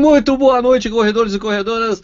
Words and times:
Muito 0.00 0.36
boa 0.36 0.60
noite, 0.60 0.90
corredores 0.90 1.34
e 1.34 1.38
corredoras. 1.38 2.02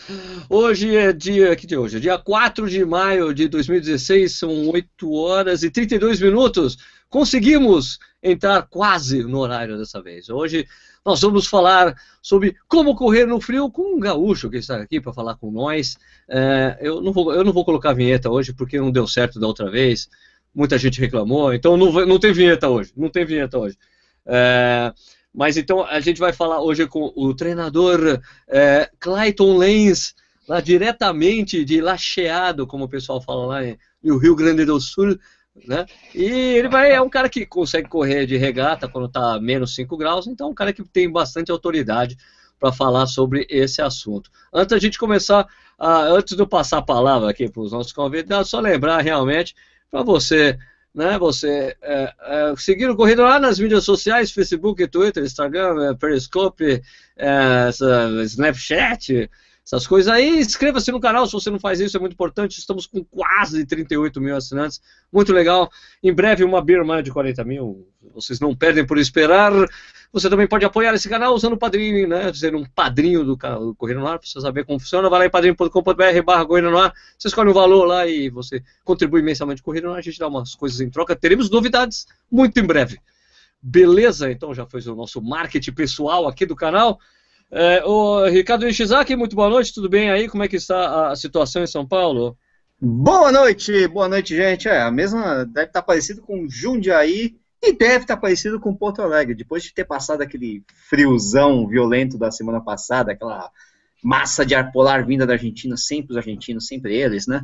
Hoje 0.49 0.97
é 0.97 1.13
dia. 1.13 1.57
Que 1.57 1.67
dia 1.67 1.77
é 1.77 1.81
hoje? 1.81 1.99
Dia 1.99 2.19
4 2.19 2.69
de 2.69 2.85
maio 2.85 3.35
de 3.35 3.49
2016, 3.49 4.39
são 4.39 4.69
8 4.69 5.13
horas 5.13 5.63
e 5.63 5.71
32 5.71 6.21
minutos. 6.21 6.77
Conseguimos 7.09 7.99
entrar 8.23 8.63
quase 8.63 9.25
no 9.25 9.39
horário 9.39 9.77
dessa 9.77 10.01
vez. 10.01 10.29
Hoje 10.29 10.67
nós 11.05 11.21
vamos 11.21 11.47
falar 11.47 11.97
sobre 12.23 12.55
como 12.69 12.95
correr 12.95 13.27
no 13.27 13.41
frio 13.41 13.71
com 13.71 13.97
um 13.97 13.99
gaúcho 13.99 14.49
que 14.49 14.59
está 14.59 14.77
aqui 14.77 15.01
para 15.01 15.13
falar 15.13 15.37
com 15.37 15.51
nós. 15.51 15.97
É, 16.29 16.79
eu, 16.81 17.01
não 17.01 17.13
vou, 17.13 17.33
eu 17.33 17.43
não 17.43 17.53
vou 17.53 17.65
colocar 17.65 17.93
vinheta 17.93 18.31
hoje 18.31 18.53
porque 18.53 18.79
não 18.79 18.93
deu 18.93 19.07
certo 19.07 19.41
da 19.41 19.47
outra 19.47 19.69
vez. 19.69 20.09
Muita 20.55 20.79
gente 20.79 21.01
reclamou, 21.01 21.53
então 21.53 21.77
não, 21.77 21.91
não 22.07 22.19
tem 22.21 22.33
vinheta 22.33 22.69
hoje. 22.69 22.93
Não 22.97 23.09
tem 23.09 23.25
vinheta 23.25 23.59
hoje. 23.59 23.77
É, 24.27 24.93
mas 25.35 25.57
então 25.57 25.85
a 25.85 26.01
gente 26.01 26.19
vai 26.19 26.33
falar 26.33 26.61
hoje 26.61 26.87
com 26.87 27.13
o 27.15 27.35
treinador 27.35 28.21
é, 28.49 28.91
Clayton 28.99 29.57
Lenz, 29.57 30.15
lá 30.49 30.61
diretamente 30.61 31.65
de 31.65 31.81
Lacheado, 31.81 32.67
como 32.67 32.85
o 32.85 32.89
pessoal 32.89 33.21
fala 33.21 33.47
lá 33.47 33.61
no 34.03 34.19
Rio 34.19 34.35
Grande 34.35 34.65
do 34.65 34.81
Sul. 34.81 35.19
Né? 35.67 35.87
E 36.15 36.25
ele 36.25 36.69
vai, 36.69 36.93
é 36.93 37.01
um 37.01 37.11
cara 37.11 37.29
que 37.29 37.45
consegue 37.45 37.89
correr 37.89 38.27
de 38.27 38.37
regata 38.37 38.89
quando 38.89 39.07
está 39.07 39.41
menos 39.41 39.75
5 39.75 39.97
graus, 39.97 40.27
então 40.27 40.49
é 40.49 40.51
um 40.51 40.55
cara 40.55 40.73
que 40.73 40.85
tem 40.85 41.11
bastante 41.11 41.51
autoridade 41.51 42.17
para 42.59 42.73
falar 42.73 43.07
sobre 43.07 43.47
esse 43.49 43.81
assunto. 43.81 44.31
Antes 44.53 44.71
da 44.71 44.79
gente 44.79 44.99
começar, 44.99 45.45
uh, 45.79 46.15
antes 46.15 46.37
de 46.37 46.43
eu 46.43 46.47
passar 46.47 46.79
a 46.79 46.83
palavra 46.83 47.31
aqui 47.31 47.49
para 47.49 47.63
os 47.63 47.73
nossos 47.73 47.93
convidados, 47.93 48.51
só 48.51 48.61
lembrar 48.61 49.01
realmente 49.01 49.55
para 49.91 50.03
você 50.03 50.59
né? 50.99 51.17
Você 51.17 51.77
é, 51.81 52.13
é, 52.21 52.55
seguir 52.57 52.91
o 52.91 52.97
Corrida 52.97 53.23
lá 53.23 53.39
nas 53.39 53.61
mídias 53.61 53.85
sociais, 53.85 54.33
Facebook, 54.33 54.85
Twitter, 54.89 55.23
Instagram, 55.23 55.91
é, 55.91 55.95
Periscope, 55.95 56.83
é, 57.17 57.71
Snapchat, 58.25 59.31
essas 59.69 59.87
coisas 59.87 60.11
aí. 60.11 60.41
Inscreva-se 60.41 60.91
no 60.91 60.99
canal 60.99 61.27
se 61.27 61.33
você 61.33 61.51
não 61.51 61.61
faz 61.61 61.79
isso, 61.79 61.97
é 61.97 62.01
muito 62.01 62.15
importante. 62.15 62.59
Estamos 62.59 62.87
com 62.87 63.05
quase 63.05 63.67
38 63.67 64.19
mil 64.19 64.35
assinantes, 64.35 64.81
muito 65.13 65.31
legal. 65.33 65.71
Em 66.03 66.13
breve, 66.13 66.43
uma 66.43 66.63
beer 66.63 66.83
de 67.03 67.13
40 67.13 67.45
mil. 67.45 67.87
Vocês 68.15 68.41
não 68.41 68.57
perdem 68.57 68.87
por 68.87 68.97
esperar. 68.97 69.53
Você 70.11 70.31
também 70.31 70.47
pode 70.47 70.65
apoiar 70.65 70.95
esse 70.95 71.07
canal 71.07 71.35
usando 71.35 71.53
o 71.53 71.59
padrinho, 71.59 72.09
né? 72.09 72.33
Ser 72.33 72.55
um 72.55 72.65
padrinho 72.65 73.23
do, 73.23 73.37
do 73.37 73.75
Corrida 73.75 74.01
no 74.01 74.07
Ar, 74.07 74.19
você 74.23 74.41
saber 74.41 74.65
como 74.65 74.81
funciona. 74.81 75.11
Vai 75.11 75.21
lá 75.21 75.27
em 75.27 75.31
padrinho.com.br 75.31 76.23
barra 76.25 76.47
Corrida 76.47 76.71
no 76.71 76.79
Ar. 76.79 76.95
Você 77.19 77.29
escolhe 77.29 77.51
um 77.51 77.55
valor 77.55 77.85
lá 77.85 78.07
e 78.07 78.31
você 78.31 78.63
contribui 78.85 79.21
mensalmente 79.21 79.61
com 79.61 79.67
Corrida 79.67 79.87
no 79.87 79.93
Ar. 79.93 79.99
A 79.99 80.03
gente 80.03 80.19
dá 80.19 80.29
umas 80.29 80.55
coisas 80.55 80.81
em 80.81 80.89
troca. 80.89 81.15
Teremos 81.15 81.51
novidades 81.51 82.07
muito 82.31 82.59
em 82.59 82.65
breve. 82.65 82.99
Beleza? 83.61 84.31
Então 84.31 84.55
já 84.55 84.65
foi 84.65 84.81
o 84.81 84.95
nosso 84.95 85.21
marketing 85.21 85.73
pessoal 85.73 86.27
aqui 86.27 86.47
do 86.47 86.57
canal. 86.57 86.99
É, 87.51 87.83
o 87.85 88.27
Ricardo 88.27 88.67
Nishizaki, 88.67 89.17
muito 89.17 89.35
boa 89.35 89.49
noite, 89.49 89.73
tudo 89.73 89.89
bem 89.89 90.11
aí? 90.11 90.29
Como 90.29 90.43
é 90.43 90.49
que 90.49 90.57
está 90.57 91.11
a 91.11 91.17
situação 91.17 91.63
em 91.63 91.67
São 91.67 91.87
Paulo? 91.87 92.37
Boa 92.81 93.33
noite, 93.33 93.89
boa 93.89 94.07
noite, 94.07 94.37
gente. 94.37 94.69
É, 94.69 94.83
a 94.83 94.91
mesma 94.91 95.47
deve 95.47 95.69
estar 95.69 95.83
parecido 95.83 96.21
com 96.21 96.47
Jundiaí 96.49 97.37
e 97.63 97.73
deve 97.73 98.05
estar 98.05 98.19
parecido 98.19 98.61
com 98.61 98.75
Porto 98.75 99.01
Alegre. 99.01 99.35
Depois 99.35 99.63
de 99.63 99.73
ter 99.73 99.85
passado 99.85 100.21
aquele 100.21 100.63
friozão 100.89 101.67
violento 101.67 102.19
da 102.19 102.31
semana 102.31 102.61
passada, 102.61 103.13
aquela 103.13 103.51
massa 104.05 104.45
de 104.45 104.55
ar 104.55 104.71
polar 104.71 105.05
vinda 105.07 105.27
da 105.27 105.33
Argentina, 105.33 105.77
sempre 105.77 106.13
os 106.13 106.19
argentinos, 106.19 106.67
sempre 106.67 106.95
eles, 106.95 107.27
né? 107.27 107.43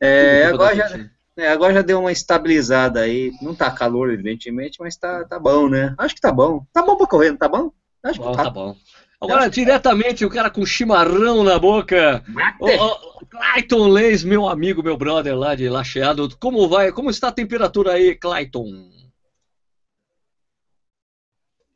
É, 0.00 0.46
agora, 0.46 0.74
já, 0.74 1.10
é, 1.36 1.48
agora 1.48 1.72
já 1.74 1.82
deu 1.82 2.00
uma 2.00 2.12
estabilizada 2.12 3.00
aí. 3.00 3.32
Não 3.40 3.54
tá 3.54 3.70
calor, 3.70 4.12
evidentemente, 4.12 4.80
mas 4.80 4.96
tá, 4.96 5.24
tá 5.24 5.38
bom, 5.38 5.68
né? 5.68 5.94
Acho 5.96 6.14
que 6.16 6.20
tá 6.20 6.32
bom. 6.32 6.66
Tá 6.72 6.82
bom 6.82 6.96
pra 6.96 7.06
correr, 7.06 7.30
não 7.30 7.38
tá 7.38 7.48
bom? 7.48 7.70
Acho 8.02 8.18
que 8.18 8.26
bom, 8.26 8.32
tá. 8.32 8.42
tá 8.42 8.50
bom. 8.50 8.76
Agora, 9.24 9.48
diretamente, 9.48 10.24
o 10.24 10.30
cara 10.30 10.50
com 10.50 10.64
chimarrão 10.64 11.42
na 11.42 11.58
boca. 11.58 12.22
O, 12.60 12.66
o, 12.66 13.26
Clayton 13.26 13.88
Leis, 13.88 14.22
meu 14.22 14.48
amigo, 14.48 14.82
meu 14.82 14.96
brother 14.96 15.36
lá 15.36 15.54
de 15.54 15.68
Lacheado. 15.68 16.28
Como 16.38 16.68
vai? 16.68 16.92
Como 16.92 17.10
está 17.10 17.28
a 17.28 17.32
temperatura 17.32 17.92
aí, 17.92 18.14
Clayton? 18.14 18.90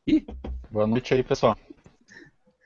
Ih? 0.07 0.25
Boa 0.71 0.87
noite 0.87 1.15
aí, 1.15 1.23
pessoal. 1.23 1.57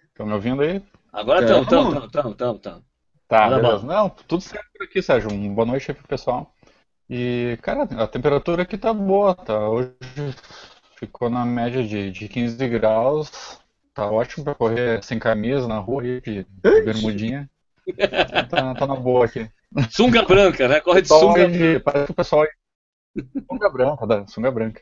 Estão 0.09 0.27
me 0.27 0.33
ouvindo 0.33 0.63
aí? 0.63 0.83
Agora 1.13 1.41
estão, 1.41 1.63
estão, 1.63 2.05
estão, 2.05 2.31
estão, 2.31 2.57
estão. 2.57 2.85
Tá, 3.29 3.49
beleza. 3.49 3.87
Não, 3.87 4.11
tudo 4.11 4.43
certo 4.43 4.67
por 4.77 4.85
aqui, 4.85 5.01
Sérgio. 5.01 5.33
Um 5.33 5.55
boa 5.55 5.67
noite 5.67 5.91
aí 5.91 5.97
pro 5.97 6.07
pessoal. 6.07 6.55
E, 7.09 7.59
cara, 7.63 7.83
a 7.83 8.07
temperatura 8.07 8.63
aqui 8.63 8.77
tá 8.77 8.93
boa, 8.93 9.35
tá? 9.35 9.69
Hoje 9.69 9.95
ficou 10.97 11.29
na 11.29 11.45
média 11.45 11.83
de, 11.83 12.11
de 12.11 12.29
15 12.29 12.69
graus. 12.69 13.62
Tá 13.95 14.11
ótimo 14.11 14.45
pra 14.45 14.55
correr 14.55 15.03
sem 15.05 15.19
camisa 15.19 15.69
na 15.69 15.79
rua 15.79 16.03
aí, 16.03 16.21
de, 16.21 16.47
bermudinha. 16.63 17.51
tá, 18.49 18.75
tá 18.75 18.87
na 18.87 18.97
boa 18.97 19.27
aqui. 19.27 19.51
Sunga 19.91 20.23
branca, 20.23 20.67
né? 20.69 20.81
Corre 20.81 21.03
de 21.03 21.09
sunga. 21.09 21.49
De, 21.49 21.81
parece 21.81 22.07
que 22.07 22.13
o 22.13 22.15
pessoal. 22.15 22.47
Sunga 23.51 23.69
branca, 23.69 24.07
da 24.07 24.27
sunga 24.27 24.51
branca. 24.51 24.81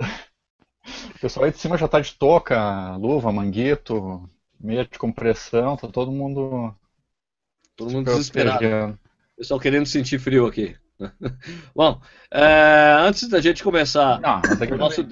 O 0.00 1.18
pessoal 1.20 1.44
aí 1.44 1.52
de 1.52 1.58
cima 1.58 1.76
já 1.76 1.86
tá 1.86 2.00
de 2.00 2.12
touca, 2.14 2.96
luva, 2.96 3.32
manguito, 3.32 4.28
meia 4.58 4.84
de 4.84 4.98
compressão, 4.98 5.76
tá 5.76 5.86
todo 5.88 6.10
mundo. 6.10 6.74
Todo 7.76 7.90
mundo 7.92 8.06
desesperado. 8.06 8.98
Pessoal 9.36 9.60
querendo 9.60 9.86
sentir 9.86 10.18
frio 10.18 10.46
aqui. 10.46 10.76
Bom, 11.74 12.00
é, 12.30 12.96
antes 13.00 13.28
da 13.28 13.40
gente 13.40 13.62
começar. 13.62 14.20
Não, 14.20 14.40
que 14.42 14.74
o 14.74 14.76
nosso, 14.76 15.06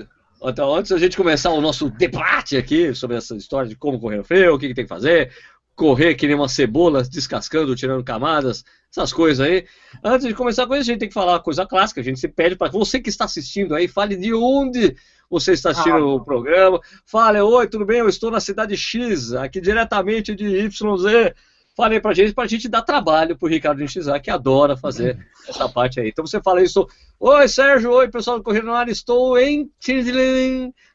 então, 0.49 0.75
antes 0.75 0.91
da 0.91 0.99
gente 0.99 1.17
começar 1.17 1.51
o 1.51 1.61
nosso 1.61 1.91
debate 1.91 2.57
aqui 2.57 2.95
sobre 2.95 3.17
essa 3.17 3.37
história 3.37 3.69
de 3.69 3.77
como 3.77 3.99
correr 3.99 4.23
frio, 4.23 4.55
o 4.55 4.59
que, 4.59 4.69
que 4.69 4.75
tem 4.75 4.85
que 4.85 4.89
fazer, 4.89 5.33
correr 5.75 6.15
que 6.15 6.27
nem 6.27 6.37
uma 6.37 6.49
cebola, 6.49 7.03
descascando, 7.03 7.75
tirando 7.75 8.05
camadas, 8.05 8.65
essas 8.91 9.13
coisas 9.13 9.47
aí. 9.47 9.67
Antes 10.03 10.27
de 10.27 10.35
começar 10.35 10.67
com 10.67 10.75
isso, 10.75 10.83
a 10.83 10.93
gente 10.93 11.01
tem 11.01 11.09
que 11.09 11.15
falar 11.15 11.33
uma 11.33 11.43
coisa 11.43 11.67
clássica. 11.67 12.01
A 12.01 12.05
gente 12.05 12.19
se 12.19 12.29
pede 12.29 12.57
para 12.57 12.71
você 12.71 13.01
que 13.01 13.11
está 13.11 13.25
assistindo 13.25 13.75
aí, 13.75 13.89
fale 13.89 14.17
de 14.17 14.33
onde 14.33 14.97
você 15.29 15.53
está 15.53 15.71
assistindo 15.71 15.97
ah, 15.97 16.15
o 16.15 16.25
programa. 16.25 16.81
Fale, 17.05 17.41
oi, 17.41 17.69
tudo 17.69 17.85
bem? 17.85 17.99
Eu 17.99 18.09
estou 18.09 18.31
na 18.31 18.41
cidade 18.41 18.77
X, 18.77 19.33
aqui 19.33 19.61
diretamente 19.61 20.35
de 20.35 20.47
YZ 20.47 21.35
falei 21.77 22.01
pra 22.01 22.15
gente, 22.15 22.33
pra 22.33 22.47
gente 22.47 22.69
dar 22.69 22.81
trabalho 22.81 23.37
pro 23.37 23.49
Ricardo 23.49 23.79
Nishizaki, 23.79 24.25
que 24.25 24.31
adora 24.31 24.77
fazer 24.77 25.19
essa 25.47 25.69
parte 25.69 26.01
aí. 26.01 26.09
Então 26.09 26.27
você 26.27 26.41
fala 26.41 26.63
isso, 26.63 26.89
oi 27.21 27.47
Sérgio, 27.47 27.93
oi 27.93 28.09
pessoal 28.09 28.39
do 28.39 28.43
Correio 28.43 28.65
no 28.65 28.73
Ar, 28.73 28.89
estou 28.89 29.39
em. 29.39 29.71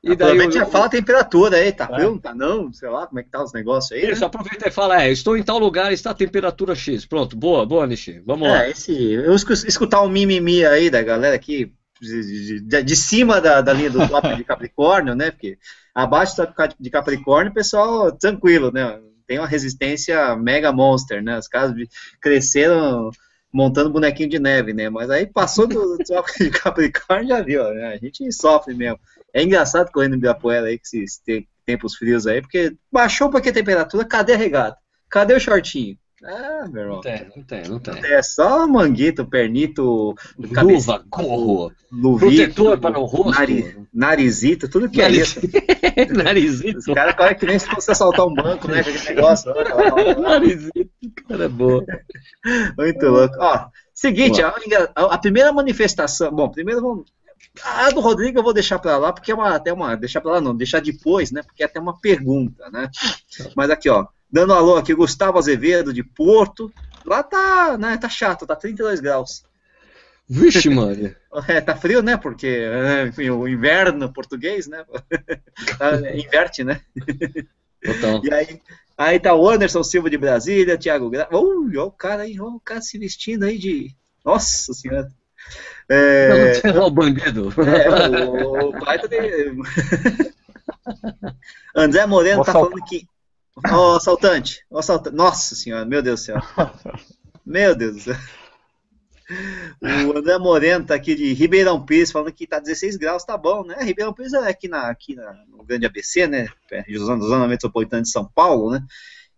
E 0.03 0.15
daí 0.15 0.37
eu, 0.37 0.51
já 0.51 0.65
fala 0.65 0.87
a 0.87 0.89
temperatura 0.89 1.57
aí, 1.57 1.71
tá 1.71 1.87
é. 1.91 2.17
tá 2.19 2.33
não, 2.33 2.73
sei 2.73 2.89
lá, 2.89 3.05
como 3.05 3.19
é 3.19 3.23
que 3.23 3.29
tá 3.29 3.43
os 3.43 3.53
negócios 3.53 3.91
aí. 3.91 4.09
Isso, 4.09 4.21
né? 4.21 4.25
aproveita 4.25 4.67
e 4.67 4.71
fala, 4.71 5.03
é, 5.03 5.11
estou 5.11 5.37
em 5.37 5.43
tal 5.43 5.59
lugar, 5.59 5.93
está 5.93 6.09
a 6.09 6.15
temperatura 6.15 6.73
X. 6.73 7.05
Pronto, 7.05 7.37
boa, 7.37 7.63
boa, 7.63 7.85
Nishi, 7.85 8.19
vamos 8.25 8.47
é, 8.47 8.51
lá. 8.51 8.69
Esse, 8.69 8.91
eu 9.13 9.35
escutar 9.35 10.01
um 10.01 10.09
mimimi 10.09 10.65
aí 10.65 10.89
da 10.89 11.03
galera 11.03 11.35
aqui, 11.35 11.71
de, 12.01 12.61
de, 12.63 12.83
de, 12.83 12.95
cima 12.95 13.39
da, 13.39 13.61
da 13.61 13.71
linha 13.71 13.91
do 13.91 14.07
top 14.07 14.35
de 14.35 14.43
Capricórnio, 14.43 15.13
né? 15.13 15.29
Porque 15.29 15.59
abaixo 15.93 16.35
do 16.35 16.47
top 16.47 16.75
de 16.79 16.89
Capricórnio, 16.89 17.53
pessoal, 17.53 18.11
tranquilo, 18.11 18.71
né? 18.71 18.99
Tem 19.31 19.39
uma 19.39 19.47
resistência 19.47 20.35
mega 20.35 20.73
monster, 20.73 21.23
né? 21.23 21.39
Os 21.39 21.47
caras 21.47 21.73
cresceram 22.19 23.09
montando 23.51 23.89
bonequinho 23.89 24.27
de 24.27 24.39
neve, 24.39 24.73
né? 24.73 24.89
Mas 24.89 25.09
aí 25.09 25.25
passou 25.25 25.65
do, 25.65 25.97
do 25.97 26.23
de 26.37 26.49
Capricórnio 26.51 27.29
já 27.29 27.41
viu, 27.41 27.63
né? 27.73 27.93
A 27.93 27.97
gente 27.97 28.29
sofre 28.33 28.73
mesmo. 28.73 28.99
É 29.33 29.41
engraçado 29.41 29.89
correndo 29.89 30.15
em 30.15 30.17
Ibirapuera 30.17 30.67
aí, 30.67 30.77
que 30.77 30.97
esses 30.97 31.21
tempos 31.65 31.95
frios 31.95 32.27
aí, 32.27 32.41
porque 32.41 32.75
baixou 32.91 33.29
um 33.29 33.31
pouquinho 33.31 33.53
a 33.53 33.55
temperatura, 33.55 34.03
cadê 34.03 34.33
a 34.33 34.37
regata? 34.37 34.77
Cadê 35.09 35.33
o 35.33 35.39
shortinho? 35.39 35.97
Ah, 36.23 36.67
meu 36.69 36.81
irmão. 36.83 36.95
Não 36.97 37.01
tem, 37.01 37.31
não 37.35 37.43
tem, 37.43 37.63
não 37.63 37.79
tem. 37.79 38.05
É 38.05 38.21
só 38.21 38.67
manguito, 38.67 39.25
pernito, 39.25 40.13
luva, 40.37 41.03
gorro, 41.09 41.71
protetor 42.19 42.79
para 42.79 42.99
o 42.99 43.05
rosto, 43.05 43.31
nariz, 43.31 43.75
narizito, 43.91 44.69
tudo 44.69 44.87
que 44.87 45.01
Nariz... 45.01 45.35
é 45.35 45.39
isso. 45.39 46.13
narizito. 46.13 46.77
Os 46.77 46.85
caras 46.85 47.15
correm 47.15 47.35
que 47.35 47.45
nem 47.47 47.57
se 47.57 47.67
fosse 47.67 47.89
assaltar 47.89 48.27
um 48.27 48.35
banco, 48.35 48.67
né? 48.67 48.81
Aquele 48.81 48.99
negócio. 48.99 49.51
narizito, 50.21 50.91
cara, 51.27 51.45
é 51.45 51.49
boa. 51.49 51.83
Muito 52.77 53.05
louco. 53.07 53.35
Ó, 53.39 53.65
seguinte, 53.91 54.43
a, 54.43 54.53
a, 54.95 55.17
primeira 55.17 55.51
manifestação. 55.51 56.31
Bom, 56.31 56.49
primeiro 56.49 56.81
vamos. 56.81 57.05
A 57.63 57.89
do 57.89 57.99
Rodrigo 57.99 58.37
eu 58.37 58.43
vou 58.43 58.53
deixar 58.53 58.77
para 58.77 58.95
lá, 58.97 59.11
porque 59.11 59.31
é 59.31 59.35
uma, 59.35 59.55
até 59.55 59.73
uma. 59.73 59.95
Deixar 59.97 60.21
para 60.21 60.33
lá 60.33 60.41
não, 60.41 60.55
deixar 60.55 60.81
depois, 60.81 61.31
né? 61.31 61.41
Porque 61.41 61.63
é 61.63 61.65
até 61.65 61.79
uma 61.79 61.99
pergunta, 61.99 62.69
né? 62.69 62.91
Mas 63.55 63.71
aqui, 63.71 63.89
ó. 63.89 64.05
Dando 64.31 64.53
um 64.53 64.55
alô 64.55 64.77
aqui, 64.77 64.93
Gustavo 64.93 65.37
Azevedo, 65.37 65.93
de 65.93 66.03
Porto. 66.03 66.71
Lá 67.05 67.21
tá, 67.21 67.77
né, 67.77 67.97
tá 67.97 68.07
chato, 68.07 68.45
tá 68.45 68.55
32 68.55 68.99
graus. 68.99 69.43
Vixe, 70.27 70.69
mano. 70.69 71.13
É, 71.47 71.61
tá 71.61 71.77
frio, 71.77 72.01
né? 72.01 72.17
Porque 72.17 72.45
é, 72.45 73.07
enfim, 73.07 73.29
o 73.29 73.47
inverno 73.47 74.11
português, 74.11 74.67
né? 74.67 74.83
Inverte, 76.13 76.61
né? 76.61 76.81
Total. 77.81 78.21
E 78.25 78.33
aí, 78.33 78.61
aí 78.97 79.17
tá 79.17 79.33
o 79.33 79.49
Anderson 79.49 79.81
Silva 79.81 80.09
de 80.09 80.17
Brasília, 80.17 80.77
Thiago 80.77 81.09
Gra... 81.09 81.29
Olha 81.31 81.85
o 81.85 81.91
cara 81.91 82.23
aí, 82.23 82.37
olha 82.37 82.55
o 82.55 82.59
cara 82.59 82.81
se 82.81 82.99
vestindo 82.99 83.45
aí 83.45 83.57
de. 83.57 83.95
Nossa 84.25 84.73
senhora. 84.73 85.07
É... 85.87 86.61
Não, 86.73 86.87
o 86.87 86.91
bandido. 86.91 87.53
É, 87.61 88.19
o, 88.25 88.69
o 88.69 88.85
pai 88.85 88.99
tá 88.99 89.07
de... 89.07 89.17
André 91.73 92.05
Moreno 92.05 92.37
Vou 92.37 92.45
tá 92.45 92.51
falando 92.51 92.83
que. 92.85 93.07
Ó, 93.71 93.95
assaltante. 93.95 94.65
Ó, 94.69 94.79
assaltante. 94.79 95.15
Nossa 95.15 95.55
senhora, 95.55 95.85
meu 95.85 96.01
Deus 96.01 96.21
do 96.21 96.25
céu. 96.25 96.41
Meu 97.45 97.75
Deus 97.75 97.95
do 97.95 98.01
céu. 98.01 98.15
O 99.81 100.17
André 100.17 100.37
Moreno 100.37 100.85
tá 100.85 100.93
aqui 100.93 101.15
de 101.15 101.33
Ribeirão 101.33 101.83
Pires 101.85 102.11
falando 102.11 102.33
que 102.33 102.45
tá 102.45 102.59
16 102.59 102.97
graus, 102.97 103.23
tá 103.23 103.37
bom, 103.37 103.63
né? 103.63 103.77
Ribeirão 103.81 104.13
Pires 104.13 104.33
é 104.33 104.49
aqui, 104.49 104.67
na, 104.67 104.89
aqui 104.89 105.15
na, 105.15 105.33
no 105.49 105.63
Grande 105.63 105.85
ABC, 105.85 106.27
né? 106.27 106.47
Zona, 106.97 107.23
zona 107.23 107.47
metropolitana 107.47 108.03
de 108.03 108.09
São 108.09 108.25
Paulo, 108.25 108.71
né? 108.71 108.83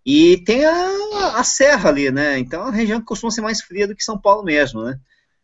E 0.06 0.38
tem 0.44 0.66
a, 0.66 1.38
a 1.38 1.44
serra 1.44 1.90
ali, 1.90 2.12
né? 2.12 2.38
Então 2.40 2.62
é 2.62 2.64
uma 2.66 2.72
região 2.72 3.00
que 3.00 3.06
costuma 3.06 3.32
ser 3.32 3.42
mais 3.42 3.62
fria 3.62 3.88
do 3.88 3.96
que 3.96 4.04
São 4.04 4.20
Paulo 4.20 4.44
mesmo, 4.44 4.84
né? 4.84 5.00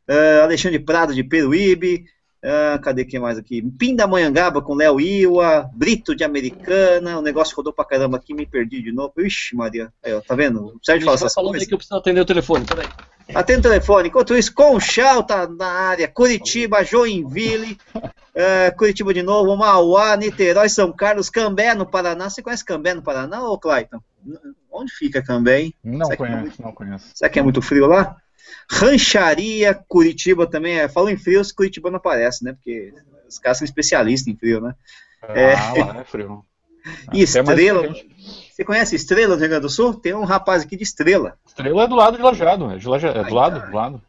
Ah, 0.07 0.43
Alexandre 0.43 0.79
Prado 0.79 1.13
de 1.13 1.23
Peruíbe, 1.23 2.05
ah, 2.43 2.79
cadê 2.81 3.03
que 3.03 3.19
mais 3.19 3.37
aqui? 3.37 3.61
Pindamonhangaba 3.61 4.61
com 4.61 4.73
Léo 4.73 4.99
Iwa, 4.99 5.69
Brito 5.73 6.15
de 6.15 6.23
Americana, 6.23 7.17
o 7.17 7.21
negócio 7.21 7.55
rodou 7.55 7.73
pra 7.73 7.85
caramba 7.85 8.17
aqui, 8.17 8.33
me 8.33 8.45
perdi 8.45 8.81
de 8.81 8.91
novo. 8.91 9.13
Ixi, 9.17 9.55
Maria, 9.55 9.91
aí, 10.03 10.13
ó, 10.13 10.21
tá 10.21 10.35
vendo? 10.35 10.67
O 10.67 10.79
Sérgio 10.81 11.05
fala 11.05 11.15
essas 11.15 11.33
falando 11.33 11.51
coisas. 11.51 11.65
aí 11.65 11.67
que 11.67 11.73
eu 11.73 11.77
preciso 11.77 11.99
atender 11.99 12.21
o 12.21 12.25
telefone, 12.25 12.65
peraí. 12.65 12.87
Atende 13.35 13.59
o 13.59 13.63
telefone. 13.63 14.07
Enquanto 14.07 14.35
isso, 14.35 14.53
Conchal 14.53 15.23
tá 15.23 15.47
na 15.47 15.67
área. 15.67 16.07
Curitiba, 16.07 16.83
Joinville, 16.83 17.77
eh, 18.33 18.71
Curitiba 18.71 19.13
de 19.13 19.21
novo, 19.21 19.55
Mauá, 19.55 20.17
Niterói, 20.17 20.67
São 20.67 20.91
Carlos, 20.91 21.29
Cambé 21.29 21.75
no 21.75 21.85
Paraná. 21.85 22.29
Você 22.29 22.41
conhece 22.41 22.65
Cambé 22.65 22.93
no 22.93 23.03
Paraná, 23.03 23.43
ô 23.43 23.57
Clayton? 23.57 23.99
Onde 24.71 24.91
fica 24.91 25.21
Cambé, 25.21 25.61
hein? 25.61 25.73
Não 25.83 26.07
Será 26.07 26.13
é 26.13 26.17
conheço, 26.17 26.61
não 26.61 26.71
conheço. 26.71 27.11
Será 27.13 27.29
que 27.29 27.37
é 27.37 27.43
muito 27.43 27.61
frio 27.61 27.85
lá? 27.85 28.17
Rancharia, 28.69 29.73
Curitiba 29.87 30.47
também. 30.47 30.79
É, 30.79 30.87
falou 30.87 31.09
em 31.09 31.17
frio, 31.17 31.41
os 31.41 31.51
Curitiba 31.51 31.89
não 31.89 31.97
aparece, 31.97 32.43
né? 32.43 32.53
Porque 32.53 32.93
os 33.27 33.39
caras 33.39 33.57
são 33.57 33.65
especialistas 33.65 34.27
em 34.27 34.37
frio, 34.37 34.61
né? 34.61 34.73
É. 35.29 35.53
Ah, 35.53 35.73
lá 35.93 36.01
é 36.01 36.03
frio. 36.03 36.45
E 37.13 37.21
Estrela? 37.21 37.83
Você 38.51 38.63
conhece 38.63 38.95
Estrela 38.95 39.35
no 39.35 39.39
Rio 39.41 39.49
Grande 39.49 39.63
do 39.63 39.69
Sul? 39.69 39.93
Tem 39.93 40.13
um 40.13 40.23
rapaz 40.23 40.63
aqui 40.63 40.77
de 40.77 40.83
Estrela. 40.83 41.37
Estrela 41.45 41.83
é 41.83 41.87
do 41.87 41.95
lado 41.95 42.15
de 42.17 42.23
Lajado, 42.23 42.71
é, 42.71 42.77
de 42.77 42.87
Laja- 42.87 43.09
é 43.09 43.19
Ai, 43.19 43.25
do 43.25 43.35
lado, 43.35 43.59
cara. 43.59 43.69
do 43.71 43.75
lado. 43.75 44.01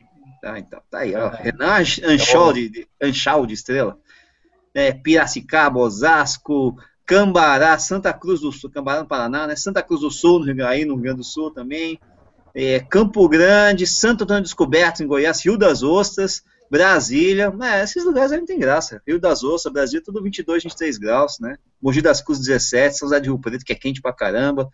Ah, 0.43 0.59
então, 0.59 0.81
tá 0.89 0.99
aí, 1.01 1.15
ó. 1.15 1.29
É. 1.35 1.43
Renan 1.43 1.75
Anch- 1.81 2.01
Anchal 2.05 2.53
de, 2.53 2.69
de, 2.69 2.89
Anchal 3.03 3.45
de 3.45 3.55
Estrela. 3.55 3.99
É, 4.73 4.93
Piracicaba, 4.93 5.81
Osasco, 5.81 6.77
Cambará, 7.05 7.77
Santa 7.79 8.13
Cruz 8.13 8.41
do 8.41 8.53
Sul, 8.53 8.71
Cambará 8.71 9.01
no 9.03 9.09
Paraná, 9.09 9.49
né? 9.49 9.57
Santa 9.57 9.83
Cruz 9.83 10.01
do 10.01 10.11
Sul, 10.11 10.39
no 10.39 10.45
Rio, 10.47 10.67
aí 10.67 10.85
no 10.85 10.95
Rio 10.95 11.03
Grande 11.03 11.19
do 11.19 11.25
Sul 11.25 11.51
também. 11.51 11.99
É, 12.55 12.81
Campo 12.81 13.29
Grande, 13.29 13.87
Santo 13.87 14.25
Antônio 14.25 14.43
Descoberto, 14.43 15.03
em 15.03 15.07
Goiás, 15.07 15.45
Rio 15.45 15.57
das 15.57 15.83
Ostras, 15.83 16.43
Brasília. 16.71 17.53
É, 17.63 17.83
esses 17.83 18.05
lugares 18.05 18.33
aí 18.33 18.39
não 18.39 18.47
tem 18.47 18.59
graça. 18.59 19.03
Rio 19.07 19.19
das 19.19 19.43
Ostras, 19.43 19.73
Brasília, 19.73 20.03
tudo 20.05 20.23
22, 20.23 20.63
23 20.63 20.99
graus, 20.99 21.39
né? 21.41 21.57
Mogi 21.81 22.03
das 22.03 22.21
Cruzes, 22.21 22.47
17, 22.47 22.97
São 22.97 23.09
José 23.09 23.21
de 23.21 23.29
Rio 23.29 23.39
Preto, 23.39 23.65
que 23.65 23.73
é 23.73 23.77
quente 23.77 24.01
pra 24.01 24.13
caramba. 24.13 24.71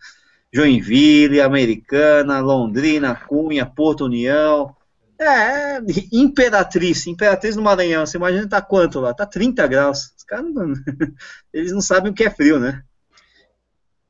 Joinville, 0.51 1.41
Americana, 1.41 2.39
Londrina, 2.39 3.15
Cunha, 3.15 3.65
Porto 3.65 4.05
União. 4.05 4.75
É, 5.19 5.79
Imperatriz, 6.13 7.07
Imperatriz 7.07 7.55
no 7.55 7.63
Maranhão, 7.63 8.05
você 8.05 8.17
imagina 8.17 8.47
tá 8.47 8.61
quanto 8.61 8.99
lá? 8.99 9.13
Tá 9.13 9.25
30 9.25 9.65
graus. 9.65 10.13
Os 10.15 10.23
caras 10.23 10.45
eles 11.51 11.71
não 11.71 11.81
sabem 11.81 12.11
o 12.11 12.15
que 12.15 12.23
é 12.23 12.29
frio, 12.29 12.59
né? 12.59 12.83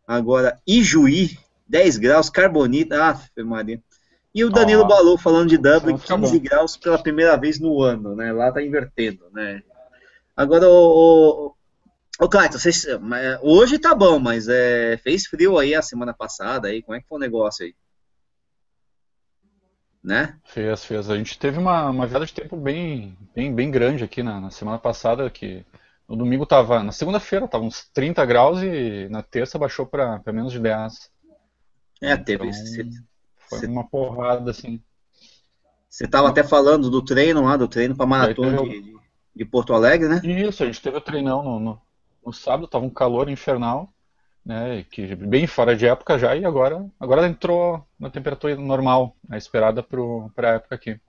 Agora, 0.05 0.59
Ijuí, 0.67 1.37
10 1.67 1.97
graus, 1.97 2.29
Carbonita, 2.29 3.03
ah, 3.03 3.43
Maria. 3.43 3.81
E 4.33 4.43
o 4.45 4.49
Danilo 4.49 4.83
Ó. 4.83 4.87
Balu 4.87 5.17
falando 5.17 5.49
de 5.49 5.57
Dublin, 5.57 5.95
Então 5.95 5.97
fica 5.97 6.15
15 6.15 6.39
graus 6.39 6.77
pela 6.77 7.01
primeira 7.01 7.35
vez 7.35 7.59
no 7.59 7.81
ano, 7.81 8.15
né? 8.15 8.31
Lá 8.31 8.51
tá 8.51 8.61
invertendo, 8.61 9.25
né? 9.31 9.63
Agora, 10.35 10.69
o, 10.69 11.47
o, 11.47 11.55
o 12.23 12.29
Clayton, 12.29 12.59
vocês- 12.59 12.85
hoje 13.41 13.79
tá 13.79 13.95
bom, 13.95 14.19
mas 14.19 14.47
é, 14.47 14.97
fez 14.97 15.25
frio 15.25 15.57
aí 15.57 15.73
a 15.73 15.81
semana 15.81 16.13
passada, 16.13 16.67
aí, 16.67 16.83
como 16.83 16.95
é 16.95 17.01
que 17.01 17.07
foi 17.07 17.17
o 17.17 17.21
negócio 17.21 17.65
aí? 17.65 17.73
Né? 20.03 20.37
Fez, 20.45 20.85
fez. 20.85 21.09
A 21.09 21.17
gente 21.17 21.37
teve 21.37 21.57
uma, 21.57 21.89
uma 21.89 22.05
virada 22.05 22.25
de 22.25 22.33
tempo 22.33 22.55
bem, 22.55 23.17
bem, 23.35 23.53
bem 23.53 23.71
grande 23.71 24.03
aqui 24.03 24.21
na, 24.23 24.39
na 24.39 24.51
semana 24.51 24.77
passada, 24.77 25.29
que 25.29 25.65
no 26.07 26.15
domingo 26.15 26.45
tava, 26.45 26.81
na 26.83 26.91
segunda-feira 26.91 27.47
tava 27.47 27.63
uns 27.63 27.89
30 27.89 28.23
graus 28.25 28.61
e 28.61 29.07
na 29.09 29.21
terça 29.21 29.57
baixou 29.57 29.85
para 29.85 30.21
menos 30.27 30.53
de 30.53 30.59
10. 30.59 31.11
É, 32.01 32.15
teve. 32.15 32.47
Então, 32.47 32.53
Você 32.53 32.83
Foi 33.49 33.59
Cê- 33.59 33.67
uma 33.67 33.87
porrada, 33.87 34.51
assim. 34.51 34.81
você 35.89 36.07
tava 36.07 36.29
até 36.29 36.43
falando 36.43 36.89
do 36.89 37.03
treino 37.03 37.43
lá, 37.43 37.55
do 37.55 37.67
treino 37.67 37.95
pra 37.95 38.05
maratona 38.05 38.57
teve 38.57 38.81
de, 38.81 38.97
de 39.35 39.45
Porto 39.45 39.73
Alegre, 39.73 40.07
né? 40.07 40.21
Isso, 40.23 40.63
a 40.63 40.65
gente 40.65 40.81
teve 40.81 40.97
o 40.97 41.01
treinão 41.01 41.41
no, 41.41 41.59
no, 41.59 41.81
no 42.25 42.33
sábado, 42.33 42.67
tava 42.67 42.85
um 42.85 42.89
calor 42.89 43.29
infernal, 43.29 43.89
né, 44.45 44.83
que 44.91 45.15
bem 45.15 45.47
fora 45.47 45.75
de 45.75 45.87
época 45.87 46.19
já, 46.19 46.35
e 46.35 46.45
agora, 46.45 46.85
agora 46.99 47.27
entrou 47.27 47.85
na 47.99 48.09
temperatura 48.09 48.55
normal, 48.55 49.15
né, 49.27 49.37
esperada 49.37 49.81
para 49.81 50.49
a 50.51 50.53
época 50.55 50.75
aqui. 50.75 50.99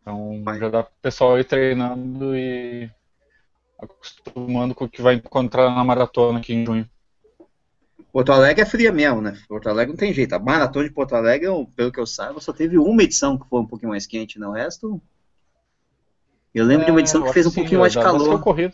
Então 0.00 0.42
Vai. 0.42 0.58
já 0.58 0.68
dá 0.70 0.82
pro 0.82 0.92
pessoal 1.02 1.38
ir 1.38 1.44
treinando 1.44 2.34
e 2.36 2.90
acostumando 3.78 4.74
com 4.74 4.84
o 4.84 4.88
que 4.88 5.02
vai 5.02 5.14
encontrar 5.14 5.70
na 5.74 5.84
maratona 5.84 6.38
aqui 6.38 6.54
em 6.54 6.64
junho. 6.64 6.88
Porto 8.12 8.32
Alegre 8.32 8.62
é 8.62 8.66
fria 8.66 8.92
mesmo, 8.92 9.20
né? 9.20 9.36
Porto 9.48 9.68
Alegre 9.68 9.92
não 9.92 9.98
tem 9.98 10.12
jeito. 10.12 10.32
A 10.34 10.38
maratona 10.38 10.86
de 10.88 10.94
Porto 10.94 11.14
Alegre, 11.14 11.48
pelo 11.76 11.92
que 11.92 12.00
eu 12.00 12.06
saiba, 12.06 12.40
só 12.40 12.52
teve 12.52 12.78
uma 12.78 13.02
edição 13.02 13.38
que 13.38 13.48
foi 13.48 13.60
um 13.60 13.66
pouquinho 13.66 13.90
mais 13.90 14.06
quente, 14.06 14.38
não. 14.38 14.50
O 14.50 14.54
resto. 14.54 15.00
Eu 16.54 16.64
lembro 16.64 16.84
de 16.84 16.92
uma 16.92 17.00
edição 17.00 17.20
É, 17.20 17.24
que 17.24 17.28
eu 17.28 17.32
fez 17.32 17.44
um 17.46 17.50
sim, 17.50 17.52
pouquinho 17.52 17.80
mais 17.80 17.92
de 17.92 17.98
que 17.98 18.32
eu 18.34 18.38
calor. 18.38 18.38
corri. 18.38 18.72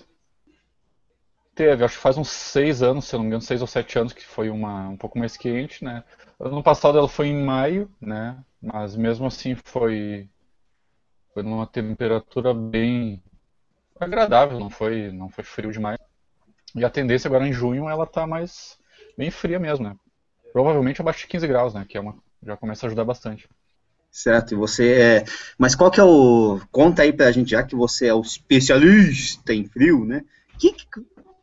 Teve, 1.54 1.84
acho 1.84 1.96
que 1.96 2.02
faz 2.02 2.18
uns 2.18 2.28
seis 2.28 2.82
anos, 2.82 3.06
se 3.06 3.14
eu 3.14 3.18
não 3.18 3.24
me 3.24 3.28
engano, 3.28 3.42
seis 3.42 3.60
ou 3.62 3.66
sete 3.66 3.98
anos 3.98 4.12
que 4.12 4.24
foi 4.24 4.50
uma 4.50 4.88
um 4.90 4.96
pouco 4.96 5.18
mais 5.18 5.36
quente, 5.36 5.82
né? 5.84 6.04
Ano 6.38 6.62
passado 6.62 6.98
ela 6.98 7.08
foi 7.08 7.28
em 7.28 7.42
maio, 7.44 7.90
né? 8.00 8.38
Mas 8.60 8.94
mesmo 8.94 9.26
assim 9.26 9.54
foi 9.64 10.28
foi 11.32 11.42
numa 11.42 11.66
temperatura 11.66 12.52
bem 12.54 13.22
agradável, 14.00 14.60
não 14.60 14.70
foi 14.70 15.12
não 15.12 15.28
foi 15.30 15.44
frio 15.44 15.72
demais. 15.72 15.98
E 16.74 16.84
a 16.84 16.90
tendência 16.90 17.28
agora 17.28 17.46
em 17.48 17.52
junho 17.52 17.88
ela 17.90 18.06
tá 18.06 18.26
mais 18.26 18.78
bem 19.16 19.30
fria 19.30 19.58
mesmo, 19.58 19.84
né? 19.88 19.96
Provavelmente 20.52 21.00
abaixo 21.00 21.20
de 21.20 21.26
15 21.28 21.46
graus, 21.46 21.74
né? 21.74 21.84
Que 21.88 21.96
é 21.96 22.00
uma 22.00 22.16
já 22.42 22.56
começa 22.56 22.84
a 22.84 22.88
ajudar 22.88 23.04
bastante. 23.04 23.48
Certo, 24.10 24.52
e 24.52 24.56
você 24.56 24.92
é. 24.92 25.24
Mas 25.58 25.74
qual 25.74 25.90
que 25.90 26.00
é 26.00 26.04
o. 26.04 26.60
Conta 26.70 27.02
aí 27.02 27.12
pra 27.12 27.30
gente, 27.32 27.50
já 27.50 27.62
que 27.62 27.74
você 27.76 28.06
é 28.06 28.14
o 28.14 28.20
especialista 28.20 29.52
em 29.52 29.64
frio, 29.66 30.04
né? 30.04 30.24
Que, 30.58 30.72
que- 30.72 30.86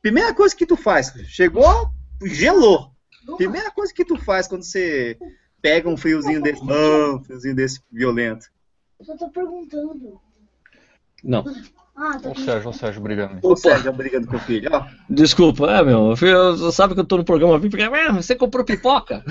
Primeira 0.01 0.33
coisa 0.33 0.53
que 0.55 0.65
tu 0.65 0.75
faz, 0.75 1.13
chegou, 1.27 1.89
gelou. 2.25 2.91
Primeira 3.37 3.71
coisa 3.71 3.93
que 3.93 4.03
tu 4.03 4.17
faz 4.17 4.47
quando 4.49 4.63
você 4.63 5.17
pega 5.61 5.87
um 5.87 5.95
friozinho 5.95 6.41
desse. 6.41 6.61
Ah, 6.69 7.15
um 7.15 7.23
friozinho 7.23 7.55
desse 7.55 7.81
violento. 7.91 8.47
Só 9.01 9.15
tô 9.15 9.29
perguntando. 9.29 10.19
Não. 11.23 11.45
Ah, 11.95 12.17
Ô 12.25 12.33
Sérgio, 12.35 12.69
ô 12.69 12.73
Sérgio 12.73 13.01
brigando. 13.01 13.37
Ô, 13.43 13.55
Sérgio, 13.55 13.93
brigando 13.93 14.25
com 14.25 14.35
o 14.35 14.39
filho, 14.39 14.67
ó. 14.73 14.83
Desculpa, 15.07 15.69
é, 15.69 15.83
meu, 15.83 16.15
eu, 16.19 16.27
eu- 16.27 16.71
sabe 16.71 16.95
que 16.95 16.99
eu 16.99 17.05
tô 17.05 17.17
no 17.17 17.23
programa 17.23 17.59
VIP, 17.59 17.77
porque, 17.77 17.83
ah, 17.83 18.11
você 18.13 18.35
comprou 18.35 18.65
pipoca? 18.65 19.23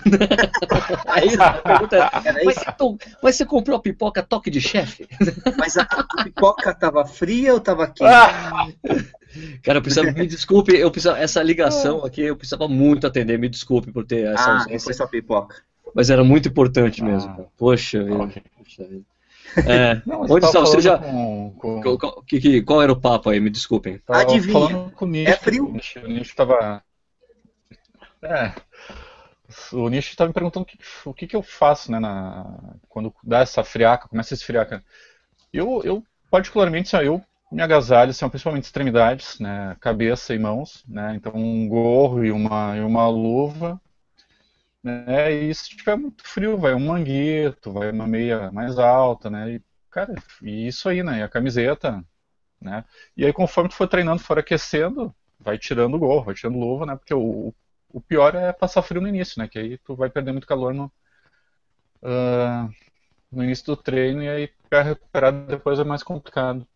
Aí 1.07 1.35
a 1.39 1.53
pergunta 1.55 1.97
é, 1.97 2.45
mas 2.45 2.55
você, 2.55 2.73
to- 2.79 2.99
mas 3.23 3.37
você 3.37 3.45
comprou 3.45 3.77
a 3.77 3.81
pipoca 3.81 4.23
toque 4.23 4.49
de 4.51 4.61
chefe? 4.61 5.09
Mas 5.59 5.77
a, 5.77 5.83
a 5.83 6.25
pipoca 6.25 6.73
tava 6.73 7.05
fria 7.05 7.53
ou 7.53 7.59
tava 7.61 7.87
quente? 7.89 8.05
Ah! 8.05 8.69
Cara, 9.65 9.79
eu 9.79 9.83
precisava, 9.83 10.13
me 10.13 10.27
desculpe, 10.27 10.73
eu 10.77 10.91
precisava, 10.91 11.19
essa 11.19 11.43
ligação 11.43 12.05
aqui 12.05 12.21
eu 12.23 12.37
precisava 12.37 12.69
muito 12.69 13.07
atender, 13.07 13.39
me 13.39 13.49
desculpe 13.49 13.91
por 13.91 14.05
ter 14.05 14.27
essa 14.27 14.43
Ah, 14.45 14.47
não 14.55 14.59
ausência, 14.61 14.85
foi 14.85 14.95
só 14.95 15.07
pipoca. 15.07 15.57
mas 15.95 16.11
era 16.11 16.23
muito 16.23 16.49
importante 16.49 17.03
mesmo. 17.03 17.29
Ah. 17.41 17.45
Poxa 17.59 18.05
vida. 18.05 18.17
Ok. 18.23 18.43
Poxa 18.59 18.85
vida. 18.85 19.03
É, 19.67 20.01
Não, 20.07 20.23
onde 20.23 20.33
eu 20.33 20.39
está? 20.39 20.53
tava 20.53 20.65
Você 20.67 20.81
já. 20.81 20.97
falando 20.99 21.13
com- 21.13 21.19
com- 21.19 21.32
Qual, 21.63 21.99
qual- 21.99 22.23
que- 22.23 22.63
qual 22.63 22.83
era 22.83 22.93
o 22.93 23.01
papo 23.01 23.31
aí? 23.31 23.41
Me 23.41 23.51
desculpem. 23.51 23.99
Tava 23.99 24.21
Adivinha. 24.23 24.93
É 25.25 25.33
frio? 25.33 25.67
O 25.69 25.73
Nish, 25.73 25.97
o 25.97 26.09
Nish 26.09 26.35
tava. 26.35 26.83
É. 28.23 28.53
O 29.73 29.89
Nish 29.89 30.15
tava 30.17 30.29
me 30.29 30.35
perguntando 30.35 30.65
o 30.65 30.67
que, 30.67 30.79
o 31.05 31.15
que 31.15 31.27
que 31.27 31.37
eu 31.37 31.43
faço, 31.43 31.91
né, 31.91 31.99
na, 31.99 32.75
quando 32.89 33.15
dá 33.23 33.41
essa 33.41 33.63
friaca, 33.63 34.09
começa 34.09 34.33
a 34.35 34.37
esfriar, 34.37 34.69
cara. 34.69 34.83
Eu, 35.53 35.83
eu 35.85 36.05
particularmente, 36.31 36.95
assim, 36.97 37.07
eu 37.07 37.23
me 37.53 37.63
agasalho, 37.63 38.11
assim, 38.11 38.29
principalmente 38.29 38.65
extremidades, 38.65 39.39
né, 39.41 39.77
cabeça 39.81 40.35
e 40.35 40.39
mãos, 40.39 40.85
né, 40.89 41.15
então 41.17 41.33
um 41.35 41.69
gorro 41.69 42.25
e 42.25 42.33
uma, 42.33 42.77
e 42.77 42.81
uma 42.81 43.09
luva, 43.09 43.81
né, 44.83 45.33
e 45.33 45.55
se 45.55 45.71
tiver 45.77 45.97
muito 45.97 46.23
frio, 46.27 46.59
vai 46.59 46.75
um 46.75 46.87
manguito, 46.87 47.73
vai 47.73 47.91
uma 47.91 48.07
meia 48.07 48.51
mais 48.51 48.79
alta, 48.79 49.31
né, 49.31 49.55
e, 49.55 49.63
cara, 49.93 50.15
e 50.43 50.67
isso 50.67 50.89
aí, 50.89 51.03
né, 51.03 51.21
e 51.21 51.23
a 51.23 51.29
camiseta, 51.29 52.05
né, 52.61 52.85
e 53.17 53.25
aí, 53.25 53.33
conforme 53.33 53.71
tu 53.71 53.77
for 53.77 53.87
treinando, 53.87 54.23
for 54.23 54.39
aquecendo, 54.39 55.15
vai 55.43 55.59
tirando 55.59 55.95
o 55.95 55.99
gorro, 55.99 56.25
vai 56.25 56.35
tirando 56.35 56.59
luva, 56.59 56.87
né? 56.87 56.97
Porque 56.97 57.13
o, 57.13 57.53
o 57.91 58.01
pior 58.01 58.35
é 58.35 58.53
passar 58.53 58.83
frio 58.83 59.01
no 59.01 59.09
início, 59.09 59.41
né? 59.41 59.49
Que 59.49 59.59
aí 59.59 59.79
tu 59.79 59.95
vai 59.95 60.09
perder 60.09 60.33
muito 60.33 60.47
calor 60.47 60.73
no, 60.73 60.91
ah, 62.03 62.69
no 63.31 63.45
início 63.45 63.67
do 63.67 63.77
treino 63.77 64.23
e 64.23 64.29
aí 64.29 64.51
pra 64.69 64.83
recuperar 64.83 65.33
depois 65.47 65.79
é 65.79 65.85
mais 65.85 66.03
complicado. 66.03 66.67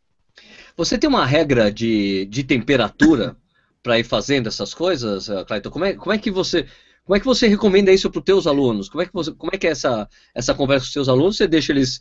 Você 0.77 0.99
tem 0.99 1.09
uma 1.09 1.25
regra 1.25 1.73
de, 1.73 2.27
de 2.27 2.45
temperatura 2.45 3.37
para 3.83 3.99
ir 3.99 4.05
fazendo 4.05 4.49
essas 4.49 4.75
coisas, 4.75 5.29
eh, 5.29 5.45
Clayton? 5.45 5.71
Como 5.71 5.85
é, 5.85 5.95
como 5.95 6.13
é 6.13 6.19
que 6.19 6.31
você 6.31 6.67
como 7.05 7.15
é 7.15 7.21
que 7.21 7.27
você 7.27 7.47
recomenda 7.47 7.93
isso 7.93 8.11
para 8.11 8.19
os 8.19 8.25
teus 8.25 8.47
alunos? 8.49 8.89
Como 8.89 9.01
é 9.01 9.07
que 9.07 9.13
você, 9.13 9.33
como 9.33 9.53
é 9.55 9.59
que 9.59 9.67
é 9.67 9.71
essa 9.71 10.09
essa 10.35 10.55
conversa 10.55 10.85
com 10.85 10.89
os 10.89 10.93
seus 10.93 11.09
alunos? 11.09 11.37
Você 11.37 11.47
deixa 11.47 11.73
eles 11.73 12.01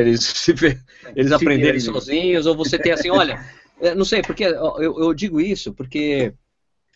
eles 0.00 0.48
eles 1.16 1.32
aprenderem 1.32 1.80
sozinhos 1.80 2.46
ou 2.46 2.56
você 2.56 2.78
tem 2.78 2.92
assim, 2.92 3.10
olha, 3.10 3.44
eh, 3.80 3.94
não 3.94 4.04
sei, 4.04 4.22
porque 4.22 4.44
eu, 4.44 4.80
eu 4.80 5.14
digo 5.14 5.40
isso 5.40 5.72
porque 5.72 6.32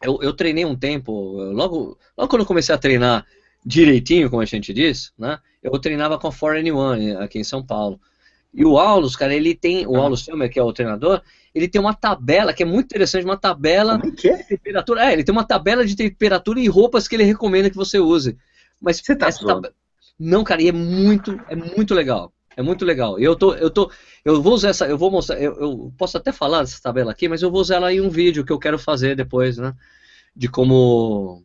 eu, 0.02 0.18
eu 0.22 0.32
treinei 0.32 0.64
um 0.64 0.76
tempo, 0.76 1.12
logo, 1.52 1.98
logo 2.16 2.28
quando 2.28 2.42
eu 2.42 2.46
comecei 2.46 2.74
a 2.74 2.78
treinar 2.78 3.26
direitinho, 3.64 4.30
como 4.30 4.42
a 4.42 4.46
gente 4.46 4.72
diz, 4.72 5.12
né? 5.18 5.38
Eu 5.62 5.76
treinava 5.78 6.18
com 6.18 6.28
a 6.28 6.32
For 6.32 6.56
Anyone 6.56 7.16
aqui 7.16 7.38
em 7.38 7.44
São 7.44 7.64
Paulo. 7.64 8.00
E 8.54 8.64
o 8.64 8.78
Aulus, 8.78 9.16
cara, 9.16 9.34
ele 9.34 9.54
tem, 9.54 9.86
o 9.86 9.96
Aulus 9.96 10.22
Filmer, 10.22 10.48
que 10.50 10.58
é 10.58 10.62
o 10.62 10.72
treinador, 10.72 11.20
ele 11.54 11.68
tem 11.68 11.80
uma 11.80 11.92
tabela 11.92 12.52
que 12.52 12.62
é 12.62 12.66
muito 12.66 12.84
interessante, 12.86 13.24
uma 13.24 13.36
tabela 13.36 13.98
Como 13.98 14.12
é 14.12 14.16
que 14.16 14.28
é? 14.28 14.36
de 14.36 14.44
temperatura. 14.44 15.04
É, 15.06 15.12
ele 15.12 15.24
tem 15.24 15.32
uma 15.32 15.44
tabela 15.44 15.84
de 15.84 15.96
temperatura 15.96 16.60
e 16.60 16.68
roupas 16.68 17.08
que 17.08 17.16
ele 17.16 17.24
recomenda 17.24 17.68
que 17.68 17.76
você 17.76 17.98
use. 17.98 18.38
Mas 18.80 19.00
Você 19.00 19.16
tá 19.16 19.26
essa 19.26 19.44
tabela- 19.44 19.74
Não, 20.18 20.44
cara, 20.44 20.62
e 20.62 20.68
é 20.68 20.72
muito, 20.72 21.38
é 21.48 21.56
muito 21.56 21.92
legal. 21.92 22.32
É 22.56 22.62
muito 22.62 22.84
legal. 22.84 23.18
Eu 23.18 23.36
tô, 23.36 23.54
eu 23.54 23.70
tô, 23.70 23.90
eu 24.24 24.42
vou 24.42 24.54
usar 24.54 24.70
essa, 24.70 24.86
eu 24.86 24.96
vou 24.96 25.10
mostrar, 25.10 25.40
eu, 25.40 25.54
eu 25.60 25.92
posso 25.98 26.16
até 26.16 26.32
falar 26.32 26.60
dessa 26.60 26.80
tabela 26.80 27.12
aqui, 27.12 27.28
mas 27.28 27.42
eu 27.42 27.50
vou 27.50 27.60
usar 27.60 27.76
ela 27.76 27.92
em 27.92 28.00
um 28.00 28.08
vídeo 28.08 28.44
que 28.44 28.52
eu 28.52 28.58
quero 28.58 28.78
fazer 28.78 29.14
depois, 29.14 29.58
né? 29.58 29.74
De 30.34 30.48
como 30.48 31.44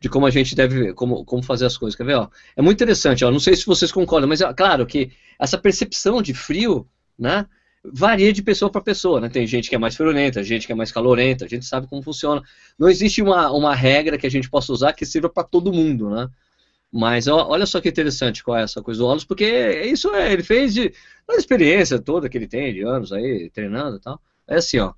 de 0.00 0.08
como 0.10 0.26
a 0.26 0.30
gente 0.30 0.54
deve, 0.54 0.92
como, 0.92 1.24
como 1.24 1.42
fazer 1.42 1.64
as 1.64 1.78
coisas. 1.78 1.96
Quer 1.96 2.04
ver? 2.04 2.16
Ó? 2.16 2.28
É 2.54 2.60
muito 2.60 2.76
interessante, 2.76 3.24
ó, 3.24 3.30
não 3.30 3.40
sei 3.40 3.56
se 3.56 3.64
vocês 3.64 3.90
concordam, 3.90 4.28
mas 4.28 4.42
é 4.42 4.52
claro 4.52 4.84
que 4.86 5.10
essa 5.38 5.56
percepção 5.56 6.20
de 6.20 6.34
frio, 6.34 6.86
né, 7.18 7.46
varia 7.82 8.30
de 8.30 8.42
pessoa 8.42 8.70
para 8.70 8.82
pessoa, 8.82 9.20
né? 9.20 9.28
Tem 9.30 9.46
gente 9.46 9.68
que 9.68 9.74
é 9.74 9.78
mais 9.78 9.96
friorenta, 9.96 10.42
gente 10.42 10.66
que 10.66 10.72
é 10.72 10.74
mais 10.74 10.92
calorenta, 10.92 11.44
a 11.44 11.48
gente 11.48 11.64
sabe 11.64 11.86
como 11.86 12.02
funciona. 12.02 12.42
Não 12.78 12.88
existe 12.88 13.22
uma, 13.22 13.50
uma 13.50 13.74
regra 13.74 14.18
que 14.18 14.26
a 14.26 14.30
gente 14.30 14.50
possa 14.50 14.72
usar 14.72 14.92
que 14.92 15.06
sirva 15.06 15.28
para 15.28 15.44
todo 15.44 15.72
mundo, 15.72 16.10
né? 16.10 16.28
Mas 16.96 17.26
ó, 17.26 17.48
olha 17.48 17.66
só 17.66 17.80
que 17.80 17.88
interessante 17.88 18.44
qual 18.44 18.56
é 18.56 18.62
essa 18.62 18.80
coisa 18.80 19.00
do 19.00 19.06
Wallace, 19.06 19.26
porque 19.26 19.44
isso 19.84 20.14
é, 20.14 20.32
ele 20.32 20.44
fez 20.44 20.72
de 20.72 20.94
da 21.26 21.34
experiência 21.34 21.98
toda 21.98 22.28
que 22.28 22.38
ele 22.38 22.46
tem 22.46 22.72
de 22.72 22.82
anos 22.82 23.12
aí 23.12 23.50
treinando 23.50 23.96
e 23.96 24.00
tal. 24.00 24.22
É 24.46 24.58
assim, 24.58 24.78
ó. 24.78 24.94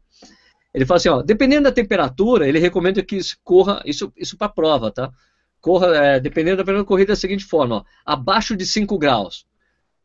Ele 0.75 0.85
fala 0.85 0.99
assim, 0.99 1.09
ó, 1.09 1.23
dependendo 1.23 1.63
da 1.63 1.73
temperatura, 1.73 2.47
ele 2.47 2.59
recomenda 2.59 3.03
que 3.03 3.19
corra, 3.43 3.81
isso, 3.87 4.13
isso 4.15 4.37
para 4.37 4.51
prova, 4.51 4.91
tá? 4.91 5.11
Corra, 5.59 5.97
é, 5.97 6.21
dependendo 6.21 6.59
da 6.59 6.65
temperatura, 6.65 6.87
corrida 6.87 7.13
da 7.15 7.17
seguinte 7.17 7.47
forma, 7.47 7.77
ó, 7.77 7.85
abaixo 8.05 8.55
de 8.55 8.67
5 8.67 8.99
graus, 8.99 9.47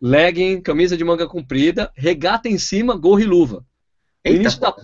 legging, 0.02 0.62
camisa 0.62 0.96
de 0.96 1.04
manga 1.04 1.28
comprida, 1.28 1.92
regata 1.94 2.48
em 2.48 2.58
cima, 2.58 2.96
gorro 2.96 3.20
e 3.20 3.26
luva. 3.26 3.66
Eita, 4.24 4.40
Início 4.40 4.62
da-. 4.62 4.76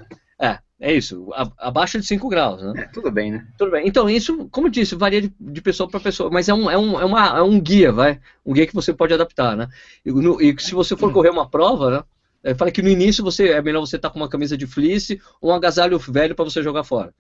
É, 0.41 0.59
é 0.79 0.93
isso, 0.93 1.31
a- 1.33 1.51
abaixo 1.57 1.99
de 1.99 2.05
5 2.05 2.29
graus, 2.29 2.61
né? 2.61 2.73
É, 2.83 2.87
tudo 2.87 3.09
bem, 3.11 3.31
né? 3.31 3.47
Tudo 3.57 3.71
bem. 3.71 3.87
Então, 3.87 4.09
isso, 4.09 4.47
como 4.49 4.67
eu 4.67 4.71
disse, 4.71 4.95
varia 4.95 5.21
de, 5.21 5.33
de 5.39 5.61
pessoa 5.61 5.89
para 5.89 5.99
pessoa, 5.99 6.29
mas 6.29 6.47
é 6.47 6.53
um, 6.53 6.69
é, 6.69 6.77
um, 6.77 6.99
é, 7.01 7.05
uma, 7.05 7.37
é 7.37 7.41
um 7.41 7.59
guia, 7.59 7.91
vai. 7.91 8.19
Um 8.45 8.53
guia 8.53 8.67
que 8.67 8.75
você 8.75 8.93
pode 8.93 9.13
adaptar, 9.13 9.55
né? 9.57 9.67
E, 10.05 10.11
no- 10.11 10.41
e 10.41 10.55
se 10.59 10.73
você 10.75 10.95
for 10.95 11.11
correr 11.11 11.29
uma 11.29 11.49
prova, 11.49 11.89
né? 11.89 12.03
Eu 12.43 12.55
falei 12.55 12.71
que 12.71 12.81
no 12.83 12.89
início 12.89 13.23
você, 13.23 13.49
é 13.49 13.61
melhor 13.61 13.81
você 13.81 13.95
estar 13.95 14.09
com 14.11 14.19
uma 14.19 14.29
camisa 14.29 14.55
de 14.55 14.67
fleece 14.67 15.19
ou 15.41 15.51
um 15.51 15.55
agasalho 15.55 15.97
velho 15.97 16.35
para 16.35 16.45
você 16.45 16.61
jogar 16.61 16.83
fora. 16.83 17.13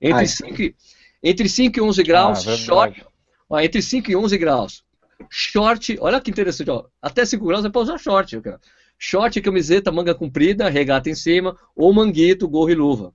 Entre 0.00 0.18
Ai. 0.18 0.26
5 0.26 0.60
e, 0.60 0.74
entre 1.22 1.48
5 1.48 1.78
e 1.78 1.82
11 1.82 2.02
graus, 2.02 2.46
Ah, 2.46 2.56
short. 2.56 3.04
Ó, 3.48 3.60
entre 3.60 3.80
5 3.80 4.10
e 4.10 4.16
11 4.16 4.36
graus. 4.36 4.84
Short, 5.30 5.96
olha 6.00 6.20
que 6.20 6.30
interessante, 6.30 6.70
ó. 6.70 6.84
Até 7.00 7.24
5 7.24 7.46
graus 7.46 7.64
é 7.64 7.70
para 7.70 7.80
usar 7.80 7.98
short, 7.98 8.40
cara. 8.40 8.60
Short, 8.98 9.40
camiseta, 9.40 9.92
manga 9.92 10.14
comprida, 10.14 10.68
regata 10.68 11.10
em 11.10 11.14
cima, 11.14 11.56
ou 11.74 11.92
manguito, 11.92 12.48
gorro 12.48 12.70
e 12.70 12.74
luva. 12.74 13.12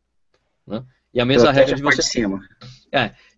Né? 0.68 0.84
E 1.14 1.20
a 1.20 1.26
mesma 1.26 1.52
regra 1.52 1.76
de 1.76 1.82
você 1.82 1.98
de 1.98 2.04
cima. 2.04 2.40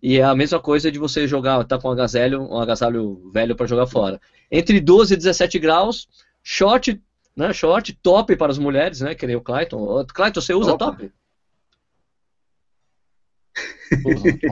e 0.02 0.18
é 0.18 0.22
a 0.22 0.34
mesma 0.34 0.60
coisa 0.60 0.90
de 0.90 0.98
você 0.98 1.26
jogar, 1.26 1.64
tá 1.64 1.78
com 1.78 1.88
um 1.88 1.92
agasalho, 1.92 2.42
um 2.42 2.58
agasalho 2.58 3.30
velho 3.32 3.56
para 3.56 3.66
jogar 3.66 3.86
fora. 3.86 4.20
Entre 4.50 4.78
12 4.80 5.14
e 5.14 5.16
17 5.16 5.58
graus, 5.58 6.06
short, 6.42 7.00
né, 7.34 7.52
short, 7.52 7.92
top 8.02 8.36
para 8.36 8.52
as 8.52 8.58
mulheres, 8.58 9.00
né, 9.00 9.14
que 9.14 9.26
nem 9.26 9.36
o 9.36 9.40
Clayton. 9.40 10.04
Clayton, 10.06 10.40
você 10.40 10.52
usa 10.52 10.72
Opa. 10.74 10.86
top? 10.86 11.10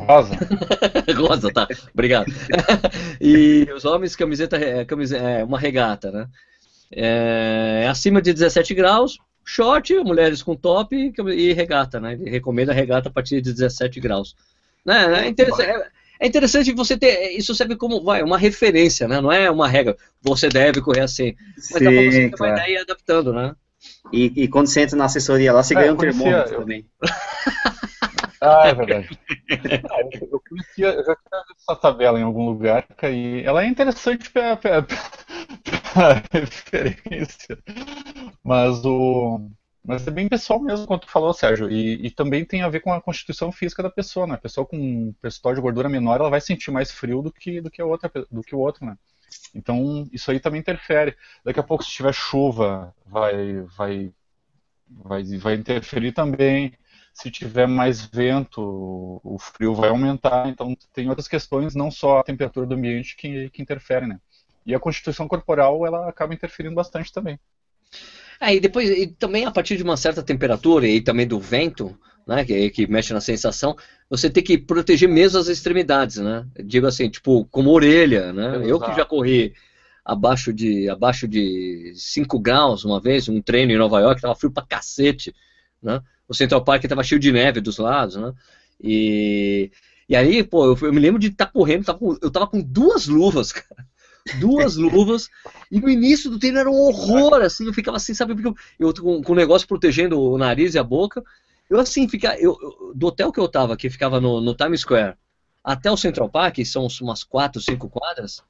Rosa. 0.07 0.39
Rosa, 1.17 1.53
tá. 1.53 1.67
Obrigado. 1.93 2.31
e 3.21 3.67
os 3.75 3.85
homens, 3.85 4.15
camiseta, 4.15 4.57
é, 4.57 4.85
camise- 4.85 5.17
é, 5.17 5.43
uma 5.45 5.59
regata, 5.59 6.11
né? 6.11 6.29
É, 6.93 7.87
acima 7.89 8.21
de 8.21 8.33
17 8.33 8.75
graus, 8.75 9.19
short, 9.45 9.95
mulheres 10.01 10.43
com 10.43 10.57
top 10.57 10.97
e, 10.97 11.13
e 11.35 11.53
regata, 11.53 12.01
né? 12.01 12.15
Ele 12.15 12.31
recomenda 12.31 12.73
regata 12.73 13.09
a 13.09 13.13
partir 13.13 13.41
de 13.41 13.53
17 13.53 14.01
graus. 14.01 14.35
Né? 14.85 15.25
É, 15.25 15.29
interessante, 15.29 15.71
é, 15.71 15.89
é 16.21 16.27
interessante 16.27 16.73
você 16.73 16.97
ter. 16.97 17.31
Isso 17.37 17.55
serve 17.55 17.77
como 17.77 18.03
vai, 18.03 18.23
uma 18.23 18.39
referência, 18.39 19.07
né? 19.07 19.21
Não 19.21 19.31
é 19.31 19.51
uma 19.51 19.69
regra. 19.69 19.97
Você 20.23 20.49
deve 20.49 20.81
correr 20.81 21.03
assim. 21.03 21.35
Mas 21.57 21.83
dá 21.83 21.93
pra 21.93 22.03
você 22.03 22.23
Sim, 22.23 22.31
ter 22.31 22.37
uma 22.43 22.55
claro. 22.55 22.71
e 22.71 22.77
adaptando, 22.77 23.33
né? 23.33 23.55
E, 24.13 24.33
e 24.45 24.49
quando 24.49 24.67
você 24.67 24.83
entra 24.83 24.97
na 24.97 25.05
assessoria 25.07 25.53
lá, 25.53 25.63
você 25.63 25.75
É, 25.75 25.79
ganha 25.79 25.93
um 25.93 25.97
termômetro 25.97 26.55
eu- 26.55 26.61
também. 26.61 26.85
Ah, 28.43 28.69
é 28.69 28.75
verdade. 28.75 29.07
Ah, 29.91 30.01
eu, 30.01 30.29
eu 30.33 30.43
conhecia, 30.49 30.87
eu 30.87 31.05
já 31.05 31.15
tinha 31.15 31.43
essa 31.59 31.77
tabela 31.77 32.19
em 32.19 32.23
algum 32.23 32.47
lugar, 32.47 32.87
e 33.03 33.43
ela 33.45 33.63
é 33.63 33.67
interessante 33.67 34.33
referência. 36.33 37.59
Mas 38.43 38.85
o. 38.85 39.51
Mas 39.83 40.07
é 40.07 40.11
bem 40.11 40.29
pessoal 40.29 40.61
mesmo, 40.61 40.87
como 40.87 41.01
tu 41.01 41.09
falou, 41.11 41.33
Sérgio. 41.33 41.71
E, 41.71 42.07
e 42.07 42.11
também 42.11 42.45
tem 42.45 42.63
a 42.63 42.69
ver 42.69 42.81
com 42.81 42.93
a 42.93 43.01
constituição 43.01 43.51
física 43.51 43.83
da 43.83 43.91
pessoa, 43.91 44.27
né? 44.27 44.35
A 44.35 44.39
pessoa 44.39 44.67
com 44.67 44.77
um 44.77 45.13
percentual 45.21 45.55
de 45.55 45.61
gordura 45.61 45.89
menor, 45.89 46.21
ela 46.21 46.31
vai 46.31 46.41
sentir 46.41 46.71
mais 46.71 46.91
frio 46.91 47.23
do 47.23 47.33
que, 47.33 47.61
do 47.61 47.71
que, 47.71 47.81
a 47.81 47.87
outra, 47.87 48.11
do 48.31 48.43
que 48.43 48.55
o 48.55 48.59
outro, 48.59 48.85
né? 48.85 48.97
Então, 49.55 50.07
isso 50.13 50.31
aí 50.31 50.39
também 50.39 50.61
interfere. 50.61 51.17
Daqui 51.45 51.61
a 51.61 51.63
pouco, 51.63 51.83
se 51.83 51.91
tiver 51.91 52.13
chuva, 52.13 52.95
vai, 53.07 53.63
vai, 53.63 54.13
vai, 54.89 55.23
vai 55.39 55.55
interferir 55.55 56.13
também. 56.13 56.75
Se 57.15 57.31
tiver 57.31 57.67
mais 57.67 58.05
vento, 58.05 58.61
o 59.25 59.39
frio 59.39 59.75
vai 59.75 59.89
aumentar. 59.89 60.49
Então, 60.49 60.77
tem 60.93 61.09
outras 61.09 61.29
questões, 61.29 61.75
não 61.75 61.91
só 61.91 62.19
a 62.19 62.25
temperatura 62.25 62.67
do 62.67 62.75
ambiente, 62.75 63.17
que, 63.17 63.51
que 63.51 63.63
interferem, 63.63 64.09
né? 64.09 64.21
E 64.67 64.75
a 64.75 64.81
constituição 64.81 65.29
corporal, 65.29 65.87
ela 65.87 66.09
acaba 66.09 66.35
interferindo 66.35 66.75
bastante 66.75 67.13
também. 67.13 67.39
É, 68.41 68.55
e 68.55 68.61
depois, 68.61 68.89
e 68.91 69.07
também 69.07 69.45
a 69.45 69.51
partir 69.51 69.77
de 69.77 69.83
uma 69.83 69.97
certa 69.97 70.23
temperatura 70.23 70.87
e 70.87 71.01
também 71.01 71.27
do 71.27 71.39
vento, 71.39 71.97
né, 72.27 72.45
que, 72.45 72.71
que 72.71 72.87
mexe 72.87 73.13
na 73.13 73.21
sensação, 73.21 73.77
você 74.09 74.31
tem 74.31 74.43
que 74.43 74.57
proteger 74.57 75.09
mesmo 75.09 75.39
as 75.39 75.49
extremidades, 75.49 76.17
né? 76.17 76.47
Digo 76.65 76.87
assim, 76.87 77.09
tipo, 77.11 77.45
como 77.47 77.71
orelha, 77.71 78.33
né? 78.33 78.57
Eu 78.65 78.79
que 78.79 78.87
Exato. 78.87 78.97
já 78.97 79.05
corri 79.05 79.53
abaixo 80.05 80.53
de 80.53 80.89
abaixo 80.89 81.29
de 81.29 81.93
5 81.97 82.39
graus 82.39 82.85
uma 82.85 83.01
vez, 83.01 83.29
um 83.29 83.43
treino 83.43 83.73
em 83.73 83.79
Nova 83.79 84.01
York, 84.01 84.21
tava 84.23 84.35
frio 84.35 84.51
pra 84.51 84.65
cacete, 84.65 85.35
né? 85.83 86.01
O 86.29 86.35
Central 86.35 86.65
Park 86.65 86.85
tava 86.85 87.03
cheio 87.03 87.21
de 87.21 87.33
neve 87.33 87.61
dos 87.61 87.79
lados, 87.79 88.17
né? 88.17 88.33
E, 88.83 89.71
e 90.09 90.17
aí, 90.17 90.43
pô, 90.43 90.65
eu, 90.67 90.79
eu 90.87 90.93
me 90.93 91.01
lembro 91.01 91.21
de 91.21 91.29
estar 91.29 91.47
correndo, 91.47 91.85
tava 91.85 91.99
com- 91.99 92.19
eu 92.23 92.31
tava 92.31 92.47
com 92.47 92.63
duas 92.63 93.07
luvas, 93.07 93.53
cara. 93.53 93.87
Duas 94.39 94.77
luvas, 94.77 95.29
e 95.71 95.81
no 95.81 95.89
início 95.89 96.31
do 96.31 96.39
treino 96.39 96.59
era 96.59 96.71
um 96.71 96.75
horror, 96.75 97.43
assim, 97.43 97.67
eu 97.67 97.73
ficava 97.73 97.97
assim, 97.97 98.15
sabe, 98.15 98.35
eu, 98.43 98.55
eu 98.79 98.95
com, 98.95 99.23
com 99.23 99.33
o 99.33 99.37
negócio 99.37 99.67
protegendo 99.67 100.21
o 100.21 100.37
nariz 100.39 100.75
e 100.75 100.79
a 100.79 100.85
boca, 100.85 101.23
eu 101.69 101.79
assim, 101.81 102.09
fica, 102.09 102.37
eu, 102.39 102.57
eu- 102.61 102.93
do 102.95 103.07
hotel 103.07 103.33
que 103.33 103.41
eu 103.41 103.49
tava, 103.49 103.77
que 103.77 103.89
ficava 103.89 104.21
no, 104.21 104.41
no 104.41 104.55
Times 104.55 104.83
Square, 104.83 105.15
até 105.65 105.91
o 105.91 105.97
Central 105.97 106.29
Park, 106.29 106.57
que 106.57 106.65
são 106.65 106.87
umas 107.01 107.25
quatro, 107.25 107.61
cinco 107.61 107.89
quadras, 107.89 108.43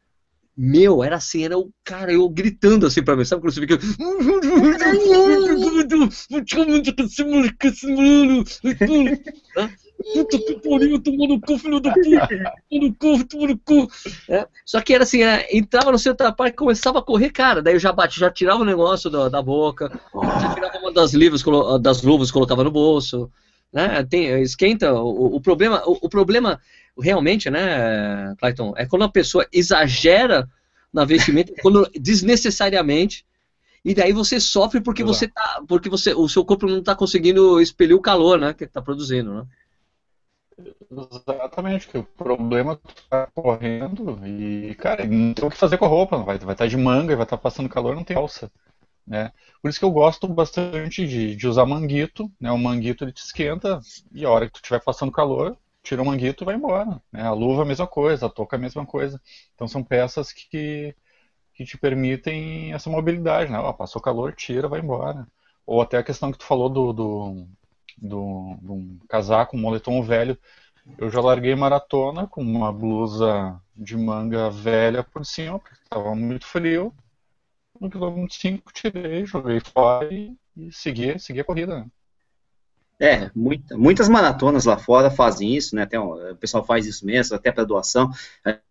meu, 0.57 1.03
era 1.03 1.17
assim, 1.17 1.45
era 1.45 1.57
o 1.57 1.71
cara, 1.85 2.13
eu 2.13 2.29
gritando 2.29 2.87
assim 2.87 3.03
pra 3.03 3.17
mim, 3.17 3.25
sabe 3.25 3.41
quando 3.41 3.55
você 3.55 3.61
fica. 3.61 3.79
Puta 10.13 10.39
que 10.39 10.55
pariu, 10.61 10.99
tomou 10.99 11.29
no 11.29 11.41
cu, 11.41 11.59
filho 11.59 11.79
da 11.79 11.93
puta, 11.93 12.29
tomou 12.71 12.89
no 12.89 12.95
cu, 12.95 13.25
tomou 13.25 13.49
no 13.49 13.59
cu. 13.59 13.89
É, 14.29 14.47
Só 14.65 14.81
que 14.81 14.95
era 14.95 15.05
assim, 15.05 15.23
é, 15.23 15.47
entrava 15.57 15.93
no 15.93 15.99
Central 15.99 16.35
Park, 16.35 16.55
começava 16.55 17.01
a 17.01 17.03
correr, 17.03 17.31
cara, 17.31 17.61
daí 17.61 17.75
eu 17.75 17.79
já 17.81 17.93
bati, 17.93 18.19
já 18.19 18.31
tirava 18.31 18.63
o 18.63 18.65
negócio 18.65 19.11
da, 19.11 19.29
da 19.29 19.43
boca, 19.43 19.91
já 20.41 20.55
tirava 20.55 20.79
uma 20.79 20.93
das, 20.93 21.13
livros, 21.13 21.45
das 21.81 22.03
luvas, 22.03 22.31
colocava 22.31 22.65
no 22.65 22.71
bolso, 22.71 23.31
né? 23.73 24.03
Tem, 24.09 24.41
esquenta. 24.43 24.93
O, 24.95 25.37
o 25.37 25.41
problema, 25.41 25.83
o, 25.87 25.99
o 26.03 26.09
problema 26.09 26.61
realmente, 26.99 27.51
né, 27.51 28.35
Clayton, 28.39 28.75
é 28.77 28.87
quando 28.87 29.03
a 29.03 29.09
pessoa 29.09 29.47
exagera 29.53 30.49
na 30.93 31.05
vestimenta, 31.05 31.53
quando 31.63 31.89
desnecessariamente, 31.95 33.25
e 33.85 33.95
daí 33.95 34.13
você 34.13 34.39
sofre 34.41 34.81
porque 34.81 35.03
você 35.05 35.29
tá, 35.29 35.63
porque 35.67 35.89
você, 35.89 36.13
o 36.13 36.29
seu 36.29 36.45
corpo 36.45 36.67
não 36.67 36.79
está 36.79 36.95
conseguindo 36.95 37.61
expelir 37.61 37.97
o 37.97 38.01
calor, 38.01 38.39
né, 38.39 38.53
que 38.53 38.65
está 38.65 38.83
produzindo, 38.83 39.35
né? 39.35 39.47
Exatamente, 40.91 41.87
que 41.89 41.99
o 41.99 42.05
problema 42.05 42.73
é 42.73 42.93
tá 43.09 43.27
correndo 43.33 44.19
e, 44.27 44.75
cara, 44.75 45.07
não 45.07 45.33
tem 45.33 45.45
o 45.47 45.51
que 45.51 45.57
fazer 45.57 45.79
com 45.79 45.85
a 45.85 45.89
roupa, 45.89 46.19
vai, 46.19 46.37
vai 46.39 46.53
estar 46.55 46.67
de 46.67 46.77
manga 46.77 47.13
e 47.13 47.17
vai 47.17 47.25
estar 47.25 47.39
passando 47.39 47.69
calor, 47.69 47.95
não 47.95 48.03
tem 48.03 48.17
alça. 48.17 48.51
Né? 49.07 49.33
Por 49.63 49.69
isso 49.69 49.79
que 49.81 49.85
eu 49.85 49.93
gosto 49.93 50.29
bastante 50.29 51.07
de, 51.07 51.37
de 51.37 51.49
usar 51.49 51.67
manguito. 51.67 52.31
Né? 52.41 52.51
O 52.53 52.59
manguito 52.59 53.05
ele 53.05 53.13
te 53.13 53.23
esquenta 53.23 53.81
e 54.13 54.25
a 54.25 54.31
hora 54.31 54.47
que 54.47 54.53
tu 54.55 54.57
estiver 54.59 54.83
passando 54.83 55.13
calor, 55.13 55.57
tira 55.83 56.03
o 56.03 56.07
manguito 56.07 56.45
e 56.45 56.47
vai 56.47 56.57
embora. 56.57 57.03
Né? 57.13 57.23
A 57.23 57.33
luva 57.33 57.63
a 57.63 57.67
mesma 57.67 57.87
coisa, 57.87 58.27
a 58.27 58.31
touca 58.31 58.57
a 58.57 58.61
mesma 58.61 58.87
coisa. 58.87 59.21
Então 59.55 59.69
são 59.69 59.85
peças 59.85 60.33
que, 60.33 60.95
que 61.55 61.65
te 61.65 61.79
permitem 61.79 62.73
essa 62.75 62.91
mobilidade. 62.91 63.51
Né? 63.53 63.59
Ó, 63.59 63.73
passou 63.73 64.03
calor, 64.03 64.35
tira, 64.35 64.69
vai 64.69 64.81
embora. 64.81 65.27
Ou 65.67 65.83
até 65.83 65.99
a 65.99 66.03
questão 66.05 66.33
que 66.33 66.39
tu 66.39 66.45
falou 66.45 66.69
do, 66.69 66.93
do, 66.93 67.47
do, 67.99 68.57
do 68.61 68.73
um 68.73 68.99
casaco, 69.09 69.57
um 69.57 69.61
moletom 69.61 70.03
velho. 70.03 70.39
Eu 70.99 71.11
já 71.11 71.21
larguei 71.21 71.55
maratona 71.55 72.27
com 72.27 72.43
uma 72.43 72.73
blusa 72.73 73.61
de 73.77 73.97
manga 73.97 74.51
velha 74.51 75.03
por 75.03 75.25
cima, 75.25 75.59
porque 75.59 75.75
estava 75.75 76.15
muito 76.15 76.47
frio. 76.47 76.95
No 77.81 77.89
quilômetro 77.91 78.35
5 78.35 78.73
tirei, 78.73 79.25
joguei 79.25 79.61
fora 79.61 80.13
e, 80.13 80.37
e 80.57 80.71
segui, 80.71 81.19
segui 81.19 81.41
a 81.41 81.45
corrida. 81.45 81.87
É, 83.03 83.31
muita, 83.35 83.79
muitas 83.79 84.11
maratonas 84.11 84.67
lá 84.67 84.77
fora 84.77 85.11
fazem 85.11 85.57
isso, 85.57 85.75
né? 85.75 85.89
O 86.31 86.37
pessoal 86.37 86.63
faz 86.63 86.85
isso 86.85 87.07
mesmo, 87.07 87.35
até 87.35 87.51
para 87.51 87.65
doação. 87.65 88.11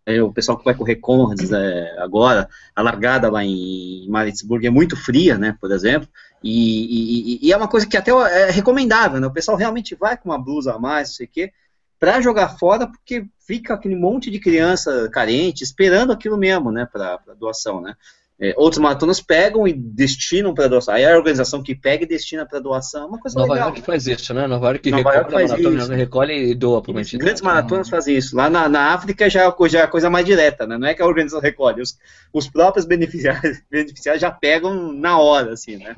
É, 0.06 0.22
o 0.22 0.32
pessoal 0.32 0.56
que 0.56 0.64
vai 0.64 0.72
correr 0.72 0.96
Conrads 0.96 1.50
é, 1.50 1.96
agora, 1.98 2.48
a 2.76 2.80
largada 2.80 3.28
lá 3.28 3.44
em 3.44 4.06
Maritzburg 4.08 4.64
é 4.64 4.70
muito 4.70 4.96
fria, 4.96 5.36
né? 5.36 5.58
Por 5.60 5.72
exemplo, 5.72 6.08
e, 6.44 7.40
e, 7.42 7.48
e, 7.48 7.52
é 7.52 7.56
uma 7.56 7.66
coisa 7.66 7.88
que 7.88 7.96
até 7.96 8.12
é 8.12 8.52
recomendável, 8.52 9.20
né? 9.20 9.26
O 9.26 9.32
pessoal 9.32 9.56
realmente 9.56 9.96
vai 9.96 10.16
com 10.16 10.28
uma 10.28 10.38
blusa 10.38 10.74
a 10.74 10.78
mais, 10.78 11.08
não 11.08 11.14
sei 11.16 11.26
o 11.26 11.30
quê, 11.30 11.52
para 12.00 12.20
jogar 12.22 12.56
fora, 12.58 12.86
porque 12.86 13.26
fica 13.46 13.74
aquele 13.74 13.94
monte 13.94 14.30
de 14.30 14.40
criança 14.40 15.08
carente 15.12 15.62
esperando 15.62 16.12
aquilo 16.12 16.38
mesmo, 16.38 16.72
né? 16.72 16.88
Para 16.90 17.20
doação, 17.38 17.80
né? 17.80 17.94
É, 18.42 18.54
outros 18.56 18.80
maratonas 18.80 19.20
pegam 19.20 19.68
e 19.68 19.72
destinam 19.74 20.54
para 20.54 20.66
doação. 20.66 20.94
Aí 20.94 21.04
a 21.04 21.14
organização 21.14 21.62
que 21.62 21.74
pega 21.74 22.04
e 22.04 22.06
destina 22.06 22.46
para 22.46 22.58
doação 22.58 23.02
é 23.02 23.06
uma 23.06 23.18
coisa 23.20 23.38
Nova 23.38 23.52
legal. 23.52 23.68
York 23.68 23.82
faz 23.82 24.06
isso, 24.06 24.32
né? 24.32 24.46
Nova 24.46 24.68
York 24.68 24.90
Nova 24.90 25.02
recolhe 25.02 25.16
York 25.18 25.52
maratona, 25.52 25.82
isso. 25.82 25.92
recolhe 25.92 26.50
e 26.50 26.54
doa 26.54 26.80
para 26.80 26.90
uma 26.90 27.02
entidade. 27.02 27.22
Grandes 27.22 27.42
maratonas 27.42 27.90
fazem 27.90 28.16
isso. 28.16 28.34
Lá 28.34 28.48
na, 28.48 28.66
na 28.66 28.94
África 28.94 29.28
já 29.28 29.42
é 29.44 29.68
já 29.68 29.80
é 29.80 29.82
a 29.82 29.88
coisa 29.88 30.08
mais 30.08 30.24
direta, 30.24 30.66
né? 30.66 30.78
Não 30.78 30.88
é 30.88 30.94
que 30.94 31.02
a 31.02 31.06
organização 31.06 31.38
recolhe. 31.38 31.82
Os, 31.82 31.98
os 32.32 32.48
próprios 32.48 32.86
beneficiários, 32.86 33.60
beneficiários 33.70 34.22
já 34.22 34.30
pegam 34.30 34.90
na 34.90 35.18
hora, 35.18 35.52
assim, 35.52 35.76
né? 35.76 35.94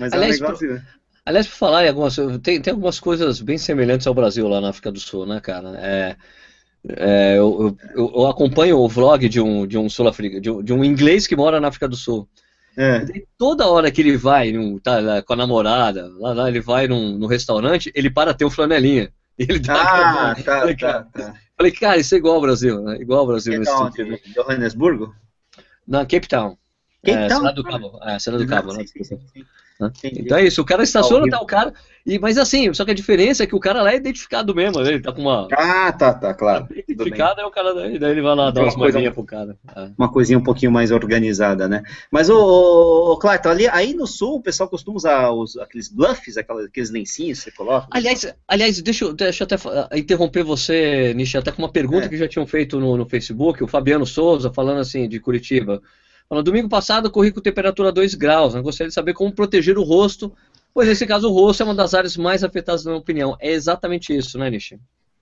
Mas 0.00 0.12
Aliás, 0.12 0.40
é 0.40 0.44
um 0.44 0.46
negócio. 0.46 0.82
Aliás, 1.28 1.46
por 1.46 1.56
falar 1.56 1.84
em 1.84 1.88
algumas 1.88 2.16
tem, 2.42 2.60
tem 2.60 2.70
algumas 2.72 2.98
coisas 2.98 3.40
bem 3.40 3.58
semelhantes 3.58 4.06
ao 4.06 4.14
Brasil 4.14 4.48
lá 4.48 4.60
na 4.62 4.70
África 4.70 4.90
do 4.90 4.98
Sul, 4.98 5.26
né, 5.26 5.40
cara? 5.40 5.78
É, 5.78 6.16
é, 6.88 7.34
eu, 7.36 7.76
eu- 7.94 8.12
eu 8.14 8.26
acompanho 8.26 8.78
o 8.78 8.88
vlog 8.88 9.28
de 9.28 9.40
um, 9.40 9.66
de 9.66 9.76
um 9.76 9.90
sul-africano, 9.90 10.40
de, 10.40 10.50
um- 10.50 10.62
de 10.62 10.72
um 10.72 10.82
inglês 10.82 11.26
que 11.26 11.36
mora 11.36 11.60
na 11.60 11.68
África 11.68 11.86
do 11.86 11.96
Sul. 11.96 12.26
É. 12.76 13.04
Toda 13.36 13.66
hora 13.66 13.90
que 13.90 14.00
ele 14.00 14.16
vai 14.16 14.52
num- 14.52 14.78
tá, 14.78 15.00
lá 15.00 15.20
com 15.20 15.32
a 15.32 15.36
namorada, 15.36 16.08
lá, 16.18 16.32
lá 16.32 16.48
ele 16.48 16.60
vai 16.60 16.86
num, 16.86 17.18
num 17.18 17.26
restaurante, 17.26 17.90
ele 17.94 18.08
para 18.08 18.32
ter 18.32 18.44
o 18.44 18.50
flanelinha. 18.50 19.12
E 19.38 19.42
ele 19.44 19.58
dá 19.58 19.74
Ah, 19.74 20.30
aquela- 20.32 20.34
tá, 20.34 20.60
Falei, 20.60 20.76
tá, 20.76 20.92
cara, 20.92 21.08
tá. 21.12 21.34
Falei, 21.56 21.72
cara, 21.72 21.96
isso 21.98 22.14
é 22.14 22.18
igual 22.18 22.36
ao 22.36 22.40
Brasil, 22.40 22.80
né? 22.82 22.96
Igual 23.00 23.20
ao 23.20 23.26
Brasil 23.26 23.52
Que 23.52 23.58
nesse 23.60 23.70
da 23.72 23.84
onde? 23.84 23.96
sentido. 23.96 24.16
De 24.24 24.32
Johannesburgo? 24.34 25.14
Na 25.86 26.06
Cape 26.06 26.26
Town. 26.28 26.56
Cape 27.04 27.18
é, 27.18 27.28
Town? 27.28 27.38
Cidade 27.38 27.54
do 27.56 27.64
Cabo. 27.64 27.98
É, 28.02 28.18
Cidade 28.18 28.44
do 28.44 28.48
Cabo, 28.50 28.72
né? 28.72 28.84
Sim, 28.86 29.04
sim, 29.04 29.18
sim. 29.34 29.44
Né? 29.80 29.92
Então 30.04 30.36
é 30.38 30.44
isso, 30.44 30.60
o 30.60 30.64
cara 30.64 30.82
estaciona, 30.82 31.20
horrível. 31.22 31.38
tá 31.38 31.44
o 31.44 31.46
cara. 31.46 31.72
E, 32.04 32.18
mas 32.18 32.36
assim, 32.38 32.72
só 32.74 32.84
que 32.84 32.90
a 32.90 32.94
diferença 32.94 33.44
é 33.44 33.46
que 33.46 33.54
o 33.54 33.60
cara 33.60 33.82
lá 33.82 33.92
é 33.92 33.96
identificado 33.96 34.54
mesmo, 34.54 34.80
né? 34.82 34.88
ele 34.94 35.00
tá 35.02 35.12
com 35.12 35.20
uma. 35.20 35.46
Ah, 35.52 35.92
tá, 35.92 36.12
tá, 36.14 36.34
claro. 36.34 36.66
Tá 36.66 36.74
identificado, 36.74 37.40
aí 37.40 37.46
o 37.46 37.50
cara 37.50 37.74
daí, 37.74 37.98
daí 37.98 38.10
ele 38.12 38.22
vai 38.22 38.34
lá 38.34 38.50
dar 38.50 38.60
Uma 38.62 38.66
umas 38.68 38.76
moedinhas 38.76 39.12
pro 39.14 39.22
cara. 39.24 39.56
É. 39.76 39.90
Uma 39.96 40.10
coisinha 40.10 40.38
um 40.38 40.42
pouquinho 40.42 40.72
mais 40.72 40.90
organizada, 40.90 41.68
né? 41.68 41.82
Mas, 42.10 42.28
ô 42.30 43.16
Clayton, 43.20 43.48
ali, 43.50 43.68
aí 43.68 43.94
no 43.94 44.06
sul 44.06 44.36
o 44.36 44.42
pessoal 44.42 44.68
costuma 44.68 44.96
usar 44.96 45.30
os, 45.30 45.56
aqueles 45.58 45.88
bluffs, 45.88 46.36
aquelas- 46.36 46.64
aqueles 46.66 46.90
lencinhos 46.90 47.38
que 47.38 47.44
você 47.44 47.56
coloca. 47.56 47.86
Aliás, 47.90 48.34
aliás 48.48 48.80
deixa, 48.80 49.04
eu, 49.04 49.12
deixa 49.12 49.42
eu 49.42 49.46
até 49.46 49.58
fa- 49.58 49.88
interromper 49.94 50.42
você, 50.42 51.12
Nishi, 51.14 51.36
até 51.36 51.52
com 51.52 51.62
uma 51.62 51.70
pergunta 51.70 52.06
É. 52.06 52.08
que 52.08 52.16
já 52.16 52.26
tinham 52.26 52.46
feito 52.46 52.80
no, 52.80 52.96
no 52.96 53.06
Facebook, 53.06 53.62
o 53.62 53.68
Fabiano 53.68 54.06
Souza, 54.06 54.50
falando 54.52 54.80
assim, 54.80 55.06
de 55.08 55.20
Curitiba. 55.20 55.80
Falando, 56.28 56.44
domingo 56.44 56.68
passado 56.68 57.10
corri 57.10 57.32
com 57.32 57.40
temperatura 57.40 57.90
2 57.90 58.14
graus, 58.14 58.54
né? 58.54 58.60
gostaria 58.60 58.88
de 58.88 58.94
saber 58.94 59.14
como 59.14 59.34
proteger 59.34 59.78
o 59.78 59.82
rosto, 59.82 60.32
pois 60.74 60.86
nesse 60.88 61.06
caso 61.06 61.28
o 61.28 61.32
rosto 61.32 61.62
é 61.62 61.66
uma 61.66 61.74
das 61.74 61.94
áreas 61.94 62.16
mais 62.16 62.44
afetadas, 62.44 62.84
na 62.84 62.90
minha 62.92 63.00
opinião. 63.00 63.36
É 63.40 63.50
exatamente 63.50 64.14
isso, 64.14 64.38
né, 64.38 64.50
Nishi? 64.50 64.78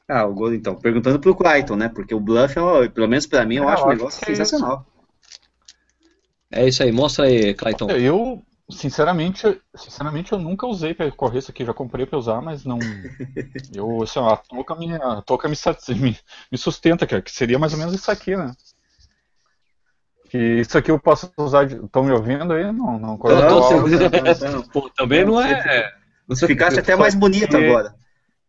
Ah, 0.08 0.24
o 0.26 0.34
gol, 0.34 0.52
então, 0.54 0.74
perguntando 0.76 1.20
pro 1.20 1.34
Clayton, 1.34 1.76
né? 1.76 1.88
Porque 1.88 2.14
o 2.14 2.20
bluff, 2.20 2.58
é, 2.58 2.88
pelo 2.88 3.08
menos 3.08 3.26
pra 3.26 3.44
mim, 3.44 3.56
eu 3.56 3.68
É, 3.68 3.72
acho 3.72 3.84
um 3.86 3.88
negócio 3.88 4.18
que 4.20 4.30
é 4.30 4.34
isso. 4.34 4.46
sensacional. 4.46 4.86
É 6.50 6.66
isso 6.66 6.82
aí, 6.82 6.92
mostra 6.92 7.26
aí, 7.26 7.54
Clayton. 7.54 7.88
Eu, 7.90 8.42
sinceramente, 8.70 9.42
sinceramente, 9.76 10.32
eu 10.32 10.38
nunca 10.38 10.66
usei 10.66 10.94
para 10.94 11.10
correr 11.10 11.38
isso 11.38 11.50
aqui, 11.50 11.64
já 11.64 11.74
comprei 11.74 12.06
para 12.06 12.18
usar, 12.18 12.40
mas 12.40 12.64
não. 12.64 12.78
Eu, 13.74 14.02
assim, 14.02 14.20
a 14.20 14.36
touca 14.36 14.74
me, 14.76 14.94
a 14.94 15.22
touca 15.22 15.48
me, 15.48 15.56
me, 16.00 16.18
me 16.52 16.58
sustenta, 16.58 17.06
cara, 17.06 17.22
que 17.22 17.30
seria 17.30 17.58
mais 17.58 17.72
ou 17.72 17.78
menos 17.78 17.94
isso 17.94 18.10
aqui, 18.10 18.36
né? 18.36 18.52
Que 20.36 20.60
isso 20.60 20.76
aqui 20.76 20.90
eu 20.90 20.98
posso 20.98 21.32
usar. 21.38 21.64
Estão 21.64 22.04
me 22.04 22.12
ouvindo 22.12 22.52
aí? 22.52 22.70
Não, 22.70 22.98
não. 22.98 23.16
Corta- 23.16 23.38
sem- 24.34 24.48
não, 24.50 24.56
não. 24.56 24.62
Pô, 24.68 24.90
também 24.90 25.24
não 25.24 25.40
é. 25.40 25.90
Você 26.28 26.46
ficasse 26.46 26.78
até 26.78 26.94
mais 26.94 27.14
bonito 27.14 27.56
agora. 27.56 27.94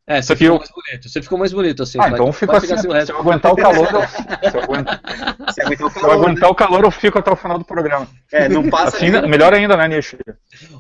É, 0.05 0.21
você 0.21 0.33
aqui 0.33 0.43
ficou 0.45 0.55
eu- 0.55 0.59
mais 0.59 0.71
bonito. 0.71 1.09
Você 1.09 1.21
ficou 1.21 1.37
mais 1.37 1.53
bonito 1.53 1.83
assim. 1.83 1.97
Ah, 2.01 2.09
então 2.09 2.27
eu 2.27 2.33
fico 2.33 2.55
assim, 2.55 2.73
assim 2.73 3.05
se 3.05 3.11
eu 3.11 3.19
aguentar 3.19 3.51
o 3.51 3.55
calor, 3.57 3.87
eu, 3.93 4.49
se 4.51 4.57
eu 4.57 4.63
aguentar, 4.63 5.01
aguentou 5.65 5.87
o 5.87 5.91
se 5.91 5.97
eu 5.97 6.01
calor, 6.01 6.07
né? 6.17 6.23
aguentar 6.23 6.49
o 6.49 6.55
calor, 6.55 6.83
eu 6.85 6.91
fico 6.91 7.19
até 7.19 7.31
o 7.31 7.35
final 7.35 7.57
do 7.57 7.65
programa. 7.65 8.07
É, 8.31 8.47
não 8.49 8.69
passa. 8.69 8.97
Assim, 8.97 9.09
melhor 9.27 9.53
ainda, 9.53 9.75
né, 9.77 9.87
Nishi? 9.87 10.17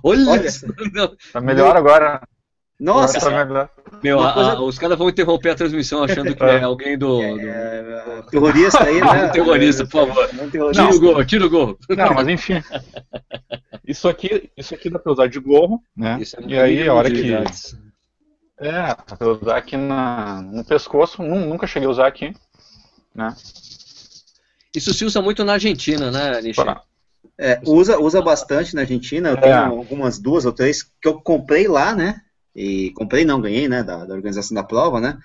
Olha, 0.03 0.29
Olha. 0.29 0.49
não, 0.93 1.11
Tá 1.33 1.41
melhor 1.41 1.75
agora. 1.75 2.21
Nossa, 2.79 3.17
Agora 3.27 3.67
tá 3.67 3.97
meu, 4.03 4.19
a- 4.19 4.33
coisa- 4.33 4.51
a- 4.51 4.61
os 4.61 4.77
caras 4.77 4.97
vão 4.99 5.09
interromper 5.09 5.49
a 5.49 5.55
transmissão 5.55 6.03
achando 6.03 6.35
que 6.35 6.43
é 6.43 6.61
alguém 6.63 6.95
do. 6.97 7.17
do- 7.17 7.39
é, 7.49 8.21
terrorista 8.29 8.83
aí, 8.83 9.01
né? 9.01 9.29
Terrorista, 9.33 9.83
por 9.85 10.07
favor. 10.07 10.29
Não, 10.33 10.49
terrorista. 10.49 10.83
Tira 10.85 10.95
o 10.95 10.99
gol, 10.99 11.25
tira 11.25 11.45
o 11.45 11.49
gol. 11.49 11.79
Não, 11.89 12.13
mas 12.13 12.27
enfim. 12.27 12.61
Isso 13.85 14.07
aqui, 14.07 14.51
isso 14.55 14.75
aqui 14.75 14.89
dá 14.91 14.99
pra 14.99 15.11
usar 15.11 15.27
de 15.27 15.39
gorro, 15.39 15.81
né? 15.95 16.19
Isso 16.21 16.37
é 16.39 16.43
e 16.45 16.59
aí, 16.59 16.87
a 16.87 16.93
hora 16.93 17.09
que. 17.09 17.33
É, 18.59 18.71
dá 18.87 19.15
pra 19.17 19.27
usar 19.27 19.57
aqui 19.57 19.75
na, 19.75 20.41
no 20.43 20.63
pescoço. 20.63 21.23
Nu- 21.23 21.47
Nunca 21.47 21.65
cheguei 21.65 21.87
a 21.87 21.91
usar 21.91 22.05
aqui. 22.07 22.31
Né? 23.15 23.35
Isso 24.75 24.93
se 24.93 25.03
usa 25.03 25.19
muito 25.21 25.43
na 25.43 25.53
Argentina, 25.53 26.11
né, 26.11 26.39
Nishi? 26.41 26.61
É, 27.39 27.59
usa, 27.65 27.99
usa 27.99 28.21
bastante 28.21 28.75
na 28.75 28.81
Argentina. 28.81 29.29
Eu 29.29 29.37
É. 29.37 29.41
tenho 29.41 29.55
algumas 29.79 30.19
duas 30.19 30.45
ou 30.45 30.51
três 30.53 30.83
que 30.83 31.07
eu 31.07 31.19
comprei 31.19 31.67
lá, 31.67 31.95
né? 31.95 32.21
E 32.57 32.91
comprei, 32.93 33.25
não 33.25 33.41
ganhei, 33.41 33.69
né? 33.69 33.83
Da, 33.83 34.05
da 34.05 34.15
organização 34.15 34.55
da 34.55 34.63
prova, 34.63 34.99
né? 34.99 35.19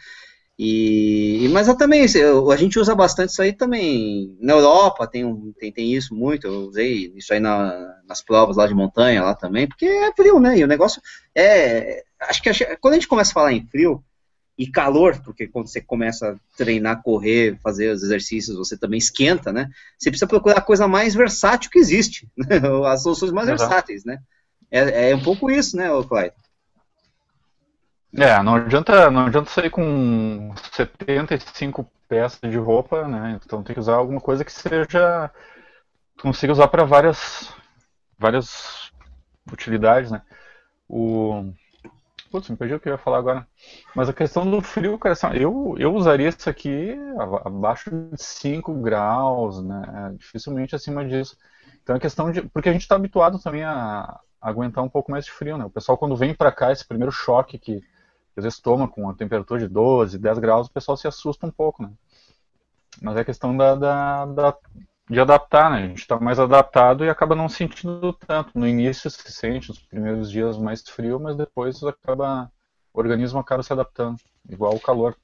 E, 0.58 1.48
mas 1.52 1.66
eu 1.66 1.76
também, 1.76 2.04
assim, 2.04 2.18
eu- 2.18 2.50
a 2.50 2.56
gente 2.56 2.78
usa 2.78 2.94
bastante 2.94 3.30
isso 3.30 3.42
aí 3.42 3.52
também. 3.54 4.36
Na 4.40 4.52
Europa 4.52 5.06
tem, 5.08 5.24
um- 5.24 5.52
tem, 5.58 5.72
tem 5.72 5.92
isso 5.94 6.14
muito. 6.14 6.46
Eu 6.46 6.68
usei 6.68 7.12
isso 7.16 7.32
aí 7.32 7.40
na- 7.40 7.96
nas 8.06 8.22
provas 8.22 8.56
lá 8.56 8.66
de 8.66 8.74
montanha 8.74 9.22
lá 9.22 9.34
também, 9.34 9.66
porque 9.66 9.86
é 9.86 10.12
frio, 10.14 10.38
né? 10.38 10.58
E 10.58 10.64
o 10.64 10.68
negócio 10.68 11.00
é. 11.34 12.04
Acho 12.20 12.42
que 12.42 12.50
quando 12.76 12.94
a 12.94 12.96
gente 12.96 13.08
começa 13.08 13.30
a 13.32 13.34
falar 13.34 13.52
em 13.52 13.66
frio 13.66 14.04
e 14.58 14.66
calor, 14.70 15.20
porque 15.24 15.48
quando 15.48 15.68
você 15.68 15.80
começa 15.80 16.32
a 16.32 16.36
treinar, 16.56 17.02
correr, 17.02 17.58
fazer 17.62 17.90
os 17.90 18.02
exercícios, 18.02 18.56
você 18.56 18.76
também 18.76 18.98
esquenta, 18.98 19.52
né? 19.52 19.68
Você 19.98 20.10
precisa 20.10 20.26
procurar 20.28 20.58
a 20.58 20.62
coisa 20.62 20.86
mais 20.86 21.14
versátil 21.14 21.70
que 21.70 21.78
existe, 21.78 22.28
né? 22.36 22.46
as 22.86 23.02
soluções 23.02 23.32
mais 23.32 23.48
Exato. 23.48 23.68
versáteis, 23.70 24.04
né? 24.04 24.18
É, 24.70 25.10
é 25.10 25.16
um 25.16 25.22
pouco 25.22 25.50
isso, 25.50 25.76
né, 25.76 25.88
Clyde? 26.08 26.34
É, 28.14 28.42
não 28.42 28.56
adianta, 28.56 29.10
não 29.10 29.26
adianta 29.26 29.50
sair 29.50 29.70
com 29.70 30.52
75 30.72 31.90
peças 32.08 32.38
de 32.50 32.58
roupa, 32.58 33.08
né? 33.08 33.40
Então 33.44 33.62
tem 33.62 33.72
que 33.74 33.80
usar 33.80 33.94
alguma 33.94 34.20
coisa 34.20 34.44
que 34.44 34.52
seja. 34.52 35.30
Consiga 36.20 36.52
usar 36.52 36.68
para 36.68 36.84
várias, 36.84 37.52
várias 38.18 38.92
utilidades, 39.52 40.10
né? 40.10 40.22
O. 40.88 41.52
Putz, 42.30 42.50
me 42.50 42.56
perdi 42.56 42.74
o 42.74 42.80
que 42.80 42.88
eu 42.88 42.92
ia 42.94 42.98
falar 42.98 43.18
agora. 43.18 43.46
Mas 43.94 44.08
a 44.08 44.12
questão 44.14 44.50
do 44.50 44.60
frio, 44.62 44.98
cara, 44.98 45.14
assim, 45.14 45.28
eu, 45.36 45.76
eu 45.78 45.94
usaria 45.94 46.28
isso 46.28 46.50
aqui 46.50 46.96
aba- 47.18 47.42
abaixo 47.46 47.90
de 47.90 48.22
5 48.22 48.74
graus, 48.74 49.62
né? 49.64 50.14
Dificilmente 50.18 50.74
acima 50.76 51.04
disso. 51.06 51.36
Então 51.82 51.96
é 51.96 52.00
questão 52.00 52.32
de. 52.32 52.42
Porque 52.50 52.68
a 52.68 52.72
gente 52.72 52.82
está 52.82 52.96
habituado 52.96 53.38
também 53.40 53.64
a, 53.64 54.20
aguentar 54.40 54.84
um 54.84 54.88
pouco 54.88 55.10
mais 55.10 55.24
de 55.26 55.32
frio, 55.32 55.58
né? 55.58 55.64
O 55.64 55.70
pessoal, 55.70 55.98
quando 55.98 56.16
vem 56.16 56.34
para 56.34 56.52
cá, 56.52 56.72
esse 56.72 56.86
primeiro 56.86 57.12
choque 57.12 57.58
que, 57.58 57.80
que 57.80 57.91
às 58.36 58.44
vezes 58.44 58.60
toma 58.60 58.88
com 58.88 59.08
a 59.08 59.14
temperatura 59.14 59.60
de 59.60 59.68
12, 59.68 60.18
10 60.18 60.38
graus, 60.38 60.66
o 60.68 60.72
pessoal 60.72 60.96
se 60.96 61.08
assusta 61.08 61.46
um 61.46 61.50
pouco, 61.50 61.82
né? 61.82 61.90
Mas 63.00 63.16
é 63.16 63.24
questão 63.24 63.56
da, 63.56 63.74
da, 63.74 64.26
da- 64.26 64.56
de 65.10 65.20
adaptar, 65.20 65.70
né? 65.70 65.78
A 65.84 65.88
gente 65.88 65.98
está 66.00 66.18
mais 66.18 66.38
adaptado 66.38 67.04
e 67.04 67.10
acaba 67.10 67.34
não 67.34 67.48
sentindo 67.48 68.12
tanto. 68.12 68.58
No 68.58 68.66
início 68.66 69.10
se 69.10 69.30
sente, 69.32 69.68
nos 69.68 69.80
primeiros 69.80 70.30
dias 70.30 70.56
mais 70.56 70.82
frio, 70.88 71.18
mas 71.20 71.36
depois 71.36 71.82
acaba, 71.82 72.50
o 72.94 72.98
organismo 73.00 73.38
acaba 73.38 73.62
se 73.62 73.72
adaptando, 73.72 74.16
igual 74.48 74.74
o 74.74 74.80
calor. 74.80 75.16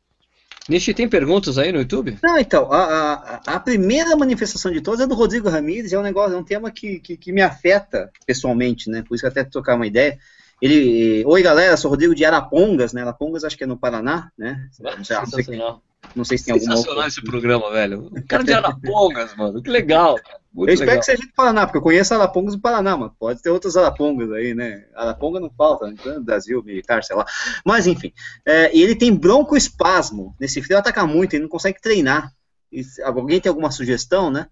Nishi, 0.69 0.93
tem 0.93 1.09
perguntas 1.09 1.57
aí 1.59 1.73
no 1.73 1.79
YouTube? 1.79 2.19
Não, 2.23 2.37
então, 2.39 2.71
a, 2.73 3.15
a, 3.15 3.37
a 3.55 3.61
primeira 3.61 4.15
manifestação 4.17 4.73
de 4.73 4.81
todas 4.81 5.01
é 5.01 5.07
do 5.07 5.15
Rodrigo 5.15 5.49
Ramírez, 5.49 5.93
é 5.93 5.99
um 5.99 6.03
negócio, 6.03 6.35
é 6.35 6.39
um 6.39 6.45
tema 6.45 6.71
que, 6.71 6.99
que, 7.01 7.17
que 7.17 7.33
me 7.33 7.41
afeta 7.41 8.11
pessoalmente, 8.27 8.91
né? 8.91 9.03
Por 9.03 9.15
isso 9.15 9.23
que 9.23 9.29
até 9.29 9.45
trocar 9.45 9.77
uma 9.77 9.87
ideia. 9.87 10.19
Ele, 10.61 11.23
oi 11.25 11.41
galera, 11.43 11.77
sou 11.77 11.91
Rodrigo 11.91 12.15
de 12.15 12.25
Arapongas, 12.25 12.93
né? 12.93 13.03
Arapongas 13.03 13.45
acho 13.45 13.57
que 13.57 13.63
é 13.63 13.67
no 13.67 13.79
Paraná, 13.79 14.31
né? 14.37 14.67
Não 14.67 14.73
sei, 14.73 14.97
não 14.97 15.05
sei, 15.05 15.17
Sensacional. 15.17 15.83
não 16.17 16.25
sei 16.25 16.39
se 16.39 16.45
tem 16.47 16.55
alguma 16.55 16.71
Sensacional 16.73 16.97
outra. 16.97 17.09
esse 17.09 17.23
programa, 17.23 17.71
velho. 17.71 18.07
O 18.07 18.27
cara 18.27 18.43
de 18.43 18.53
Arapongas, 18.55 19.37
mano. 19.37 19.63
Que 19.63 19.71
legal. 19.71 20.17
cara. 20.17 20.39
Muito 20.53 20.71
Eu 20.71 20.75
espero 20.75 20.91
legal. 20.91 21.01
que 21.01 21.07
seja 21.07 21.23
do 21.23 21.33
Paraná, 21.33 21.65
porque 21.65 21.79
eu 21.79 21.83
conheço 21.83 22.13
Arapongas 22.13 22.57
do 22.57 22.61
Paraná, 22.61 22.97
mas 22.97 23.13
pode 23.17 23.41
ter 23.41 23.51
outros 23.51 23.77
Arapongas 23.77 24.33
aí, 24.33 24.53
né? 24.53 24.85
Araponga 24.97 25.39
não 25.39 25.51
falta, 25.51 25.89
então, 25.89 26.21
Brasil, 26.25 26.61
militar, 26.65 27.05
sei 27.05 27.15
lá. 27.15 27.25
Mas 27.65 27.87
enfim, 27.87 28.13
é, 28.45 28.75
e 28.77 28.83
ele 28.83 28.97
tem 28.97 29.15
broncoespasmo. 29.15 30.35
Nesse 30.41 30.61
frio 30.61 30.79
ataca 30.79 31.07
muito, 31.07 31.35
ele 31.35 31.43
não 31.43 31.49
consegue 31.49 31.81
treinar. 31.81 32.33
E 32.73 32.83
se- 32.83 33.01
alguém 33.03 33.41
tem 33.41 33.49
alguma 33.49 33.71
sugestão, 33.71 34.29
né? 34.29 34.49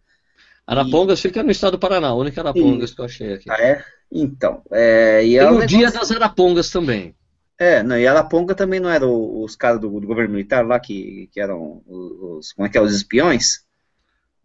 Arapongas 0.66 1.20
fica 1.20 1.42
no 1.42 1.50
estado 1.50 1.72
do 1.72 1.78
Paraná, 1.78 2.08
a 2.08 2.14
única 2.14 2.40
Arapongas 2.40 2.92
que 2.92 3.00
eu 3.00 3.04
achei 3.04 3.34
aqui. 3.34 3.50
Ah, 3.50 3.60
é? 3.60 3.84
Então, 4.10 4.62
é, 4.72 5.24
e 5.24 5.36
é 5.36 5.40
Tem 5.40 5.48
o 5.48 5.52
negócio- 5.52 5.68
Dia 5.68 5.90
das 5.90 6.10
Arapongas 6.10 6.70
também. 6.70 7.14
É, 7.58 7.82
não, 7.82 7.96
e 7.96 8.06
Araponga 8.06 8.54
também 8.54 8.80
não 8.80 8.90
eram 8.90 9.42
os 9.42 9.56
caras 9.56 9.80
do, 9.80 9.88
do 10.00 10.06
governo 10.06 10.32
militar 10.34 10.66
lá 10.66 10.78
que, 10.78 11.30
que 11.32 11.40
eram 11.40 11.82
os, 11.86 12.52
como 12.52 12.66
é 12.66 12.70
que 12.70 12.76
é, 12.76 12.82
os 12.82 12.94
espiões? 12.94 13.64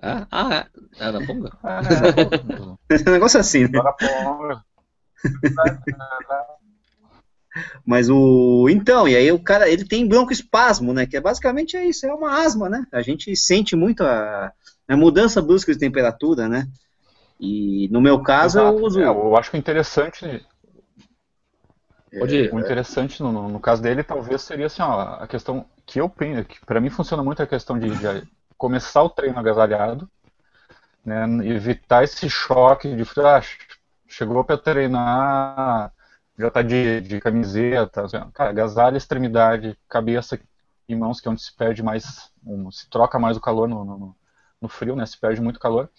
Ah, 0.01 0.27
ah 0.31 0.55
é. 0.55 1.03
Araponga? 1.03 1.51
É, 2.89 2.95
É 2.95 3.01
um 3.10 3.13
negócio 3.13 3.39
assim, 3.39 3.67
né? 3.67 3.79
Araponga. 3.79 4.63
Mas 7.86 8.10
o. 8.10 8.67
Então, 8.69 9.07
e 9.07 9.15
aí 9.15 9.29
o 9.31 9.39
cara, 9.39 9.69
ele 9.69 9.86
tem 9.86 10.07
broncoespasmo, 10.07 10.93
né? 10.93 11.05
Que 11.05 11.17
é 11.17 11.21
basicamente 11.21 11.75
é 11.75 11.86
isso, 11.86 12.05
é 12.05 12.13
uma 12.13 12.41
asma, 12.43 12.69
né? 12.69 12.86
A 12.91 13.01
gente 13.01 13.36
sente 13.36 13.75
muito 13.75 14.03
a, 14.03 14.53
a 14.93 14.97
mudança 14.97 15.41
brusca 15.41 15.73
de 15.73 15.80
temperatura, 15.80 16.47
né? 16.49 16.67
E 17.39 17.89
no 17.91 18.01
meu 18.01 18.19
caso 18.21 18.58
Exato. 18.58 18.80
eu 18.82 18.84
uso. 18.86 19.01
É, 19.01 19.06
eu 19.08 19.36
acho 19.38 19.51
que 19.51 19.58
o 19.58 19.60
interessante, 19.60 20.25
Pode 22.17 22.36
ir. 22.36 22.51
o 22.51 22.60
interessante 22.60 23.21
no, 23.21 23.32
no- 23.49 23.60
caso 23.60 23.82
dele 23.82 24.04
talvez 24.04 24.41
seria 24.41 24.65
assim, 24.67 24.82
ó, 24.82 25.01
a 25.23 25.27
questão 25.27 25.65
que 25.86 25.99
eu 25.99 26.10
penso, 26.10 26.45
que 26.45 26.65
para 26.65 26.80
mim 26.82 26.89
funciona 26.89 27.23
muito 27.23 27.41
a 27.41 27.47
questão 27.47 27.77
de, 27.80 27.95
de 27.95 28.27
começar 28.58 29.04
o 29.04 29.10
treino 29.10 29.38
agasalhado, 29.39 30.10
né, 31.06 31.25
evitar 31.47 32.04
esse 32.04 32.30
choque 32.30 32.95
de 32.95 33.04
ah, 33.21 33.41
chegou 34.08 34.43
para 34.43 34.58
treinar, 34.58 35.91
já 36.38 36.51
tá 36.51 36.62
de, 36.62 37.01
de 37.01 37.19
camiseta, 37.21 38.04
assim, 38.06 38.17
cara, 38.34 38.49
agasalha, 38.51 38.97
extremidade, 38.97 39.77
cabeça 39.89 40.39
e 40.88 40.95
mãos, 40.95 41.21
que 41.21 41.27
é 41.27 41.32
onde 41.32 41.41
se 41.43 41.56
perde 41.56 41.84
mais, 41.84 42.32
um, 42.45 42.71
se 42.71 42.89
troca 42.89 43.19
mais 43.19 43.38
o 43.38 43.41
calor 43.41 43.67
no, 43.69 43.86
no, 43.86 44.15
no 44.62 44.69
frio, 44.69 44.95
né, 44.95 45.06
se 45.06 45.19
perde 45.19 45.41
muito 45.41 45.60
calor. 45.60 45.89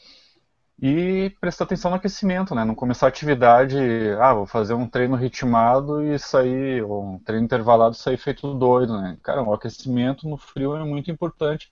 E 0.80 1.30
prestar 1.40 1.64
atenção 1.64 1.90
no 1.90 1.96
aquecimento, 1.96 2.54
né? 2.54 2.64
Não 2.64 2.74
começar 2.74 3.06
a 3.06 3.08
atividade, 3.08 3.76
ah, 4.20 4.34
vou 4.34 4.46
fazer 4.46 4.74
um 4.74 4.88
treino 4.88 5.14
ritmado 5.16 6.02
e 6.02 6.18
sair, 6.18 6.82
ou 6.82 7.04
um 7.14 7.18
treino 7.20 7.44
intervalado 7.44 7.94
e 7.94 7.98
sair 7.98 8.16
feito 8.16 8.52
doido, 8.54 9.00
né? 9.00 9.16
Cara, 9.22 9.42
o 9.42 9.54
aquecimento 9.54 10.28
no 10.28 10.36
frio 10.36 10.74
é 10.76 10.84
muito 10.84 11.10
importante, 11.10 11.70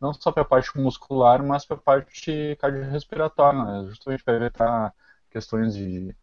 não 0.00 0.12
só 0.12 0.30
para 0.30 0.42
a 0.42 0.44
parte 0.46 0.76
muscular, 0.78 1.42
mas 1.42 1.64
para 1.64 1.76
a 1.76 1.80
parte 1.80 2.56
cardiorrespiratória, 2.60 3.64
né? 3.64 3.86
Justamente 3.88 4.22
para 4.24 4.36
evitar 4.36 4.94
questões 5.30 5.74
de, 5.74 6.14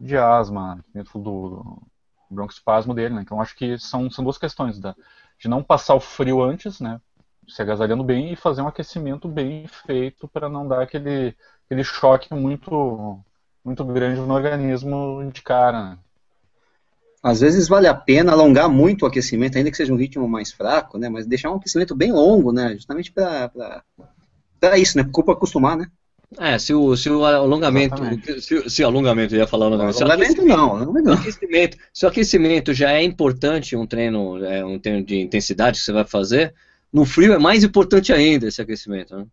de 0.00 0.16
asma 0.16 0.84
dentro 0.92 1.20
do, 1.20 1.80
broncoespasmo 2.30 2.94
dele, 2.94 3.14
né? 3.14 3.22
Então 3.22 3.40
acho 3.40 3.54
que 3.56 3.78
são, 3.78 4.10
são 4.10 4.24
duas 4.24 4.38
questões, 4.38 4.78
da, 4.78 4.94
de 5.38 5.48
não 5.48 5.62
passar 5.62 5.94
o 5.94 6.00
frio 6.00 6.42
antes, 6.42 6.80
né? 6.80 7.00
Se 7.48 7.62
agasalhando 7.62 8.04
bem 8.04 8.32
e 8.32 8.36
fazer 8.36 8.62
um 8.62 8.68
aquecimento 8.68 9.28
bem 9.28 9.66
feito 9.86 10.26
para 10.28 10.48
não 10.48 10.66
dar 10.66 10.82
aquele 10.82 11.34
aquele 11.66 11.84
choque 11.84 12.32
muito 12.34 13.18
muito 13.64 13.84
grande 13.84 14.20
no 14.20 14.34
organismo 14.34 15.30
de 15.32 15.42
cara. 15.42 15.90
né? 15.90 15.98
Às 17.22 17.40
vezes 17.40 17.66
vale 17.68 17.88
a 17.88 17.94
pena 17.94 18.32
alongar 18.32 18.68
muito 18.68 19.02
o 19.02 19.06
aquecimento, 19.06 19.56
ainda 19.56 19.70
que 19.70 19.76
seja 19.76 19.92
um 19.92 19.96
ritmo 19.96 20.28
mais 20.28 20.52
fraco, 20.52 20.98
né? 20.98 21.08
Mas 21.08 21.26
deixar 21.26 21.50
um 21.50 21.56
aquecimento 21.56 21.94
bem 21.94 22.12
longo, 22.12 22.52
né? 22.52 22.74
Justamente 22.74 23.10
para 23.10 23.50
para 24.60 24.78
isso, 24.78 24.98
né? 24.98 25.04
Para 25.10 25.32
acostumar, 25.32 25.76
né? 25.76 25.86
É, 26.38 26.58
se 26.58 26.74
o, 26.74 26.96
se 26.96 27.08
o 27.08 27.24
alongamento. 27.24 28.02
Se, 28.40 28.68
se 28.68 28.82
o 28.82 28.86
alongamento, 28.86 29.34
eu 29.34 29.38
ia 29.38 29.46
falar 29.46 29.66
alongamento. 29.66 29.96
Se 29.96 30.02
o 30.02 30.06
Alongamento 30.06 30.44
não, 30.44 30.98
é 30.98 31.02
não. 31.02 31.12
aquecimento, 31.14 31.78
se 31.92 32.04
o 32.04 32.08
aquecimento 32.08 32.74
já 32.74 32.92
é 32.92 33.02
importante, 33.02 33.76
um 33.76 33.86
treino, 33.86 34.44
é, 34.44 34.64
um 34.64 34.78
treino 34.78 35.04
de 35.04 35.20
intensidade 35.20 35.78
que 35.78 35.84
você 35.84 35.92
vai 35.92 36.04
fazer, 36.04 36.54
no 36.94 37.04
frio 37.04 37.34
é 37.34 37.38
mais 37.38 37.64
importante 37.64 38.12
ainda 38.12 38.46
esse 38.46 38.62
aquecimento. 38.62 39.16
Né? 39.16 39.26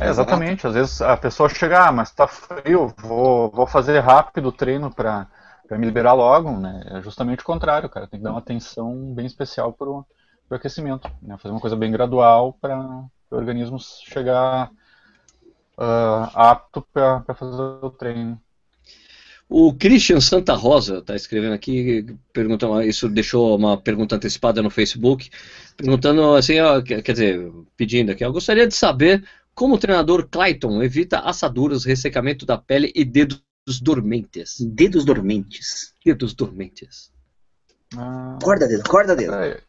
É, 0.00 0.08
exatamente, 0.08 0.66
às 0.66 0.72
vezes 0.72 1.02
a 1.02 1.14
pessoa 1.14 1.48
chega, 1.48 1.88
ah, 1.88 1.92
mas 1.92 2.10
tá 2.10 2.26
frio, 2.26 2.92
vou, 2.98 3.50
vou 3.50 3.66
fazer 3.66 4.00
rápido 4.00 4.48
o 4.48 4.52
treino 4.52 4.92
para 4.92 5.28
me 5.72 5.84
liberar 5.84 6.14
logo, 6.14 6.50
né? 6.58 6.82
É 6.86 7.02
justamente 7.02 7.40
o 7.40 7.44
contrário, 7.44 7.88
cara, 7.88 8.06
tem 8.06 8.18
que 8.18 8.24
dar 8.24 8.30
uma 8.30 8.38
atenção 8.38 9.12
bem 9.12 9.26
especial 9.26 9.72
pro, 9.74 10.06
pro 10.48 10.56
aquecimento, 10.56 11.08
né? 11.22 11.36
Fazer 11.36 11.52
uma 11.52 11.60
coisa 11.60 11.76
bem 11.76 11.92
gradual 11.92 12.54
para 12.54 12.78
o 12.78 13.10
organismo 13.30 13.78
chegar 13.78 14.70
ah, 15.76 16.30
apto 16.34 16.80
para 16.92 17.34
fazer 17.34 17.62
o 17.62 17.90
treino. 17.90 18.40
O 19.48 19.74
Christian 19.74 20.20
Santa 20.20 20.54
Rosa 20.54 20.98
está 20.98 21.14
escrevendo 21.14 21.52
aqui, 21.52 22.06
perguntando, 22.32 22.82
isso 22.82 23.08
deixou 23.08 23.56
uma 23.56 23.76
pergunta 23.76 24.16
antecipada 24.16 24.62
no 24.62 24.70
Facebook, 24.70 25.30
perguntando 25.76 26.34
assim, 26.34 26.58
ó, 26.60 26.80
quer 26.82 27.02
dizer, 27.02 27.52
pedindo 27.76 28.10
aqui, 28.10 28.24
eu 28.24 28.32
gostaria 28.32 28.66
de 28.66 28.74
saber 28.74 29.22
como 29.54 29.74
o 29.74 29.78
treinador 29.78 30.28
Clayton 30.28 30.82
evita 30.82 31.20
assaduras, 31.20 31.84
ressecamento 31.84 32.44
da 32.46 32.58
pele 32.58 32.90
e 32.94 33.04
dedos 33.04 33.40
dormentes. 33.80 34.56
Dedos 34.60 35.04
dormentes. 35.04 35.92
Dedos 36.04 36.34
dormentes. 36.34 37.12
Ah, 37.96 38.36
Acorda, 38.40 38.66
dedo, 38.66 38.80
acorda, 38.80 39.14
dedo. 39.14 39.34
É 39.34 39.60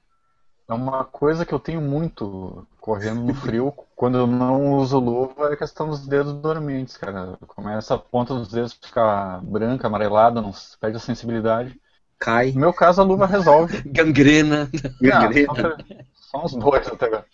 é 0.68 0.74
uma 0.74 1.04
coisa 1.06 1.46
que 1.46 1.54
eu 1.54 1.60
tenho 1.60 1.82
muito 1.82 2.68
correndo 2.80 3.22
no 3.22 3.34
frio, 3.34 3.72
quando 3.96 4.18
eu 4.18 4.28
não 4.28 4.78
uso 4.78 5.00
luva, 5.00 5.50
é 5.50 5.54
a 5.54 5.58
questão 5.58 5.90
dos 5.90 6.08
dedos 6.08 6.34
dormentes, 6.34 6.98
cara. 6.98 7.38
Começa 7.48 7.96
a 7.96 7.98
ponta 7.98 8.34
dos 8.34 8.50
dedos 8.50 8.74
ficar 8.74 9.42
branca, 9.44 9.88
amarelada, 9.88 10.42
não 10.42 10.52
perde 10.80 10.98
a 10.98 11.00
sensibilidade. 11.00 11.80
Cai. 12.20 12.52
No 12.54 12.62
meu 12.62 12.74
caso, 12.74 13.02
a 13.02 13.04
luva 13.06 13.26
resolve. 13.28 13.82
Gangrena. 13.94 14.70
Gangrena. 15.02 15.10
Ah, 15.12 15.32
só, 15.46 16.40
só 16.40 16.46
uns 16.46 16.56
dois 16.56 16.88
até 16.88 17.06
agora. 17.06 17.26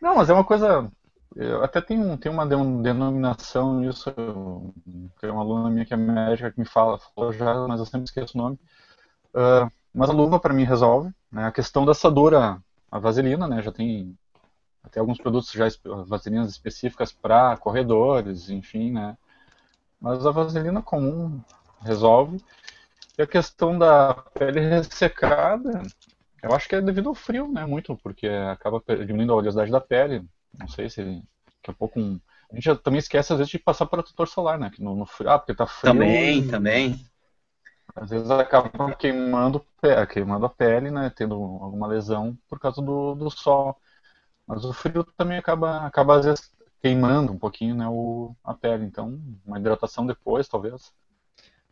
Não, 0.00 0.16
mas 0.16 0.30
é 0.30 0.32
uma 0.34 0.44
coisa. 0.44 0.90
Eu 1.36 1.64
até 1.64 1.80
tem, 1.80 1.98
um, 1.98 2.16
tem 2.16 2.30
uma 2.32 2.46
de- 2.46 2.82
denominação 2.82 3.80
nisso. 3.80 4.12
Tem 5.20 5.30
uma 5.30 5.42
aluna 5.42 5.70
minha 5.70 5.84
que 5.86 5.94
é 5.94 5.96
médica 5.96 6.52
que 6.52 6.60
me 6.60 6.66
fala, 6.66 6.98
falou 6.98 7.32
já, 7.32 7.66
mas 7.66 7.80
eu 7.80 7.86
sempre 7.86 8.04
esqueço 8.04 8.36
o 8.36 8.42
nome. 8.42 8.58
Ah, 9.34 9.70
mas 9.94 10.10
a 10.10 10.12
luva 10.12 10.40
para 10.40 10.54
mim 10.54 10.64
resolve. 10.64 11.10
Né? 11.30 11.46
A 11.46 11.52
questão 11.52 11.84
da 11.84 11.92
assadura, 11.92 12.62
a 12.92 12.98
vaselina, 12.98 13.48
né? 13.48 13.62
Já 13.62 13.72
tem 13.72 14.14
até 14.84 15.00
alguns 15.00 15.16
produtos 15.16 15.50
já 15.50 15.66
vaselinas 16.04 16.50
específicas 16.50 17.10
para 17.10 17.56
corredores, 17.56 18.50
enfim, 18.50 18.92
né? 18.92 19.16
Mas 19.98 20.26
a 20.26 20.30
vaselina 20.30 20.82
comum 20.82 21.40
resolve. 21.80 22.44
E 23.18 23.22
a 23.22 23.26
questão 23.26 23.78
da 23.78 24.12
pele 24.14 24.60
ressecada, 24.60 25.82
eu 26.42 26.54
acho 26.54 26.68
que 26.68 26.74
é 26.74 26.82
devido 26.82 27.08
ao 27.08 27.14
frio, 27.14 27.50
né? 27.50 27.64
Muito, 27.64 27.96
porque 27.96 28.28
acaba 28.28 28.82
diminuindo 29.06 29.32
a 29.32 29.36
oleosidade 29.36 29.70
da 29.70 29.80
pele. 29.80 30.26
Não 30.58 30.68
sei 30.68 30.90
se 30.90 31.02
daqui 31.02 31.70
a 31.70 31.72
pouco 31.72 31.98
um... 31.98 32.20
A 32.50 32.54
gente 32.54 32.74
também 32.82 32.98
esquece 32.98 33.32
às 33.32 33.38
vezes 33.38 33.50
de 33.50 33.58
passar 33.58 33.86
protetor 33.86 34.28
solar, 34.28 34.58
né? 34.58 34.70
Que 34.70 34.82
no 34.82 35.06
frio, 35.06 35.30
ah, 35.30 35.38
porque 35.38 35.54
tá 35.54 35.66
frio. 35.66 35.94
Também, 35.94 36.46
também. 36.46 37.00
Às 37.94 38.10
vezes 38.10 38.30
acaba 38.30 38.94
queimando, 38.96 39.64
queimando 40.10 40.46
a 40.46 40.50
pele, 40.50 40.90
né? 40.90 41.10
Tendo 41.14 41.34
alguma 41.34 41.86
lesão 41.86 42.36
por 42.48 42.58
causa 42.58 42.80
do, 42.82 43.14
do 43.14 43.30
sol. 43.30 43.76
Mas 44.46 44.64
o 44.64 44.72
frio 44.72 45.04
também 45.16 45.38
acaba, 45.38 45.86
acaba 45.86 46.18
às 46.18 46.24
vezes 46.26 46.52
queimando 46.82 47.32
um 47.32 47.38
pouquinho, 47.38 47.74
né? 47.76 47.86
O, 47.88 48.34
a 48.44 48.54
pele. 48.54 48.84
Então, 48.84 49.18
uma 49.44 49.58
hidratação 49.58 50.06
depois, 50.06 50.48
talvez. 50.48 50.92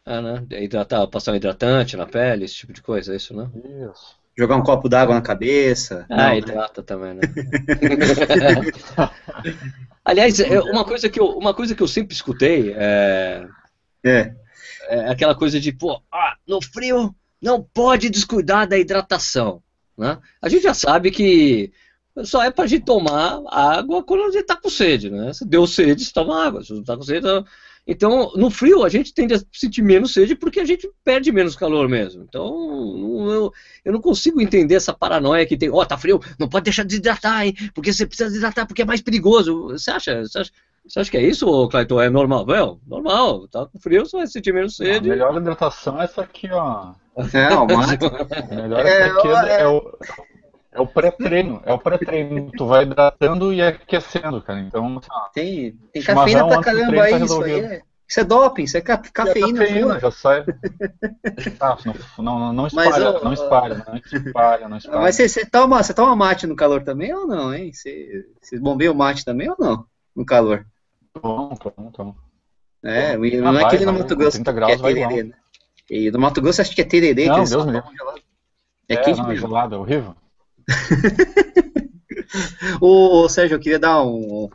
Ah, 0.05 0.21
né? 0.21 0.47
Hidratar, 0.63 1.07
passar 1.09 1.33
um 1.33 1.37
hidratante 1.37 1.97
na 1.97 2.07
pele, 2.07 2.45
esse 2.45 2.55
tipo 2.55 2.73
de 2.73 2.83
coisa, 2.83 3.13
é 3.13 3.17
isso, 3.17 3.37
né? 3.37 3.49
Isso. 3.91 4.19
Jogar 4.37 4.57
um 4.57 4.63
copo 4.63 4.89
d'água 4.89 5.15
na 5.15 5.21
cabeça. 5.21 6.07
Ah, 6.11 6.17
Não, 6.17 6.35
né? 6.35 6.39
hidrata 6.39 6.83
também, 6.83 7.15
né? 7.15 7.21
Aliás, 10.05 10.41
é, 10.41 10.61
uma 10.61 10.85
coisa 10.85 11.09
que 11.09 11.21
eu, 11.21 11.27
uma 11.37 11.55
coisa 11.55 11.75
que 11.75 11.83
eu 11.83 11.89
sempre 11.89 12.15
escutei 12.15 12.73
é, 12.77 13.47
É. 14.05 14.35
é 14.91 15.11
aquela 15.11 15.35
coisa 15.35 15.61
de, 15.61 15.73
pô, 15.73 16.01
ah, 16.13 16.37
no 16.47 16.61
frio 16.63 17.15
não 17.41 17.63
pode 17.63 18.11
descuidar 18.11 18.69
da 18.69 18.79
hidratação, 18.79 19.63
né? 19.97 20.19
A 20.43 20.49
gente 20.49 20.63
já 20.63 20.75
sabe 20.75 21.11
que 21.11 21.73
só 22.25 22.43
é 22.43 22.51
pra 22.51 22.67
gente 22.67 22.85
tomar 22.85 23.41
água 23.49 24.03
quando 24.03 24.25
a 24.25 24.31
gente 24.31 24.45
tá 24.45 24.57
com 24.57 24.69
sede, 24.69 25.11
né? 25.11 25.33
Se 25.33 25.47
deu 25.47 25.67
sede, 25.67 26.05
você 26.05 26.13
toma 26.13 26.45
água. 26.45 26.63
Se 26.63 26.73
não 26.73 26.83
tá 26.83 26.97
com 26.97 27.03
sede, 27.03 27.23
tá- 27.23 27.45
Então, 27.87 28.33
no 28.37 28.51
frio, 28.51 28.85
a 28.85 28.89
gente 28.89 29.15
tende 29.15 29.35
a 29.35 29.41
sentir 29.53 29.83
menos 29.83 30.13
sede 30.13 30.35
porque 30.35 30.61
a 30.61 30.65
gente 30.65 30.91
perde 31.05 31.33
menos 31.33 31.57
calor 31.57 31.89
mesmo. 31.89 32.23
Então, 32.29 32.45
eu, 33.31 33.53
eu, 33.85 33.93
não 33.93 34.01
consigo 34.01 34.41
entender 34.41 34.75
essa 34.75 34.93
paranoia 34.93 35.47
que 35.47 35.57
tem. 35.57 35.71
Ó, 35.71 35.81
oh, 35.81 35.87
tá 35.87 35.97
frio, 35.97 36.21
não 36.39 36.49
pode 36.49 36.65
deixar 36.65 36.83
de 36.83 36.89
desidratar, 36.89 37.47
hein? 37.47 37.55
Porque 37.75 37.93
você 37.93 38.07
precisa 38.07 38.29
desidratar 38.29 38.67
porque 38.67 38.83
é 38.83 38.85
mais 38.85 39.01
perigoso. 39.01 39.69
Você 39.69 39.91
acha? 39.91 40.23
Você 40.23 40.39
acha, 40.39 40.51
você 40.87 41.01
acha 41.01 41.11
que 41.11 41.17
é 41.17 41.23
isso, 41.23 41.69
Clayton? 41.69 42.01
É 42.01 42.11
normal? 42.11 42.47
Well, 42.47 42.81
normal. 42.87 43.49
Tá 43.49 43.67
com 43.67 43.79
frio, 43.79 44.05
você 44.05 44.17
vai 44.17 44.27
sentir 44.27 44.53
menos 44.53 44.77
sede. 44.77 45.11
a 45.11 45.13
melhor 45.13 45.37
hidratação 45.37 46.01
é 46.01 46.05
essa 46.05 46.23
aqui, 46.23 46.51
ó. 46.51 46.93
Não, 47.17 47.67
mas... 47.67 47.91
A 48.51 48.55
melhor 48.55 48.87
é, 48.87 49.01
essa 49.03 49.19
aqui 49.19 49.29
é, 49.29 49.61
é 49.63 49.69
o 49.69 49.99
é 50.73 50.81
o 50.81 50.87
pré-treino, 50.87 51.61
é 51.65 51.73
o 51.73 51.79
pré-treino. 51.79 52.51
Tu 52.57 52.67
vai 52.67 52.85
hidratando 52.85 53.53
e 53.53 53.61
aquecendo, 53.61 54.41
cara. 54.41 54.61
Então, 54.61 54.99
assim, 54.99 55.09
tem, 55.35 55.79
tem 55.93 56.03
cafeína 56.03 56.47
pra 56.47 56.61
caramba 56.61 56.97
tá 56.97 57.03
aí, 57.03 57.23
isso 57.25 57.43
aí. 57.43 57.61
É, 57.61 57.83
isso 58.09 58.21
é 58.21 58.25
doping, 58.25 58.63
isso 58.63 58.77
é 58.77 58.81
ca 58.81 58.99
cafeína. 58.99 59.65
É 59.65 59.67
cafeína, 59.67 60.01
já 60.01 60.11
sai. 60.13 60.45
ah, 61.61 61.77
não, 62.19 62.39
não, 62.39 62.53
não 62.53 62.67
espalha, 62.69 62.91
Mas, 62.91 63.23
não 63.23 63.33
espalha, 63.33 63.85
não 63.89 63.97
espalha, 63.97 64.69
não 64.69 64.77
espalha. 64.77 65.01
Mas 65.01 65.17
você, 65.17 65.45
toma, 65.45 65.83
você 65.83 65.93
toma 65.93 66.15
mate 66.15 66.47
no 66.47 66.55
calor 66.55 66.85
também 66.85 67.13
ou 67.13 67.27
não, 67.27 67.53
hein? 67.53 67.73
Você, 67.73 68.27
você 68.41 68.59
bombeia 68.59 68.93
o 68.93 68.95
mate 68.95 69.25
também 69.25 69.51
ou 69.51 69.57
não? 69.59 69.85
No 70.15 70.25
calor? 70.25 70.67
Tomo, 71.13 71.59
tomo, 71.59 71.93
tomo. 71.93 72.17
É, 72.83 73.17
não 73.17 73.25
é 73.25 73.53
vai, 73.53 73.65
aquele 73.65 73.85
no 73.85 73.93
Mato 73.93 74.17
Grosso 74.17 74.43
que 74.43 74.51
é 74.51 74.77
tererê, 74.77 75.23
né? 75.25 75.35
E 75.91 76.11
no 76.11 76.19
Mato 76.19 76.41
Grosso 76.41 76.63
acho 76.63 76.75
que 76.75 76.81
é 76.81 76.85
tererê. 76.85 77.27
Não, 77.27 77.45
Deus 77.45 77.67
me 77.67 77.73
livre. 77.73 77.91
É, 78.89 78.95
é 78.95 78.97
quente 78.97 79.21
não, 79.21 79.31
é 79.31 79.37
gelado, 79.37 79.75
é 79.75 79.79
horrível. 79.79 80.17
Ô, 82.81 83.29
Sérgio, 83.29 83.57
eu 83.57 83.61
queria 83.61 83.79
dar 83.79 84.03
um. 84.03 84.49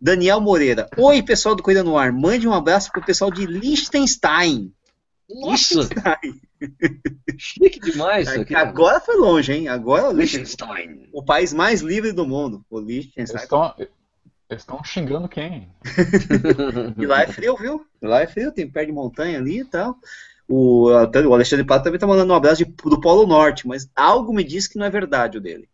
Daniel 0.00 0.40
Moreira. 0.40 0.88
Oi, 0.96 1.22
pessoal 1.22 1.54
do 1.54 1.62
Coisa 1.62 1.82
no 1.82 1.96
Ar. 1.96 2.12
Mande 2.12 2.46
um 2.46 2.52
abraço 2.52 2.90
pro 2.92 3.04
pessoal 3.04 3.30
de 3.30 3.46
Liechtenstein. 3.46 4.72
Nossa! 5.28 5.74
Liechtenstein. 5.74 6.40
Chique 7.38 7.80
demais 7.80 8.28
isso 8.28 8.40
aqui. 8.40 8.54
Agora 8.54 9.00
foi 9.00 9.16
longe, 9.16 9.52
hein? 9.52 9.68
Agora 9.68 10.12
Liechtenstein. 10.12 11.08
O 11.12 11.24
país 11.24 11.52
mais 11.52 11.80
livre 11.80 12.12
do 12.12 12.26
mundo. 12.26 12.64
O 12.70 12.78
Liechtenstein. 12.78 13.36
Eles 13.36 13.42
estão 13.42 13.74
xingando 14.84 15.28
quem? 15.28 15.68
e 16.98 17.06
lá 17.06 17.22
é 17.22 17.26
frio, 17.26 17.56
viu? 17.56 17.86
Lá 18.02 18.20
é 18.20 18.26
frio, 18.26 18.52
tem 18.52 18.70
pé 18.70 18.84
de 18.84 18.92
montanha 18.92 19.38
ali 19.38 19.60
e 19.60 19.64
tal. 19.64 19.96
O, 20.46 20.90
o 20.90 21.34
Alexandre 21.34 21.64
Pato 21.64 21.84
também 21.84 21.96
está 21.96 22.06
mandando 22.06 22.32
um 22.32 22.36
abraço 22.36 22.64
de, 22.64 22.70
do 22.70 23.00
Polo 23.00 23.26
Norte, 23.26 23.66
mas 23.66 23.88
algo 23.96 24.32
me 24.32 24.44
diz 24.44 24.66
que 24.66 24.78
não 24.78 24.84
é 24.84 24.90
verdade 24.90 25.38
o 25.38 25.40
dele. 25.40 25.68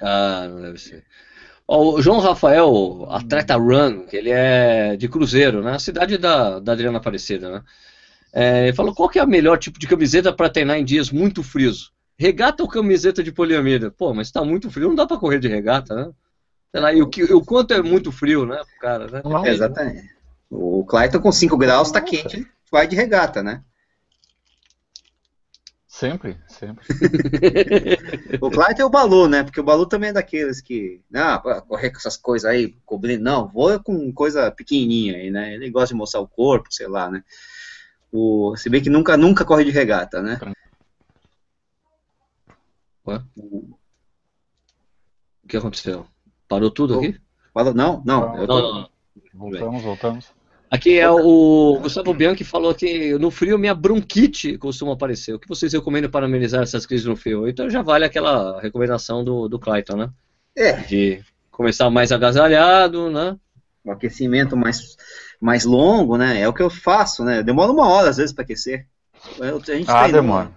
Ah, 0.00 0.46
não 0.48 0.62
deve 0.62 0.78
ser. 0.78 1.04
o 1.66 2.00
João 2.00 2.20
Rafael, 2.20 3.06
atleta 3.10 3.56
run, 3.56 4.06
que 4.06 4.16
ele 4.16 4.30
é 4.30 4.96
de 4.96 5.08
Cruzeiro, 5.08 5.62
né? 5.62 5.78
cidade 5.78 6.16
da, 6.18 6.60
da 6.60 6.72
Adriana 6.72 6.98
Aparecida, 6.98 7.50
né? 7.50 7.62
É, 8.32 8.62
ele 8.64 8.72
falou 8.72 8.94
qual 8.94 9.10
que 9.10 9.18
é 9.18 9.24
o 9.24 9.28
melhor 9.28 9.58
tipo 9.58 9.78
de 9.78 9.86
camiseta 9.86 10.32
para 10.32 10.48
treinar 10.48 10.78
em 10.78 10.84
dias 10.84 11.10
muito 11.10 11.42
frios? 11.42 11.92
Regata 12.16 12.62
ou 12.62 12.68
camiseta 12.68 13.22
de 13.22 13.30
poliamida? 13.30 13.90
Pô, 13.90 14.14
mas 14.14 14.28
está 14.28 14.42
muito 14.42 14.70
frio, 14.70 14.88
não 14.88 14.94
dá 14.94 15.06
para 15.06 15.18
correr 15.18 15.38
de 15.38 15.48
regata, 15.48 15.94
né? 15.94 16.10
Sei 16.72 16.80
lá, 16.80 16.92
e 16.92 17.02
o, 17.02 17.08
que, 17.08 17.22
o 17.24 17.44
quanto 17.44 17.74
é 17.74 17.82
muito 17.82 18.10
frio, 18.10 18.46
né, 18.46 18.60
cara, 18.80 19.06
né? 19.06 19.22
Não, 19.22 19.46
exatamente. 19.46 20.10
O 20.50 20.84
Clayton 20.84 21.20
com 21.20 21.30
5 21.30 21.56
graus 21.56 21.88
está 21.88 22.00
quente, 22.00 22.46
vai 22.70 22.86
de 22.86 22.96
regata, 22.96 23.42
né? 23.42 23.62
Sempre, 25.92 26.40
sempre. 26.48 26.86
o 28.40 28.50
Clyde 28.50 28.80
é 28.80 28.84
o 28.84 28.88
Balu, 28.88 29.28
né? 29.28 29.42
Porque 29.42 29.60
o 29.60 29.62
Balu 29.62 29.84
também 29.84 30.08
é 30.08 30.12
daqueles 30.14 30.58
que, 30.62 31.02
ah, 31.14 31.38
correr 31.68 31.90
com 31.90 31.98
essas 31.98 32.16
coisas 32.16 32.50
aí, 32.50 32.74
cobrir, 32.86 33.18
não, 33.18 33.46
vou 33.46 33.78
com 33.78 34.10
coisa 34.10 34.50
pequenininha 34.50 35.16
aí, 35.16 35.30
né? 35.30 35.52
Ele 35.52 35.70
gosta 35.70 35.88
de 35.88 35.98
mostrar 35.98 36.20
o 36.20 36.26
corpo, 36.26 36.72
sei 36.72 36.88
lá, 36.88 37.10
né? 37.10 37.22
O, 38.10 38.56
se 38.56 38.70
bem 38.70 38.82
que 38.82 38.88
nunca, 38.88 39.18
nunca 39.18 39.44
corre 39.44 39.64
de 39.64 39.70
regata, 39.70 40.22
né? 40.22 40.40
Ué? 43.06 43.22
O 43.36 43.76
que 45.46 45.58
aconteceu? 45.58 46.06
Parou 46.52 46.70
tudo 46.70 46.98
aqui? 46.98 47.18
Não, 47.74 48.02
não. 48.04 48.36
não, 48.36 48.46
tô... 48.46 48.60
não. 48.74 48.88
Voltamos, 49.32 49.82
voltamos. 49.82 50.26
Aqui 50.70 50.98
é 50.98 51.10
o 51.10 51.78
Gustavo 51.80 52.12
Bianchi 52.12 52.44
falou 52.44 52.74
que 52.74 53.16
no 53.18 53.30
frio 53.30 53.58
minha 53.58 53.74
bronquite 53.74 54.58
costuma 54.58 54.92
aparecer. 54.92 55.32
O 55.32 55.38
que 55.38 55.48
vocês 55.48 55.72
recomendam 55.72 56.10
para 56.10 56.26
amenizar 56.26 56.62
essas 56.62 56.84
crises 56.84 57.06
no 57.06 57.16
frio? 57.16 57.48
Então 57.48 57.70
já 57.70 57.80
vale 57.80 58.04
aquela 58.04 58.60
recomendação 58.60 59.24
do, 59.24 59.48
do 59.48 59.58
Clayton, 59.58 59.96
né? 59.96 60.10
É. 60.54 60.72
De 60.72 61.22
começar 61.50 61.88
mais 61.88 62.12
agasalhado, 62.12 63.10
né? 63.10 63.34
O 63.82 63.90
aquecimento 63.90 64.54
mais, 64.54 64.94
mais 65.40 65.64
longo, 65.64 66.18
né? 66.18 66.38
É 66.38 66.48
o 66.48 66.52
que 66.52 66.62
eu 66.62 66.68
faço, 66.68 67.24
né? 67.24 67.42
Demora 67.42 67.72
uma 67.72 67.88
hora 67.88 68.10
às 68.10 68.18
vezes 68.18 68.32
para 68.34 68.44
aquecer. 68.44 68.86
Eu, 69.38 69.56
a 69.56 69.74
gente 69.74 69.90
ah, 69.90 70.06
demora. 70.06 70.50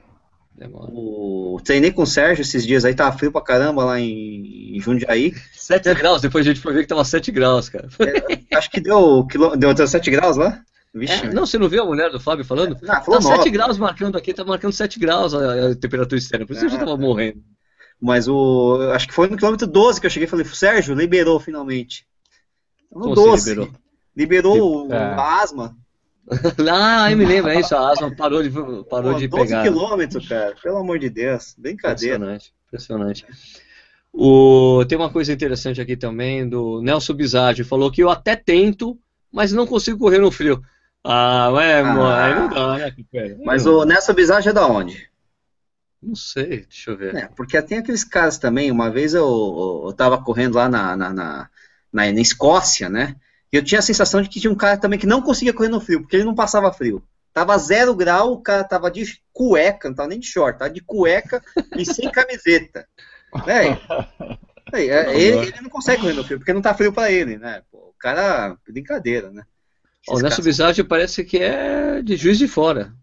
O, 0.69 1.59
treinei 1.63 1.91
com 1.91 2.03
o 2.03 2.07
Sérgio 2.07 2.41
esses 2.41 2.65
dias 2.65 2.85
aí, 2.85 2.95
tava 2.95 3.17
frio 3.17 3.31
pra 3.31 3.41
caramba 3.41 3.83
lá 3.83 3.99
em, 3.99 4.75
em 4.75 4.79
Jundiaí. 4.79 5.33
7 5.53 5.93
graus, 5.95 6.21
depois 6.21 6.45
a 6.45 6.49
gente 6.49 6.61
foi 6.61 6.73
ver 6.73 6.83
que 6.83 6.87
tava 6.87 7.03
7 7.03 7.31
graus, 7.31 7.67
cara. 7.67 7.89
É, 7.99 8.55
acho 8.55 8.71
que 8.71 8.79
deu, 8.79 9.27
deu, 9.57 9.73
deu 9.73 9.87
7 9.87 10.09
graus 10.11 10.37
lá. 10.37 10.61
Vixe, 10.93 11.25
é, 11.25 11.33
não, 11.33 11.45
você 11.45 11.57
não 11.57 11.67
viu 11.67 11.83
a 11.83 11.85
mulher 11.85 12.09
do 12.09 12.21
Fábio 12.21 12.45
falando? 12.45 12.77
Não, 12.81 13.03
falou 13.03 13.19
tá 13.19 13.35
7 13.35 13.49
graus 13.49 13.77
marcando 13.77 14.17
aqui, 14.17 14.33
tá 14.33 14.45
marcando 14.45 14.71
7 14.71 14.97
graus 14.97 15.33
a, 15.33 15.71
a 15.71 15.75
temperatura 15.75 16.17
externa, 16.17 16.45
por 16.45 16.53
isso 16.53 16.63
é, 16.63 16.67
a 16.67 16.69
gente 16.69 16.79
tava 16.79 16.95
morrendo. 16.95 17.43
Mas 17.99 18.27
o. 18.27 18.77
Acho 18.93 19.07
que 19.07 19.13
foi 19.13 19.27
no 19.27 19.37
quilômetro 19.37 19.67
12 19.67 19.99
que 19.99 20.05
eu 20.05 20.09
cheguei 20.09 20.27
e 20.27 20.29
falei, 20.29 20.45
Sérgio, 20.45 20.95
liberou 20.95 21.39
finalmente. 21.39 22.05
No 22.91 23.13
12. 23.13 23.51
Liberou, 24.15 24.83
liberou 24.83 24.93
é. 24.93 24.97
a 24.97 25.41
asma. 25.41 25.75
ah, 26.71 27.11
eu 27.11 27.17
me 27.17 27.25
lembro, 27.25 27.51
é 27.51 27.59
isso, 27.59 27.75
a 27.75 27.91
asma 27.91 28.13
parou 28.15 28.41
de, 28.41 28.49
parou 28.49 29.13
Pô, 29.13 29.19
de 29.19 29.27
12 29.27 29.43
pegar. 29.43 29.63
12 29.63 29.69
quilômetros, 29.69 30.27
cara, 30.27 30.55
pelo 30.61 30.77
amor 30.77 30.97
de 30.97 31.09
Deus, 31.09 31.55
brincadeira. 31.57 32.15
Impressionante, 32.15 32.53
impressionante. 32.67 33.25
O, 34.11 34.83
tem 34.87 34.97
uma 34.97 35.09
coisa 35.09 35.31
interessante 35.31 35.79
aqui 35.79 35.95
também 35.95 36.47
do 36.47 36.81
Nelson 36.81 37.13
Bizardi, 37.13 37.63
falou 37.63 37.91
que 37.91 38.01
eu 38.01 38.09
até 38.09 38.35
tento, 38.35 38.97
mas 39.31 39.51
não 39.51 39.67
consigo 39.67 39.99
correr 39.99 40.19
no 40.19 40.31
frio. 40.31 40.63
Ah, 41.03 41.51
ué, 41.51 41.81
ah, 41.81 41.83
mano, 41.83 42.39
não 42.41 42.49
dá, 42.49 42.77
né? 42.77 42.95
Mas 43.43 43.67
o 43.67 43.85
Nelson 43.85 44.13
Bizardi 44.13 44.49
é 44.49 44.53
da 44.53 44.65
onde? 44.65 45.07
Não 46.01 46.15
sei, 46.15 46.65
deixa 46.67 46.91
eu 46.91 46.97
ver. 46.97 47.15
É, 47.15 47.27
porque 47.35 47.61
tem 47.61 47.79
aqueles 47.79 48.03
caras 48.03 48.37
também, 48.37 48.71
uma 48.71 48.89
vez 48.89 49.13
eu, 49.13 49.83
eu, 49.85 49.93
tava 49.93 50.21
correndo 50.21 50.55
lá 50.55 50.69
na, 50.69 50.95
na, 50.95 51.13
na, 51.13 51.49
na 51.91 52.09
Escócia, 52.09 52.89
né? 52.89 53.15
Eu 53.51 53.63
tinha 53.63 53.79
a 53.79 53.83
sensação 53.83 54.21
de 54.21 54.29
que 54.29 54.39
tinha 54.39 54.51
um 54.51 54.55
cara 54.55 54.77
também 54.77 54.99
que 54.99 55.07
não 55.07 55.21
conseguia 55.21 55.53
correr 55.53 55.69
no 55.69 55.79
frio, 55.79 56.01
porque 56.01 56.15
ele 56.15 56.25
não 56.25 56.35
passava 56.35 56.73
frio. 56.73 57.03
Tava 57.33 57.57
zero 57.57 57.93
grau, 57.93 58.33
o 58.33 58.41
cara 58.41 58.63
tava 58.63 58.89
de 58.89 59.19
cueca, 59.33 59.89
não 59.89 59.95
tava 59.95 60.09
nem 60.09 60.19
de 60.19 60.27
short, 60.27 60.57
tava 60.57 60.71
de 60.71 60.81
cueca 60.81 61.43
e 61.75 61.85
sem 61.85 62.09
camiseta. 62.11 62.87
É, 64.73 64.87
é, 64.87 65.21
ele, 65.21 65.47
ele, 65.47 65.61
não 65.61 65.69
consegue 65.69 66.01
correr 66.01 66.13
no 66.13 66.23
frio, 66.23 66.39
porque 66.39 66.51
não 66.51 66.61
tá 66.61 66.73
frio 66.73 66.91
pra 66.91 67.11
ele, 67.11 67.37
né? 67.37 67.61
Pô, 67.71 67.77
o 67.77 67.93
cara, 67.99 68.57
brincadeira, 68.67 69.29
né? 69.29 69.43
o 70.09 70.19
Nelson 70.19 70.41
Bizarre 70.41 70.83
parece 70.83 71.23
que 71.23 71.37
é 71.37 72.01
de 72.01 72.15
Juiz 72.15 72.37
de 72.37 72.47
Fora. 72.47 72.93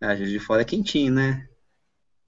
Ah, 0.00 0.16
Juiz 0.16 0.30
de 0.30 0.40
Fora 0.40 0.62
é 0.62 0.64
quentinho, 0.64 1.12
né? 1.12 1.46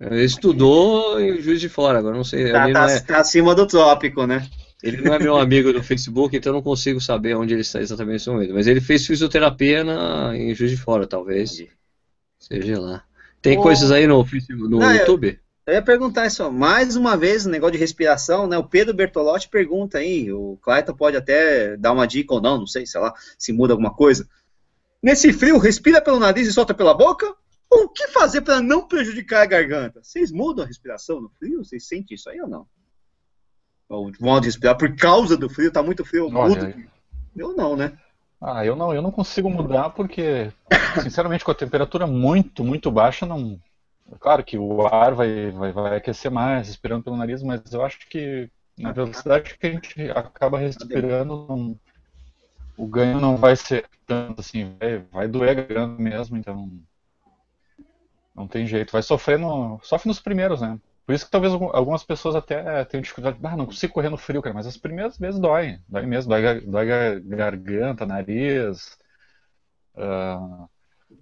Ele 0.00 0.24
estudou 0.24 1.20
em 1.20 1.40
Juiz 1.40 1.60
de 1.60 1.68
Fora, 1.68 1.98
agora 1.98 2.16
não 2.16 2.24
sei. 2.24 2.52
Tá, 2.52 2.70
tá, 2.70 2.90
é... 2.90 3.00
tá 3.00 3.18
acima 3.18 3.54
do 3.54 3.66
trópico, 3.66 4.26
né? 4.26 4.46
Ele 4.82 5.00
não 5.00 5.14
é 5.14 5.18
meu 5.18 5.36
amigo 5.36 5.72
no 5.72 5.82
Facebook, 5.82 6.36
então 6.36 6.50
eu 6.50 6.54
não 6.54 6.62
consigo 6.62 7.00
saber 7.00 7.34
onde 7.34 7.54
ele 7.54 7.62
está 7.62 7.80
exatamente 7.80 8.14
nesse 8.14 8.28
momento. 8.28 8.52
Mas 8.52 8.66
ele 8.66 8.80
fez 8.80 9.06
fisioterapia 9.06 9.82
na, 9.82 10.36
em 10.36 10.54
Juiz 10.54 10.70
de 10.70 10.76
Fora, 10.76 11.06
talvez. 11.06 11.64
Seja 12.38 12.78
lá. 12.78 13.04
Tem 13.40 13.60
coisas 13.60 13.90
aí 13.90 14.06
no, 14.06 14.24
no 14.50 14.78
não, 14.80 14.92
YouTube? 14.92 15.28
Eu, 15.66 15.72
eu, 15.72 15.74
ia 15.74 15.82
perguntar 15.82 16.26
isso, 16.26 16.50
mais 16.52 16.94
uma 16.94 17.16
vez, 17.16 17.46
o 17.46 17.48
um 17.48 17.52
negócio 17.52 17.72
de 17.72 17.78
respiração, 17.78 18.46
né? 18.46 18.58
O 18.58 18.68
Pedro 18.68 18.92
Bertolotti 18.92 19.48
pergunta 19.48 19.98
aí, 19.98 20.30
o 20.32 20.58
Clayton 20.60 20.94
pode 20.94 21.16
até 21.16 21.76
dar 21.76 21.92
uma 21.92 22.06
dica 22.06 22.34
ou 22.34 22.40
não, 22.40 22.58
não 22.58 22.66
sei, 22.66 22.86
sei 22.86 23.00
lá, 23.00 23.14
se 23.38 23.52
muda 23.52 23.72
alguma 23.72 23.94
coisa. 23.94 24.28
Nesse 25.02 25.32
frio, 25.32 25.58
respira 25.58 26.00
pelo 26.02 26.18
nariz 26.18 26.48
e 26.48 26.52
solta 26.52 26.74
pela 26.74 26.92
boca? 26.92 27.34
O 27.70 27.88
que 27.88 28.08
fazer 28.08 28.42
para 28.42 28.60
não 28.60 28.86
prejudicar 28.86 29.42
a 29.42 29.46
garganta? 29.46 30.00
Vocês 30.02 30.30
mudam 30.30 30.64
a 30.64 30.68
respiração 30.68 31.20
no 31.20 31.30
frio? 31.30 31.64
Vocês 31.64 31.86
sentem 31.86 32.14
isso 32.14 32.28
aí 32.28 32.40
ou 32.40 32.48
não? 32.48 32.66
O 33.88 34.12
modo 34.20 34.42
de 34.42 34.48
respirar 34.48 34.76
por 34.76 34.94
causa 34.96 35.36
do 35.36 35.48
frio, 35.48 35.72
tá 35.72 35.82
muito 35.82 36.04
frio, 36.04 36.26
eu 36.26 36.30
mudo. 36.30 36.74
Eu 37.34 37.54
não, 37.54 37.76
né? 37.76 37.92
Ah, 38.40 38.64
eu 38.64 38.76
não, 38.76 38.92
eu 38.92 39.00
não 39.00 39.10
consigo 39.10 39.48
mudar 39.48 39.90
porque, 39.90 40.52
sinceramente, 41.02 41.44
com 41.44 41.50
a 41.50 41.54
temperatura 41.54 42.06
muito, 42.06 42.64
muito 42.64 42.90
baixa, 42.90 43.24
não. 43.24 43.60
Claro 44.20 44.44
que 44.44 44.58
o 44.58 44.86
ar 44.86 45.14
vai, 45.14 45.50
vai, 45.50 45.72
vai 45.72 45.96
aquecer 45.96 46.30
mais, 46.30 46.68
respirando 46.68 47.04
pelo 47.04 47.16
nariz, 47.16 47.42
mas 47.42 47.60
eu 47.72 47.84
acho 47.84 48.08
que 48.08 48.48
na 48.78 48.92
velocidade 48.92 49.56
que 49.58 49.66
a 49.66 49.70
gente 49.70 50.10
acaba 50.10 50.58
respirando, 50.58 51.46
não, 51.48 51.80
o 52.76 52.86
ganho 52.86 53.20
não 53.20 53.36
vai 53.36 53.56
ser 53.56 53.86
tanto 54.06 54.40
assim, 54.40 54.76
vai, 54.78 54.98
vai 55.10 55.28
doer 55.28 55.56
garganta 55.56 56.00
mesmo, 56.00 56.36
então 56.36 56.70
não 58.34 58.46
tem 58.46 58.66
jeito. 58.66 58.92
Vai 58.92 59.02
sofrer 59.02 59.38
no, 59.38 59.80
sofre 59.82 60.08
nos 60.08 60.20
primeiros, 60.20 60.60
né? 60.60 60.78
Por 61.06 61.14
isso 61.14 61.24
que 61.24 61.30
talvez 61.30 61.52
algumas 61.52 62.02
pessoas 62.02 62.34
até 62.34 62.84
tenham 62.84 63.00
dificuldade. 63.00 63.38
Ah, 63.42 63.56
não 63.56 63.64
consigo 63.64 63.92
correr 63.92 64.10
no 64.10 64.16
frio, 64.16 64.42
cara. 64.42 64.54
Mas 64.54 64.66
as 64.66 64.76
primeiras 64.76 65.16
vezes 65.16 65.40
dói. 65.40 65.78
Dói 65.88 66.04
mesmo. 66.04 66.30
Dói, 66.30 66.60
dói 66.62 67.20
garganta, 67.20 68.04
nariz. 68.04 68.98
ah, 69.96 70.66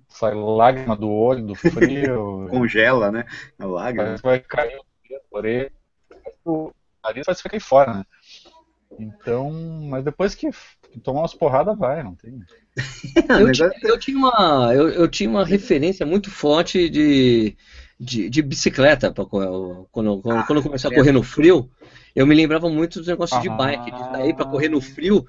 sai 0.09 0.35
lágrima 0.35 0.97
do 0.97 1.11
olho, 1.11 1.47
do 1.47 1.55
frio, 1.55 2.47
Congela, 2.51 3.11
né? 3.11 3.27
A 3.59 3.67
lágrima. 3.67 4.05
parece 4.05 4.23
que 4.23 4.29
vai 4.29 4.41
cair 4.41 4.79
o 4.79 4.85
dedo, 5.09 5.23
orelha, 5.31 5.73
o 6.45 6.73
nariz 7.03 7.27
vai 7.27 7.35
ficar 7.35 7.55
aí 7.55 7.61
fora, 7.61 7.95
né? 7.95 8.05
Então, 8.99 9.51
mas 9.91 10.05
depois 10.05 10.35
que 10.35 10.49
tomar 11.03 11.23
umas 11.23 11.35
porradas, 11.35 11.77
vai, 11.77 12.03
não 12.03 12.15
tem. 12.15 12.39
Eu, 13.29 13.53
tinha, 13.53 13.71
eu 13.85 13.99
tinha 13.99 14.19
uma, 14.19 14.75
eu, 14.75 14.89
eu 14.89 15.09
tinha 15.09 15.31
uma 15.31 15.45
referência 15.45 16.05
muito 16.05 16.31
forte 16.31 16.89
de, 16.89 17.57
de, 17.99 18.29
de 18.29 18.43
bicicleta 18.43 19.13
pra, 19.13 19.25
quando, 19.25 19.87
quando, 19.93 20.23
Ah, 20.31 20.43
quando 20.47 20.59
eu 20.59 20.63
comecei 20.63 20.91
a 20.91 20.95
correr 20.95 21.13
no 21.13 21.23
frio. 21.23 21.71
Eu 22.15 22.27
me 22.27 22.35
lembrava 22.35 22.69
muito 22.69 22.99
dos 23.01 23.09
negócios 23.09 23.41
de 23.43 23.49
Ah. 23.49 23.57
bike, 23.57 23.91
de 23.91 23.99
sair 24.11 24.35
pra 24.35 24.45
correr 24.47 24.69
no 24.69 24.81
frio. 24.81 25.27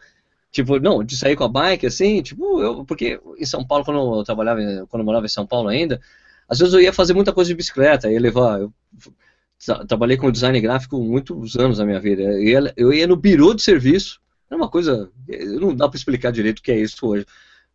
Tipo, 0.52 0.80
não, 0.80 1.04
de 1.04 1.18
sair 1.18 1.36
com 1.36 1.44
a 1.44 1.50
bike, 1.50 1.86
assim, 1.86 2.22
tipo, 2.22 2.62
eu, 2.62 2.86
porque 2.86 3.20
em 3.38 3.46
São 3.46 3.66
Paulo, 3.66 3.84
quando 3.84 4.20
eu 4.20 4.24
trabalhava, 4.24 4.62
quando 4.90 5.02
eu 5.02 5.06
morava 5.06 5.26
em 5.26 5.30
São 5.30 5.46
Paulo 5.46 5.68
ainda, 5.68 6.00
às 6.48 6.60
vezes 6.60 6.74
eu 6.74 6.80
ia 6.82 6.94
fazer 6.94 7.14
muita 7.14 7.34
coisa 7.34 7.50
de 7.50 7.56
bicicleta, 7.56 8.10
ia 8.10 8.20
levar, 8.20 8.62
eu 8.62 8.74
tra- 9.66 9.86
trabalhei 9.86 10.18
com 10.18 10.32
design 10.32 10.60
gráfico 10.62 10.98
muitos 11.00 11.58
anos 11.58 11.80
na 11.80 11.86
minha 11.86 12.00
vida, 12.00 12.22
eu 12.22 12.42
ia, 12.44 12.74
eu 12.78 12.94
ia 12.94 13.08
no 13.08 13.16
birô 13.18 13.54
de 13.54 13.62
serviço, 13.62 14.22
era 14.50 14.56
uma 14.58 14.70
coisa, 14.70 15.10
não 15.60 15.76
dá 15.76 15.90
para 15.90 15.98
explicar 15.98 16.32
direito 16.32 16.60
o 16.60 16.62
que 16.62 16.72
é 16.72 16.80
isso 16.80 17.06
hoje, 17.06 17.26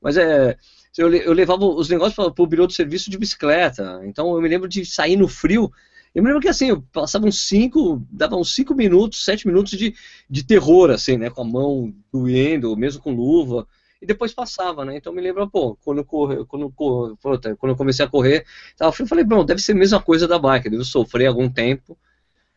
mas 0.01 0.17
é, 0.17 0.57
eu, 0.99 1.13
eu 1.15 1.33
levava 1.33 1.65
os 1.65 1.89
negócios 1.89 2.15
para 2.15 2.43
o 2.43 2.47
birô 2.47 2.67
de 2.67 2.75
serviço 2.75 3.11
de 3.11 3.19
bicicleta, 3.19 4.01
então 4.05 4.35
eu 4.35 4.41
me 4.41 4.49
lembro 4.49 4.69
de 4.69 4.85
sair 4.85 5.17
no 5.17 5.29
frio, 5.29 5.71
eu 6.15 6.23
me 6.23 6.29
lembro 6.29 6.43
que 6.43 6.49
assim, 6.49 6.69
eu 6.71 6.83
passava 6.93 7.27
uns 7.27 7.47
5, 7.47 8.03
dava 8.11 8.37
uns 8.37 8.55
5 8.55 8.75
minutos, 8.75 9.25
7 9.25 9.47
minutos 9.47 9.79
de, 9.79 9.95
de 10.29 10.45
terror, 10.45 10.91
assim, 10.91 11.17
né, 11.17 11.31
com 11.31 11.43
a 11.43 11.45
mão 11.45 11.95
doendo, 12.13 12.77
mesmo 12.77 13.01
com 13.03 13.13
luva, 13.15 13.67
e 14.03 14.07
depois 14.07 14.33
passava, 14.33 14.85
né, 14.85 14.97
então 14.97 15.13
eu 15.13 15.17
me 15.17 15.23
lembro, 15.23 15.49
pô, 15.49 15.77
quando 15.77 15.99
eu, 15.99 16.05
corre, 16.05 16.45
quando, 16.47 16.63
eu 16.63 16.73
cor- 16.73 17.17
puta, 17.19 17.55
quando 17.57 17.71
eu 17.73 17.77
comecei 17.77 18.05
a 18.05 18.09
correr, 18.09 18.45
tava 18.77 18.91
frio, 18.93 19.05
eu 19.05 19.09
falei, 19.09 19.25
bom, 19.25 19.45
deve 19.45 19.61
ser 19.63 19.73
a 19.73 19.75
mesma 19.77 20.01
coisa 20.03 20.27
da 20.27 20.39
bike, 20.39 20.67
eu 20.67 20.73
devo 20.73 20.85
sofrer 20.85 21.27
algum 21.27 21.49
tempo, 21.49 21.97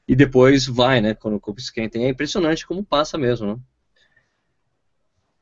e 0.08 0.16
depois 0.16 0.66
vai, 0.68 1.02
né, 1.02 1.14
quando 1.14 1.36
o 1.36 1.40
corpo 1.40 1.60
esquenta, 1.60 1.98
é 1.98 2.10
impressionante 2.10 2.66
como 2.68 2.84
passa 2.84 3.18
mesmo, 3.18 3.48
né. 3.56 3.60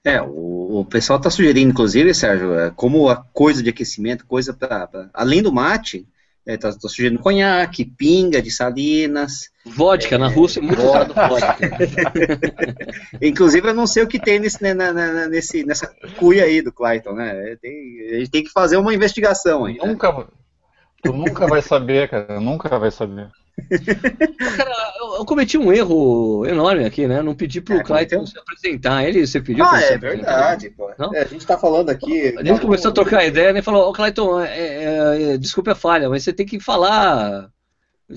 É, 0.04 0.22
o, 0.22 0.80
o 0.80 0.86
pessoal 0.86 1.18
está 1.18 1.30
sugerindo, 1.30 1.70
inclusive, 1.72 2.14
Sérgio, 2.14 2.58
é, 2.58 2.72
como 2.72 3.08
a 3.10 3.16
coisa 3.16 3.62
de 3.62 3.70
aquecimento, 3.70 4.26
coisa 4.26 4.52
para. 4.54 5.10
Além 5.14 5.44
do 5.44 5.52
mate, 5.54 6.08
está 6.46 6.72
sugerindo 6.72 7.20
conhaque, 7.22 7.86
pinga 7.86 8.42
de 8.42 8.50
salinas. 8.50 9.52
Vodka, 9.64 10.18
na 10.18 10.28
Rússia 10.28 10.60
é 10.60 10.64
muito 10.64 10.82
usado 10.82 11.14
vodka. 11.14 11.70
Inclusive, 13.22 13.68
eu 13.70 13.74
não 13.76 13.86
sei 13.86 14.02
o 14.04 14.08
que 14.08 14.20
tem 14.20 14.40
nesse, 14.40 14.62
né, 14.64 14.74
na- 14.74 14.92
na- 14.92 15.28
nesse, 15.28 15.64
nessa 15.64 15.94
cuia 16.18 16.46
aí 16.46 16.64
do 16.64 16.72
Clayton, 16.72 17.14
né? 17.14 17.56
Tem- 17.62 18.10
a 18.16 18.20
gente 18.20 18.32
tem 18.32 18.44
que 18.44 18.50
fazer 18.52 18.78
uma 18.78 18.94
investigação 18.94 19.66
aí. 19.66 19.76
né? 19.78 19.86
Nunca, 19.86 20.28
tu 21.04 21.14
nunca 21.14 21.46
vai 21.48 21.62
saber, 21.62 22.10
cara, 22.10 22.40
nunca 22.40 22.80
vai 22.80 22.90
saber. 22.90 23.30
Cara, 24.58 24.94
eu, 25.00 25.16
eu 25.18 25.26
cometi 25.26 25.58
um 25.58 25.72
erro 25.72 26.46
enorme 26.46 26.86
aqui, 26.86 27.08
né? 27.08 27.22
Não 27.22 27.36
pedi 27.36 27.62
pro 27.62 27.78
É, 27.78 27.84
Clayton 27.84 28.26
se 28.26 28.38
apresentar. 28.38 29.04
Ele, 29.06 29.26
você 29.26 29.40
pediu 29.42 29.66
pra 29.66 29.78
Ah, 29.78 29.82
é 29.84 29.98
verdade, 29.98 30.70
pô. 30.72 30.90
É, 31.14 31.22
a 31.22 31.26
gente 31.26 31.38
está 31.42 31.58
falando 31.58 31.90
aqui. 31.90 32.36
A 32.38 32.44
gente 32.44 32.62
começou 32.62 32.92
a 32.92 32.94
trocar 32.94 33.26
ideia, 33.26 33.54
né? 33.54 33.62
Falou, 33.62 33.90
ô 33.90 33.94
Clayton, 33.94 34.40
é, 34.42 34.58
é, 34.58 35.32
é, 35.34 35.38
desculpe 35.38 35.70
a 35.70 35.76
falha, 35.76 36.10
mas 36.10 36.24
você 36.24 36.34
tem 36.34 36.46
que 36.46 36.60
falar. 36.60 37.50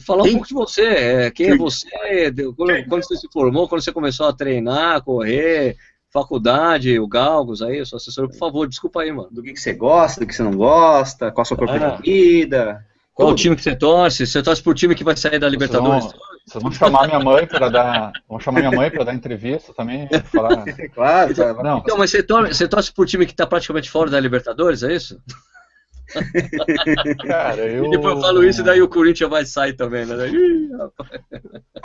Falar 0.05 0.23
um 0.23 0.25
Quem? 0.25 0.33
pouco 0.35 0.49
de 0.49 0.55
você. 0.55 0.83
é, 0.83 1.31
quem 1.31 1.47
é 1.47 1.49
Quem? 1.51 1.59
você? 1.59 2.31
de- 2.33 2.53
Quando, 2.55 2.85
quando 2.89 3.05
você 3.05 3.17
se 3.17 3.29
formou, 3.33 3.69
quando 3.69 3.81
você 3.83 3.93
começou 3.93 4.27
a 4.27 4.33
treinar, 4.33 5.01
correr, 5.03 5.77
faculdade, 6.13 6.99
o 6.99 7.07
Galgos 7.07 7.63
aí, 7.63 7.81
o 7.81 7.87
seu 7.87 7.97
assessor, 7.97 8.29
por 8.29 8.37
favor, 8.37 8.67
desculpa 8.69 9.03
aí, 9.03 9.13
mano. 9.13 9.29
Do 9.31 9.41
que, 9.43 9.53
que 9.53 9.61
você 9.61 9.73
gosta, 9.73 10.19
do 10.21 10.27
que 10.27 10.35
você 10.35 10.43
não 10.43 10.57
gosta, 10.57 11.31
qual 11.31 11.43
a 11.43 11.45
sua 11.45 11.57
cor 11.57 11.69
Ah. 11.71 11.79
preferida. 11.93 12.85
Qual 13.15 13.29
o 13.29 13.31
Tudo. 13.31 13.41
time 13.41 13.57
que 13.57 13.63
você 13.63 13.77
torce? 13.77 14.27
Você 14.27 14.43
torce 14.43 14.61
pro 14.61 14.75
time 14.75 14.95
que 14.95 15.05
vai 15.05 15.17
sair 15.17 15.39
da 15.39 15.49
Libertadores? 15.49 16.03
Vocês 16.03 16.13
vão, 16.13 16.43
vocês 16.47 16.63
vão 16.65 16.73
chamar 16.73 17.07
minha 17.07 17.21
mãe 17.21 17.47
para 17.47 17.69
dar, 17.69 18.13
vão 18.29 18.41
chamar 18.41 18.59
minha 18.59 18.73
mãe 18.73 18.91
para 18.91 19.05
dar 19.05 19.15
entrevista 19.15 19.73
também, 19.73 20.09
falar. 20.25 20.65
Claro, 20.93 21.35
claro. 21.35 21.63
Não, 21.63 21.79
Então, 21.79 21.97
mas 21.97 22.11
você 22.11 22.25
torce, 22.25 22.55
você 22.55 22.67
torce 22.67 22.93
pro 22.93 23.07
time 23.07 23.25
que 23.25 23.35
tá 23.35 23.47
praticamente 23.47 23.89
fora 23.89 24.11
da 24.11 24.19
Libertadores, 24.19 24.83
é 24.83 24.93
isso? 24.93 25.21
cara, 27.25 27.65
eu. 27.67 27.85
E 27.87 27.91
depois 27.91 28.17
eu 28.17 28.21
falo 28.21 28.45
isso 28.45 28.61
e 28.61 28.65
daí 28.65 28.83
o 28.83 28.89
Corinthians 28.89 29.31
vai 29.31 29.47
sair 29.47 29.75
também, 29.75 30.05
né? 30.05 30.29
Ih. 30.29 30.71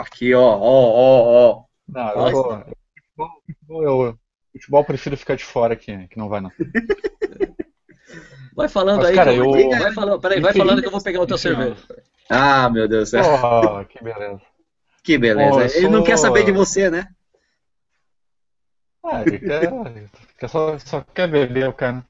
Aqui, 0.00 0.34
ó, 0.34 0.42
ó, 0.42 0.58
ó, 0.60 1.22
ó. 1.30 1.64
Não, 1.88 2.28
eu, 2.28 2.36
futebol, 2.36 3.30
futebol, 3.46 3.82
eu, 3.84 4.18
futebol 4.52 4.80
eu 4.80 4.84
prefiro 4.84 5.16
ficar 5.16 5.36
de 5.36 5.44
fora 5.44 5.76
que, 5.76 6.08
que 6.08 6.18
não 6.18 6.28
vai 6.28 6.40
não. 6.40 6.50
Vai 8.54 8.68
falando 8.68 8.98
Mas, 8.98 9.06
aí, 9.10 9.14
cara, 9.14 9.32
que 9.32 9.38
eu- 9.38 9.56
eu- 9.56 9.70
vai 9.70 9.92
falando, 9.92 10.20
peraí, 10.20 10.40
vai 10.40 10.52
falando 10.52 10.80
que 10.80 10.86
eu 10.86 10.90
vou 10.90 11.02
pegar 11.02 11.20
outra 11.20 11.38
cerveja. 11.38 11.76
Ah, 12.28 12.68
meu 12.70 12.86
Deus 12.88 13.10
do 13.10 13.10
céu. 13.10 13.24
Oh, 13.24 13.84
que 13.84 14.02
beleza. 14.02 14.40
Que 15.02 15.18
beleza. 15.18 15.60
Eu 15.60 15.76
Ele 15.78 15.88
não 15.88 15.98
sou- 15.98 16.04
quer 16.06 16.18
saber 16.18 16.44
de 16.44 16.52
você, 16.52 16.90
né? 16.90 17.08
Ah, 19.02 19.22
ele 19.22 19.38
quer, 19.38 20.48
só, 20.48 20.78
só 20.78 21.00
quer 21.00 21.26
beber 21.28 21.68
o 21.68 21.72
cara. 21.72 22.04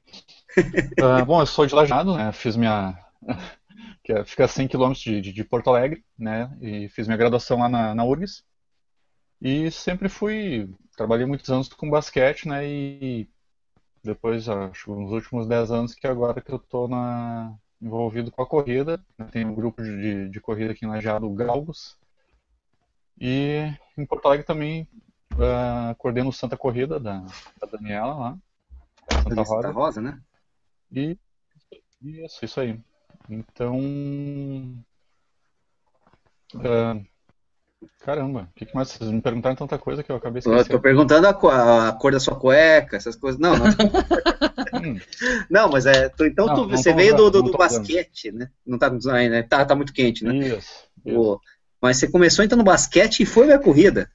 Ah, 1.01 1.23
bom, 1.23 1.39
eu 1.39 1.45
sou 1.45 1.65
de 1.65 1.73
Lajeado, 1.73 2.15
né? 2.15 2.31
Fiz 2.33 2.57
minha. 2.57 2.97
que 4.03 4.11
é- 4.11 4.25
fica 4.25 4.43
a 4.45 4.47
100 4.47 4.67
km 4.67 4.91
de, 4.93 5.21
de, 5.21 5.31
de 5.31 5.43
Porto 5.45 5.69
Alegre, 5.69 6.03
né? 6.19 6.51
E 6.61 6.89
fiz 6.89 7.07
minha 7.07 7.17
graduação 7.17 7.59
lá 7.59 7.69
na, 7.69 7.95
na 7.95 8.03
URGS. 8.03 8.43
E 9.41 9.71
sempre 9.71 10.09
fui. 10.09 10.69
Trabalhei 10.97 11.25
muitos 11.25 11.49
anos 11.49 11.69
com 11.69 11.89
basquete, 11.89 12.47
né? 12.47 12.67
E 12.67 13.29
depois, 14.03 14.47
acho, 14.49 14.95
nos 14.95 15.11
últimos 15.11 15.47
10 15.47 15.71
anos 15.71 15.93
que 15.93 16.07
agora 16.07 16.41
que 16.41 16.51
eu 16.51 16.59
tô 16.59 16.87
na, 16.87 17.55
envolvido 17.81 18.31
com 18.31 18.41
a 18.41 18.47
corrida. 18.47 19.03
né, 19.17 19.27
Tem 19.31 19.45
um 19.45 19.55
grupo 19.55 19.81
de, 19.83 20.29
de 20.29 20.39
corrida 20.39 20.71
aqui 20.71 20.85
em 20.85 20.89
Lajeado, 20.89 21.27
o 21.27 21.33
Galgos. 21.33 21.97
E 23.19 23.71
em 23.97 24.05
Porto 24.05 24.25
Alegre 24.25 24.45
também 24.45 24.87
ah, 25.39 25.95
coordeno 25.97 26.29
o 26.29 26.33
Santa 26.33 26.57
Corrida 26.57 26.99
da, 26.99 27.19
da 27.59 27.67
Daniela 27.71 28.13
lá. 28.15 28.37
da 29.07 29.21
Santa 29.21 29.29
Santa 29.29 29.41
Rosa. 29.43 29.71
Rosa, 29.71 30.01
né? 30.01 30.21
E 30.91 31.17
isso, 32.01 32.43
isso 32.43 32.59
aí. 32.59 32.79
Então. 33.29 33.79
ah, 36.55 36.99
caramba, 37.99 38.49
o 38.51 38.53
que, 38.55 38.65
que 38.65 38.75
mais? 38.75 38.89
Vocês 38.89 39.09
me 39.09 39.21
perguntaram 39.21 39.55
tanta 39.55 39.77
coisa 39.77 40.03
que 40.03 40.11
eu 40.11 40.15
acabei 40.15 40.39
Eu 40.39 40.43
tô 40.43 40.51
esquecendo. 40.51 40.81
perguntando 40.81 41.27
a, 41.27 41.33
co- 41.33 41.49
a 41.49 41.91
cor 41.93 42.11
da 42.11 42.19
sua 42.19 42.35
cueca, 42.35 42.97
essas 42.97 43.15
coisas. 43.15 43.39
Não, 43.39 43.55
não, 43.57 43.65
Hum, 44.73 44.99
não 45.49 45.69
mas 45.69 45.85
é. 45.85 46.09
tu- 46.09 46.25
então 46.25 46.47
Não, 46.47 46.55
tu- 46.55 46.67
não 46.67 46.77
você 46.77 46.93
veio 46.93 47.15
do, 47.15 47.23
usando, 47.23 47.31
do, 47.31 47.37
não 47.39 47.51
do 47.51 47.57
tô 47.57 47.65
usando. 47.65 47.79
basquete, 47.81 48.31
né? 48.31 48.49
Não 48.65 48.77
tá 48.77 48.91
aí, 49.13 49.29
né? 49.29 49.43
Tá, 49.43 49.65
tá 49.65 49.75
muito 49.75 49.93
quente, 49.93 50.23
né? 50.23 50.33
isso. 50.33 50.87
mas 51.81 51.97
você 51.97 52.07
começou 52.09 52.45
então 52.45 52.57
no 52.57 52.63
basquete 52.63 53.21
e 53.21 53.25
foi 53.25 53.47
na 53.47 53.59
corrida. 53.59 54.09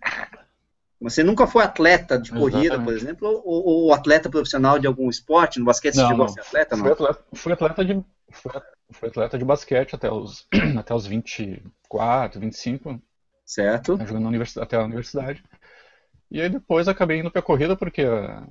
Você 1.00 1.22
nunca 1.22 1.46
foi 1.46 1.62
atleta 1.62 2.18
de 2.18 2.30
corrida, 2.30 2.58
Exatamente. 2.58 2.84
por 2.86 2.94
exemplo, 2.94 3.42
ou, 3.44 3.66
ou 3.66 3.92
atleta 3.92 4.30
profissional 4.30 4.78
de 4.78 4.86
algum 4.86 5.10
esporte? 5.10 5.58
No 5.58 5.66
basquete 5.66 5.94
você 5.94 6.00
Não, 6.00 6.08
chegou 6.08 6.24
a 6.24 6.28
ser 6.28 6.40
atleta, 6.40 6.76
Fui 6.76 6.86
não? 6.86 6.92
atleta, 6.92 7.24
fui 7.34 7.52
atleta 7.52 7.84
de. 7.84 8.04
Fui, 8.32 8.52
fui 8.92 9.08
atleta 9.10 9.38
de 9.38 9.44
basquete 9.44 9.94
até 9.94 10.10
os, 10.10 10.46
até 10.78 10.94
os 10.94 11.06
24, 11.06 12.40
25, 12.40 13.00
Certo? 13.46 13.96
jogando 13.96 14.20
na 14.20 14.28
universidade, 14.28 14.66
até 14.66 14.76
a 14.76 14.84
universidade. 14.84 15.44
E 16.28 16.40
aí 16.40 16.48
depois 16.50 16.88
acabei 16.88 17.20
indo 17.20 17.30
pra 17.30 17.40
corrida 17.40 17.76
porque 17.76 18.02
ah, 18.02 18.44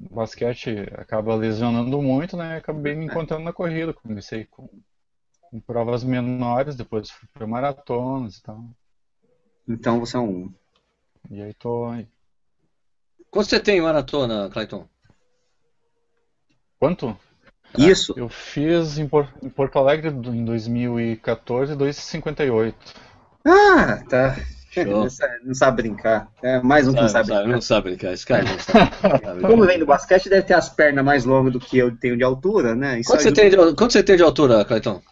o 0.00 0.14
basquete 0.14 0.70
acaba 0.94 1.34
lesionando 1.34 2.00
muito, 2.00 2.34
né? 2.36 2.56
Acabei 2.56 2.94
me 2.94 3.04
encontrando 3.04 3.44
na 3.44 3.52
corrida. 3.52 3.92
Comecei 3.92 4.46
com, 4.46 4.66
com 5.42 5.60
provas 5.60 6.02
menores, 6.02 6.74
depois 6.74 7.10
fui 7.10 7.28
pra 7.34 7.46
maratonas 7.46 8.38
e 8.38 8.42
tal. 8.42 8.64
Então 9.68 10.00
você 10.00 10.16
é 10.16 10.20
um. 10.20 10.50
E 11.30 11.42
aí 11.42 11.52
tô 11.52 11.86
aí. 11.86 12.08
Quanto 13.30 13.50
você 13.50 13.60
tem 13.60 13.76
em 13.78 13.82
maratona, 13.82 14.48
Clayton? 14.50 14.88
Quanto? 16.78 17.16
Isso. 17.78 18.14
Eu 18.16 18.28
fiz 18.28 18.98
em, 18.98 19.06
Por- 19.06 19.32
em 19.42 19.50
Porto 19.50 19.78
Alegre 19.78 20.08
em 20.08 20.44
2014, 20.44 21.76
2,58. 21.76 22.74
Ah, 23.44 24.02
tá. 24.08 24.36
Show. 24.70 24.84
Não 24.84 25.10
sabe, 25.10 25.34
não 25.44 25.54
sabe 25.54 25.82
brincar. 25.82 26.28
É 26.40 26.60
mais 26.60 26.86
um 26.86 26.94
que 26.94 27.00
não 27.00 27.08
sabe 27.08 27.28
brincar. 27.28 27.48
não 27.48 27.60
sabe 27.60 27.88
brincar, 27.90 28.12
esse 28.12 28.24
cara 28.24 28.44
não 28.44 28.58
sabe. 28.58 29.40
Como 29.42 29.66
vem 29.66 29.80
do 29.80 29.86
basquete, 29.86 30.28
deve 30.28 30.46
ter 30.46 30.54
as 30.54 30.68
pernas 30.68 31.04
mais 31.04 31.24
longas 31.24 31.52
do 31.52 31.58
que 31.58 31.76
eu 31.76 31.96
tenho 31.96 32.16
de 32.16 32.22
altura, 32.22 32.74
né? 32.74 33.00
Isso 33.00 33.10
Quanto 33.10 33.22
você, 33.22 33.32
tem 33.32 33.50
de, 33.50 33.56
quanto 33.56 33.92
você 33.92 34.02
tem 34.02 34.16
de 34.16 34.22
altura, 34.22 34.64
Clayton? 34.64 35.02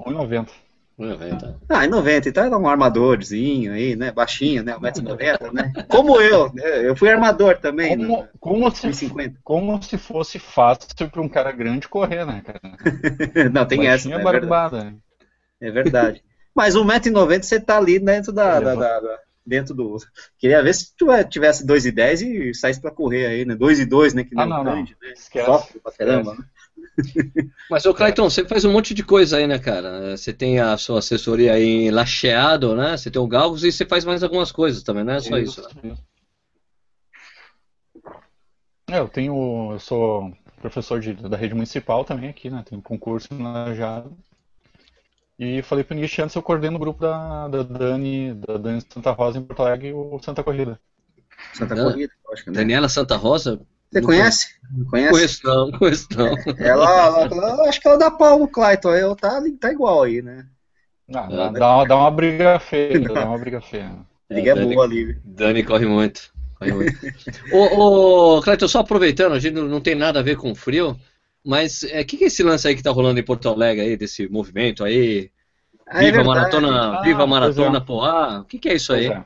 1,90. 0.00 0.48
90. 0.96 1.60
Ah, 1.68 1.84
em 1.84 1.88
90, 1.88 2.28
então 2.28 2.44
era 2.44 2.56
um 2.56 2.68
armadorzinho 2.68 3.72
aí, 3.72 3.96
né? 3.96 4.12
Baixinho, 4.12 4.62
né? 4.62 4.76
1,90m, 4.76 5.52
né? 5.52 5.72
Como 5.88 6.20
eu, 6.20 6.52
né? 6.52 6.88
Eu 6.88 6.96
fui 6.96 7.08
armador 7.08 7.58
também, 7.58 7.96
Como, 7.96 8.22
né? 8.22 8.28
como, 8.38 8.70
se, 8.70 8.86
1,50m. 8.88 9.34
como 9.42 9.82
se 9.82 9.98
fosse 9.98 10.38
fácil 10.38 11.10
para 11.10 11.20
um 11.20 11.28
cara 11.28 11.50
grande 11.50 11.88
correr, 11.88 12.24
né, 12.24 12.42
cara? 12.44 12.60
Não, 13.52 13.66
tem 13.66 13.88
essa, 13.88 14.08
Baixinho 14.08 14.18
né? 14.18 14.24
é 14.24 14.28
é 14.28 14.32
verdade. 14.32 14.46
barbada. 14.48 15.03
Né? 15.64 15.68
É 15.68 15.72
verdade. 15.72 16.22
Mas 16.54 16.76
1,90m 16.76 17.42
você 17.42 17.58
tá 17.60 17.78
ali 17.78 17.98
dentro 17.98 18.32
da, 18.32 18.60
da, 18.60 18.74
da, 18.74 19.00
da- 19.00 19.18
dentro 19.44 19.74
do. 19.74 19.96
Queria 20.38 20.62
ver 20.62 20.74
se 20.74 20.94
tu 20.96 21.06
tivesse 21.28 21.66
2 21.66 21.84
e 21.86 21.92
10 21.92 22.22
e 22.22 22.54
saísse 22.54 22.80
pra 22.80 22.90
correr 22.90 23.26
aí, 23.26 23.44
né? 23.44 23.54
2 23.54 23.80
e 23.80 23.84
2, 23.84 24.14
né? 24.14 24.24
Que 24.24 24.34
ah, 24.38 24.46
não, 24.46 24.62
grande, 24.62 24.96
não. 25.00 25.08
né? 25.08 25.14
Esquece. 25.14 25.46
Sofre 25.46 25.80
pra 25.80 25.92
caramba, 25.92 26.34
né? 26.34 26.44
Mas, 27.70 27.84
ô 27.86 27.94
Clayton, 27.94 28.28
você 28.30 28.44
faz 28.44 28.64
um 28.64 28.72
monte 28.72 28.94
de 28.94 29.02
coisa 29.02 29.36
aí, 29.36 29.46
né, 29.46 29.58
cara? 29.58 30.16
Você 30.16 30.32
tem 30.32 30.60
a 30.60 30.76
sua 30.76 31.00
assessoria 31.00 31.52
aí 31.54 31.86
em 31.86 31.90
Lacheado, 31.90 32.76
né? 32.76 32.96
Você 32.96 33.10
tem 33.10 33.20
o 33.20 33.26
Galgos 33.26 33.64
e 33.64 33.72
você 33.72 33.84
faz 33.84 34.04
mais 34.04 34.22
algumas 34.22 34.52
coisas 34.52 34.82
também, 34.82 35.02
não 35.04 35.14
é 35.14 35.20
só 35.20 35.36
isso. 35.38 35.62
né? 35.82 35.96
É, 38.90 38.98
eu 38.98 39.08
tenho. 39.08 39.72
Eu 39.72 39.78
sou 39.80 40.32
professor 40.60 41.00
de, 41.00 41.14
da 41.14 41.36
rede 41.36 41.54
municipal 41.54 42.04
também 42.04 42.28
aqui, 42.28 42.48
né? 42.50 42.62
Tenho 42.68 42.80
concurso 42.82 43.32
na 43.34 43.66
Lajeado. 43.66 44.16
E 45.38 45.62
falei 45.62 45.84
pro 45.84 45.96
Nish 45.96 46.18
antes, 46.20 46.36
eu 46.36 46.42
coordeno 46.42 46.76
o 46.76 46.80
grupo 46.80 47.00
da, 47.00 47.48
da 47.48 47.62
Dani, 47.62 48.34
da 48.34 48.56
Dani 48.56 48.80
Santa 48.92 49.10
Rosa 49.12 49.38
em 49.38 49.44
Porto 49.44 49.62
Alegre 49.62 49.88
e 49.88 49.92
o 49.92 50.18
Santa 50.20 50.44
Corrida. 50.44 50.80
Santa 51.52 51.76
Ah, 51.76 51.78
Corrida, 51.78 52.12
acho 52.32 52.44
que 52.44 52.50
né? 52.50 52.56
Daniela 52.58 52.88
Santa 52.88 53.16
Rosa? 53.16 53.60
Você 53.90 54.02
conhece? 54.02 54.46
Não 54.70 54.84
Não 54.90 54.90
conhece? 54.90 55.10
conheço 55.10 55.40
não, 55.44 55.70
não 55.70 55.78
conheço 55.78 56.08
não. 56.16 56.36
Ela, 56.58 56.84
ela, 57.06 57.28
ela- 57.30 57.68
acho 57.68 57.80
que 57.80 57.86
ela 57.88 57.98
dá 57.98 58.10
pau 58.10 58.38
no 58.38 58.48
Clayton, 58.48 58.94
eu 58.94 59.14
tá, 59.16 59.40
tá 59.60 59.70
igual 59.72 60.02
aí, 60.02 60.20
né? 60.22 60.48
Ah, 61.14 61.30
Ah, 61.30 61.48
dá, 61.50 61.50
dá 61.50 61.76
uma, 61.76 61.86
dá 61.86 61.96
uma 61.96 62.10
briga 62.10 62.58
feia, 62.60 63.00
dá 63.00 63.26
uma 63.26 63.38
briga 63.38 63.60
feia. 63.60 63.94
Liga 64.30 64.50
é 64.52 64.54
Dani- 64.54 64.66
boa 64.66 64.84
ali. 64.84 65.18
Dani 65.24 65.62
corre 65.64 65.86
muito. 65.86 66.32
Corre 66.58 66.72
muito. 66.72 66.94
ô, 67.50 68.36
ô, 68.38 68.42
Clayton, 68.42 68.68
só 68.68 68.80
aproveitando, 68.80 69.34
a 69.34 69.38
gente 69.38 69.54
não, 69.54 69.64
não 69.66 69.80
tem 69.80 69.94
nada 69.94 70.20
a 70.20 70.22
ver 70.22 70.36
com 70.36 70.54
frio, 70.54 70.98
mas 71.44 71.82
o 71.82 72.04
que, 72.04 72.16
que 72.16 72.24
é 72.24 72.26
esse 72.26 72.42
lance 72.42 72.66
aí 72.66 72.74
que 72.74 72.82
tá 72.82 72.90
rolando 72.90 73.20
em 73.20 73.24
Porto 73.24 73.48
Alegre 73.48 73.84
aí, 73.84 73.96
desse 73.96 74.28
movimento 74.28 74.84
aí? 74.84 75.30
Ah, 75.86 76.02
é 76.02 76.06
Viva 76.06 76.16
verdade. 76.18 76.26
Maratona, 76.28 76.98
Ah, 76.98 77.02
Viva 77.02 77.26
Maratona 77.26 77.78
é. 77.78 77.80
Poá? 77.80 78.40
O 78.40 78.44
que, 78.44 78.58
que 78.58 78.68
é 78.68 78.74
isso 78.74 78.92
aí? 78.92 79.08
É. 79.08 79.24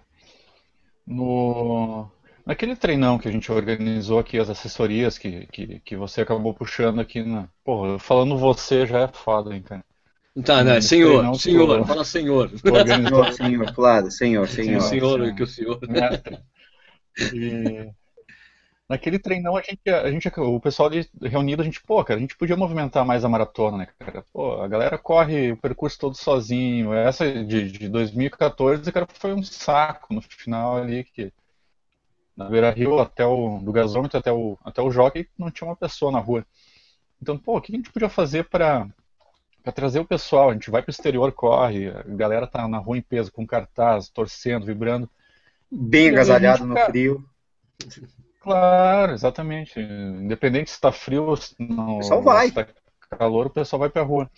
No, 1.07 2.11
naquele 2.45 2.77
treinão 2.77 3.19
que 3.19 3.29
a 3.29 3.33
gente 3.33 3.51
organizou 3.51 4.19
aqui, 4.19 4.39
as 4.39 4.51
assessorias 4.51 5.17
que, 5.17 5.47
que, 5.47 5.81
que 5.81 5.97
você 5.97 6.21
acabou 6.21 6.53
puxando 6.53 7.01
aqui 7.01 7.23
na. 7.23 7.49
Porra, 7.65 7.99
falando 7.99 8.37
você 8.37 8.87
já 8.87 9.01
é 9.01 9.09
foda, 9.09 9.55
hein, 9.55 9.63
cara. 9.63 9.85
Tá, 10.45 10.63
né? 10.63 10.81
Senhor, 10.81 11.35
senhor, 11.35 11.87
fala 11.87 12.05
senhor. 12.05 12.51
Organizou 12.65 13.25
Senhor, 13.25 13.33
senhor, 13.33 13.75
claro, 13.75 14.11
senhor, 14.11 14.49
senhor. 14.49 14.81
senhor, 14.81 15.27
sim. 15.27 15.35
que 15.35 15.43
o 15.43 15.47
senhor. 15.47 15.81
mestre. 15.89 16.39
E 17.35 17.91
naquele 18.89 19.19
treinão 19.19 19.57
a 19.57 19.63
gente, 19.63 19.89
a 19.91 20.11
gente, 20.11 20.29
o 20.39 20.61
pessoal 20.61 20.91
reunido, 21.23 21.61
a 21.61 21.65
gente, 21.65 21.83
pô, 21.83 22.03
cara, 22.03 22.19
a 22.19 22.21
gente 22.21 22.37
podia 22.37 22.57
movimentar 22.57 23.05
mais 23.05 23.25
a 23.25 23.29
maratona, 23.29 23.79
né, 23.79 23.89
cara? 23.99 24.25
Pô, 24.33 24.63
a 24.63 24.69
galera 24.69 24.97
corre 24.97 25.53
o 25.53 25.57
percurso 25.57 25.99
todo 25.99 26.17
sozinho. 26.17 26.95
Essa 26.95 27.45
de, 27.45 27.71
de 27.71 27.89
2014, 27.89 28.91
cara, 28.91 29.07
foi 29.13 29.35
um 29.35 29.43
saco 29.43 30.15
no 30.15 30.23
final 30.23 30.79
ali 30.79 31.05
que 31.05 31.33
na 32.35 32.49
Beira 32.49 32.71
Rio 32.71 32.99
até 33.01 33.27
o 33.27 33.59
do 33.59 33.73
gasômetro 33.73 34.19
até 34.19 34.33
o 34.33 34.57
até 34.65 34.81
o 34.81 34.91
jockey 34.91 35.29
não 35.37 35.51
tinha 35.51 35.69
uma 35.69 35.77
pessoa 35.77 36.11
na 36.11 36.21
rua. 36.21 36.47
Então, 37.21 37.37
pô, 37.37 37.59
o 37.59 37.61
que 37.61 37.73
a 37.73 37.77
gente 37.77 37.93
podia 37.93 38.09
fazer 38.09 38.49
para 38.49 38.89
para 39.63 39.73
trazer 39.73 39.99
o 39.99 40.07
pessoal? 40.07 40.51
A 40.51 40.53
gente 40.55 40.71
vai 40.71 40.81
pro 40.81 40.91
exterior, 40.91 41.31
corre, 41.33 41.89
a 41.91 42.03
galera 42.05 42.47
tá 42.47 42.67
na 42.67 42.79
rua 42.79 42.97
em 42.97 43.03
peso 43.03 43.31
com 43.31 43.47
cartaz, 43.47 44.09
torcendo, 44.09 44.65
vibrando. 44.65 45.11
Bem 45.71 46.09
agasalhado 46.09 46.65
no 46.65 46.75
cara, 46.75 46.87
frio. 46.87 47.29
Claro, 48.41 49.13
exatamente. 49.13 49.81
Independente 49.81 50.71
se 50.71 50.77
está 50.77 50.93
frio 50.93 51.25
ou 51.27 51.37
se 51.37 51.55
não, 51.59 51.95
O 51.95 51.99
pessoal 51.99 52.23
vai. 52.23 52.49
se 52.49 52.53
tá 52.55 52.67
calor, 53.19 53.47
o 53.47 53.51
pessoal 53.51 53.81
vai 53.81 53.91
pra 53.91 54.03
rua. 54.03 54.31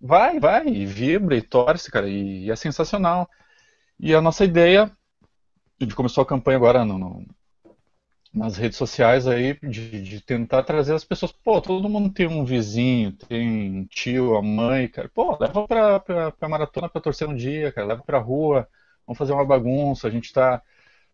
Vai, 0.00 0.40
vai, 0.40 0.66
e 0.68 0.86
vibra 0.86 1.36
e 1.36 1.42
torce, 1.42 1.90
cara, 1.90 2.08
e, 2.08 2.46
e 2.46 2.50
é 2.50 2.56
sensacional. 2.56 3.28
E 4.00 4.14
a 4.14 4.20
nossa 4.22 4.44
ideia, 4.44 4.84
a 5.80 5.84
gente 5.84 5.96
começou 5.96 6.22
a 6.22 6.26
campanha 6.26 6.56
agora 6.58 6.84
no- 6.84 6.98
no- 6.98 7.26
nas 8.32 8.56
redes 8.56 8.78
sociais 8.78 9.26
aí, 9.26 9.58
de, 9.62 10.02
de 10.02 10.20
tentar 10.22 10.62
trazer 10.62 10.94
as 10.94 11.04
pessoas. 11.04 11.32
Pô, 11.32 11.60
todo 11.60 11.88
mundo 11.88 12.10
tem 12.12 12.26
um 12.26 12.44
vizinho, 12.44 13.12
tem 13.12 13.80
um 13.80 13.84
tio, 13.86 14.36
a 14.36 14.42
mãe, 14.42 14.88
cara. 14.88 15.08
Pô, 15.12 15.36
leva 15.38 15.66
pra, 15.68 16.00
pra, 16.00 16.32
pra 16.32 16.48
maratona 16.48 16.88
pra 16.88 17.00
torcer 17.00 17.28
um 17.28 17.34
dia, 17.36 17.70
cara, 17.72 17.86
leva 17.88 18.02
pra 18.02 18.18
rua, 18.18 18.66
vamos 19.06 19.18
fazer 19.18 19.32
uma 19.32 19.44
bagunça. 19.44 20.08
A 20.08 20.10
gente 20.10 20.32
tá. 20.32 20.62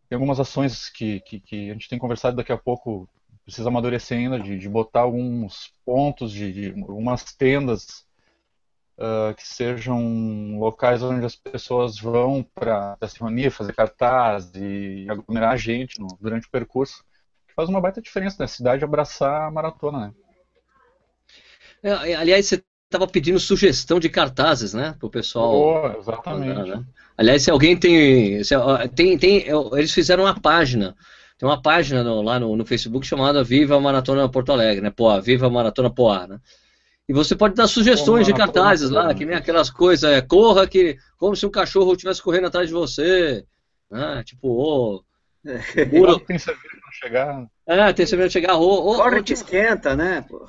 Tem 0.08 0.16
algumas 0.16 0.40
ações 0.40 0.88
que, 0.88 1.20
que, 1.20 1.40
que 1.40 1.70
a 1.70 1.72
gente 1.74 1.88
tem 1.88 1.98
conversado 1.98 2.36
daqui 2.36 2.52
a 2.52 2.56
pouco, 2.58 3.08
precisa 3.44 3.68
amadurecer 3.68 4.18
ainda, 4.18 4.40
de, 4.40 4.58
de 4.58 4.68
botar 4.68 5.00
alguns 5.00 5.72
pontos, 5.84 6.32
de, 6.32 6.52
de 6.72 6.80
algumas 6.82 7.24
tendas 7.34 8.06
ah, 8.98 9.32
que 9.36 9.46
sejam 9.46 10.58
locais 10.58 11.02
onde 11.02 11.24
as 11.24 11.36
pessoas 11.36 11.98
vão 11.98 12.42
para 12.54 12.96
se 13.08 13.20
reunir, 13.20 13.50
fazer 13.50 13.74
cartaz 13.74 14.50
e 14.54 15.06
aglomerar 15.08 15.56
gente 15.56 16.00
no- 16.00 16.18
durante 16.20 16.46
o 16.46 16.50
percurso. 16.50 17.04
Que 17.46 17.54
faz 17.54 17.68
uma 17.68 17.80
baita 17.80 18.02
diferença 18.02 18.36
na 18.40 18.48
cidade 18.48 18.84
abraçar 18.84 19.42
a 19.46 19.50
maratona, 19.50 20.08
né? 20.08 20.14
É, 21.82 22.14
aliás, 22.14 22.46
você 22.46 22.62
estava 22.88 23.06
pedindo 23.06 23.38
sugestão 23.38 24.00
de 24.00 24.08
cartazes, 24.08 24.72
né? 24.72 24.94
Pro 24.98 25.10
pessoal. 25.10 25.50
Boa, 25.52 25.96
exatamente. 25.98 26.70
né? 26.70 26.84
Aliás, 27.16 27.42
se 27.42 27.50
alguém 27.50 27.76
tem, 27.76 28.42
se- 28.42 28.54
tem, 28.94 29.18
tem, 29.18 29.44
eles 29.72 29.92
fizeram 29.92 30.24
uma 30.24 30.40
página, 30.40 30.96
tem 31.36 31.46
uma 31.48 31.60
página 31.60 32.02
no- 32.02 32.22
lá 32.22 32.40
no, 32.40 32.56
no 32.56 32.64
Facebook 32.64 33.06
chamada 33.06 33.44
Viva 33.44 33.78
Maratona 33.78 34.28
Porto 34.28 34.52
Alegre, 34.52 34.80
né? 34.82 34.90
Poá, 34.90 35.20
Viva 35.20 35.50
Maratona 35.50 35.90
Poá, 35.90 36.26
né? 36.26 36.38
E 37.08 37.12
você 37.12 37.34
pode 37.36 37.54
dar 37.54 37.66
sugestões 37.66 38.26
de 38.26 38.32
Maratona 38.32 38.52
cartazes 38.54 38.90
lá, 38.90 39.14
que 39.14 39.24
nem 39.26 39.36
aquelas 39.36 39.70
coisas, 39.70 40.10
é, 40.10 40.20
corra 40.22 40.66
que, 40.66 40.96
como 41.18 41.34
se 41.36 41.44
um 41.46 41.50
cachorro 41.50 41.92
estivesse 41.92 42.22
correndo 42.22 42.46
atrás 42.46 42.68
de 42.68 42.72
você, 42.74 43.44
né? 43.90 44.22
Tipo, 44.24 44.48
ô, 44.48 45.02
muro, 45.92 46.20
Tem 46.20 46.38
cerveja 46.38 46.76
pra 46.80 46.92
chegar. 46.92 47.46
é, 47.66 47.92
tem 47.92 48.06
certeza 48.06 48.28
de 48.28 48.32
chegar, 48.32 48.56
ô, 48.56 48.92
ô, 48.92 48.96
Corre 48.96 49.18
ô, 49.20 49.22
que 49.24 49.34
tipo, 49.34 49.40
esquenta, 49.40 49.94
né? 49.96 50.22
pô? 50.22 50.46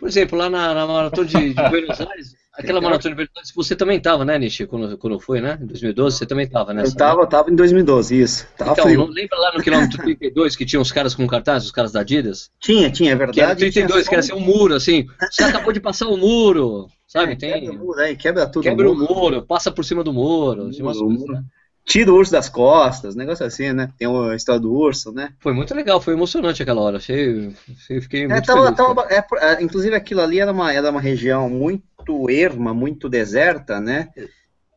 Por 0.00 0.08
exemplo, 0.08 0.36
lá 0.38 0.50
na, 0.50 0.74
na 0.74 0.86
maratona 0.86 1.28
de, 1.28 1.54
de 1.54 1.54
Buenos 1.70 2.00
Aires, 2.00 2.34
aquela 2.54 2.80
maratona 2.80 3.10
de 3.14 3.16
Buenos 3.16 3.32
Aires, 3.36 3.52
você 3.54 3.76
também 3.76 3.98
estava, 3.98 4.24
né, 4.24 4.38
Nishi, 4.38 4.66
quando, 4.66 4.96
quando 4.98 5.20
foi, 5.20 5.40
né? 5.40 5.58
Em 5.62 5.66
2012, 5.66 6.16
você 6.18 6.26
também 6.26 6.46
estava 6.46 6.72
nessa. 6.74 6.92
Eu 6.92 6.96
tava, 6.96 7.26
tava 7.26 7.50
em 7.50 7.54
2012, 7.54 8.20
isso. 8.20 8.46
Tava 8.56 8.72
Então, 8.72 8.84
frio. 8.86 9.04
lembra 9.06 9.38
lá 9.38 9.52
no 9.54 9.62
quilômetro 9.62 9.98
32 10.02 10.56
que 10.56 10.64
tinha 10.66 10.80
uns 10.80 10.90
caras 10.90 11.14
com 11.14 11.26
cartaz, 11.26 11.64
os 11.64 11.70
caras 11.70 11.92
da 11.92 12.00
Adidas? 12.00 12.50
Tinha, 12.58 12.90
tinha, 12.90 13.12
é 13.12 13.14
verdade. 13.14 13.34
Que 13.38 13.40
era 13.42 13.54
32, 13.54 13.92
tinha 13.92 14.08
que 14.08 14.14
era 14.14 14.20
assim 14.20 14.32
um 14.32 14.40
muro, 14.40 14.74
assim. 14.74 15.06
Você 15.30 15.44
acabou 15.44 15.72
de 15.72 15.80
passar 15.80 16.08
o 16.08 16.16
muro, 16.16 16.88
sabe? 17.06 17.32
É, 17.32 17.36
Tem. 17.36 17.60
Quebra 17.60 17.74
o 17.74 17.78
muro 17.78 18.00
aí, 18.00 18.16
quebra 18.16 18.46
tudo. 18.46 18.62
Quebra 18.62 18.90
o 18.90 18.94
muro. 18.94 19.14
muro, 19.14 19.42
passa 19.46 19.70
por 19.70 19.84
cima 19.84 20.02
do 20.02 20.12
muro, 20.12 20.64
Muro, 20.64 20.82
coisas, 20.82 21.02
muro. 21.02 21.32
né? 21.34 21.44
Tira 21.84 22.12
o 22.12 22.16
urso 22.16 22.30
das 22.30 22.48
costas, 22.48 23.16
negócio 23.16 23.44
assim, 23.44 23.72
né? 23.72 23.90
Tem 23.98 24.06
a 24.06 24.36
história 24.36 24.60
do 24.60 24.72
urso, 24.72 25.10
né? 25.12 25.32
Foi 25.40 25.52
muito 25.52 25.74
legal, 25.74 26.00
foi 26.00 26.14
emocionante 26.14 26.62
aquela 26.62 26.80
hora. 26.80 26.98
Achei, 26.98 27.52
achei- 27.76 28.00
fiquei 28.00 28.24
É, 28.24 28.28
muito 28.28 28.46
tava- 28.46 28.62
feliz. 28.64 28.76
tava- 28.76 29.06
é, 29.10 29.24
é, 29.40 29.62
inclusive 29.62 29.94
aquilo 29.96 30.20
ali 30.20 30.38
era 30.38 30.52
uma, 30.52 30.72
era 30.72 30.90
uma 30.90 31.00
região 31.00 31.48
muito 31.50 32.30
erma, 32.30 32.72
muito 32.72 33.08
deserta, 33.08 33.80
né? 33.80 34.08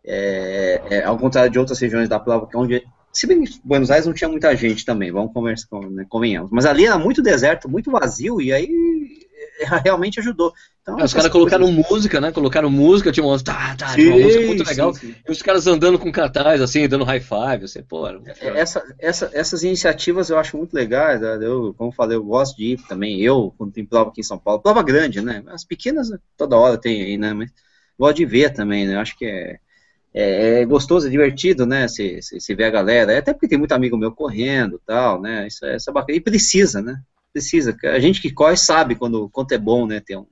É, 0.06 0.82
é, 0.90 1.04
ao 1.04 1.18
contrário 1.18 1.52
de 1.52 1.60
outras 1.60 1.80
regiões 1.80 2.10
da 2.10 2.20
prova, 2.20 2.48
que 2.48 2.56
é 2.56 2.60
onde. 2.60 2.84
Se 3.12 3.28
bem 3.28 3.44
que 3.44 3.60
Buenos 3.64 3.92
Aires 3.92 4.08
não 4.08 4.14
tinha 4.14 4.28
muita 4.30 4.56
gente 4.56 4.84
também, 4.84 5.12
vamos 5.12 5.32
conversar, 5.32 5.80
né, 5.92 6.04
convenhamos. 6.10 6.50
Mas 6.52 6.66
ali 6.66 6.86
era 6.88 6.98
muito 6.98 7.22
deserto, 7.22 7.70
muito 7.70 7.92
vazio, 7.92 8.42
e 8.42 8.52
aí 8.52 8.66
é, 8.66 9.03
realmente 9.66 10.20
ajudou. 10.20 10.54
Então, 10.82 11.00
É, 11.00 11.04
os 11.06 11.14
caras 11.14 11.32
colocaram 11.32 11.66
coisas- 11.66 11.90
música, 11.90 12.20
né? 12.20 12.32
Colocaram 12.32 12.70
música, 12.70 13.12
tinha 13.12 13.26
uma, 13.26 13.42
tá, 13.42 13.76
tá, 13.76 13.88
Sim, 13.90 14.10
uma 14.10 14.18
música 14.20 14.46
muito 14.46 14.64
legal. 14.66 14.94
sim, 14.94 15.00
sim. 15.08 15.16
E 15.28 15.32
os 15.32 15.42
caras 15.42 15.66
andando 15.66 15.98
com 15.98 16.12
cartaz, 16.12 16.62
assim, 16.62 16.88
dando 16.88 17.06
high 17.06 17.22
five, 17.22 17.64
assim, 17.66 17.82
pô, 17.84 18.06
É. 18.08 18.60
Essa, 18.60 18.84
essa, 19.00 19.30
essas 19.34 19.64
iniciativas 19.64 20.30
eu 20.30 20.38
acho 20.38 20.58
muito 20.58 20.74
legais. 20.74 21.22
né? 21.22 21.38
Eu, 21.42 21.74
como 21.78 21.90
eu 21.90 21.94
falei, 21.96 22.18
eu 22.18 22.24
gosto 22.24 22.58
de 22.58 22.74
ir 22.74 22.78
também. 22.88 23.22
Eu, 23.22 23.54
quando 23.58 23.72
tem 23.72 23.86
prova 23.86 24.10
aqui 24.10 24.22
em 24.22 24.24
São 24.24 24.38
Paulo, 24.38 24.62
prova 24.62 24.84
grande, 24.84 25.22
né? 25.22 25.42
As 25.48 25.64
pequenas 25.64 26.10
toda 26.38 26.58
hora 26.58 26.78
tem 26.78 27.02
aí, 27.02 27.18
né? 27.18 27.34
Mas 27.34 27.50
gosto 27.98 28.18
de 28.18 28.26
ver 28.26 28.52
também, 28.54 28.86
né? 28.86 28.96
Eu 28.96 29.00
acho 29.00 29.18
que 29.18 29.26
é, 29.26 29.60
é, 30.14 30.62
é 30.62 30.66
gostoso, 30.66 31.08
é 31.08 31.10
divertido, 31.10 31.66
né? 31.66 31.88
Se, 31.88 32.22
se, 32.22 32.40
se 32.40 32.56
ver 32.56 32.66
a 32.66 32.70
galera. 32.70 33.18
Até 33.18 33.34
porque 33.34 33.48
tem 33.48 33.58
muito 33.58 33.72
amigo 33.74 33.98
meu 33.98 34.12
correndo 34.12 34.82
tal, 34.86 35.22
né? 35.22 35.48
Isso, 35.48 35.66
é- 35.66 35.76
isso 35.78 35.90
é 35.90 35.94
bacana. 35.94 36.18
E 36.18 36.22
precisa, 36.22 36.82
né? 36.82 37.02
Precisa. 37.34 37.76
A 37.84 38.00
gente 38.00 38.22
que 38.22 38.32
corre 38.32 38.56
sabe 38.56 38.96
quando, 38.96 39.28
quanto 39.30 39.52
é 39.54 39.58
bom, 39.58 39.86
né? 39.88 40.00
Ter 40.00 40.16
um, 40.18 40.26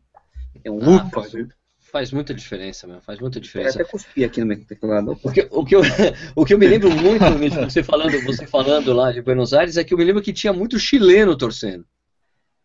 ter 0.64 0.70
um 0.70 0.80
Ah, 0.84 1.04
upa. 1.08 1.22
faz, 1.22 1.34
né? 1.34 1.48
faz 1.92 2.12
muita 2.12 2.34
diferença, 2.34 2.88
meu, 2.88 3.02
faz 3.02 3.20
muita 3.20 3.38
Eu 3.40 3.42
diferença. 3.42 3.82
até 3.82 3.90
cuspi 3.90 4.24
aqui 4.24 4.40
no 4.40 4.46
meu 4.46 4.64
teclado. 4.66 5.18
O 5.24 5.32
que, 5.32 5.48
o, 5.52 5.66
que 5.66 5.76
eu, 5.76 5.82
o 6.36 6.46
que 6.46 6.54
eu 6.54 6.60
me 6.60 6.68
lembro 6.68 6.90
muito, 6.92 7.24
você 7.70 7.84
falando, 7.84 8.22
você 8.24 8.46
falando 8.48 8.94
lá 8.94 9.12
de 9.12 9.22
Buenos 9.22 9.54
Aires, 9.54 9.76
é 9.78 9.84
que 9.84 9.94
eu 9.94 9.98
me 9.98 10.06
lembro 10.06 10.22
que 10.22 10.32
tinha 10.32 10.54
muito 10.54 10.80
chileno 10.80 11.36
torcendo. 11.36 11.86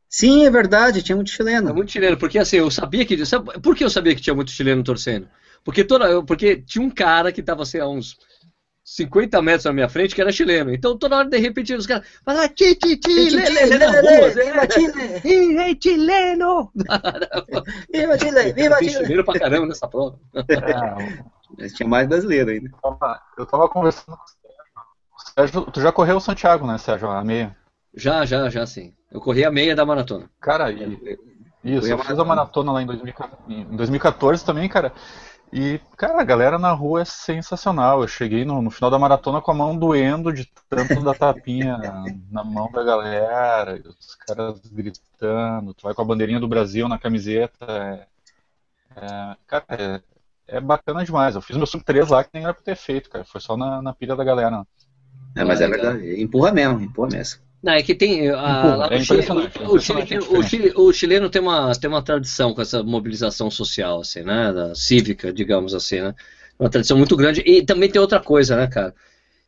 Sim, 0.09 0.47
é 0.47 0.51
verdade, 0.51 1.03
tinha 1.03 1.17
muito 1.17 1.31
É 1.33 1.35
chileno. 1.35 1.75
muito 1.75 1.91
chileno, 1.91 2.17
porque 2.17 2.39
assim, 2.39 2.57
eu 2.59 2.71
sabia 2.71 3.05
que. 3.05 3.25
Sabe, 3.27 3.59
por 3.61 3.75
que 3.75 3.83
eu 3.85 3.91
sabia 3.91 4.15
que 4.15 4.21
tinha 4.23 4.35
muito 4.35 4.51
chileno 4.51 4.83
torcendo? 4.85 5.29
Porque, 5.65 5.83
toda, 5.83 6.23
porque 6.23 6.57
tinha 6.63 6.85
um 6.85 6.91
cara 6.91 7.33
que 7.33 7.41
estava 7.41 7.63
assim, 7.65 7.79
a 7.79 7.89
uns 7.89 8.17
50 8.87 9.43
metros 9.43 9.65
na 9.65 9.73
minha 9.73 9.89
frente 9.89 10.15
que 10.15 10.21
era 10.21 10.31
chileno. 10.31 10.73
Então 10.73 10.97
toda 10.97 11.17
hora, 11.17 11.29
de 11.29 11.37
repente, 11.39 11.75
os 11.75 11.87
caras 11.89 12.07
falavam, 12.25 12.49
ti, 12.51 12.77
ti, 12.77 12.97
ti, 12.97 13.31
lê, 13.31 13.49
lê, 13.51 13.67
lê. 13.67 14.31
Viva 14.31 14.71
Chile! 14.71 15.77
Chileno! 15.83 16.71
Viva 17.93 18.17
Chile! 18.17 18.53
Viva 18.53 18.79
Chile! 18.79 18.91
chileno 18.91 19.25
pra 19.25 19.39
caramba 19.41 19.67
nessa 19.67 19.89
prova. 19.89 20.19
É, 20.35 20.45
Mas 21.59 21.73
tinha 21.73 21.89
mais 21.89 22.07
brasileiro 22.09 22.51
ainda. 22.51 22.71
eu 22.73 22.79
tava- 22.81 23.23
eu 23.37 23.47
tava 23.47 23.69
conversando 23.69 24.17
com 24.17 24.25
Sérgio, 25.35 25.63
tu 25.63 25.81
já 25.81 25.91
correu 25.91 26.17
o 26.19 26.21
Santiago, 26.21 26.65
né, 26.65 26.79
Sérgio? 26.79 27.11
A 27.11 27.25
meia? 27.25 27.57
Já, 27.93 28.25
já, 28.25 28.49
já 28.49 28.65
sim. 28.67 28.95
Eu 29.11 29.21
corri 29.21 29.45
a 29.45 29.51
meia 29.51 29.75
da 29.75 29.85
maratona. 29.85 30.31
Cara, 30.41 30.71
e, 30.71 31.19
isso, 31.65 31.89
eu 31.89 31.99
fiz 31.99 32.17
a 32.19 32.25
maratona 32.25 32.71
lá 32.71 32.83
em 32.83 32.87
2014, 32.87 33.35
em 33.49 33.65
2014 33.77 34.45
também, 34.45 34.69
cara. 34.69 34.93
E, 35.53 35.81
cara, 35.97 36.21
a 36.21 36.25
galera 36.25 36.59
na 36.59 36.73
rua 36.73 37.03
é 37.03 37.05
sensacional. 37.05 38.03
Eu 38.03 38.09
cheguei 38.09 38.45
no, 38.45 38.61
no 38.61 38.71
final 38.71 38.91
da 38.91 38.99
maratona 38.99 39.41
com 39.41 39.51
a 39.51 39.55
mão 39.55 39.77
doendo 39.77 40.33
de 40.33 40.51
tanto 40.69 41.03
da 41.03 41.15
tapinha 41.15 41.79
na 42.31 42.45
mão 42.45 42.71
da 42.71 42.83
galera, 42.83 43.81
os 43.87 44.15
caras 44.17 44.61
gritando, 44.67 45.73
tu 45.73 45.83
vai 45.83 45.95
com 45.95 46.03
a 46.03 46.05
bandeirinha 46.05 46.41
do 46.41 46.49
Brasil 46.49 46.89
na 46.89 46.99
camiseta. 46.99 47.65
É, 47.69 48.07
é, 48.97 49.37
cara, 49.47 49.65
é, 49.71 50.03
é, 50.49 50.61
bacana 50.61 51.05
demais. 51.05 51.35
Eu 51.35 51.43
fiz 51.43 51.57
meu 51.57 51.67
sub 51.67 51.85
3 51.85 52.09
lá 52.09 52.25
que 52.25 52.31
nem 52.35 52.45
era 52.45 52.55
pra 52.55 52.63
ter 52.63 52.77
feito, 52.77 53.09
cara. 53.09 53.25
Foi 53.25 53.41
só 53.41 53.57
na, 53.57 53.81
na 53.81 53.95
pilha 53.95 54.17
da 54.17 54.25
galera. 54.25 54.67
É, 55.37 55.45
mas 55.45 55.61
é 55.61 55.69
verdade, 55.69 56.21
empurra 56.21 56.51
mesmo, 56.51 56.81
empurra 56.81 57.11
mesmo. 57.13 57.46
Não, 57.67 57.73
é 57.73 57.83
que 57.83 57.97
tem. 57.97 58.31
A, 58.31 58.89
é 58.93 58.97
o, 58.97 59.81
Chile, 59.81 60.19
o, 60.29 60.43
Chile, 60.45 60.73
o, 60.77 60.93
chileno 60.93 61.29
tem 61.29 61.43
uma, 61.43 61.73
tem 61.75 61.91
uma 61.91 62.01
tradição 62.01 62.55
com 62.55 62.63
essa 62.63 62.81
mobilização 62.81 63.51
social, 63.51 64.03
assim, 64.03 64.23
né? 64.23 64.53
Da 64.53 64.73
cívica, 64.73 65.33
digamos 65.33 65.75
assim, 65.75 66.01
né? 66.01 66.15
Uma 66.61 66.71
tradição 66.71 66.97
muito 66.97 67.17
grande. 67.17 67.43
E 67.45 67.67
também 67.67 67.91
tem 67.91 68.01
outra 68.01 68.21
coisa, 68.21 68.55
né, 68.55 68.69
cara? 68.69 68.95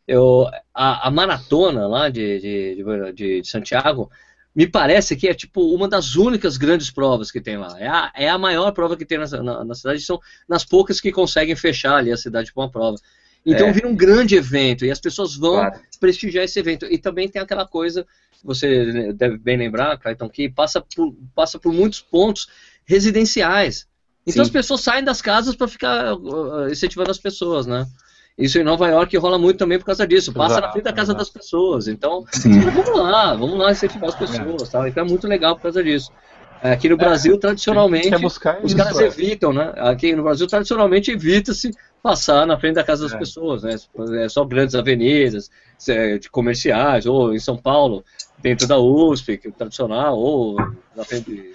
Eu, 0.04 0.48
a, 0.74 1.06
a 1.06 1.10
maratona 1.12 1.86
lá 1.86 2.08
de, 2.08 2.40
de, 2.40 3.12
de, 3.12 3.40
de, 3.40 3.48
Santiago 3.48 4.10
me 4.52 4.66
parece 4.66 5.14
que 5.14 5.28
é 5.28 5.34
tipo 5.34 5.72
uma 5.72 5.86
das 5.86 6.16
únicas 6.16 6.56
grandes 6.56 6.90
provas 6.90 7.30
que 7.30 7.40
tem 7.40 7.56
lá. 7.56 7.78
É 7.78 7.86
a, 7.86 8.12
é 8.16 8.28
a 8.28 8.36
maior 8.36 8.72
prova 8.72 8.96
que 8.96 9.04
tem 9.04 9.18
na, 9.18 9.26
na, 9.26 9.64
na 9.64 9.74
cidade, 9.76 10.00
são 10.00 10.18
nas 10.48 10.64
poucas 10.64 11.00
que 11.00 11.12
conseguem 11.12 11.54
fechar 11.54 11.94
ali 11.94 12.10
a 12.10 12.16
cidade 12.16 12.52
com 12.52 12.62
uma 12.62 12.70
prova. 12.70 12.96
Então 13.44 13.68
é. 13.68 13.72
vira 13.72 13.88
um 13.88 13.96
grande 13.96 14.34
evento 14.34 14.84
e 14.84 14.90
as 14.90 15.00
pessoas 15.00 15.36
vão 15.36 15.54
claro. 15.54 15.80
prestigiar 16.00 16.44
esse 16.44 16.58
evento. 16.58 16.86
E 16.86 16.98
também 16.98 17.28
tem 17.28 17.40
aquela 17.40 17.66
coisa, 17.66 18.06
você 18.42 19.12
deve 19.12 19.38
bem 19.38 19.56
lembrar, 19.56 19.98
Clayton, 19.98 20.28
que 20.28 20.48
passa 20.48 20.80
por, 20.80 21.14
passa 21.34 21.58
por 21.58 21.72
muitos 21.72 22.00
pontos 22.00 22.48
residenciais. 22.84 23.86
Então 24.26 24.44
Sim. 24.44 24.48
as 24.48 24.50
pessoas 24.50 24.80
saem 24.82 25.02
das 25.02 25.22
casas 25.22 25.56
para 25.56 25.68
ficar 25.68 26.14
uh, 26.14 26.68
incentivando 26.70 27.10
as 27.10 27.18
pessoas, 27.18 27.66
né? 27.66 27.86
Isso 28.36 28.58
em 28.58 28.62
Nova 28.62 28.88
York 28.88 29.16
rola 29.16 29.36
muito 29.36 29.58
também 29.58 29.78
por 29.78 29.86
causa 29.86 30.06
disso. 30.06 30.32
Passa 30.32 30.54
exato, 30.54 30.66
na 30.66 30.72
frente 30.72 30.84
da 30.84 30.92
casa 30.92 31.10
exato. 31.10 31.18
das 31.18 31.28
pessoas. 31.28 31.88
Então, 31.88 32.24
vamos 32.72 32.98
lá, 32.98 33.34
vamos 33.34 33.58
lá 33.58 33.72
incentivar 33.72 34.10
as 34.10 34.14
pessoas. 34.14 34.68
É. 34.68 34.70
Tal. 34.70 34.86
Então 34.86 35.04
é 35.04 35.08
muito 35.08 35.26
legal 35.26 35.56
por 35.56 35.62
causa 35.62 35.82
disso. 35.82 36.12
Aqui 36.62 36.88
no 36.88 36.94
é, 36.94 36.98
Brasil, 36.98 37.38
tradicionalmente, 37.38 38.14
os 38.14 38.32
isso, 38.32 38.76
caras 38.76 38.98
é. 39.00 39.06
evitam, 39.06 39.52
né? 39.52 39.72
Aqui 39.76 40.14
no 40.14 40.22
Brasil, 40.22 40.46
tradicionalmente, 40.46 41.10
evita-se 41.10 41.72
passar 42.02 42.46
na 42.46 42.58
frente 42.58 42.74
da 42.74 42.84
casa 42.84 43.04
das 43.04 43.14
é. 43.14 43.18
pessoas, 43.18 43.62
né? 43.62 43.74
É 44.22 44.28
só 44.28 44.44
grandes 44.44 44.74
avenidas, 44.74 45.50
de 46.20 46.30
comerciais, 46.30 47.06
ou 47.06 47.34
em 47.34 47.38
São 47.38 47.56
Paulo, 47.56 48.04
dentro 48.38 48.66
da 48.66 48.78
USP, 48.78 49.38
que 49.38 49.48
é 49.48 49.50
tradicional, 49.50 50.18
ou 50.18 50.56
na 50.96 51.04
frente 51.04 51.52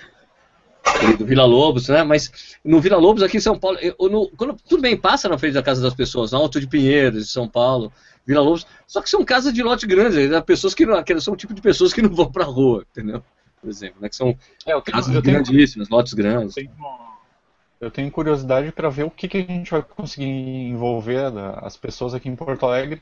do 1.17 1.25
Vila 1.25 1.45
Lobos, 1.45 1.87
né? 1.87 2.03
Mas 2.03 2.57
no 2.63 2.79
Vila 2.79 2.97
Lobos, 2.97 3.23
aqui 3.23 3.37
em 3.37 3.41
São 3.41 3.57
Paulo, 3.57 3.77
eu, 3.79 3.95
no, 4.09 4.29
quando, 4.37 4.55
tudo 4.67 4.81
bem, 4.81 4.97
passa 4.97 5.29
na 5.29 5.37
frente 5.37 5.53
da 5.53 5.63
casa 5.63 5.81
das 5.81 5.93
pessoas, 5.93 6.31
na 6.31 6.37
Alto 6.37 6.59
de 6.59 6.67
Pinheiros, 6.67 7.25
de 7.25 7.31
São 7.31 7.47
Paulo, 7.47 7.91
Vila 8.25 8.41
Lobos, 8.41 8.65
só 8.87 9.01
que 9.01 9.09
são 9.09 9.23
casas 9.23 9.53
de 9.53 9.63
lote 9.63 9.85
grande, 9.85 10.27
né? 10.27 10.41
pessoas 10.41 10.73
que, 10.73 10.85
não, 10.85 11.03
que 11.03 11.19
são 11.19 11.33
o 11.33 11.37
tipo 11.37 11.53
de 11.53 11.61
pessoas 11.61 11.93
que 11.93 12.01
não 12.01 12.09
vão 12.09 12.31
pra 12.31 12.45
rua, 12.45 12.85
entendeu? 12.91 13.23
por 13.63 13.69
exemplo, 13.69 14.01
né, 14.01 14.09
que 14.09 14.15
são 14.15 14.29
é, 14.29 14.35
tenho, 14.65 14.81
casas 14.83 15.15
eu 15.15 15.21
grandíssimas, 15.21 15.87
tenho, 15.87 15.97
lotes 15.97 16.13
grandes. 16.13 16.57
Eu 16.57 16.63
tenho, 16.63 16.75
eu 17.83 17.91
tenho 17.91 18.11
curiosidade 18.11 18.71
para 18.71 18.89
ver 18.89 19.03
o 19.03 19.11
que, 19.11 19.27
que, 19.27 19.37
a 19.37 19.41
gente 19.41 19.71
vai 19.71 19.81
conseguir 19.81 20.25
envolver 20.25 21.31
as 21.61 21.75
pessoas 21.77 22.13
aqui 22.13 22.29
em 22.29 22.35
Porto 22.35 22.65
Alegre 22.65 23.01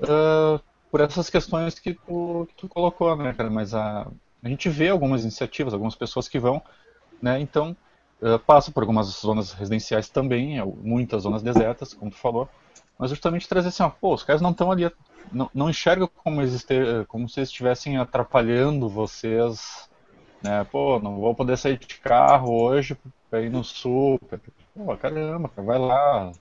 uh, 0.00 0.60
por 0.90 1.00
essas 1.00 1.30
questões 1.30 1.78
que 1.78 1.94
tu, 1.94 2.46
que 2.48 2.54
tu 2.54 2.68
colocou, 2.68 3.16
né, 3.16 3.32
cara? 3.32 3.50
Mas 3.50 3.74
a, 3.74 4.06
a 4.42 4.48
gente 4.48 4.68
vê 4.68 4.88
algumas 4.88 5.22
iniciativas, 5.22 5.72
algumas 5.72 5.94
pessoas 5.94 6.28
que 6.28 6.38
vão, 6.38 6.62
né? 7.20 7.40
Então 7.40 7.76
uh, 8.20 8.38
passa 8.38 8.70
por 8.70 8.82
algumas 8.82 9.06
zonas 9.06 9.52
residenciais 9.52 10.08
também, 10.08 10.62
muitas 10.82 11.22
zonas 11.22 11.42
desertas, 11.42 11.94
como 11.94 12.10
tu 12.10 12.16
falou, 12.16 12.48
mas 12.98 13.10
justamente 13.10 13.48
trazer 13.48 13.68
assim, 13.68 13.82
ó, 13.82 13.88
pô, 13.88 14.14
os 14.14 14.22
caras 14.22 14.42
não 14.42 14.50
estão 14.50 14.70
ali 14.70 14.90
não, 15.32 15.50
não 15.54 15.70
enxerga 15.70 16.06
como, 16.06 16.40
como 17.08 17.28
se 17.28 17.40
estivessem 17.40 17.96
atrapalhando 17.96 18.88
vocês, 18.88 19.88
né? 20.42 20.64
Pô, 20.70 20.98
não 20.98 21.16
vou 21.16 21.34
poder 21.34 21.56
sair 21.56 21.78
de 21.78 21.98
carro 21.98 22.62
hoje 22.62 22.96
para 23.30 23.42
ir 23.42 23.50
no 23.50 23.62
super. 23.62 24.40
Pô, 24.74 24.96
caramba, 24.96 25.50
vai 25.56 25.78
lá, 25.78 26.32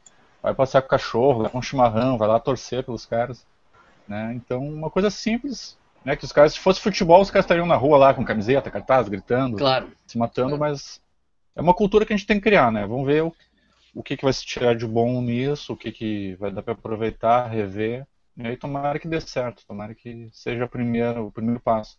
vai 0.42 0.54
passear 0.54 0.82
com 0.82 0.88
o 0.88 0.90
cachorro, 0.90 1.42
vai 1.44 1.52
com 1.52 1.60
um 1.60 1.62
chimarrão, 1.62 2.18
vai 2.18 2.28
lá 2.28 2.40
torcer 2.40 2.84
pelos 2.84 3.06
caras, 3.06 3.46
né? 4.08 4.34
Então, 4.36 4.60
uma 4.66 4.90
coisa 4.90 5.10
simples, 5.10 5.78
né? 6.04 6.16
Que 6.16 6.26
os 6.26 6.32
caras, 6.32 6.54
se 6.54 6.60
fosse 6.60 6.82
futebol, 6.82 7.22
os 7.22 7.32
caras 7.32 7.46
estariam 7.46 7.66
na 7.66 7.76
rua 7.76 7.98
lá 7.98 8.14
com 8.14 8.26
camiseta, 8.26 8.72
cartaz, 8.72 9.08
gritando, 9.08 9.58
claro. 9.58 9.92
se 10.08 10.18
matando, 10.18 10.58
claro. 10.58 10.74
mas 10.74 11.02
é 11.56 11.62
uma 11.62 11.74
cultura 11.74 12.06
que 12.06 12.14
a 12.14 12.18
gente 12.18 12.28
tem 12.28 12.38
que 12.38 12.44
criar, 12.44 12.72
né? 12.72 12.86
Vamos 12.88 13.06
ver 13.06 13.24
o, 13.24 13.34
o 13.94 14.04
que, 14.04 14.18
que 14.18 14.24
vai 14.24 14.34
se 14.34 14.46
tirar 14.46 14.76
de 14.76 14.88
bom 14.88 15.22
nisso, 15.22 15.74
o 15.74 15.78
que, 15.78 15.92
que 15.92 16.36
vai 16.36 16.52
dar 16.52 16.62
para 16.62 16.74
aproveitar, 16.74 17.48
rever 17.48 18.06
e 18.38 18.48
aí 18.48 18.58
tomara 18.58 19.00
que 19.00 19.08
dê 19.08 19.20
certo, 19.20 19.66
tomara 19.68 19.94
que 19.94 20.30
seja 20.32 20.68
primeiro, 20.68 21.28
o 21.28 21.32
primeiro 21.32 21.60
passo. 21.60 21.98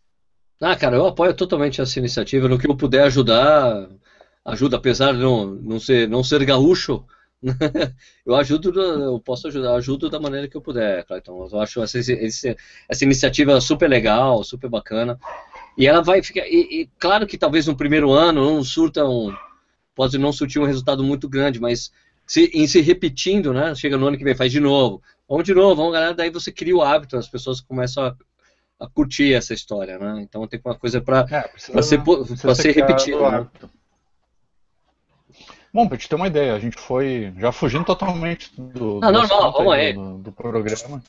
Ah, 0.63 0.77
cara, 0.77 0.95
eu 0.97 1.07
apoio 1.09 1.35
totalmente 1.35 1.81
essa 1.81 1.99
iniciativa. 1.99 2.49
No 2.49 2.57
que 2.57 2.71
eu 2.71 2.77
puder 2.77 3.03
ajudar, 3.05 3.89
ajuda, 4.45 4.77
apesar 4.77 5.13
de 5.13 5.19
não, 5.19 5.47
não, 5.47 5.81
ser, 5.81 6.09
não 6.09 6.23
ser 6.23 6.45
gaúcho, 6.45 7.05
eu 8.25 8.37
ajudo, 8.37 8.81
eu 8.81 9.19
posso 9.19 9.49
ajudar, 9.49 9.75
ajudo 9.75 10.09
da 10.09 10.21
maneira 10.21 10.47
que 10.47 10.57
eu 10.57 10.61
puder, 10.61 11.05
Clayton. 11.05 11.49
Eu 11.51 11.61
acho 11.61 11.83
essa, 11.83 11.99
essa 12.89 13.05
iniciativa 13.05 13.61
super 13.61 13.91
legal, 13.91 14.45
super 14.45 14.71
bacana. 14.71 15.19
E 15.77 15.89
ela 15.89 16.01
vai 16.01 16.23
ficar. 16.23 16.47
E, 16.47 16.83
e, 16.83 16.91
claro 16.97 17.27
que 17.27 17.37
talvez 17.37 17.67
no 17.67 17.77
primeiro 17.77 18.13
ano 18.13 18.45
não 18.45 18.63
surta 18.63 19.05
um. 19.05 19.35
Pode 19.97 20.17
não 20.17 20.33
surtir 20.33 20.63
um 20.63 20.65
resultado 20.65 21.03
muito 21.03 21.29
grande, 21.29 21.61
mas 21.61 21.91
se, 22.25 22.51
em 22.55 22.69
se 22.69 22.81
repetindo, 22.81 23.53
né? 23.53 23.75
Chega 23.75 23.97
no 23.97 24.07
ano 24.07 24.17
que 24.17 24.23
vem, 24.23 24.35
faz 24.37 24.53
de 24.53 24.61
novo. 24.61 25.03
Vamos 25.29 25.45
de 25.45 25.55
novo, 25.55 25.75
vamos, 25.75 25.93
galera. 25.93 26.15
Daí 26.15 26.31
você 26.31 26.53
cria 26.53 26.77
o 26.77 26.83
hábito, 26.83 27.17
as 27.17 27.29
pessoas 27.29 27.61
começam 27.61 28.05
a, 28.05 28.17
a 28.83 28.89
curtir 28.89 29.33
essa 29.33 29.55
história, 29.55 29.97
né? 29.97 30.21
Então 30.23 30.47
tem 30.49 30.61
uma 30.65 30.75
coisa 30.75 31.01
para 31.01 31.25
é, 31.31 31.83
ser, 31.83 32.03
pra 32.03 32.55
ser 32.55 32.73
repetida. 32.75 33.31
Né? 33.31 33.47
Bom, 35.73 35.89
pra 35.89 35.97
te 35.97 36.09
ter 36.09 36.17
uma 36.17 36.27
ideia, 36.27 36.55
a 36.55 36.59
gente 36.59 36.77
foi 36.77 37.33
já 37.39 37.53
fugindo 37.53 37.85
totalmente 37.85 38.51
do, 38.59 38.99
ah, 39.03 39.13
do, 39.13 39.13
normal, 39.13 39.53
vamos 39.53 39.73
aí. 39.73 39.93
Do, 39.93 40.19
do, 40.19 40.33
programa. 40.33 41.03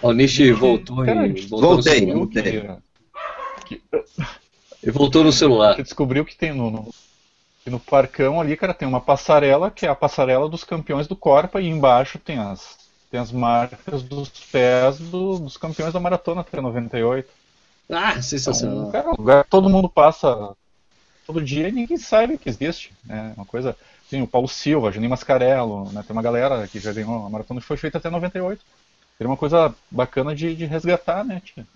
O 0.00 0.12
Nishi 0.12 0.50
voltou 0.52 1.04
Cara, 1.04 1.26
e 1.26 1.40
voltou 1.42 1.74
voltei, 1.74 2.12
voltei. 2.12 2.42
Que, 3.66 3.76
que... 3.76 3.82
Ele 4.82 4.92
voltou 4.92 5.22
no 5.22 5.32
celular. 5.32 5.76
Você 5.76 5.82
descobriu 5.82 6.24
que 6.24 6.36
tem 6.36 6.52
no, 6.52 6.70
no, 6.70 6.94
no 7.66 7.78
parcão 7.78 8.40
ali, 8.40 8.56
cara, 8.56 8.74
tem 8.74 8.88
uma 8.88 9.00
passarela, 9.00 9.70
que 9.70 9.86
é 9.86 9.88
a 9.88 9.94
passarela 9.94 10.48
dos 10.48 10.64
campeões 10.64 11.06
do 11.06 11.14
Corpa, 11.14 11.60
e 11.60 11.68
embaixo 11.68 12.18
tem 12.18 12.38
as, 12.38 12.81
tem 13.12 13.20
as 13.20 13.30
marcas 13.30 14.02
dos 14.02 14.30
pés 14.50 14.96
do, 14.98 15.38
dos 15.38 15.58
campeões 15.58 15.92
da 15.92 16.00
maratona 16.00 16.40
até 16.40 16.62
98. 16.62 17.28
Ah, 17.90 18.22
sensacional. 18.22 18.88
Então, 18.88 18.90
cara, 18.90 19.08
um 19.10 19.14
lugar 19.18 19.44
todo 19.44 19.68
mundo 19.68 19.86
passa 19.86 20.56
todo 21.26 21.44
dia 21.44 21.68
e 21.68 21.72
ninguém 21.72 21.98
sabe 21.98 22.38
que 22.38 22.48
existe. 22.48 22.90
É 23.06 23.32
uma 23.36 23.44
coisa. 23.44 23.76
Tem 24.08 24.22
o 24.22 24.26
Paulo 24.26 24.48
Silva, 24.48 24.90
Juninho 24.90 25.10
Mascarello, 25.10 25.92
né, 25.92 26.02
tem 26.06 26.16
uma 26.16 26.22
galera 26.22 26.66
que 26.66 26.80
já 26.80 26.90
ganhou 26.90 27.26
a 27.26 27.28
maratona 27.28 27.60
que 27.60 27.66
foi 27.66 27.76
feita 27.76 27.98
até 27.98 28.08
98. 28.08 28.62
Seria 29.18 29.30
uma 29.30 29.36
coisa 29.36 29.74
bacana 29.90 30.34
de, 30.34 30.54
de 30.56 30.64
resgatar, 30.64 31.22
né, 31.22 31.42
tia? 31.44 31.66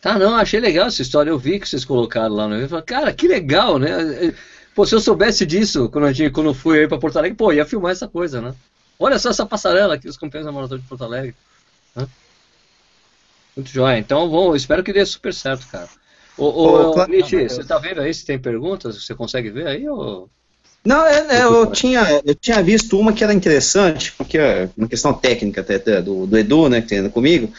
Tá, 0.00 0.16
não, 0.16 0.36
achei 0.36 0.60
legal 0.60 0.86
essa 0.86 1.02
história. 1.02 1.30
Eu 1.30 1.38
vi 1.38 1.58
que 1.58 1.68
vocês 1.68 1.84
colocaram 1.84 2.34
lá 2.36 2.46
no 2.46 2.54
evento. 2.54 2.80
Cara, 2.84 3.12
que 3.12 3.26
legal, 3.26 3.80
né? 3.80 4.32
Pô, 4.76 4.86
se 4.86 4.94
eu 4.94 5.00
soubesse 5.00 5.44
disso 5.44 5.88
quando, 5.88 6.06
a 6.06 6.12
gente, 6.12 6.30
quando 6.30 6.50
eu 6.50 6.54
fui 6.54 6.78
aí 6.78 6.88
pra 6.88 6.98
Porto 6.98 7.18
Alegre, 7.18 7.36
pô, 7.36 7.52
ia 7.52 7.66
filmar 7.66 7.90
essa 7.90 8.06
coisa, 8.06 8.40
né? 8.40 8.54
Olha 9.02 9.18
só 9.18 9.30
essa 9.30 9.44
passarela 9.44 9.94
aqui, 9.94 10.08
os 10.08 10.16
campeões 10.16 10.46
da 10.46 10.52
maratona 10.52 10.80
de 10.80 10.86
Porto 10.86 11.02
Alegre. 11.02 11.34
Né? 11.96 12.06
Muito 13.56 13.70
jóia. 13.70 13.98
Então, 13.98 14.28
bom, 14.28 14.54
espero 14.54 14.82
que 14.84 14.92
dê 14.92 15.04
super 15.04 15.34
certo, 15.34 15.66
cara. 15.66 15.88
Ô, 16.38 16.44
ô, 16.44 16.90
ô 16.92 17.06
Nietzsche, 17.06 17.48
você 17.48 17.64
tá 17.64 17.78
vendo 17.78 18.00
aí 18.00 18.14
se 18.14 18.24
tem 18.24 18.38
perguntas? 18.38 19.04
Você 19.04 19.14
consegue 19.14 19.50
ver 19.50 19.66
aí? 19.66 19.88
Ou... 19.88 20.30
Não, 20.84 21.04
é, 21.04 21.38
é, 21.38 21.42
eu, 21.44 21.66
tinha, 21.66 22.22
eu 22.24 22.34
tinha 22.34 22.62
visto 22.62 22.98
uma 22.98 23.12
que 23.12 23.24
era 23.24 23.34
interessante, 23.34 24.12
porque 24.12 24.38
é 24.38 24.68
uma 24.76 24.88
questão 24.88 25.12
técnica 25.12 25.60
até 25.60 26.00
do, 26.00 26.26
do 26.26 26.38
Edu, 26.38 26.68
né, 26.68 26.80
que 26.80 26.88
tem 26.88 27.10
comigo. 27.10 27.52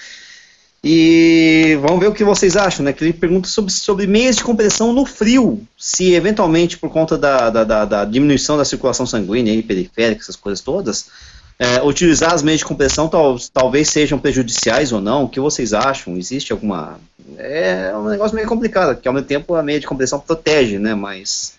E 0.84 1.78
vamos 1.82 2.02
ver 2.02 2.08
o 2.08 2.14
que 2.14 2.26
vocês 2.26 2.58
acham, 2.58 2.84
né? 2.84 2.92
Que 2.92 3.06
ele 3.06 3.14
pergunta 3.14 3.48
sobre, 3.48 3.72
sobre 3.72 4.06
meias 4.06 4.36
de 4.36 4.44
compressão 4.44 4.92
no 4.92 5.06
frio, 5.06 5.62
se 5.78 6.14
eventualmente 6.14 6.78
por 6.78 6.90
conta 6.90 7.18
da, 7.18 7.50
da, 7.50 7.64
da, 7.64 7.86
da 7.86 8.06
diminuição 8.06 8.58
da 8.58 8.66
circulação 8.66 9.06
sanguínea 9.06 9.54
e 9.54 9.64
periférica, 9.64 10.22
essas 10.22 10.36
coisas 10.36 10.60
todas, 10.60 11.10
é, 11.58 11.82
utilizar 11.82 12.34
as 12.34 12.44
meias 12.44 12.60
de 12.60 12.66
compressão 12.66 13.08
tal, 13.08 13.38
talvez 13.54 13.88
sejam 13.90 14.20
prejudiciais 14.20 14.92
ou 14.92 15.00
não. 15.00 15.24
O 15.24 15.30
que 15.30 15.40
vocês 15.40 15.74
acham? 15.74 16.18
Existe 16.18 16.52
alguma. 16.52 17.00
É 17.38 17.96
um 17.96 18.10
negócio 18.10 18.36
meio 18.36 18.48
complicado, 18.48 18.96
porque 18.96 19.08
ao 19.08 19.14
mesmo 19.14 19.28
tempo 19.28 19.56
a 19.56 19.64
meia 19.64 19.80
de 19.80 19.88
compressão 19.88 20.20
protege, 20.20 20.80
né? 20.80 20.94
Mas 20.94 21.54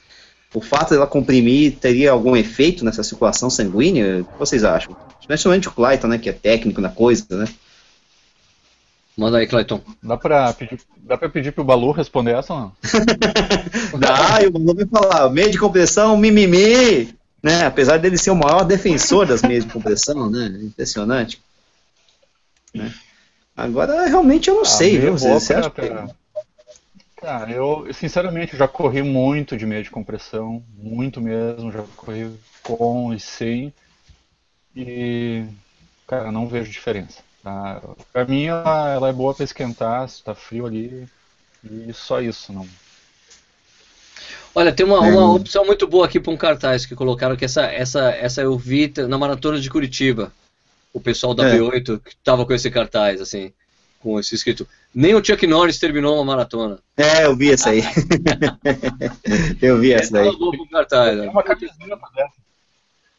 o 0.53 0.61
fato 0.61 0.91
dela 0.91 1.07
comprimir 1.07 1.77
teria 1.81 2.11
algum 2.11 2.37
efeito 2.37 2.85
nessa 2.85 3.03
circulação 3.03 3.49
sanguínea? 3.49 4.21
O 4.21 4.25
que 4.25 4.39
vocês 4.39 4.65
acham? 4.65 4.95
Especialmente 5.19 5.69
o 5.69 5.73
Clayton, 5.73 6.09
né, 6.09 6.19
que 6.19 6.29
é 6.29 6.33
técnico 6.33 6.83
na 6.83 6.91
coisa, 6.91 7.25
né? 7.31 7.49
Manda 9.17 9.39
aí, 9.39 9.47
Clayton. 9.47 9.81
Dá 10.03 10.17
pra 10.17 10.53
pedir, 10.53 10.81
dá 10.97 11.17
pra 11.17 11.29
pedir 11.29 11.53
pro 11.53 11.63
Balu 11.63 11.93
responder 11.93 12.37
essa 12.37 12.53
ou 12.53 12.61
não? 12.61 12.73
Dá, 13.99 14.43
e 14.43 14.47
o 14.47 14.51
Balu 14.51 14.75
vai 14.75 14.87
falar, 14.87 15.31
meio 15.31 15.51
de 15.53 15.59
compressão, 15.59 16.17
mimimi! 16.17 17.15
Né? 17.43 17.65
Apesar 17.67 17.99
dele 17.99 18.19
ser 18.19 18.31
o 18.31 18.37
maior 18.37 18.65
defensor 18.65 19.27
das 19.27 19.43
meias 19.43 19.65
de 19.65 19.71
compressão, 19.73 20.29
né? 20.31 20.47
Impressionante. 20.63 21.41
Né? 22.75 22.93
Agora, 23.57 24.07
realmente, 24.07 24.49
eu 24.49 24.55
não 24.57 24.63
Ah, 24.63 24.67
sei, 24.67 24.99
viu? 24.99 25.13
Você, 25.13 25.29
você 25.29 25.55
pra- 25.55 25.61
acha 25.61 25.71
que... 25.71 26.15
Cara, 27.21 27.51
eu, 27.53 27.87
sinceramente, 27.95 28.57
já 28.57 28.67
corri 28.67 29.03
muito 29.03 29.57
de 29.57 29.65
meia 29.65 29.83
de 29.83 29.91
compressão, 29.91 30.63
muito 30.77 31.21
mesmo, 31.21 31.71
já 31.71 31.83
corri 31.97 32.31
com 32.63 33.15
e 33.15 33.21
sem, 33.21 33.73
e, 34.77 35.45
cara, 36.07 36.31
não 36.33 36.47
vejo 36.47 36.71
diferença. 36.71 37.21
Tá? 37.45 37.83
Pra 38.11 38.25
mim, 38.25 38.47
ela, 38.47 38.95
ela 38.95 39.09
é 39.11 39.13
boa 39.13 39.35
pra 39.35 39.45
esquentar, 39.45 40.09
se 40.09 40.25
tá 40.25 40.35
frio 40.35 40.65
ali, 40.65 41.07
e 41.63 41.93
só 41.93 42.19
isso, 42.23 42.51
não. 42.55 42.67
Olha, 44.55 44.73
tem 44.73 44.87
uma, 44.87 45.07
É. 45.07 45.11
uma 45.13 45.35
opção 45.35 45.63
muito 45.67 45.87
boa 45.87 46.07
aqui 46.07 46.19
para 46.19 46.33
um 46.33 46.39
cartaz 46.39 46.87
que 46.87 46.95
colocaram 46.95 47.37
que 47.37 47.45
essa, 47.45 47.67
essa, 47.67 48.11
essa 48.13 48.41
eu 48.41 48.57
vi 48.57 48.91
na 49.09 49.19
maratona 49.19 49.61
de 49.61 49.69
Curitiba. 49.69 50.33
O 50.91 51.01
pessoal 51.01 51.35
da 51.35 51.47
É. 51.49 51.59
B8 51.59 52.01
que 52.01 52.17
tava 52.25 52.47
com 52.47 52.53
esse 52.55 52.71
cartaz, 52.71 53.21
assim, 53.21 53.53
com 54.01 54.19
esse 54.19 54.35
escrito. 54.35 54.67
Nem 54.95 55.15
o 55.15 55.23
Chuck 55.23 55.45
Norris 55.47 55.79
terminou 55.79 56.15
uma 56.15 56.25
maratona. 56.25 56.79
É, 56.97 57.27
eu 57.27 57.37
vi 57.37 57.53
essa 57.53 57.71
aí. 57.71 57.83
eu 59.61 59.81
vi 59.81 59.93
essa 59.93 60.13
daí. 60.13 60.35
Boa 60.37 60.53
pro 60.53 60.69
cartaz. 60.71 61.11
Eu 61.11 61.17
né? 61.17 61.21
tenho 61.23 61.33
uma 61.33 61.43
camiseta 61.43 61.97
dessa. 62.15 62.33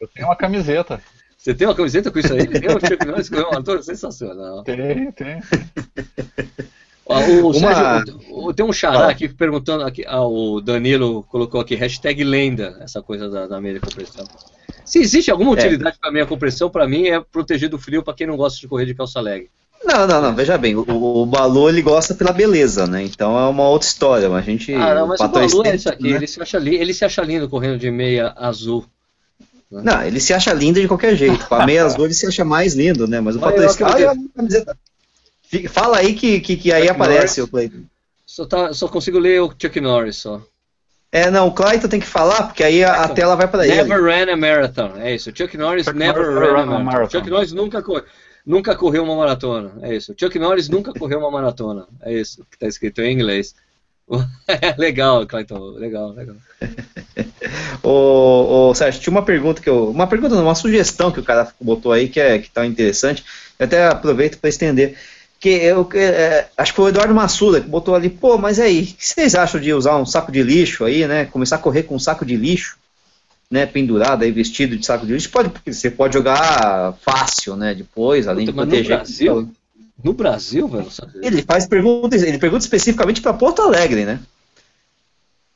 Eu 0.00 0.08
tenho 0.08 0.26
uma 0.26 0.36
camiseta. 0.36 1.02
Você 1.46 1.54
tem 1.54 1.64
uma 1.68 1.76
camiseta 1.76 2.10
com 2.10 2.18
isso 2.18 2.32
aí? 2.34 2.40
O 2.40 2.88
Chuck 2.88 3.06
Norris 3.06 3.28
correu 3.28 3.44
uma 3.44 3.52
maratona? 3.52 3.80
Sensacional. 3.80 4.64
Tem, 4.64 5.12
tem. 5.12 5.40
O 7.08 7.52
Uma- 7.52 7.72
Sérgio, 7.72 8.18
o- 8.30 8.52
tem 8.52 8.66
um 8.66 8.72
xará 8.72 8.98
Fala. 8.98 9.12
aqui 9.12 9.28
perguntando, 9.28 9.84
aqui, 9.84 10.04
ah, 10.08 10.26
o 10.26 10.60
Danilo 10.60 11.22
colocou 11.30 11.60
aqui, 11.60 11.76
hashtag 11.76 12.24
lenda, 12.24 12.76
essa 12.80 13.00
coisa 13.00 13.28
da, 13.30 13.46
da 13.46 13.60
meia 13.60 13.78
compressão. 13.78 14.26
Se 14.84 14.98
existe 14.98 15.30
alguma 15.30 15.52
utilidade 15.52 15.96
para 16.00 16.10
meia 16.10 16.26
compressão, 16.26 16.68
para 16.68 16.84
mim 16.88 17.06
é 17.06 17.20
proteger 17.20 17.68
do 17.68 17.78
frio 17.78 18.02
para 18.02 18.12
quem 18.12 18.26
não 18.26 18.36
gosta 18.36 18.58
de 18.58 18.66
correr 18.66 18.86
de 18.86 18.94
calça 18.96 19.20
leg. 19.20 19.48
Não, 19.84 20.04
não, 20.04 20.20
não, 20.20 20.34
veja 20.34 20.58
bem, 20.58 20.74
o, 20.74 20.84
o 20.88 21.24
Balu 21.26 21.68
ele 21.68 21.80
gosta 21.80 22.12
pela 22.12 22.32
beleza, 22.32 22.88
né? 22.88 23.04
Então 23.04 23.38
é 23.38 23.48
uma 23.48 23.68
outra 23.68 23.86
história, 23.86 24.28
mas 24.28 24.38
a 24.42 24.50
gente. 24.50 24.74
Ah, 24.74 24.96
não, 24.96 25.06
mas 25.06 25.20
o 25.20 25.22
fator 25.22 25.48
Balu 25.48 25.64
é 25.64 25.76
isso 25.76 25.88
aqui, 25.88 26.02
né? 26.10 26.16
ele, 26.16 26.26
se 26.26 26.42
acha 26.42 26.56
ele 26.58 26.92
se 26.92 27.04
acha 27.04 27.22
lindo 27.22 27.48
correndo 27.48 27.78
de 27.78 27.88
meia 27.88 28.34
azul. 28.36 28.84
Não, 29.70 30.02
ele 30.02 30.20
se 30.20 30.32
acha 30.32 30.52
lindo 30.52 30.80
de 30.80 30.86
qualquer 30.88 31.16
jeito. 31.16 31.46
Com 31.48 31.54
a 31.56 31.66
meia 31.66 31.84
azul 31.86 32.04
ele 32.04 32.14
se 32.14 32.26
acha 32.26 32.44
mais 32.44 32.74
lindo, 32.74 33.06
né? 33.08 33.20
Mas 33.20 33.36
o 33.36 33.40
fator. 33.40 33.64
Ah, 33.84 34.00
é 34.00 34.10
uma 34.12 34.28
camiseta. 34.34 34.78
Fica- 35.42 35.68
Fala 35.68 35.98
aí 35.98 36.14
que, 36.14 36.40
que, 36.40 36.56
que 36.56 36.72
aí 36.72 36.82
Chuck 36.88 36.90
aparece 36.94 37.40
Norris. 37.40 37.48
o 37.48 37.50
Clayton. 37.50 37.82
Só, 38.24 38.46
tá, 38.46 38.72
só 38.74 38.88
consigo 38.88 39.18
ler 39.18 39.40
o 39.42 39.52
Chuck 39.60 39.80
Norris 39.80 40.16
só. 40.16 40.42
É, 41.12 41.30
não, 41.30 41.46
o 41.48 41.52
Clayton 41.54 41.88
tem 41.88 42.00
que 42.00 42.06
falar, 42.06 42.42
porque 42.48 42.62
aí 42.64 42.82
a, 42.84 43.04
a 43.04 43.08
tela 43.08 43.36
vai 43.36 43.46
para 43.48 43.66
ele. 43.66 43.76
Never 43.76 44.02
ran 44.02 44.32
a 44.32 44.36
marathon, 44.36 44.92
é 44.98 45.14
isso. 45.14 45.30
Chuck 45.34 45.56
Norris 45.56 45.84
Chuck 45.86 45.96
never 45.96 46.22
Norris 46.32 46.40
ran 46.40 46.46
a 46.48 46.56
ran 46.56 46.62
a 46.62 46.66
marathon. 46.66 46.84
marathon. 46.84 47.18
Chuck 47.18 47.30
Norris 47.30 47.52
nunca, 47.52 47.82
cor- 47.82 48.04
nunca 48.44 48.74
correu 48.76 49.04
uma 49.04 49.16
maratona, 49.16 49.72
é 49.82 49.94
isso. 49.94 50.14
Chuck 50.18 50.36
Norris 50.38 50.68
nunca 50.68 50.92
correu 50.98 51.20
uma 51.20 51.30
maratona, 51.30 51.86
é 52.02 52.12
isso 52.12 52.44
que 52.50 52.56
está 52.56 52.66
escrito 52.66 53.00
em 53.02 53.12
inglês. 53.14 53.54
legal, 54.78 55.26
Clayton, 55.26 55.58
legal, 55.78 56.10
legal. 56.12 56.36
Ô, 57.82 58.68
ô, 58.68 58.74
Sérgio, 58.74 59.00
tinha 59.00 59.10
uma 59.10 59.22
pergunta 59.22 59.62
que 59.62 59.68
eu. 59.68 59.90
Uma 59.90 60.06
pergunta, 60.06 60.34
não, 60.34 60.44
uma 60.44 60.54
sugestão 60.54 61.10
que 61.10 61.20
o 61.20 61.24
cara 61.24 61.48
botou 61.60 61.92
aí 61.92 62.08
que, 62.08 62.20
é, 62.20 62.38
que 62.38 62.50
tá 62.50 62.66
interessante. 62.66 63.24
Eu 63.58 63.66
até 63.66 63.86
aproveito 63.86 64.38
para 64.38 64.50
estender. 64.50 64.96
Que 65.38 65.50
eu 65.50 65.88
é, 65.94 66.46
acho 66.56 66.72
que 66.72 66.76
foi 66.76 66.86
o 66.86 66.88
Eduardo 66.88 67.14
Massuda 67.14 67.60
que 67.60 67.68
botou 67.68 67.94
ali, 67.94 68.08
pô, 68.08 68.38
mas 68.38 68.58
aí, 68.58 68.82
o 68.82 68.86
que 68.86 69.06
vocês 69.06 69.34
acham 69.34 69.60
de 69.60 69.72
usar 69.72 69.96
um 69.96 70.06
saco 70.06 70.32
de 70.32 70.42
lixo 70.42 70.84
aí, 70.84 71.06
né? 71.06 71.26
Começar 71.26 71.56
a 71.56 71.60
correr 71.60 71.82
com 71.82 71.94
um 71.94 71.98
saco 71.98 72.24
de 72.24 72.36
lixo, 72.36 72.76
né? 73.50 73.66
Pendurado 73.66 74.22
aí, 74.22 74.32
vestido 74.32 74.76
de 74.76 74.84
saco 74.84 75.06
de 75.06 75.12
lixo. 75.12 75.30
Pode, 75.30 75.50
você 75.66 75.90
pode 75.90 76.14
jogar 76.14 76.94
fácil, 77.02 77.54
né? 77.56 77.74
Depois, 77.74 78.26
além 78.26 78.46
Puta, 78.46 78.52
de 78.52 78.56
mas 78.56 78.66
no 78.66 78.70
proteger. 78.70 78.96
Brasil? 78.96 79.50
No 80.02 80.12
Brasil, 80.12 80.68
velho? 80.68 80.88
Ele 81.22 81.42
faz 81.42 81.66
perguntas, 81.66 82.22
ele 82.22 82.38
pergunta 82.38 82.64
especificamente 82.64 83.20
para 83.20 83.32
Porto 83.32 83.62
Alegre, 83.62 84.04
né? 84.04 84.20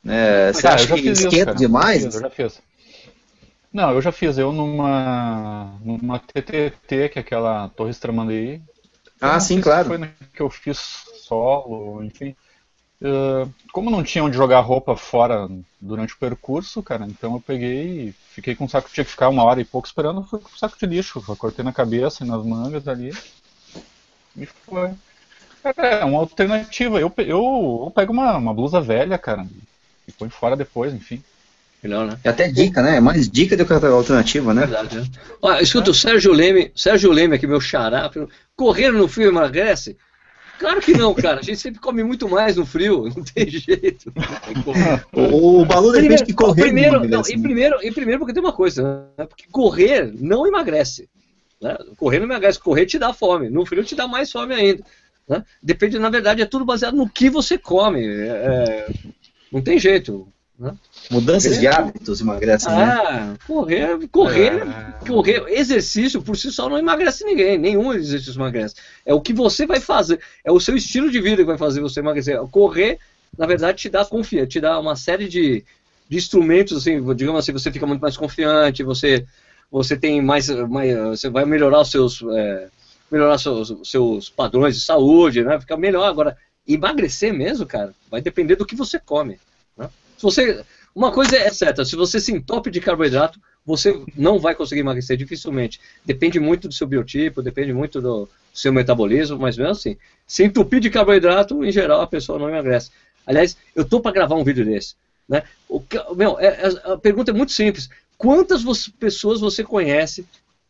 É, 0.05 0.51
você 0.51 0.61
Cara, 0.63 0.75
acha 0.75 0.87
que 0.87 1.01
fiz 1.01 1.19
isso, 1.19 1.27
esquenta 1.27 1.45
cara. 1.45 1.57
demais? 1.57 2.05
Eu 2.05 2.21
já 2.21 2.29
fiz. 2.29 2.61
Não, 3.73 3.91
eu 3.91 4.01
já 4.01 4.11
fiz. 4.11 4.37
Eu 4.37 4.51
numa, 4.51 5.77
numa 5.83 6.19
TTT, 6.19 7.09
que 7.09 7.19
é 7.19 7.21
aquela 7.21 7.69
Torres 7.69 7.99
Tramandaí. 7.99 8.55
Eu 8.55 8.61
Ah, 9.21 9.39
sim, 9.39 9.61
claro. 9.61 9.87
Foi 9.89 9.99
que 10.33 10.41
eu 10.41 10.49
fiz 10.49 10.77
solo, 11.23 12.03
enfim. 12.03 12.35
Eh, 13.01 13.47
como 13.73 13.89
não 13.89 14.03
tinha 14.03 14.23
onde 14.23 14.37
jogar 14.37 14.59
roupa 14.61 14.95
fora 14.95 15.49
durante 15.79 16.13
o 16.13 16.17
percurso, 16.17 16.83
cara, 16.83 17.05
então 17.07 17.33
eu 17.33 17.41
peguei 17.41 18.09
e 18.09 18.11
fiquei 18.11 18.55
com 18.55 18.65
o 18.65 18.69
saco, 18.69 18.89
tinha 18.93 19.03
que 19.03 19.09
ficar 19.11 19.29
uma 19.29 19.43
hora 19.43 19.59
e 19.59 19.65
pouco 19.65 19.87
esperando, 19.87 20.23
fui 20.23 20.39
com 20.39 20.49
o 20.49 20.57
saco 20.57 20.77
de 20.77 20.85
lixo, 20.85 21.21
cortei 21.37 21.65
na 21.65 21.73
cabeça 21.73 22.23
e 22.23 22.27
nas 22.27 22.45
mangas 22.45 22.87
ali. 22.87 23.11
E 24.35 24.45
foi. 24.45 24.91
Cara, 25.63 25.87
é 25.87 26.05
uma 26.05 26.19
alternativa. 26.19 26.99
Eu, 26.99 27.13
eu, 27.19 27.83
eu 27.85 27.91
pego 27.93 28.13
uma, 28.13 28.37
uma 28.37 28.53
blusa 28.53 28.81
velha, 28.81 29.17
cara, 29.17 29.47
e 30.11 30.17
põe 30.17 30.29
fora 30.29 30.55
depois, 30.55 30.93
enfim. 30.93 31.23
Melhor, 31.81 32.05
né? 32.05 32.19
É 32.23 32.29
até 32.29 32.47
dica, 32.47 32.81
né? 32.83 32.97
É 32.97 32.99
mais 32.99 33.27
dica 33.27 33.57
do 33.57 33.65
que 33.65 33.73
a 33.73 33.87
alternativa, 33.87 34.53
né? 34.53 34.61
Verdade, 34.61 34.97
né? 34.97 35.05
Olha, 35.41 35.61
escuta, 35.61 35.89
o 35.89 35.95
Sérgio 35.95 36.31
Leme, 36.31 36.71
Sérgio 36.75 37.11
Leme 37.11 37.35
aqui, 37.35 37.47
meu 37.47 37.59
xará, 37.59 38.09
correr 38.55 38.91
no 38.91 39.07
frio 39.07 39.29
emagrece? 39.29 39.97
Claro 40.59 40.79
que 40.79 40.93
não, 40.93 41.11
cara. 41.15 41.39
A 41.39 41.41
gente 41.41 41.57
sempre 41.57 41.81
come 41.81 42.03
muito 42.03 42.29
mais 42.29 42.55
no 42.55 42.67
frio, 42.67 43.09
não 43.17 43.23
tem 43.23 43.49
jeito. 43.49 44.13
Não 44.15 44.53
tem 44.53 44.63
como. 44.63 44.77
O, 45.11 45.61
o 45.61 45.65
Balu 45.65 45.91
depende 45.91 46.23
de 46.23 46.33
correr. 46.35 46.61
primeiro, 46.61 46.99
não, 46.99 47.09
não, 47.09 47.23
e, 47.27 47.35
né? 47.35 47.41
primeiro, 47.41 47.79
e 47.81 47.91
primeiro 47.91 48.19
porque 48.19 48.33
tem 48.33 48.43
uma 48.43 48.53
coisa, 48.53 49.07
né? 49.17 49.25
Porque 49.25 49.45
correr 49.51 50.13
não 50.19 50.45
emagrece. 50.45 51.09
Né? 51.59 51.75
Correr 51.97 52.19
não 52.19 52.27
emagrece, 52.27 52.59
correr 52.59 52.85
te 52.85 52.99
dá 52.99 53.11
fome. 53.11 53.49
No 53.49 53.65
frio 53.65 53.83
te 53.83 53.95
dá 53.95 54.07
mais 54.07 54.31
fome 54.31 54.53
ainda. 54.53 54.83
né? 55.27 55.43
Depende, 55.63 55.97
na 55.97 56.11
verdade, 56.11 56.43
é 56.43 56.45
tudo 56.45 56.63
baseado 56.63 56.95
no 56.95 57.09
que 57.09 57.27
você 57.27 57.57
come. 57.57 58.05
É, 58.05 58.27
é, 58.27 58.87
não 59.51 59.61
tem 59.61 59.79
jeito. 59.79 60.27
Né? 60.57 60.75
Mudanças 61.09 61.59
de 61.59 61.65
hábitos 61.65 62.21
emagrecem, 62.21 62.71
né? 62.71 62.83
Ah, 62.83 63.33
correr, 63.47 64.07
correr, 64.11 64.61
É. 64.61 65.07
correr, 65.07 65.43
exercício 65.47 66.21
por 66.21 66.37
si 66.37 66.51
só 66.51 66.69
não 66.69 66.77
emagrece 66.77 67.25
ninguém, 67.25 67.57
nenhum 67.57 67.91
exercício 67.91 68.37
emagrece. 68.37 68.75
É 69.03 69.11
o 69.11 69.19
que 69.19 69.33
você 69.33 69.65
vai 69.65 69.79
fazer, 69.79 70.19
é 70.45 70.51
o 70.51 70.59
seu 70.59 70.75
estilo 70.75 71.09
de 71.09 71.19
vida 71.19 71.37
que 71.37 71.43
vai 71.45 71.57
fazer 71.57 71.81
você 71.81 71.99
emagrecer. 71.99 72.37
Correr, 72.51 72.99
na 73.35 73.47
verdade, 73.47 73.79
te 73.79 73.89
dá 73.89 74.05
confiança, 74.05 74.45
te 74.45 74.61
dá 74.61 74.79
uma 74.79 74.95
série 74.95 75.27
de, 75.27 75.65
de 76.07 76.17
instrumentos, 76.17 76.77
assim, 76.77 77.03
digamos 77.15 77.39
assim, 77.39 77.53
você 77.53 77.71
fica 77.71 77.87
muito 77.87 78.01
mais 78.01 78.15
confiante, 78.15 78.83
você, 78.83 79.25
você 79.71 79.97
tem 79.97 80.21
mais, 80.21 80.47
mais 80.69 80.95
você 81.09 81.27
vai 81.27 81.43
melhorar 81.43 81.81
os 81.81 81.89
seus, 81.89 82.21
é, 82.35 82.67
melhorar 83.11 83.39
seus, 83.39 83.73
seus 83.83 84.29
padrões 84.29 84.75
de 84.75 84.81
saúde, 84.81 85.43
né? 85.43 85.59
Fica 85.59 85.75
melhor. 85.75 86.05
Agora, 86.07 86.37
emagrecer 86.67 87.33
mesmo, 87.33 87.65
cara, 87.65 87.93
vai 88.09 88.21
depender 88.21 88.55
do 88.55 88.65
que 88.65 88.75
você 88.75 88.99
come. 88.99 89.39
né? 89.77 89.89
Se 90.17 90.23
você, 90.23 90.63
uma 90.95 91.11
coisa 91.11 91.35
é 91.35 91.49
certa, 91.49 91.83
se 91.85 91.95
você 91.95 92.19
se 92.19 92.31
entope 92.31 92.69
de 92.69 92.79
carboidrato, 92.79 93.39
você 93.65 94.03
não 94.15 94.39
vai 94.39 94.55
conseguir 94.55 94.81
emagrecer 94.81 95.17
dificilmente. 95.17 95.79
Depende 96.05 96.39
muito 96.39 96.67
do 96.67 96.73
seu 96.73 96.87
biotipo, 96.87 97.41
depende 97.41 97.73
muito 97.73 98.01
do 98.01 98.27
seu 98.53 98.73
metabolismo, 98.73 99.37
mas 99.37 99.57
mesmo 99.57 99.71
assim, 99.71 99.97
se 100.25 100.43
entupir 100.43 100.79
de 100.79 100.89
carboidrato, 100.89 101.63
em 101.63 101.71
geral, 101.71 102.01
a 102.01 102.07
pessoa 102.07 102.39
não 102.39 102.49
emagrece. 102.49 102.91
Aliás, 103.25 103.55
eu 103.75 103.85
tô 103.85 103.99
para 103.99 104.11
gravar 104.11 104.35
um 104.35 104.43
vídeo 104.43 104.65
desse. 104.65 104.95
Né? 105.29 105.43
O 105.69 105.79
que, 105.79 105.97
meu, 106.15 106.39
é- 106.39 106.47
é- 106.67 106.91
a 106.91 106.97
pergunta 106.97 107.31
é 107.31 107.33
muito 107.33 107.51
simples. 107.51 107.89
Quantas 108.17 108.63
você- 108.63 108.91
pessoas 108.99 109.39
você 109.39 109.63
conhece 109.63 110.25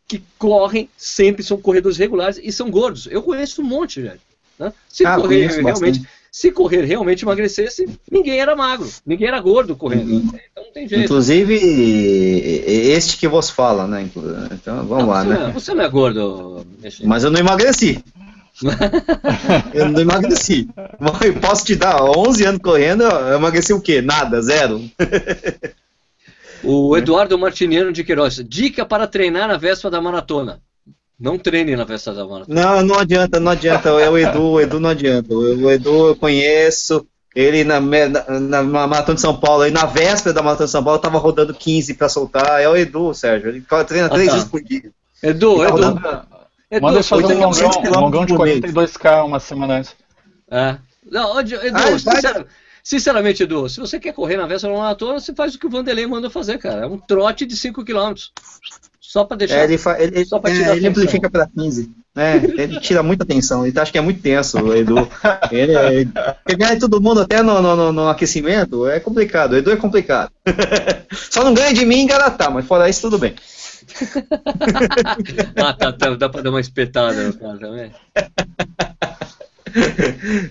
que 0.07 0.21
correm 0.37 0.89
sempre, 0.97 1.43
são 1.43 1.59
corredores 1.59 1.97
regulares 1.97 2.39
e 2.43 2.51
são 2.51 2.69
gordos? 2.69 3.07
Eu 3.07 3.23
conheço 3.23 3.61
um 3.61 3.65
monte, 3.65 4.01
velho. 4.01 4.19
Né? 4.59 4.71
Se 4.89 5.05
Ah, 5.05 5.15
correr 5.15 5.47
realmente, 5.47 5.63
bastante. 5.63 6.07
se 6.31 6.51
correr 6.51 6.83
realmente 6.85 7.23
emagrecesse, 7.23 7.87
ninguém 8.09 8.39
era 8.39 8.55
magro, 8.55 8.87
ninguém 9.05 9.27
era 9.27 9.39
gordo 9.39 9.75
correndo. 9.75 10.11
Uhum. 10.11 10.29
Então 10.51 10.63
não 10.63 10.71
tem 10.71 10.87
jeito. 10.87 11.05
Inclusive, 11.05 11.55
este 12.65 13.17
que 13.17 13.27
vos 13.27 13.49
fala, 13.49 13.87
né? 13.87 14.01
Então, 14.51 14.85
vamos 14.85 15.05
Não, 15.05 15.09
lá, 15.09 15.23
você, 15.23 15.29
né? 15.29 15.39
não 15.39 15.47
é, 15.47 15.51
você 15.51 15.73
não 15.73 15.83
é 15.83 15.89
gordo. 15.89 16.65
Mas 17.03 17.23
eu 17.23 17.31
não 17.31 17.39
emagreci. 17.39 18.03
eu 19.73 19.89
não 19.89 19.99
emagreci. 20.01 20.69
Mas 20.99 21.39
posso 21.39 21.65
te 21.65 21.75
dar 21.75 22.01
11 22.03 22.45
anos 22.45 22.61
correndo, 22.61 23.03
eu 23.03 23.35
emagreci 23.37 23.73
o 23.73 23.81
quê? 23.81 24.01
Nada, 24.01 24.41
zero. 24.41 24.81
O 26.63 26.95
Eduardo 26.95 27.37
Martiniano 27.39 27.91
de 27.91 28.03
Queiroz. 28.03 28.35
Dica 28.47 28.85
para 28.85 29.07
treinar 29.07 29.47
na 29.47 29.57
véspera 29.57 29.89
da 29.91 30.01
maratona. 30.01 30.61
Não 31.21 31.37
treine 31.37 31.75
na 31.75 31.83
véspera 31.83 32.15
da 32.15 32.25
maratona. 32.25 32.61
Não, 32.61 32.81
não 32.81 32.95
adianta, 32.99 33.39
não 33.39 33.51
adianta. 33.51 33.89
É 33.89 34.09
o 34.09 34.17
Edu, 34.17 34.41
o 34.43 34.59
Edu 34.61 34.79
não 34.79 34.89
adianta. 34.89 35.33
O 35.33 35.65
o 35.65 35.71
Edu 35.71 36.07
eu 36.07 36.15
conheço. 36.15 37.05
Ele 37.35 37.63
na, 37.63 37.79
me- 37.79 38.07
na, 38.07 38.25
na, 38.39 38.61
na 38.63 38.87
Maratona 38.87 39.15
de 39.15 39.21
São 39.21 39.37
Paulo, 39.39 39.61
aí 39.63 39.71
na 39.71 39.85
véspera 39.85 40.33
da 40.33 40.41
Maratona 40.41 40.65
de 40.65 40.71
São 40.71 40.83
Paulo, 40.83 40.99
tava 40.99 41.17
rodando 41.17 41.53
15 41.53 41.93
pra 41.93 42.09
soltar. 42.09 42.61
É 42.61 42.67
o 42.67 42.75
Edu, 42.75 43.13
Sérgio. 43.13 43.49
Ele 43.49 43.63
treina 43.87 44.07
Ah, 44.07 44.09
três 44.09 44.27
tá. 44.27 44.33
vezes 44.33 44.49
por 44.49 44.61
dia. 44.61 44.91
Edu, 45.23 45.57
Tá 45.59 45.63
Edu, 45.63 45.71
rodando- 45.71 45.99
Edu, 46.71 46.81
Manda 46.81 46.97
ele 46.97 47.03
fazer 47.03 47.23
um 47.35 47.47
800 47.47 47.75
longão, 47.77 47.91
um 47.91 47.99
longão 48.05 48.25
de 48.25 48.33
por 48.35 48.45
mês. 48.45 48.59
42k 48.59 49.23
uma 49.25 49.39
semana 49.39 49.75
antes. 49.77 49.95
É. 50.49 50.77
Não, 51.09 51.39
Edu, 51.39 51.55
Ah, 51.55 51.65
ele 51.67 51.71
faz- 51.99 52.01
sincera- 52.01 52.45
sinceramente, 52.83 53.43
Edu, 53.43 53.69
se 53.69 53.79
você 53.79 53.97
quer 53.99 54.13
correr 54.13 54.35
na 54.37 54.47
véspera 54.47 54.73
da 54.73 54.79
maratona, 54.79 55.19
você 55.19 55.33
faz 55.33 55.55
o 55.55 55.59
que 55.59 55.67
o 55.67 55.69
Vanderlei 55.69 56.05
manda 56.07 56.29
fazer, 56.29 56.57
cara. 56.57 56.81
É 56.83 56.87
um 56.87 56.97
trote 56.97 57.45
de 57.45 57.55
5 57.55 57.85
km. 57.85 58.13
Só 59.01 59.25
pra 59.25 59.35
deixar. 59.35 59.57
É, 59.57 59.63
ele, 59.63 59.77
fa- 59.79 59.99
ele, 59.99 60.23
Só 60.23 60.37
pra 60.39 60.51
é, 60.51 60.53
tirar 60.53 60.77
ele 60.77 60.87
amplifica 60.87 61.29
pra 61.29 61.47
15. 61.47 61.89
É, 62.15 62.35
ele 62.35 62.79
tira 62.79 63.01
muita 63.01 63.23
atenção. 63.23 63.65
Ele 63.65 63.77
acha 63.79 63.91
que 63.91 63.97
é 63.97 64.01
muito 64.01 64.21
tenso, 64.21 64.59
o 64.61 64.75
Edu. 64.75 65.07
Ele, 65.51 65.75
é- 65.75 66.05
pegar 66.45 66.77
todo 66.77 67.01
mundo 67.01 67.21
até 67.21 67.41
no, 67.41 67.59
no- 67.61 67.75
no- 67.75 67.91
no 67.91 68.07
aquecimento 68.09 68.87
é 68.87 68.99
complicado. 68.99 69.53
O 69.53 69.57
Edu 69.57 69.71
é 69.71 69.75
complicado. 69.75 70.31
Só 71.31 71.43
não 71.43 71.53
ganha 71.53 71.73
de 71.73 71.83
mim 71.85 72.01
em 72.01 72.07
Garatá, 72.07 72.49
mas 72.51 72.65
fora 72.65 72.87
isso, 72.87 73.01
tudo 73.01 73.17
bem. 73.17 73.33
Ah, 75.57 75.73
tá, 75.73 75.91
tá, 75.91 76.15
dá 76.15 76.29
pra 76.29 76.41
dar 76.41 76.49
uma 76.51 76.61
espetada 76.61 77.23
no 77.23 77.33
cara 77.33 77.57
também. 77.57 77.91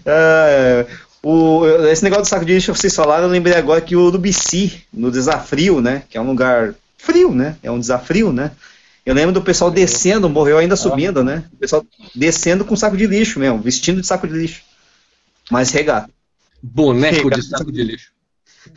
É, 0.06 0.86
o, 1.22 1.64
esse 1.90 2.02
negócio 2.02 2.24
do 2.24 2.28
saco 2.28 2.44
de 2.44 2.54
lixo 2.54 2.72
que 2.72 2.78
vocês 2.78 2.94
falaram, 2.94 3.24
eu 3.24 3.30
lembrei 3.30 3.54
agora 3.54 3.80
que 3.80 3.94
o 3.94 4.00
Urubici, 4.06 4.82
no 4.92 5.10
Desafrio, 5.10 5.80
né? 5.80 6.02
Que 6.08 6.16
é 6.16 6.20
um 6.20 6.26
lugar 6.26 6.74
frio, 7.02 7.34
né? 7.34 7.56
É 7.62 7.70
um 7.70 7.80
desafrio, 7.80 8.32
né? 8.32 8.52
Eu 9.04 9.14
lembro 9.14 9.32
do 9.32 9.42
pessoal 9.42 9.70
descendo, 9.70 10.28
morreu 10.28 10.58
ainda 10.58 10.76
subindo, 10.76 11.24
né? 11.24 11.44
O 11.52 11.56
pessoal 11.56 11.84
descendo 12.14 12.64
com 12.64 12.76
saco 12.76 12.96
de 12.96 13.06
lixo 13.06 13.40
mesmo, 13.40 13.58
vestindo 13.58 14.00
de 14.00 14.06
saco 14.06 14.28
de 14.28 14.34
lixo. 14.34 14.62
Mas 15.50 15.70
regata. 15.70 16.10
Boneco 16.62 17.30
de 17.30 17.42
saco 17.42 17.72
de 17.72 17.82
lixo. 17.82 18.12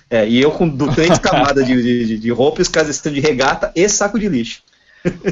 É, 0.10 0.28
e 0.28 0.42
eu 0.42 0.52
com 0.52 0.70
três 0.94 1.20
camadas 1.20 1.66
de, 1.68 2.06
de, 2.06 2.18
de 2.18 2.32
roupa 2.32 2.62
e 2.62 2.64
os 2.64 2.70
caras 2.70 2.90
estão 2.90 3.12
de 3.12 3.20
regata 3.20 3.72
e 3.76 3.88
saco 3.90 4.18
de 4.18 4.30
lixo. 4.30 4.64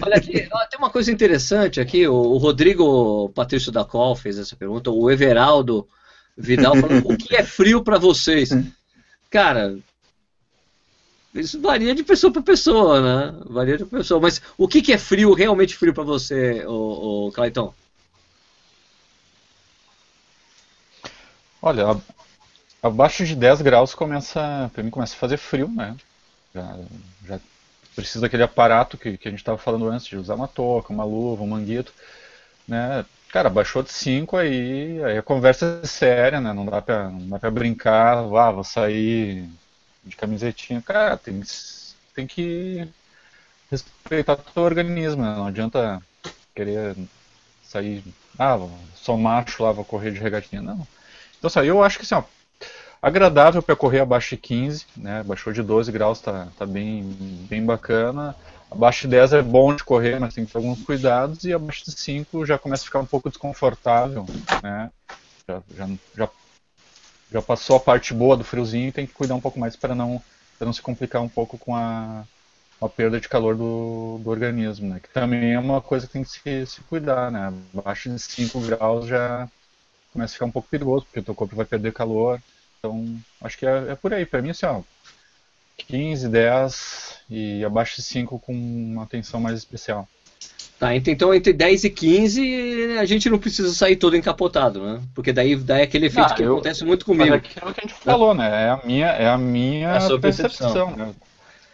Olha 0.01 0.17
aqui, 0.17 0.47
ó, 0.51 0.65
tem 0.65 0.77
uma 0.77 0.89
coisa 0.89 1.11
interessante 1.11 1.79
aqui. 1.79 2.05
O, 2.05 2.13
o 2.13 2.37
Rodrigo 2.37 3.29
Patrício 3.29 3.71
da 3.71 3.85
Col 3.85 4.15
fez 4.15 4.37
essa 4.37 4.55
pergunta. 4.55 4.91
O 4.91 5.09
Everaldo 5.09 5.87
Vidal 6.37 6.75
falou: 6.75 6.99
o 7.05 7.17
que 7.17 7.35
é 7.35 7.43
frio 7.43 7.81
pra 7.81 7.97
vocês? 7.97 8.49
Cara, 9.31 9.77
isso 11.33 11.61
varia 11.61 11.95
de 11.95 12.03
pessoa 12.03 12.31
pra 12.31 12.41
pessoa, 12.41 13.01
né? 13.01 13.39
Varia 13.45 13.77
de 13.77 13.85
pessoa. 13.85 14.19
Mas 14.19 14.41
o 14.57 14.67
que, 14.67 14.81
que 14.81 14.91
é 14.91 14.97
frio, 14.97 15.33
realmente 15.33 15.75
frio 15.75 15.93
pra 15.93 16.03
você, 16.03 16.65
o, 16.65 17.27
o 17.27 17.31
Clayton? 17.31 17.73
Olha, 21.61 22.01
abaixo 22.81 23.25
de 23.25 23.35
10 23.35 23.61
graus 23.61 23.93
começa, 23.93 24.69
pra 24.73 24.83
mim 24.83 24.89
começa 24.89 25.15
a 25.15 25.19
fazer 25.19 25.37
frio, 25.37 25.67
né? 25.69 25.95
Já, 26.53 26.77
já 27.27 27.39
precisa 27.95 28.21
daquele 28.21 28.43
aparato 28.43 28.97
que, 28.97 29.17
que 29.17 29.27
a 29.27 29.31
gente 29.31 29.39
estava 29.39 29.57
falando 29.57 29.87
antes, 29.87 30.07
de 30.07 30.17
usar 30.17 30.35
uma 30.35 30.47
touca, 30.47 30.91
uma 30.91 31.03
luva, 31.03 31.43
um 31.43 31.47
manguito, 31.47 31.93
né? 32.67 33.05
Cara, 33.29 33.49
baixou 33.49 33.81
de 33.81 33.91
5 33.91 34.35
aí, 34.35 35.01
aí 35.03 35.17
a 35.17 35.23
conversa 35.23 35.79
é 35.83 35.87
séria, 35.87 36.41
né? 36.41 36.51
Não 36.51 36.65
dá 36.65 36.81
pra, 36.81 37.09
não 37.09 37.39
dá 37.39 37.49
brincar, 37.49 38.17
ah, 38.17 38.51
vou 38.51 38.63
sair 38.63 39.47
de 40.03 40.15
camisetinha. 40.15 40.81
Cara, 40.81 41.17
tem, 41.17 41.41
tem 42.15 42.27
que 42.27 42.87
respeitar 43.69 44.33
o 44.33 44.37
teu 44.37 44.63
organismo, 44.63 45.23
né? 45.23 45.35
Não 45.35 45.47
adianta 45.47 46.01
querer 46.53 46.95
sair, 47.63 48.03
ah, 48.37 48.57
sou 48.95 49.17
macho 49.17 49.63
lá, 49.63 49.71
vou 49.71 49.85
correr 49.85 50.11
de 50.11 50.19
regatinha. 50.19 50.61
Não. 50.61 50.87
Então, 51.37 51.47
assim, 51.47 51.61
eu 51.61 51.83
acho 51.83 51.97
que 51.97 52.03
assim, 52.03 52.15
ó, 52.15 52.23
agradável 53.01 53.63
para 53.63 53.75
correr 53.75 54.01
abaixo 54.01 54.35
de 54.35 54.41
15, 54.41 54.85
né? 54.97 55.23
Baixou 55.23 55.53
de 55.53 55.63
12 55.63 55.91
graus, 55.91 56.19
tá, 56.19 56.47
tá 56.57 56.65
bem, 56.65 57.03
bem 57.49 57.65
bacana. 57.65 58.35
Abaixo 58.69 59.01
de 59.01 59.07
10 59.09 59.33
é 59.33 59.41
bom 59.41 59.75
de 59.75 59.83
correr, 59.83 60.19
mas 60.19 60.33
tem 60.33 60.45
que 60.45 60.51
ter 60.51 60.57
alguns 60.57 60.81
cuidados. 60.83 61.43
E 61.43 61.53
abaixo 61.53 61.83
de 61.85 61.91
5 61.91 62.45
já 62.45 62.57
começa 62.57 62.83
a 62.83 62.85
ficar 62.85 62.99
um 62.99 63.05
pouco 63.05 63.29
desconfortável, 63.29 64.25
né? 64.61 64.91
Já, 65.47 65.61
já, 65.75 65.89
já, 66.15 66.29
já 67.31 67.41
passou 67.41 67.77
a 67.77 67.79
parte 67.79 68.13
boa 68.13 68.35
do 68.35 68.43
friozinho 68.43 68.89
e 68.89 68.91
tem 68.91 69.07
que 69.07 69.13
cuidar 69.13 69.35
um 69.35 69.41
pouco 69.41 69.59
mais 69.59 69.75
para 69.75 69.95
não, 69.95 70.21
não 70.59 70.73
se 70.73 70.81
complicar 70.81 71.21
um 71.21 71.29
pouco 71.29 71.57
com 71.57 71.75
a, 71.75 72.25
a 72.81 72.89
perda 72.89 73.19
de 73.19 73.29
calor 73.29 73.55
do, 73.55 74.19
do 74.23 74.29
organismo, 74.29 74.89
né? 74.89 74.99
Que 74.99 75.09
também 75.09 75.53
é 75.53 75.59
uma 75.59 75.81
coisa 75.81 76.07
que 76.07 76.13
tem 76.13 76.23
que 76.23 76.29
se, 76.29 76.65
se 76.65 76.81
cuidar, 76.81 77.31
né? 77.31 77.53
Abaixo 77.77 78.09
de 78.09 78.19
5 78.19 78.59
graus 78.61 79.07
já 79.07 79.47
começa 80.11 80.33
a 80.33 80.35
ficar 80.35 80.45
um 80.45 80.51
pouco 80.51 80.67
perigoso, 80.67 81.05
porque 81.05 81.19
o 81.19 81.23
teu 81.23 81.35
corpo 81.35 81.55
vai 81.55 81.65
perder 81.65 81.93
calor. 81.93 82.41
Então, 82.79 83.17
acho 83.41 83.57
que 83.57 83.65
é, 83.65 83.91
é 83.91 83.95
por 83.95 84.13
aí. 84.13 84.25
Para 84.25 84.41
mim, 84.41 84.49
assim, 84.49 84.65
ó, 84.65 84.81
15, 85.77 86.27
10 86.27 87.17
e 87.29 87.63
abaixo 87.63 87.95
de 87.95 88.01
5 88.03 88.39
com 88.39 88.53
uma 88.53 89.03
atenção 89.03 89.39
mais 89.39 89.57
especial. 89.57 90.07
Tá, 90.79 90.95
ent- 90.95 91.07
então 91.09 91.31
entre 91.33 91.53
10 91.53 91.83
e 91.83 91.89
15 91.91 92.97
a 92.99 93.05
gente 93.05 93.29
não 93.29 93.37
precisa 93.37 93.71
sair 93.71 93.95
todo 93.95 94.17
encapotado, 94.17 94.81
né? 94.81 94.99
Porque 95.13 95.31
daí 95.31 95.55
dá 95.55 95.77
aquele 95.77 96.07
efeito 96.07 96.31
Ah, 96.31 96.33
que 96.33 96.41
eu- 96.41 96.53
acontece 96.53 96.83
muito 96.83 97.05
Mas 97.07 97.17
comigo. 97.17 97.35
é 97.35 97.37
aquilo 97.37 97.73
que 97.73 97.81
a 97.81 97.87
gente 97.87 97.93
falou, 97.93 98.33
né? 98.33 98.65
É 98.65 98.69
a 98.71 98.81
minha, 98.83 99.05
é 99.07 99.29
a 99.29 99.37
minha 99.37 99.89
É 99.89 99.97
a 99.97 99.99
percepção. 100.19 100.19
percepção. 100.19 100.95
né? 100.97 101.13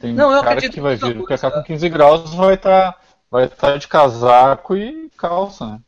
Tem 0.02 0.14
Não, 0.14 0.30
eu 0.32 0.42
cara 0.42 0.52
acredito 0.56 0.74
que 0.74 0.82
vai 0.82 0.98
que 0.98 1.06
vir 1.06 1.24
pra 1.24 1.38
cá 1.38 1.52
com 1.52 1.64
15 1.64 1.88
graus 1.90 2.34
vai 2.34 2.56
estar 2.56 2.96
vai 3.32 3.48
tá 3.48 3.78
de 3.78 3.88
casaco 3.88 4.76
e 4.76 5.10
calça, 5.18 5.66
né? 5.66 5.80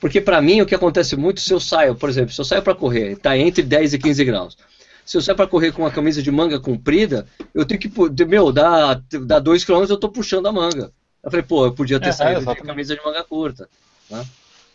Porque 0.00 0.20
pra 0.20 0.40
mim 0.40 0.60
o 0.62 0.66
que 0.66 0.74
acontece 0.74 1.16
muito 1.16 1.40
se 1.40 1.52
eu 1.52 1.60
saio, 1.60 1.94
por 1.94 2.08
exemplo, 2.08 2.32
se 2.32 2.40
eu 2.40 2.44
saio 2.44 2.62
pra 2.62 2.74
correr, 2.74 3.16
tá 3.16 3.36
entre 3.36 3.62
10 3.62 3.92
e 3.92 3.98
15 3.98 4.24
graus. 4.24 4.56
Se 5.04 5.16
eu 5.16 5.20
saio 5.22 5.36
pra 5.36 5.46
correr 5.46 5.72
com 5.72 5.82
uma 5.82 5.90
camisa 5.90 6.22
de 6.22 6.30
manga 6.30 6.58
comprida, 6.58 7.26
eu 7.54 7.64
tenho 7.64 7.80
que, 7.80 7.90
meu, 8.26 8.52
dá, 8.52 9.00
dá 9.26 9.38
2 9.38 9.64
km 9.64 9.84
eu 9.90 9.96
tô 9.98 10.08
puxando 10.08 10.46
a 10.46 10.52
manga. 10.52 10.90
Eu 11.22 11.30
falei, 11.30 11.44
pô, 11.44 11.66
eu 11.66 11.72
podia 11.72 11.98
ter 12.00 12.08
É, 12.08 12.12
saído 12.12 12.36
de 12.36 12.42
exatamente. 12.42 12.66
camisa 12.66 12.94
de 12.96 13.04
manga 13.04 13.24
curta. 13.24 13.68
Né? 14.10 14.24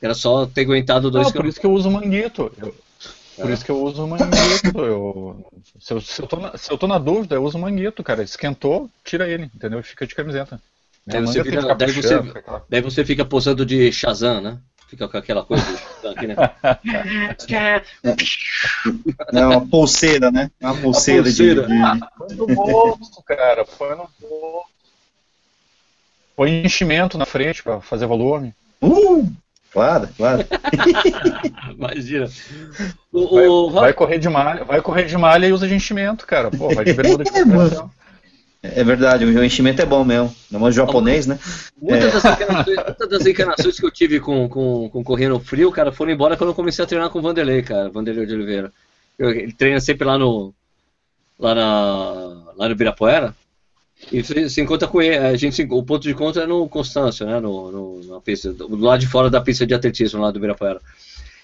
Era 0.01 0.13
só 0.13 0.45
ter 0.45 0.61
aguentado 0.61 1.09
2 1.09 1.25
Não, 1.27 1.31
km. 1.31 1.37
por 1.37 1.45
isso 1.47 1.59
que 1.59 1.65
eu 1.65 1.71
uso 1.71 1.89
manguito. 1.89 2.51
Eu- 2.61 2.75
por 3.35 3.49
É. 3.49 3.53
isso 3.53 3.65
que 3.65 3.71
eu 3.71 3.81
uso 3.81 4.05
manguito. 4.05 4.77
Eu, 4.79 5.45
se, 5.79 5.93
eu, 5.93 6.01
se, 6.01 6.21
eu 6.21 6.27
tô 6.27 6.35
na, 6.37 6.57
se 6.57 6.71
eu 6.71 6.77
tô 6.77 6.85
na 6.87 6.97
dúvida, 6.99 7.35
eu 7.35 7.43
uso 7.43 7.57
manguito, 7.57 8.03
cara. 8.03 8.21
Esquentou, 8.21 8.89
tira 9.03 9.27
ele, 9.27 9.49
entendeu? 9.55 9.79
E 9.79 9.83
Fica 9.83 10.05
de 10.05 10.13
camiseta. 10.13 10.61
Daí 11.07 11.21
você 11.21 11.43
fica- 11.43 11.73
daí 11.75 11.93
puxando, 11.93 12.31
você- 12.31 12.37
aquela- 12.39 12.65
Daí 12.69 12.81
você 12.81 13.03
fica 13.05 13.25
posando 13.25 13.65
de 13.65 13.91
Shazam, 13.91 14.39
né? 14.41 14.57
Fica 14.87 15.07
com 15.07 15.17
aquela 15.17 15.43
coisa 15.43 15.63
do 15.65 15.77
Shazam 15.77 16.11
aqui, 16.11 16.27
né? 16.27 16.35
É 19.33 19.45
uma 19.45 19.65
pulseira, 19.67 20.31
né? 20.31 20.51
É 20.61 20.65
uma 20.67 20.75
pulseira, 20.81 21.23
pulseira. 21.23 21.61
de. 21.67 21.67
de- 21.67 21.99
Põe 22.17 22.35
no 22.35 22.47
bolso, 22.47 23.23
cara. 23.25 23.65
Põe 23.65 23.89
no 23.97 24.07
bolso. 24.19 24.72
Põe 26.35 26.63
enchimento 26.65 27.17
na 27.17 27.25
frente 27.25 27.61
pra 27.63 27.79
fazer 27.81 28.05
volume. 28.05 28.53
Uh! 28.81 29.27
Claro, 29.71 30.07
claro. 30.15 30.45
Imagina. 31.75 32.29
O, 33.11 33.27
Vai, 33.35 33.47
o- 33.47 33.69
vai 33.71 33.93
correr 33.93 34.19
de 34.19 34.29
malha, 34.29 34.63
vai 34.63 34.81
correr 34.81 35.05
de 35.05 35.17
malha 35.17 35.47
e 35.47 35.51
usa 35.53 35.67
de 35.67 35.73
enchimento, 35.75 36.25
cara. 36.27 36.51
Pô, 36.51 36.69
vai 36.73 36.85
de 36.85 36.93
bermuda 36.93 37.23
de 37.23 37.29
É, 37.35 37.43
compressão. 37.43 37.91
É 38.61 38.83
verdade, 38.83 39.25
o 39.25 39.43
enchimento 39.43 39.81
é 39.81 39.85
bom 39.85 40.05
mesmo. 40.05 40.33
Não 40.49 40.65
é 40.67 40.71
japonês, 40.71 41.27
né? 41.27 41.37
Muitas, 41.81 42.13
das 42.13 42.23
encarnações, 42.23 42.77
muitas 42.77 43.09
das 43.09 43.25
encarnações 43.25 43.79
que 43.79 43.85
eu 43.85 43.91
tive 43.91 44.19
com, 44.19 44.47
com, 44.47 44.89
com 44.89 45.03
correndo 45.03 45.39
frio, 45.39 45.71
cara, 45.71 45.91
foram 45.91 46.11
embora 46.13 46.37
quando 46.37 46.51
eu 46.51 46.55
comecei 46.55 46.83
a 46.85 46.87
treinar 46.87 47.09
com 47.09 47.19
o 47.19 47.21
Vanderlei, 47.21 47.61
cara, 47.61 47.89
Vanderlei 47.89 48.25
de 48.25 48.33
Oliveira. 48.33 48.71
Eu, 49.19 49.31
ele 49.31 49.51
treina 49.53 49.79
sempre 49.81 50.05
lá 50.07 50.17
no. 50.17 50.53
lá, 51.37 51.53
na, 51.55 52.53
lá 52.55 52.69
no 52.69 52.75
Birapuera. 52.75 53.35
E 54.11 54.49
se, 54.49 54.61
encontra 54.61 54.87
com 54.87 55.01
ele. 55.01 55.17
A 55.17 55.35
gente, 55.35 55.61
o 55.63 55.83
ponto 55.83 56.03
de 56.03 56.11
encontro 56.11 56.41
é 56.41 56.47
no 56.47 56.67
Constâncio, 56.67 57.25
né? 57.25 57.39
No, 57.39 57.71
no, 57.71 58.03
na 58.05 58.21
pista, 58.21 58.51
do 58.51 58.75
lado 58.77 58.99
de 58.99 59.07
fora 59.07 59.29
da 59.29 59.41
pista 59.41 59.65
de 59.65 59.73
atletismo 59.73 60.21
lá 60.21 60.31
do 60.31 60.39
Birapuera. 60.39 60.81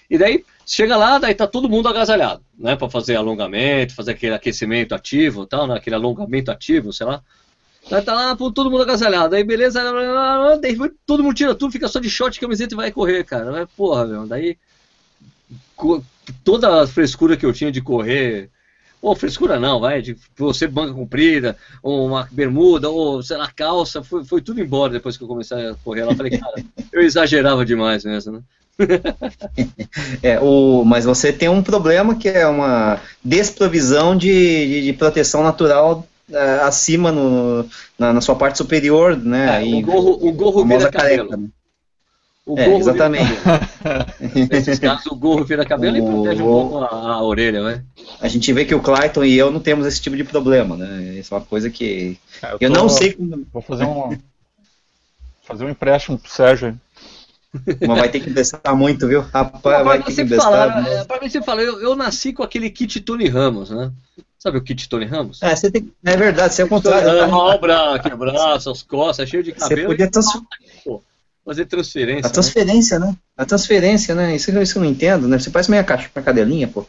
E 0.08 0.18
daí, 0.18 0.44
chega 0.66 0.96
lá, 0.96 1.18
daí 1.18 1.34
tá 1.34 1.46
todo 1.46 1.68
mundo 1.68 1.88
agasalhado, 1.88 2.42
né? 2.58 2.74
Pra 2.76 2.90
fazer 2.90 3.16
alongamento, 3.16 3.94
fazer 3.94 4.12
aquele 4.12 4.34
aquecimento 4.34 4.94
ativo 4.94 5.46
tal, 5.46 5.66
né? 5.66 5.76
Aquele 5.76 5.96
alongamento 5.96 6.50
ativo, 6.50 6.92
sei 6.92 7.06
lá. 7.06 7.22
Daí 7.88 8.02
tá 8.02 8.14
lá, 8.14 8.36
todo 8.36 8.70
mundo 8.70 8.82
agasalhado. 8.82 9.34
Aí 9.34 9.44
beleza, 9.44 9.80
daí 10.60 10.76
todo 11.06 11.22
mundo 11.22 11.34
tira 11.34 11.54
tudo, 11.54 11.72
fica 11.72 11.88
só 11.88 12.00
de 12.00 12.10
short, 12.10 12.38
camiseta 12.40 12.74
e 12.74 12.76
vai 12.76 12.90
correr, 12.90 13.24
cara. 13.24 13.68
Porra, 13.76 14.04
meu. 14.04 14.26
Daí 14.26 14.58
toda 16.44 16.82
a 16.82 16.86
frescura 16.86 17.36
que 17.36 17.46
eu 17.46 17.52
tinha 17.52 17.72
de 17.72 17.80
correr, 17.80 18.50
ou 19.00 19.16
frescura 19.16 19.58
não, 19.58 19.80
vai, 19.80 20.02
de 20.02 20.16
você 20.36 20.68
manga 20.68 20.92
comprida, 20.92 21.56
ou 21.82 22.06
uma 22.06 22.28
bermuda, 22.30 22.88
ou 22.90 23.22
sei 23.22 23.36
lá, 23.36 23.50
calça, 23.50 24.02
foi, 24.02 24.24
foi 24.24 24.42
tudo 24.42 24.60
embora 24.60 24.92
depois 24.92 25.16
que 25.16 25.24
eu 25.24 25.28
comecei 25.28 25.70
a 25.70 25.74
correr 25.82 26.04
lá. 26.04 26.12
Eu 26.12 26.16
falei, 26.16 26.38
cara, 26.38 26.62
eu 26.92 27.02
exagerava 27.02 27.64
demais 27.64 28.04
mesmo, 28.04 28.32
né? 28.32 28.40
É, 30.22 30.40
o, 30.40 30.84
mas 30.84 31.04
você 31.04 31.32
tem 31.32 31.48
um 31.48 31.62
problema 31.62 32.14
que 32.14 32.28
é 32.28 32.46
uma 32.46 33.00
desprovisão 33.22 34.16
de, 34.16 34.28
de, 34.66 34.84
de 34.84 34.92
proteção 34.92 35.42
natural 35.42 36.06
é, 36.32 36.60
acima 36.62 37.12
no, 37.12 37.66
na, 37.98 38.12
na 38.12 38.20
sua 38.20 38.34
parte 38.36 38.58
superior, 38.58 39.16
né? 39.16 39.62
É, 39.62 39.74
o 39.74 39.82
gorro, 39.82 40.28
o 40.28 40.32
gorro 40.32 40.64
vira 40.64 40.90
cabelo. 40.90 41.28
careca, 41.28 41.36
né? 41.36 41.48
O 42.52 42.58
É, 42.58 42.64
gorro 42.66 42.80
exatamente. 42.80 43.32
Nesses 44.50 44.78
casos, 44.78 45.06
o 45.06 45.14
gorro 45.14 45.44
vira 45.44 45.64
cabelo 45.64 45.96
e 45.96 46.00
O- 46.00 46.06
protege 46.06 46.42
um 46.42 46.46
pouco 46.46 46.78
a, 46.78 46.88
a 46.88 47.22
orelha, 47.22 47.62
né? 47.62 47.84
A 48.20 48.26
gente 48.28 48.52
vê 48.52 48.64
que 48.64 48.74
o 48.74 48.80
Clayton 48.80 49.24
e 49.24 49.36
eu 49.38 49.50
não 49.50 49.60
temos 49.60 49.86
esse 49.86 50.00
tipo 50.00 50.16
de 50.16 50.24
problema, 50.24 50.76
né? 50.76 51.18
Isso 51.18 51.32
é 51.32 51.38
uma 51.38 51.44
coisa 51.44 51.70
que. 51.70 52.18
É, 52.42 52.54
Eu 52.54 52.58
tô- 52.58 52.68
não 52.80 52.88
sei 52.88 53.12
como. 53.12 53.46
Vou 53.52 53.62
fazer 53.62 53.84
um. 53.84 54.18
fazer 55.44 55.64
um 55.64 55.68
empréstimo 55.70 56.18
pro 56.18 56.30
Sérgio. 56.30 56.68
aí. 56.68 56.74
Mas 57.86 57.98
vai 57.98 58.08
ter 58.08 58.20
que 58.20 58.30
investir 58.30 58.58
muito, 58.76 59.06
viu? 59.08 59.20
Rapaz, 59.22 59.84
vai 59.84 59.98
ter 59.98 60.04
que 60.04 60.12
você 60.12 60.22
investir. 60.22 60.44
fala, 60.50 60.88
é, 60.88 61.04
pra 61.04 61.20
mim 61.20 61.28
você 61.28 61.42
fala, 61.42 61.62
eu, 61.62 61.80
eu 61.80 61.96
nasci 61.96 62.32
com 62.32 62.42
aquele 62.44 62.70
kit 62.70 63.00
Tony 63.00 63.28
Ramos, 63.28 63.70
né? 63.70 63.90
Sabe 64.38 64.58
o 64.58 64.62
kit 64.62 64.88
Tony 64.88 65.04
Ramos? 65.04 65.42
É, 65.42 65.54
você 65.54 65.70
tem... 65.70 65.92
é 66.04 66.16
verdade, 66.16 66.54
você 66.54 66.62
é 66.62 66.64
o 66.64 66.68
contrário. 66.68 67.08
Ramos, 67.08 67.26
né? 67.28 67.32
ó, 67.32 67.54
o 67.56 67.58
braço, 67.60 68.02
que 68.02 68.14
braço, 68.16 68.70
as 68.70 68.82
costas, 68.82 69.28
cheio 69.28 69.42
de 69.42 69.52
Você 69.52 69.58
cabelo. 69.58 69.88
podia 69.88 70.06
e 70.06 70.10
trans... 70.10 70.26
fazer 71.44 71.66
transferência. 71.66 72.26
A 72.26 72.28
né? 72.28 72.32
transferência, 72.32 72.98
né? 72.98 73.16
A 73.36 73.44
transferência, 73.44 74.14
né? 74.14 74.36
Isso, 74.36 74.50
isso 74.60 74.78
eu 74.78 74.82
não 74.82 74.90
entendo, 74.90 75.26
né? 75.28 75.38
Você 75.38 75.50
parece 75.50 75.70
meio 75.70 75.82
a 75.82 75.84
caixa 75.86 76.10
pra 76.12 76.22
cadelinha, 76.22 76.68
pô. 76.68 76.86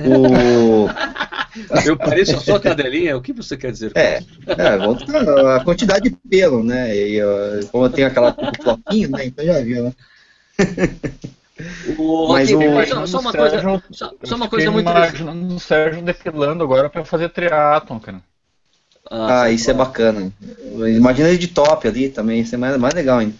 O... 0.00 0.88
Eu 1.84 1.96
pareço 1.96 2.36
a 2.36 2.40
sua 2.40 2.60
cadelinha, 2.60 3.16
o 3.16 3.20
que 3.20 3.32
você 3.32 3.56
quer 3.56 3.72
dizer? 3.72 3.90
É, 3.96 4.22
é 4.46 4.78
volta 4.78 5.56
a 5.56 5.64
quantidade 5.64 6.08
de 6.08 6.16
pelo, 6.28 6.62
né? 6.62 6.96
E, 6.96 7.20
ó, 7.22 7.66
como 7.72 7.86
eu 7.86 7.90
tenho 7.90 8.06
aquela 8.06 8.30
o 8.38 8.62
flopinho, 8.62 9.10
né? 9.10 9.26
Então 9.26 9.44
já 9.44 9.60
viu, 9.60 9.84
né? 9.84 9.92
O, 11.98 12.28
Mas 12.32 12.52
aqui, 12.52 12.54
o- 12.54 12.86
só, 12.86 13.06
só 13.06 13.18
uma 13.18 13.30
O 13.30 13.36
coisa, 13.36 13.50
Sérgio- 13.50 13.82
só, 13.90 14.12
só 14.22 14.36
uma 14.36 14.48
coisa 14.48 14.70
muito 14.70 14.88
interessante. 14.88 15.20
imaginando 15.22 15.54
o 15.56 15.60
Sérgio 15.60 16.02
defilando 16.02 16.62
agora 16.62 16.88
pra 16.88 17.04
fazer 17.04 17.28
triatlon, 17.30 17.98
cara. 17.98 18.20
Ah, 19.10 19.48
sim, 19.48 19.54
isso 19.54 19.70
é 19.70 19.74
bacana. 19.74 20.32
Imagina 20.96 21.28
ele 21.30 21.38
de 21.38 21.48
top 21.48 21.88
ali 21.88 22.08
também, 22.10 22.40
isso 22.42 22.54
é 22.54 22.58
mais, 22.58 22.76
mais 22.76 22.94
legal 22.94 23.18
ainda. 23.18 23.34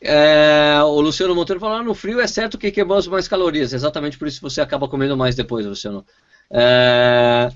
É, 0.00 0.80
o 0.82 1.00
Luciano 1.00 1.34
Monteiro 1.34 1.58
falou, 1.60 1.76
ah, 1.78 1.82
no 1.82 1.94
frio 1.94 2.20
é 2.20 2.26
certo 2.26 2.58
que 2.58 2.70
queimamos 2.70 3.06
mais 3.06 3.26
calorias, 3.26 3.72
exatamente 3.72 4.18
por 4.18 4.28
isso 4.28 4.40
você 4.42 4.60
acaba 4.60 4.86
comendo 4.86 5.16
mais 5.16 5.34
depois, 5.34 5.64
Luciano. 5.64 6.04
É, 6.50 7.50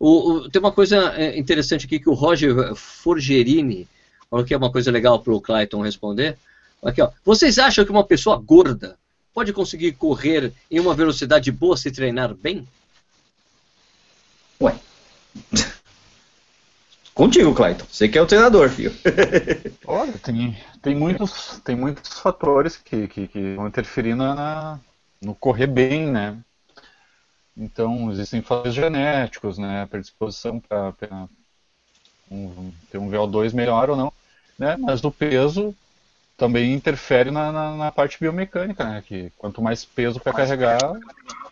o- 0.00 0.30
o- 0.32 0.50
tem 0.50 0.58
uma 0.60 0.72
coisa 0.72 1.14
é, 1.16 1.38
interessante 1.38 1.86
aqui 1.86 2.00
que 2.00 2.10
o 2.10 2.14
Roger 2.14 2.74
Forgerini 2.74 3.86
falou 4.28 4.44
que 4.44 4.52
é 4.52 4.56
uma 4.56 4.72
coisa 4.72 4.90
legal 4.90 5.20
para 5.20 5.32
o 5.32 5.40
Clayton 5.40 5.80
responder. 5.82 6.36
Aqui, 6.82 7.00
ó. 7.00 7.10
Vocês 7.24 7.58
acham 7.58 7.84
que 7.84 7.92
uma 7.92 8.04
pessoa 8.04 8.36
gorda 8.36 8.98
pode 9.32 9.52
conseguir 9.52 9.92
correr 9.92 10.52
em 10.68 10.80
uma 10.80 10.94
velocidade 10.94 11.52
boa 11.52 11.76
se 11.76 11.90
treinar 11.92 12.34
bem? 12.34 12.66
Contigo, 17.14 17.54
Clayton. 17.54 17.84
Você 17.90 18.08
que 18.08 18.16
é 18.16 18.22
o 18.22 18.26
treinador, 18.26 18.70
filho. 18.70 18.92
Olha, 19.86 20.12
tem, 20.14 20.56
tem, 20.80 20.94
muitos, 20.94 21.60
tem 21.62 21.76
muitos 21.76 22.18
fatores 22.18 22.76
que, 22.76 23.06
que, 23.06 23.28
que 23.28 23.54
vão 23.54 23.68
interferir 23.68 24.14
na, 24.14 24.80
no 25.20 25.34
correr 25.34 25.66
bem, 25.66 26.06
né? 26.10 26.38
Então, 27.54 28.10
existem 28.10 28.40
fatores 28.40 28.74
genéticos, 28.74 29.58
né? 29.58 29.86
Predisposição 29.86 30.58
para 30.58 30.94
um, 32.30 32.72
ter 32.90 32.96
um 32.96 33.10
VO2 33.10 33.52
melhor 33.52 33.90
ou 33.90 33.96
não, 33.96 34.12
né? 34.58 34.76
Mas 34.78 35.04
o 35.04 35.10
peso 35.10 35.74
também 36.34 36.72
interfere 36.72 37.30
na, 37.30 37.52
na, 37.52 37.76
na 37.76 37.92
parte 37.92 38.18
biomecânica, 38.18 38.84
né? 38.84 39.04
Que 39.06 39.30
quanto 39.36 39.60
mais 39.60 39.84
peso 39.84 40.18
para 40.18 40.32
carregar, 40.32 40.78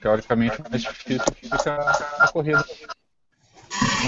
teoricamente 0.01 0.57
mais 0.71 0.83
difícil 0.83 1.25
fica 1.35 1.75
a 2.19 2.29
corrida. 2.33 2.65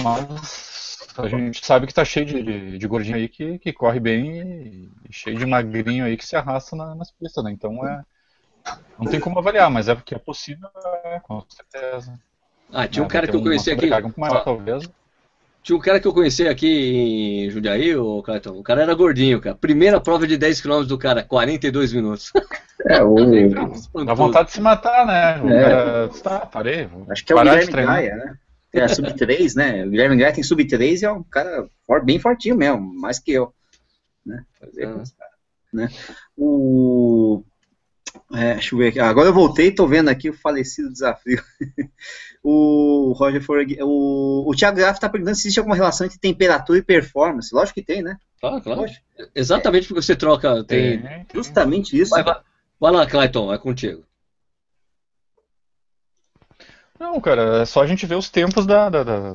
Mas 0.03 0.72
a 1.19 1.29
gente 1.29 1.65
sabe 1.65 1.87
que 1.87 1.95
tá 1.95 2.05
cheio 2.05 2.27
de, 2.27 2.43
de, 2.43 2.79
de 2.79 2.87
gordinho 2.87 3.17
aí 3.17 3.29
que, 3.29 3.59
que 3.59 3.73
corre 3.73 4.01
bem 4.01 4.41
e, 4.41 4.91
cheio 5.11 5.37
de 5.39 5.47
magrinho 5.47 6.05
aí 6.05 6.17
que 6.17 6.27
se 6.27 6.37
arrasta 6.37 6.75
na- 6.77 6.95
nas 6.95 7.11
pistas, 7.11 7.43
né? 7.45 7.51
Então 7.53 7.87
é. 7.87 8.03
Não 8.99 9.11
tem 9.11 9.19
como 9.21 9.39
avaliar, 9.39 9.71
mas 9.71 9.89
é 9.89 9.95
porque 9.95 10.15
é 10.15 10.19
possível, 10.19 10.69
é, 11.05 11.21
com 11.21 11.43
certeza. 11.49 12.19
Ah, 12.73 12.87
tinha 12.87 13.03
um 13.03 13.07
É, 13.07 13.11
cara 13.11 13.27
que 13.27 13.35
eu 13.37 13.43
conheci 13.43 13.71
aqui. 13.71 13.91
maior, 14.17 14.45
talvez. 14.45 14.89
Tinha 15.63 15.77
um 15.77 15.81
cara 15.81 16.01
que 16.01 16.09
eu 16.09 16.13
conheci 16.13 16.49
aqui 16.49 16.67
em 17.47 17.51
Jundiaí, 17.51 17.95
o 17.95 18.23
Clayton. 18.23 18.51
O 18.59 18.63
cara 18.63 18.83
era 18.83 18.95
gordinho, 18.95 19.41
cara. 19.41 19.55
Primeira 19.55 20.01
prova 20.01 20.27
de 20.27 20.37
10 20.37 20.61
km 20.61 20.89
do 20.89 20.99
cara, 20.99 21.23
42 21.23 21.93
minutos. 21.93 22.33
É, 22.85 23.01
o... 23.01 23.15
Dá 24.05 24.13
vontade 24.13 24.49
de 24.49 24.55
se 24.55 24.61
matar, 24.61 25.07
né? 25.07 25.41
O 25.41 25.49
É. 25.49 25.63
cara. 25.63 26.09
Tá, 26.21 26.47
parei. 26.47 26.89
Acho 27.11 27.25
que 27.25 27.33
é 27.33 27.37
o 27.37 27.39
Guilherme. 27.39 27.73
Gaia, 27.73 28.17
né? 28.17 28.35
É, 28.73 28.89
sub-3, 28.89 29.55
né? 29.55 29.85
O 29.85 29.91
Guilherme 29.91 30.17
Gaia 30.17 30.33
tem 30.33 30.43
sub-3 30.43 31.03
e 31.03 31.05
é 31.05 31.13
um 31.13 31.23
cara 31.23 31.69
bem 32.05 32.19
fortinho 32.19 32.57
mesmo, 32.57 32.81
mais 32.81 33.19
que 33.19 33.33
eu. 33.33 33.53
Né? 34.25 34.45
Fazer 34.59 34.87
Ah. 34.87 35.03
né? 35.73 35.89
O... 36.37 37.43
É, 38.33 38.55
deixa 38.55 38.75
eu 38.75 38.79
ver 38.79 38.89
aqui. 38.89 39.01
Ah, 39.01 39.09
agora 39.09 39.29
eu 39.29 39.35
voltei 39.35 39.69
e 39.69 39.75
tô 39.75 39.87
vendo 39.87 40.09
aqui 40.09 40.31
o 40.31 40.35
falecido 40.35 40.93
desafio. 40.93 41.43
o 42.43 43.13
Roger 43.17 43.43
Forg... 43.43 43.79
o, 43.83 44.51
o 44.51 44.55
Thiago 44.55 44.77
Graff 44.77 45.01
tá 45.01 45.09
perguntando 45.09 45.37
se 45.37 45.43
existe 45.43 45.59
alguma 45.59 45.77
relação 45.77 46.07
entre 46.07 46.19
temperatura 46.19 46.79
e 46.79 46.83
performance. 46.83 47.55
Lógico 47.55 47.75
que 47.81 47.87
tem, 47.87 48.03
né? 48.03 48.17
Claro, 48.41 48.61
claro. 48.63 48.81
Lógico. 48.83 49.05
Exatamente 49.35 49.87
porque 49.87 50.03
você 50.03 50.17
troca. 50.17 50.65
Tem... 50.65 51.01
Tem. 51.01 51.27
Justamente 51.35 51.99
isso. 51.99 52.11
Vai, 52.11 52.23
vai, 52.23 52.41
vai 52.81 52.93
lá, 52.93 53.07
Clayton, 53.07 53.53
é 53.53 53.59
contigo. 53.59 54.05
Não, 57.03 57.21
cara, 57.21 57.63
é 57.63 57.67
só 57.67 57.83
a 57.83 57.87
gente 57.87 58.07
ver 58.07 58.15
os 58.17 58.31
tempos 58.31 58.65
da, 58.67 58.89
da- 58.89 59.03
da- 59.05 59.35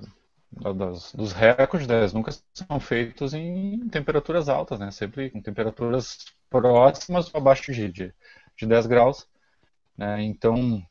dos 1.13 1.33
recordes, 1.33 1.87
né? 1.87 1.97
Eles 1.99 2.13
nunca 2.13 2.31
são 2.53 2.79
feitos 2.79 3.33
em 3.33 3.87
temperaturas 3.89 4.49
altas, 4.49 4.79
né? 4.79 4.91
Sempre 4.91 5.29
com 5.29 5.41
temperaturas 5.41 6.17
próximas 6.49 7.33
ou 7.33 7.39
abaixo 7.41 7.71
de, 7.73 7.91
de, 7.91 8.13
de 8.57 8.65
10 8.65 8.87
graus, 8.87 9.27
né? 9.97 10.23
Então, 10.23 10.83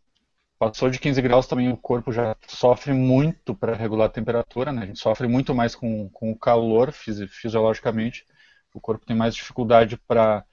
passou 0.59 0.91
de 0.91 0.99
15 1.01 1.23
graus 1.23 1.47
também 1.47 1.71
o 1.73 1.77
corpo 1.79 2.13
já 2.13 2.37
sofre 2.49 2.93
muito 2.95 3.55
para 3.55 3.75
regular 3.77 4.07
a 4.09 4.11
temperatura, 4.13 4.73
né? 4.73 4.83
A 4.85 4.87
gente 4.87 5.01
sofre 5.01 5.29
muito 5.29 5.55
mais 5.55 5.75
com, 5.77 6.09
com 6.11 6.33
o 6.33 6.39
calor 6.39 6.93
fisi- 6.93 7.29
fisiologicamente. 7.29 8.27
O 8.75 8.81
corpo 8.81 9.07
tem 9.07 9.17
mais 9.17 9.35
dificuldade 9.35 9.99
para 10.09 10.45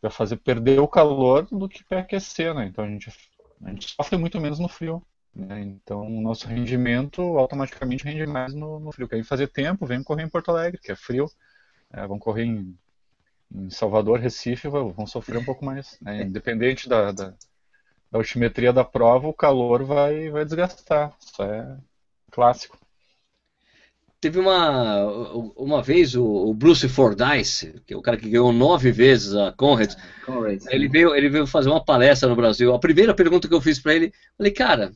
para 0.00 0.10
fazer 0.10 0.36
perder 0.38 0.80
o 0.80 0.88
calor 0.88 1.46
do 1.50 1.68
que 1.68 1.84
para 1.84 2.00
aquecer, 2.00 2.54
né? 2.54 2.66
Então 2.66 2.84
a 2.84 2.88
gente, 2.88 3.10
a 3.64 3.70
gente 3.70 3.88
sofre 3.94 4.16
muito 4.18 4.40
menos 4.40 4.58
no 4.58 4.68
frio. 4.68 5.04
Né? 5.34 5.60
Então 5.60 6.06
o 6.06 6.20
nosso 6.20 6.46
rendimento 6.46 7.20
automaticamente 7.38 8.04
rende 8.04 8.26
mais 8.26 8.54
no, 8.54 8.78
no 8.78 8.92
frio. 8.92 9.08
Querem 9.08 9.24
fazer 9.24 9.48
tempo, 9.48 9.86
vem 9.86 10.02
correr 10.02 10.22
em 10.22 10.28
Porto 10.28 10.50
Alegre, 10.50 10.80
que 10.80 10.92
é 10.92 10.96
frio. 10.96 11.28
É, 11.92 12.06
vão 12.06 12.18
correr 12.18 12.44
em, 12.44 12.76
em 13.52 13.70
Salvador, 13.70 14.18
Recife, 14.18 14.68
vão, 14.68 14.92
vão 14.92 15.06
sofrer 15.06 15.38
um 15.38 15.44
pouco 15.44 15.64
mais. 15.64 15.98
né? 16.00 16.22
Independente 16.22 16.88
da, 16.88 17.12
da, 17.12 17.30
da 18.10 18.18
altimetria 18.18 18.72
da 18.72 18.84
prova, 18.84 19.28
o 19.28 19.34
calor 19.34 19.84
vai, 19.84 20.30
vai 20.30 20.44
desgastar. 20.44 21.14
Isso 21.20 21.42
é 21.42 21.76
clássico. 22.30 22.78
Teve 24.20 24.38
uma, 24.38 25.04
uma 25.54 25.82
vez 25.82 26.14
o, 26.14 26.24
o 26.24 26.54
Bruce 26.54 26.88
Fordyce, 26.88 27.82
que 27.86 27.92
é 27.92 27.96
o 27.96 28.00
cara 28.00 28.16
que 28.16 28.30
ganhou 28.30 28.54
nove 28.54 28.90
vezes 28.90 29.34
a 29.34 29.52
Conrad, 29.52 29.92
ele 30.70 30.88
veio, 30.88 31.14
ele 31.14 31.28
veio 31.28 31.46
fazer 31.46 31.68
uma 31.68 31.84
palestra 31.84 32.26
no 32.26 32.34
Brasil. 32.34 32.72
A 32.72 32.78
primeira 32.78 33.12
pergunta 33.12 33.46
que 33.46 33.52
eu 33.52 33.60
fiz 33.60 33.78
para 33.78 33.94
ele, 33.94 34.14
falei, 34.38 34.50
cara, 34.50 34.92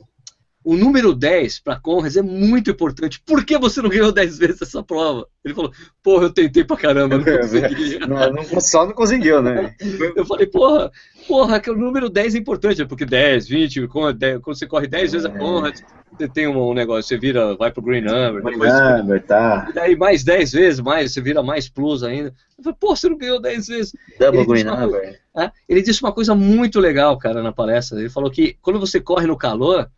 o 0.65 0.77
número 0.77 1.15
10 1.15 1.61
para 1.61 1.79
Conrads 1.79 2.17
é 2.17 2.23
muito 2.23 2.71
importante. 2.71 3.21
Por 3.25 3.45
que 3.45 3.57
você 3.57 3.81
não 3.81 3.89
ganhou 3.89 4.13
10 4.13 4.39
vezes 4.39 4.63
essa 4.63 4.83
prova? 4.83 5.27
Ele 5.45 5.55
falou, 5.55 5.73
porra, 6.03 6.25
eu 6.25 6.31
tentei 6.31 6.65
pra 6.65 6.77
caramba, 6.77 7.17
não 7.17 7.25
consegui. 7.39 7.99
Não, 8.01 8.33
não, 8.33 8.61
só 8.61 8.85
não 8.85 8.93
conseguiu, 8.93 9.41
né? 9.41 9.75
Eu 10.17 10.27
falei, 10.27 10.47
porra, 10.47 10.91
porra, 11.27 11.61
que 11.61 11.71
o 11.71 11.77
número 11.77 12.11
10 12.11 12.35
é 12.35 12.39
importante, 12.39 12.85
porque 12.85 13.07
10, 13.07 13.49
20, 13.49 13.87
quando 13.89 14.19
você 14.45 14.67
corre 14.67 14.87
10 14.87 15.13
vezes 15.13 15.25
a 15.25 15.31
Conrad, 15.31 15.79
você 16.17 16.29
tem 16.29 16.49
um 16.49 16.75
negócio, 16.75 17.05
você 17.05 17.17
vira, 17.17 17.55
vai 17.57 17.71
pro 17.71 17.83
Green 17.83 18.01
Number, 18.01 18.43
depois 18.43 18.73
Number, 18.73 19.23
tá. 19.23 19.69
e 19.71 19.73
daí 19.73 19.97
mais 19.97 20.25
10 20.25 20.53
vezes, 20.53 20.81
mais, 20.81 21.13
você 21.13 21.21
vira 21.21 21.43
mais 21.43 21.69
plus 21.69 22.03
ainda. 22.03 22.35
Eu 22.59 22.65
falei, 22.65 22.77
pô, 22.81 22.97
você 22.97 23.09
não 23.09 23.17
ganhou 23.17 23.41
10 23.41 23.67
vezes. 23.69 23.93
Double 24.19 24.41
Ele 24.41 24.49
Green 24.49 24.65
Number. 24.65 25.21
Ah, 25.35 25.53
Ele 25.69 25.83
disse 25.83 26.03
uma 26.03 26.13
coisa 26.13 26.35
muito 26.35 26.81
legal, 26.81 27.17
cara, 27.17 27.43
na 27.43 27.53
palestra. 27.53 28.01
Ele 28.01 28.09
falou 28.09 28.31
que 28.31 28.57
quando 28.61 28.81
você 28.81 29.01
corre 29.01 29.27
no 29.27 29.37
calor, 29.37 29.89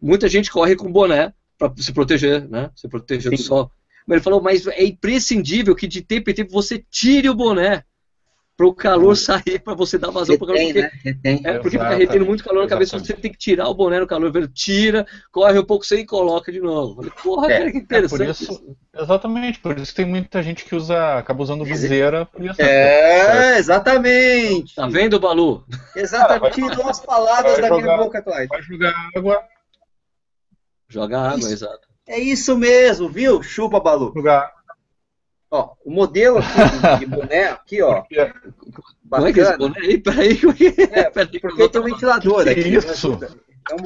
muita 0.00 0.28
gente 0.28 0.50
corre 0.50 0.76
com 0.76 0.90
boné 0.90 1.32
para 1.58 1.72
se 1.76 1.92
proteger, 1.92 2.48
né? 2.48 2.70
Se 2.74 2.88
proteger 2.88 3.30
do 3.30 3.36
Sim. 3.36 3.42
sol. 3.44 3.70
Mas 4.06 4.16
ele 4.16 4.24
falou, 4.24 4.40
mas 4.42 4.66
é 4.66 4.84
imprescindível 4.84 5.74
que 5.74 5.86
de 5.86 6.00
tempo 6.02 6.30
em 6.30 6.34
tempo 6.34 6.50
você 6.50 6.84
tire 6.90 7.28
o 7.28 7.34
boné 7.34 7.84
para 8.56 8.66
o 8.66 8.74
calor 8.74 9.16
sair, 9.16 9.58
para 9.58 9.72
você 9.74 9.96
dar 9.96 10.10
vazão 10.10 10.36
para 10.36 10.44
o 10.44 10.46
calor. 10.48 10.62
Porque, 10.62 10.82
né? 10.82 10.90
Retém. 11.02 11.40
é, 11.44 11.52
porque 11.58 11.70
fica 11.78 11.94
retendo 11.94 12.26
muito 12.26 12.44
calor 12.44 12.62
na 12.62 12.68
cabeça, 12.68 12.96
exatamente. 12.96 13.16
você 13.16 13.22
tem 13.22 13.32
que 13.32 13.38
tirar 13.38 13.68
o 13.68 13.74
boné 13.74 13.98
no 14.00 14.06
calor, 14.06 14.30
velho. 14.30 14.48
Tira, 14.48 15.06
corre 15.32 15.58
um 15.58 15.64
pouco 15.64 15.86
sem 15.86 16.00
e 16.00 16.06
coloca 16.06 16.52
de 16.52 16.60
novo. 16.60 16.96
Falei, 16.96 17.10
porra, 17.22 17.50
É, 17.52 17.58
cara, 17.58 17.70
que 17.70 17.76
É, 17.78 17.80
por 17.80 17.84
interessante. 17.84 18.30
isso, 18.42 18.76
exatamente, 18.94 19.58
por 19.60 19.78
isso 19.78 19.92
que 19.92 19.96
tem 19.96 20.04
muita 20.04 20.42
gente 20.42 20.64
que 20.66 20.74
usa, 20.74 21.16
acaba 21.18 21.42
usando 21.42 21.64
viseira 21.64 22.28
isso. 22.38 22.60
né? 22.60 23.54
É, 23.54 23.58
exatamente. 23.58 24.74
Tá 24.74 24.86
vendo, 24.88 25.18
Balu? 25.18 25.64
Exatamente. 25.96 26.54
Tirou 26.54 26.88
as 26.88 27.00
palavras 27.00 27.58
Vai 27.60 27.70
da 27.70 27.76
minha 27.78 27.96
boca, 27.96 28.20
Clyde. 28.22 28.48
Vai 28.48 28.62
jogar 28.62 28.94
água, 29.16 29.42
Joga 30.90 31.20
água, 31.20 31.38
Isso. 31.38 31.52
exato. 31.52 31.88
É 32.06 32.18
isso 32.18 32.56
mesmo, 32.58 33.08
viu? 33.08 33.42
Chupa, 33.42 33.78
Balu. 33.80 34.12
jogar 34.14 34.52
Ó, 35.52 35.74
o 35.84 35.90
modelo 35.90 36.38
aqui 36.38 37.00
de 37.00 37.06
boné, 37.06 37.44
aqui, 37.48 37.82
ó. 37.82 38.02
Como 39.10 39.26
é 39.26 39.32
que 39.32 39.40
é 39.40 39.42
esse 39.42 39.56
boné 39.56 39.78
aí? 39.80 39.98
Peraí, 39.98 40.32
é 40.32 40.52
que 40.52 40.66
é? 40.68 41.00
É, 41.00 41.10
Porque 41.40 41.68
tem 41.68 41.80
um 41.80 41.84
ventilador 41.84 42.44
Que 42.44 42.50
aqui. 42.50 42.62
que 42.62 42.68
é 42.68 42.72
isso? 42.72 43.08
É 43.68 43.74
um- 43.74 43.78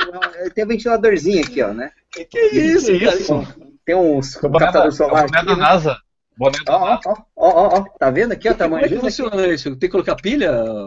é 0.42 0.46
um- 0.46 0.50
tem 0.50 0.64
um 0.64 0.68
ventiladorzinho 0.68 1.42
aqui, 1.42 1.62
ó, 1.62 1.72
né? 1.72 1.90
Que 2.12 2.24
que 2.26 2.38
é 2.38 2.54
isso, 2.54 2.86
Que 2.86 3.04
isso? 3.04 3.46
Tem 3.84 3.94
uns 3.94 4.36
O 4.36 4.48
boné, 4.48 4.66
da, 4.66 4.72
captador 4.72 4.86
é 4.86 4.88
o 4.88 4.92
solar 4.92 5.26
boné 5.26 5.38
aqui, 5.38 5.46
da 5.46 5.56
né? 5.56 5.60
NASA. 5.62 5.96
Boné 6.36 6.58
da 6.66 6.76
Ó, 6.76 6.82
ó, 6.82 6.86
NASA. 6.90 7.00
ó, 7.06 7.14
ó, 7.36 7.48
ó, 7.50 7.78
ó. 7.78 7.84
Tá 7.98 8.10
vendo 8.10 8.32
aqui, 8.32 8.48
ó, 8.48 8.52
Como 8.52 8.62
é 8.64 8.66
tamanho 8.68 8.88
que 8.88 8.94
aqui? 8.94 9.00
funciona 9.02 9.46
isso? 9.46 9.70
Tem 9.70 9.78
que 9.80 9.88
colocar 9.88 10.16
pilha? 10.16 10.52
Não! 10.52 10.86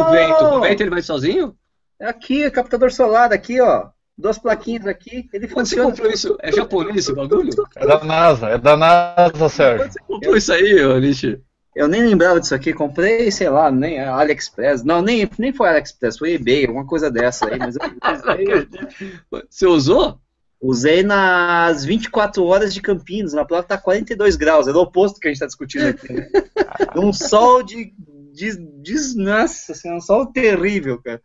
O 0.00 0.10
vento. 0.10 0.44
O 0.44 0.60
vento 0.60 0.82
ele 0.82 0.90
vai 0.90 1.02
sozinho? 1.02 1.54
É 1.98 2.08
Aqui, 2.08 2.50
captador 2.50 2.92
solar 2.92 3.32
aqui, 3.32 3.58
ó. 3.60 3.88
Duas 4.18 4.36
plaquinhas 4.36 4.86
aqui. 4.86 5.28
Ele 5.32 5.46
Quando 5.46 5.66
você 5.66 5.76
funciona. 5.76 5.90
comprou 5.90 6.10
isso? 6.10 6.36
É 6.40 6.50
japonês 6.50 6.96
esse 6.96 7.14
bagulho? 7.14 7.50
É 7.76 7.86
da 7.86 8.02
NASA, 8.02 8.48
é 8.48 8.58
da 8.58 8.76
NASA, 8.76 9.48
Sérgio. 9.48 9.84
Quando 9.84 9.92
você 9.92 10.00
comprou 10.00 10.36
isso 10.36 10.52
aí, 10.52 10.84
ô 10.84 10.98
Nishi? 10.98 11.40
Eu 11.76 11.86
nem 11.86 12.02
lembrava 12.02 12.40
disso 12.40 12.54
aqui. 12.54 12.72
Comprei, 12.72 13.30
sei 13.30 13.48
lá, 13.48 13.70
nem 13.70 14.00
AliExpress. 14.00 14.82
Não, 14.82 15.00
nem, 15.00 15.30
nem 15.38 15.52
foi 15.52 15.68
AliExpress, 15.68 16.18
foi 16.18 16.32
eBay, 16.32 16.66
alguma 16.66 16.84
coisa 16.84 17.08
dessa 17.08 17.46
aí. 17.48 17.58
Mas 17.58 17.76
eu 17.76 17.82
Você 19.48 19.66
usou? 19.66 20.18
usei 20.60 21.04
nas 21.04 21.84
24 21.84 22.44
horas 22.44 22.74
de 22.74 22.82
Campinas. 22.82 23.32
Na 23.32 23.44
prova 23.44 23.62
tá 23.62 23.78
42 23.78 24.34
graus. 24.34 24.66
É 24.66 24.72
o 24.72 24.76
oposto 24.78 25.14
do 25.14 25.20
que 25.20 25.28
a 25.28 25.30
gente 25.30 25.40
tá 25.40 25.46
discutindo 25.46 25.86
aqui. 25.86 26.12
Né? 26.12 26.28
um 26.96 27.12
sol 27.12 27.62
de, 27.62 27.92
de, 28.32 28.56
de. 28.82 29.16
Nossa 29.16 29.74
senhora, 29.74 29.98
um 29.98 30.02
sol 30.02 30.26
terrível, 30.26 31.00
cara. 31.00 31.22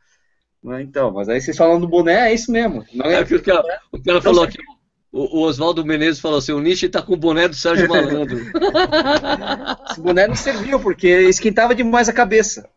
Mas 0.63 0.81
Então, 0.81 1.11
mas 1.11 1.27
aí 1.29 1.41
vocês 1.41 1.57
falam 1.57 1.79
do 1.79 1.87
boné, 1.87 2.29
é 2.29 2.33
isso 2.33 2.51
mesmo. 2.51 2.85
Não 2.93 3.05
É 3.05 3.15
é, 3.15 3.25
que 3.25 3.35
o 3.35 3.41
cara, 3.43 3.63
o 3.91 4.01
cara 4.01 4.21
falou 4.21 4.43
aqui. 4.43 4.57
O, 5.11 5.39
o 5.39 5.41
Oswaldo 5.43 5.85
Menezes 5.85 6.19
falou 6.19 6.39
assim: 6.39 6.53
o 6.53 6.59
Nishi 6.59 6.89
tá 6.89 7.01
com 7.01 7.13
o 7.13 7.17
boné 7.17 7.47
do 7.47 7.55
Sérgio 7.55 7.87
Malandro. 7.87 8.39
Esse 9.91 10.01
boné 10.01 10.27
não 10.27 10.35
serviu, 10.35 10.79
porque 10.79 11.07
esquentava 11.07 11.75
demais 11.75 12.09
a 12.09 12.13
cabeça. 12.13 12.67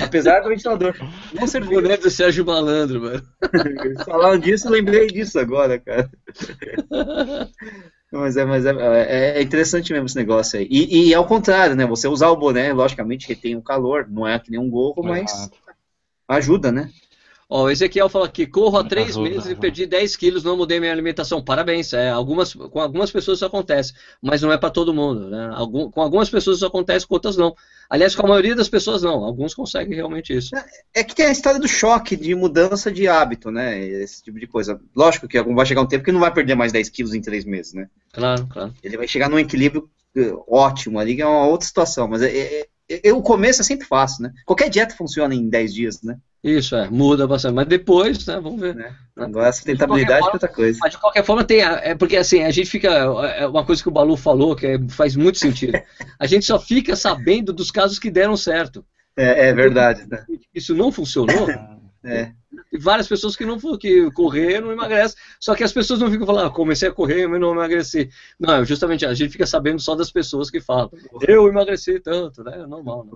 Apesar 0.00 0.40
do 0.40 0.48
ventilador. 0.48 0.94
Não 1.32 1.44
o 1.44 1.48
serviu. 1.48 1.80
boné 1.82 1.96
do 1.96 2.10
Sérgio 2.10 2.44
Malandro, 2.44 3.00
mano. 3.02 3.22
Falando 4.04 4.42
disso, 4.42 4.68
eu 4.68 4.72
lembrei 4.72 5.08
disso 5.08 5.38
agora, 5.38 5.78
cara. 5.78 6.08
Mas 8.12 8.36
é, 8.36 8.44
mas 8.44 8.64
é, 8.64 8.70
é- 8.70 9.38
é 9.38 9.42
interessante 9.42 9.92
mesmo 9.92 10.06
esse 10.06 10.16
negócio 10.16 10.58
aí. 10.58 10.68
E, 10.70 11.08
e 11.08 11.14
ao 11.14 11.26
contrário, 11.26 11.74
né? 11.74 11.84
Você 11.86 12.06
usar 12.06 12.28
o 12.28 12.36
boné, 12.36 12.72
logicamente, 12.72 13.26
retém 13.26 13.56
o 13.56 13.62
calor. 13.62 14.06
Não 14.08 14.26
é 14.26 14.38
que 14.38 14.50
nem 14.50 14.60
um 14.60 14.70
gorro, 14.70 15.02
mas 15.02 15.50
ajuda, 16.28 16.70
né? 16.70 16.88
Ó, 17.56 17.66
o 17.66 17.70
Ezequiel 17.70 18.08
fala 18.08 18.26
aqui: 18.26 18.48
corro 18.48 18.78
há 18.78 18.82
três 18.82 19.10
Ajuda, 19.10 19.30
meses 19.30 19.46
e 19.48 19.54
perdi 19.54 19.86
10 19.86 20.16
quilos, 20.16 20.42
não 20.42 20.56
mudei 20.56 20.80
minha 20.80 20.90
alimentação. 20.90 21.40
Parabéns. 21.40 21.92
É, 21.92 22.10
algumas, 22.10 22.52
com 22.52 22.80
algumas 22.80 23.12
pessoas 23.12 23.38
isso 23.38 23.46
acontece, 23.46 23.92
mas 24.20 24.42
não 24.42 24.50
é 24.50 24.58
para 24.58 24.70
todo 24.70 24.92
mundo. 24.92 25.28
Né? 25.30 25.50
Algum- 25.54 25.88
com 25.88 26.00
algumas 26.02 26.28
pessoas 26.28 26.56
isso 26.56 26.66
acontece, 26.66 27.06
com 27.06 27.14
outras 27.14 27.36
não. 27.36 27.54
Aliás, 27.88 28.16
com 28.16 28.26
a 28.26 28.28
maioria 28.28 28.56
das 28.56 28.68
pessoas 28.68 29.02
não. 29.02 29.22
Alguns 29.22 29.54
conseguem 29.54 29.94
realmente 29.94 30.36
isso. 30.36 30.50
É 30.92 31.04
que 31.04 31.14
tem 31.14 31.26
a 31.26 31.30
história 31.30 31.60
do 31.60 31.68
choque 31.68 32.16
de 32.16 32.34
mudança 32.34 32.90
de 32.90 33.06
hábito, 33.06 33.52
né? 33.52 33.78
Esse 33.78 34.20
tipo 34.20 34.40
de 34.40 34.48
coisa. 34.48 34.80
Lógico 34.96 35.28
que 35.28 35.40
vai 35.40 35.64
chegar 35.64 35.82
um 35.82 35.86
tempo 35.86 36.02
que 36.04 36.10
não 36.10 36.18
vai 36.18 36.34
perder 36.34 36.56
mais 36.56 36.72
10 36.72 36.88
quilos 36.88 37.14
em 37.14 37.20
três 37.20 37.44
meses, 37.44 37.72
né? 37.72 37.88
Claro, 38.12 38.48
claro. 38.48 38.74
Ele 38.82 38.96
vai 38.96 39.06
chegar 39.06 39.30
num 39.30 39.38
equilíbrio 39.38 39.88
eh, 40.16 40.32
ótimo 40.48 40.98
ali, 40.98 41.14
que 41.14 41.22
é 41.22 41.26
uma 41.26 41.46
outra 41.46 41.68
situação. 41.68 42.08
Mas 42.08 42.20
é, 42.22 42.36
é- 42.36 42.66
é- 42.88 43.12
o 43.12 43.22
começo 43.22 43.60
é 43.60 43.64
sempre 43.64 43.86
fácil, 43.86 44.24
né? 44.24 44.32
Qualquer 44.44 44.68
dieta 44.68 44.96
funciona 44.96 45.32
em 45.36 45.48
10 45.48 45.72
dias, 45.72 46.02
né? 46.02 46.16
Isso, 46.44 46.76
é, 46.76 46.90
muda 46.90 47.26
bastante. 47.26 47.54
Mas 47.54 47.66
depois, 47.66 48.26
né, 48.26 48.38
vamos 48.38 48.60
ver. 48.60 48.94
Agora 49.16 49.48
a 49.48 49.52
sustentabilidade 49.52 50.26
é 50.28 50.30
outra 50.30 50.46
coisa. 50.48 50.78
Mas 50.82 50.92
de 50.92 50.98
qualquer 50.98 51.24
forma 51.24 51.42
tem. 51.42 51.62
a- 51.62 51.80
É 51.82 51.94
porque 51.94 52.18
assim, 52.18 52.42
a 52.42 52.50
gente 52.50 52.68
fica. 52.68 52.88
É 52.88 53.46
uma 53.46 53.64
coisa 53.64 53.82
que 53.82 53.88
o 53.88 53.92
Balu 53.92 54.14
falou, 54.14 54.54
que 54.54 54.66
é- 54.66 54.88
faz 54.90 55.16
muito 55.16 55.38
sentido. 55.38 55.72
A 56.20 56.26
gente 56.26 56.44
só 56.44 56.58
fica 56.58 56.94
sabendo 56.94 57.50
dos 57.50 57.70
casos 57.70 57.98
que 57.98 58.10
deram 58.10 58.36
certo. 58.36 58.84
É, 59.16 59.48
é 59.48 59.54
verdade, 59.54 60.06
né? 60.06 60.22
Isso 60.54 60.74
não 60.74 60.92
funcionou. 60.92 61.46
É. 62.06 62.32
E 62.70 62.76
várias 62.76 63.08
pessoas 63.08 63.34
que 63.34 63.46
não 63.46 63.58
que 63.78 64.10
correram, 64.10 64.70
emagrecem. 64.70 65.16
Só 65.40 65.54
que 65.54 65.64
as 65.64 65.72
pessoas 65.72 66.00
não 66.00 66.10
ficam 66.10 66.26
falando, 66.26 66.48
ah, 66.48 66.50
comecei 66.50 66.86
a 66.86 66.92
correr, 66.92 67.26
mas 67.26 67.40
não 67.40 67.52
emagreci. 67.52 68.10
Não, 68.38 68.62
justamente 68.62 69.06
a 69.06 69.14
gente 69.14 69.32
fica 69.32 69.46
sabendo 69.46 69.80
só 69.80 69.94
das 69.94 70.12
pessoas 70.12 70.50
que 70.50 70.60
falam. 70.60 70.90
Eu 71.26 71.48
emagreci 71.48 71.98
tanto, 72.00 72.44
né? 72.44 72.60
É 72.60 72.66
normal, 72.66 73.06
né? 73.06 73.12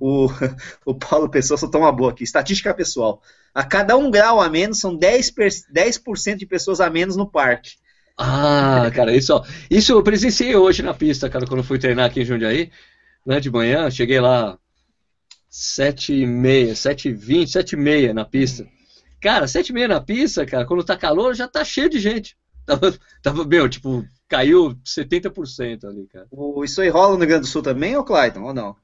O, 0.00 0.28
o 0.84 0.94
Paulo 0.94 1.28
Pessoa 1.30 1.56
soltou 1.58 1.80
uma 1.80 1.92
boa 1.92 2.10
aqui. 2.12 2.24
Estatística 2.24 2.72
pessoal. 2.74 3.22
A 3.54 3.64
cada 3.64 3.96
um 3.96 4.10
grau 4.10 4.40
a 4.40 4.48
menos, 4.48 4.80
são 4.80 4.96
10%, 4.96 5.34
per- 5.34 5.72
10 5.72 6.38
de 6.38 6.46
pessoas 6.46 6.80
a 6.80 6.90
menos 6.90 7.16
no 7.16 7.30
parque. 7.30 7.72
Ah, 8.16 8.90
cara, 8.94 9.14
isso, 9.14 9.34
ó, 9.34 9.44
isso 9.70 9.92
eu 9.92 10.02
presenciei 10.02 10.54
hoje 10.54 10.82
na 10.82 10.94
pista, 10.94 11.28
cara, 11.28 11.46
quando 11.46 11.58
eu 11.60 11.64
fui 11.64 11.78
treinar 11.78 12.06
aqui 12.06 12.20
em 12.20 12.24
Jundiaí, 12.24 12.70
né, 13.26 13.40
de 13.40 13.50
manhã, 13.50 13.90
cheguei 13.90 14.20
lá 14.20 14.56
sete 15.48 16.12
e 16.12 16.26
meia, 16.26 16.74
sete 16.74 17.08
e 17.08 17.12
vinte, 17.12 17.50
sete 17.50 17.72
e 17.74 17.76
meia 17.76 18.12
na 18.14 18.24
pista. 18.24 18.66
Cara, 19.20 19.48
sete 19.48 19.70
e 19.70 19.72
meia 19.72 19.88
na 19.88 20.00
pista, 20.00 20.44
cara, 20.46 20.66
quando 20.66 20.84
tá 20.84 20.96
calor, 20.96 21.34
já 21.34 21.48
tá 21.48 21.64
cheio 21.64 21.88
de 21.88 21.98
gente. 22.00 22.36
Tava, 22.66 22.98
tava 23.22 23.44
meu, 23.44 23.68
tipo, 23.68 24.02
caiu 24.26 24.74
70% 24.82 25.86
ali, 25.86 26.06
cara. 26.06 26.26
O- 26.30 26.64
isso 26.64 26.80
aí 26.80 26.88
rola 26.88 27.12
no 27.12 27.18
Rio 27.18 27.28
Grande 27.28 27.42
do 27.42 27.46
Sul 27.46 27.62
também, 27.62 27.94
ou 27.94 28.02
Clayton? 28.04 28.42
Ou 28.42 28.54
não? 28.54 28.74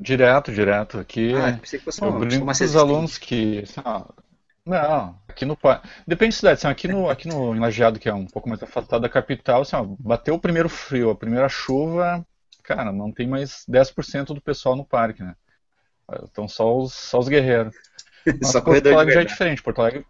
Direto, 0.00 0.52
direto. 0.52 0.98
Aqui 0.98 1.34
Ah, 1.34 1.52
pensei 1.60 1.78
que 1.78 1.84
fosse 1.84 2.02
eu 2.02 2.08
uma, 2.08 2.18
brinco 2.18 2.44
uma 2.44 2.54
com 2.56 2.64
os 2.64 2.76
alunos 2.76 3.18
que. 3.18 3.58
assim, 3.60 3.80
não, 4.64 5.18
aqui 5.28 5.44
no. 5.44 5.58
Depende 6.06 6.34
da 6.34 6.38
cidade. 6.38 6.54
Assim, 6.54 6.68
aqui 6.68 6.88
no, 6.88 7.10
aqui 7.10 7.28
no 7.28 7.54
em 7.54 7.60
Lajeado, 7.60 7.98
que 7.98 8.08
é 8.08 8.14
um 8.14 8.26
pouco 8.26 8.48
mais 8.48 8.62
afastado 8.62 9.02
da 9.02 9.08
capital, 9.08 9.62
assim, 9.62 9.76
ó, 9.76 9.84
bateu 9.98 10.34
o 10.34 10.40
primeiro 10.40 10.68
frio, 10.68 11.10
a 11.10 11.14
primeira 11.16 11.48
chuva, 11.48 12.24
cara, 12.62 12.92
não 12.92 13.12
tem 13.12 13.26
mais 13.26 13.64
10% 13.68 14.34
do 14.34 14.40
pessoal 14.40 14.76
no 14.76 14.84
parque, 14.84 15.22
né? 15.22 15.34
Então 16.24 16.48
só 16.48 16.76
os, 16.76 16.92
só 16.92 17.18
os 17.18 17.28
guerreiros. 17.28 17.74
Mas 18.40 18.50
Só 18.52 18.60
Porto 18.60 18.86
Alegre 18.86 19.14
já 19.14 19.20
é 19.22 19.24
diferente. 19.24 19.62
Porto 19.62 19.80
Alegre. 19.80 20.06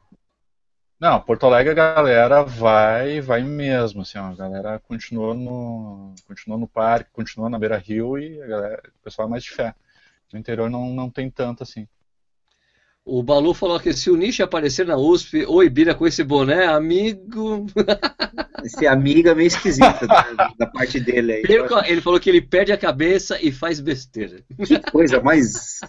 Não, 1.00 1.18
Porto 1.20 1.46
Alegre 1.46 1.70
a 1.72 1.74
galera 1.74 2.42
vai, 2.44 3.22
vai 3.22 3.42
mesmo, 3.42 4.02
assim, 4.02 4.18
a 4.18 4.34
galera 4.34 4.78
continua 4.80 5.34
no, 5.34 6.14
continua 6.26 6.58
no 6.58 6.68
parque, 6.68 7.10
continua 7.10 7.48
na 7.48 7.58
beira 7.58 7.78
rio 7.78 8.18
e 8.18 8.40
a 8.42 8.46
galera, 8.46 8.82
o 9.00 9.02
pessoal 9.02 9.26
é 9.26 9.30
mais 9.30 9.42
de 9.42 9.50
fé. 9.50 9.74
No 10.32 10.38
interior 10.38 10.68
não, 10.68 10.90
não 10.90 11.10
tem 11.10 11.30
tanto 11.30 11.62
assim. 11.62 11.88
O 13.04 13.22
Balu 13.22 13.54
falou 13.54 13.80
que 13.80 13.92
se 13.92 14.10
o 14.10 14.16
Nishi 14.16 14.42
aparecer 14.42 14.86
na 14.86 14.96
USP 14.96 15.44
ou 15.46 15.64
Ibira 15.64 15.94
com 15.94 16.06
esse 16.06 16.22
boné, 16.22 16.66
amigo. 16.66 17.66
Esse 18.62 18.86
amigo 18.86 19.26
é 19.26 19.34
meio 19.34 19.46
esquisito 19.46 20.06
da, 20.06 20.52
da 20.58 20.66
parte 20.66 21.00
dele 21.00 21.32
aí. 21.32 21.42
Ele 21.88 22.02
falou 22.02 22.20
que 22.20 22.28
ele 22.28 22.42
perde 22.42 22.72
a 22.72 22.76
cabeça 22.76 23.38
e 23.40 23.50
faz 23.50 23.80
besteira. 23.80 24.44
Que 24.66 24.78
coisa 24.90 25.18
mais 25.18 25.80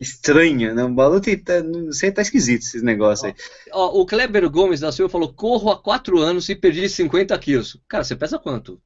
estranha, 0.00 0.74
né? 0.74 0.82
O 0.82 0.88
Balu 0.92 1.20
tem- 1.20 1.38
tá, 1.38 1.62
não 1.62 1.92
sei, 1.92 2.10
tá 2.10 2.22
esquisito 2.22 2.62
esses 2.62 2.82
negócios 2.82 3.26
aí. 3.26 3.34
Ó, 3.72 4.00
o 4.00 4.04
Kleber 4.04 4.50
Gomes 4.50 4.80
da 4.80 4.90
Silva 4.90 5.08
falou: 5.08 5.32
corro 5.32 5.70
há 5.70 5.80
4 5.80 6.18
anos 6.18 6.48
e 6.48 6.56
perdi 6.56 6.88
50 6.88 7.38
quilos. 7.38 7.80
Cara, 7.88 8.02
você 8.02 8.16
pesa 8.16 8.40
quanto? 8.40 8.82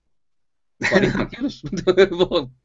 40 0.86 1.24
quilos? 1.34 1.62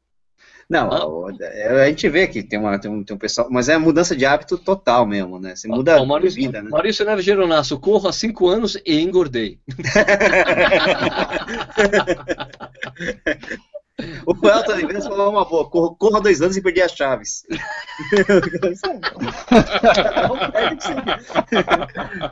Não, 0.68 0.90
Ah. 0.90 1.32
é, 1.40 1.84
a 1.84 1.88
gente 1.88 2.08
vê 2.08 2.26
que 2.26 2.42
tem, 2.42 2.58
uma, 2.58 2.76
tem, 2.78 2.90
um, 2.90 3.04
tem 3.04 3.14
um 3.14 3.18
pessoal, 3.18 3.46
mas 3.50 3.68
é 3.68 3.78
mudança 3.78 4.16
de 4.16 4.26
hábito 4.26 4.58
total 4.58 5.06
mesmo, 5.06 5.38
né? 5.38 5.54
Você 5.54 5.68
muda 5.68 5.96
Ó, 5.96 6.02
a 6.02 6.06
Maurício, 6.06 6.42
vida, 6.42 6.60
né? 6.60 6.68
Maurício 6.70 7.04
Neves 7.06 7.24
Geronasso, 7.24 7.78
corro 7.78 8.08
há 8.08 8.12
5 8.12 8.48
anos 8.48 8.76
e 8.84 9.00
engordei. 9.00 9.60
O 14.26 14.32
Elton 14.46 14.72
Oliveira 14.72 15.00
falou 15.00 15.30
uma 15.30 15.42
boa, 15.46 15.70
corra, 15.70 15.94
corra 15.96 16.20
dois 16.20 16.42
anos 16.42 16.54
e 16.54 16.60
perdi 16.62 16.82
as 16.82 16.92
chaves. 16.92 17.44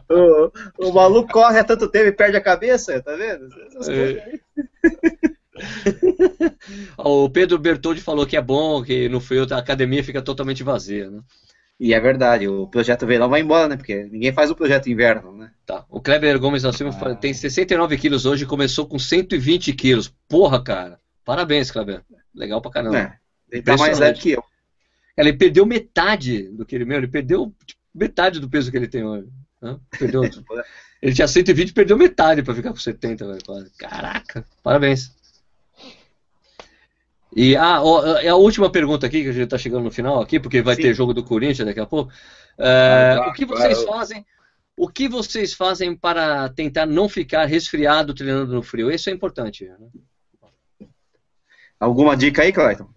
O, 0.08 0.88
o 0.88 0.92
maluco 0.92 1.32
corre 1.32 1.58
há 1.58 1.64
tanto 1.64 1.88
tempo 1.88 2.06
e 2.08 2.12
perde 2.12 2.36
a 2.36 2.40
cabeça, 2.42 3.00
tá 3.02 3.14
vendo? 3.16 3.46
Essas 3.46 3.86
coisas 3.86 3.88
aí. 3.88 4.40
O 6.98 7.28
Pedro 7.30 7.58
Bertoldi 7.58 8.00
falou 8.00 8.26
que 8.26 8.36
é 8.36 8.40
bom, 8.42 8.82
que 8.82 9.08
no 9.08 9.20
frio 9.20 9.46
a 9.50 9.58
academia 9.58 10.02
fica 10.02 10.22
totalmente 10.22 10.62
vazia, 10.62 11.10
né? 11.10 11.20
E 11.78 11.92
é 11.92 11.98
verdade, 12.00 12.46
o 12.46 12.68
projeto 12.68 13.04
verão 13.06 13.28
vai 13.28 13.40
embora, 13.40 13.68
né? 13.68 13.76
Porque 13.76 14.04
ninguém 14.04 14.32
faz 14.32 14.50
o 14.50 14.54
projeto 14.54 14.88
inverno, 14.88 15.36
né? 15.36 15.50
Tá. 15.66 15.84
O 15.88 16.00
Kleber 16.00 16.38
Gomes 16.38 16.62
da 16.62 16.72
Silva 16.72 16.92
fala- 16.92 17.16
tem 17.16 17.34
69 17.34 17.96
quilos 17.98 18.24
hoje 18.26 18.44
e 18.44 18.46
começou 18.46 18.86
com 18.86 18.98
120 18.98 19.72
quilos. 19.72 20.12
Porra, 20.28 20.62
cara. 20.62 21.00
Parabéns, 21.24 21.70
Kleber. 21.70 22.02
Legal 22.34 22.60
pra 22.62 22.70
caramba. 22.70 22.98
É, 22.98 23.12
ele 23.50 23.62
tá 23.62 23.76
mais 23.76 23.98
leve 23.98 24.20
que 24.20 24.30
eu. 24.32 24.44
Ele 25.16 25.32
perdeu 25.32 25.66
metade 25.66 26.48
do 26.48 26.64
que 26.64 26.74
ele 26.74 26.84
meu, 26.84 26.98
ele 26.98 27.08
perdeu 27.08 27.52
tipo, 27.66 27.80
metade 27.94 28.38
do 28.40 28.48
peso 28.48 28.70
que 28.70 28.76
ele 28.76 28.88
tem 28.88 29.04
hoje. 29.04 29.28
né? 29.60 29.76
Perdeu, 29.98 30.22
ele 31.02 31.14
tinha 31.14 31.26
120 31.28 31.72
perdeu 31.72 31.96
metade 31.98 32.42
pra 32.42 32.54
ficar 32.54 32.70
com 32.70 32.76
70, 32.76 33.26
velho. 33.26 33.38
Caraca, 33.78 34.44
parabéns. 34.62 35.12
E 37.36 37.56
ah, 37.56 37.82
ó, 37.82 38.16
é 38.18 38.28
a 38.28 38.36
última 38.36 38.70
pergunta 38.70 39.06
aqui, 39.06 39.22
que 39.22 39.28
a 39.28 39.32
gente 39.32 39.48
tá 39.48 39.58
chegando 39.58 39.82
no 39.82 39.90
final 39.90 40.20
aqui, 40.20 40.38
porque 40.38 40.62
vai 40.62 40.76
Sim. 40.76 40.82
ter 40.82 40.94
jogo 40.94 41.12
do 41.12 41.24
Corinthians 41.24 41.66
daqui 41.66 41.80
a 41.80 41.86
pouco. 41.86 42.12
É, 42.56 43.16
Vai, 43.16 43.28
o 43.28 43.32
que 43.32 43.44
vocês 43.44 43.78
vai. 43.78 43.86
fazem? 43.86 44.26
O 44.76 44.88
que 44.88 45.08
vocês 45.08 45.52
fazem 45.52 45.96
para 45.96 46.48
tentar 46.50 46.86
não 46.86 47.08
ficar 47.08 47.44
resfriado 47.46 48.14
treinando 48.14 48.54
no 48.54 48.62
frio? 48.62 48.90
Isso 48.90 49.10
é 49.10 49.12
importante. 49.12 49.64
Né? 49.64 50.86
Alguma 51.78 52.16
dica 52.16 52.42
aí, 52.42 52.52
Clayton? 52.52 52.88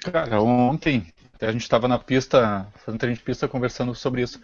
Cara, 0.00 0.40
ontem 0.40 1.12
a 1.40 1.52
gente 1.52 1.62
estava 1.62 1.88
na 1.88 1.98
pista, 1.98 2.66
fazendo 2.84 3.00
treino 3.00 3.16
de 3.16 3.22
pista, 3.22 3.48
conversando 3.48 3.94
sobre 3.94 4.22
isso. 4.22 4.40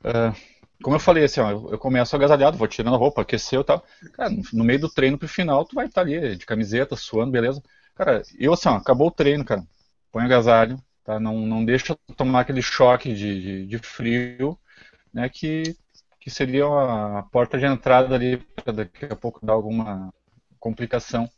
Uh, 0.00 0.34
como 0.82 0.94
eu 0.96 1.00
falei, 1.00 1.24
assim, 1.24 1.40
ó, 1.40 1.50
eu 1.50 1.78
começo 1.78 2.14
agasalhado, 2.14 2.56
vou 2.56 2.68
tirando 2.68 2.94
a 2.94 2.98
roupa, 2.98 3.22
aqueceu 3.22 3.62
e 3.62 3.64
tal. 3.64 3.84
Cara, 4.12 4.30
no 4.52 4.64
meio 4.64 4.80
do 4.80 4.88
treino 4.88 5.18
pro 5.18 5.28
final, 5.28 5.64
tu 5.64 5.74
vai 5.74 5.86
estar 5.86 6.02
tá 6.02 6.06
ali 6.06 6.36
de 6.36 6.46
camiseta, 6.46 6.94
suando, 6.94 7.32
beleza. 7.32 7.62
Cara, 7.94 8.22
eu 8.38 8.52
assim, 8.52 8.68
ó, 8.68 8.76
acabou 8.76 9.08
o 9.08 9.12
treino, 9.12 9.44
cara. 9.44 9.66
Põe 10.12 10.24
agasalho, 10.24 10.80
tá? 11.04 11.18
Não, 11.18 11.40
não 11.40 11.64
deixa 11.64 11.96
tomar 12.16 12.40
aquele 12.40 12.62
choque 12.62 13.12
de, 13.12 13.40
de, 13.40 13.66
de 13.66 13.78
frio, 13.78 14.58
né? 15.12 15.28
Que, 15.28 15.76
que 16.20 16.30
seria 16.30 16.64
a 16.66 17.22
porta 17.24 17.58
de 17.58 17.66
entrada 17.66 18.14
ali 18.14 18.36
para 18.36 18.72
daqui 18.72 19.06
a 19.06 19.16
pouco 19.16 19.44
dar 19.44 19.54
alguma 19.54 20.12
complicação. 20.60 21.28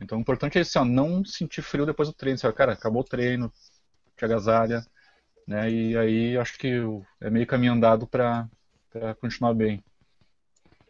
Então 0.00 0.18
o 0.18 0.20
importante 0.20 0.58
é 0.58 0.60
isso, 0.60 0.78
ó, 0.78 0.84
não 0.84 1.24
sentir 1.24 1.62
frio 1.62 1.86
depois 1.86 2.08
do 2.08 2.14
treino. 2.14 2.36
Assim, 2.36 2.46
ó, 2.46 2.52
cara, 2.52 2.74
acabou 2.74 3.02
o 3.02 3.04
treino, 3.04 3.52
te 4.16 4.24
agasalha, 4.24 4.84
né? 5.46 5.70
E 5.70 5.96
aí 5.96 6.38
acho 6.38 6.56
que 6.58 6.80
é 7.20 7.30
meio 7.30 7.46
caminho 7.46 7.72
andado 7.72 8.06
para 8.06 8.48
continuar 9.20 9.54
bem. 9.54 9.82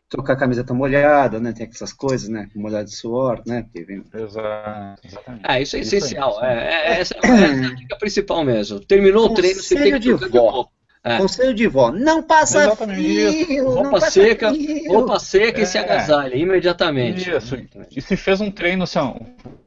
Trocar 0.09 0.34
a 0.34 0.36
camiseta 0.36 0.72
molhada, 0.72 1.40
né? 1.40 1.52
Tem 1.52 1.66
essas 1.66 1.92
coisas, 1.92 2.28
né? 2.28 2.48
Molhada 2.54 2.84
de 2.84 2.94
suor, 2.94 3.42
né? 3.44 3.66
Vem... 3.74 4.04
Exato, 4.14 5.02
exatamente. 5.04 5.42
Ah, 5.44 5.61
isso 5.61 5.76
é 5.76 5.80
essencial. 5.80 6.30
Isso 6.30 6.44
é, 6.44 6.74
é, 6.74 7.00
essa 7.00 7.14
é 7.14 7.66
a 7.66 7.74
dica 7.74 7.96
principal 7.96 8.44
mesmo. 8.44 8.78
Terminou 8.80 9.26
o 9.26 9.34
treino, 9.34 9.61
você 9.61 9.74
tem 9.74 9.92
que 9.92 9.98
de 9.98 10.12
vó. 10.12 10.68
É. 11.07 11.18
Conselho 11.18 11.54
de 11.54 11.68
vó, 11.68 11.92
não 11.92 12.20
passa 12.20 12.64
Exatamente 12.64 13.44
frio, 13.44 13.70
roupa 13.70 13.90
não 13.90 14.00
seca, 14.00 14.52
frio. 14.52 14.92
roupa 14.92 15.20
seca 15.20 15.61
é. 15.61 15.62
e 15.62 15.66
se 15.66 15.78
agasalha 15.78 16.34
imediatamente. 16.34 17.30
Isso. 17.30 17.57
E 17.94 18.02
se 18.02 18.16
fez 18.16 18.40
um 18.40 18.50
treino 18.50 18.82
assim, 18.82 18.98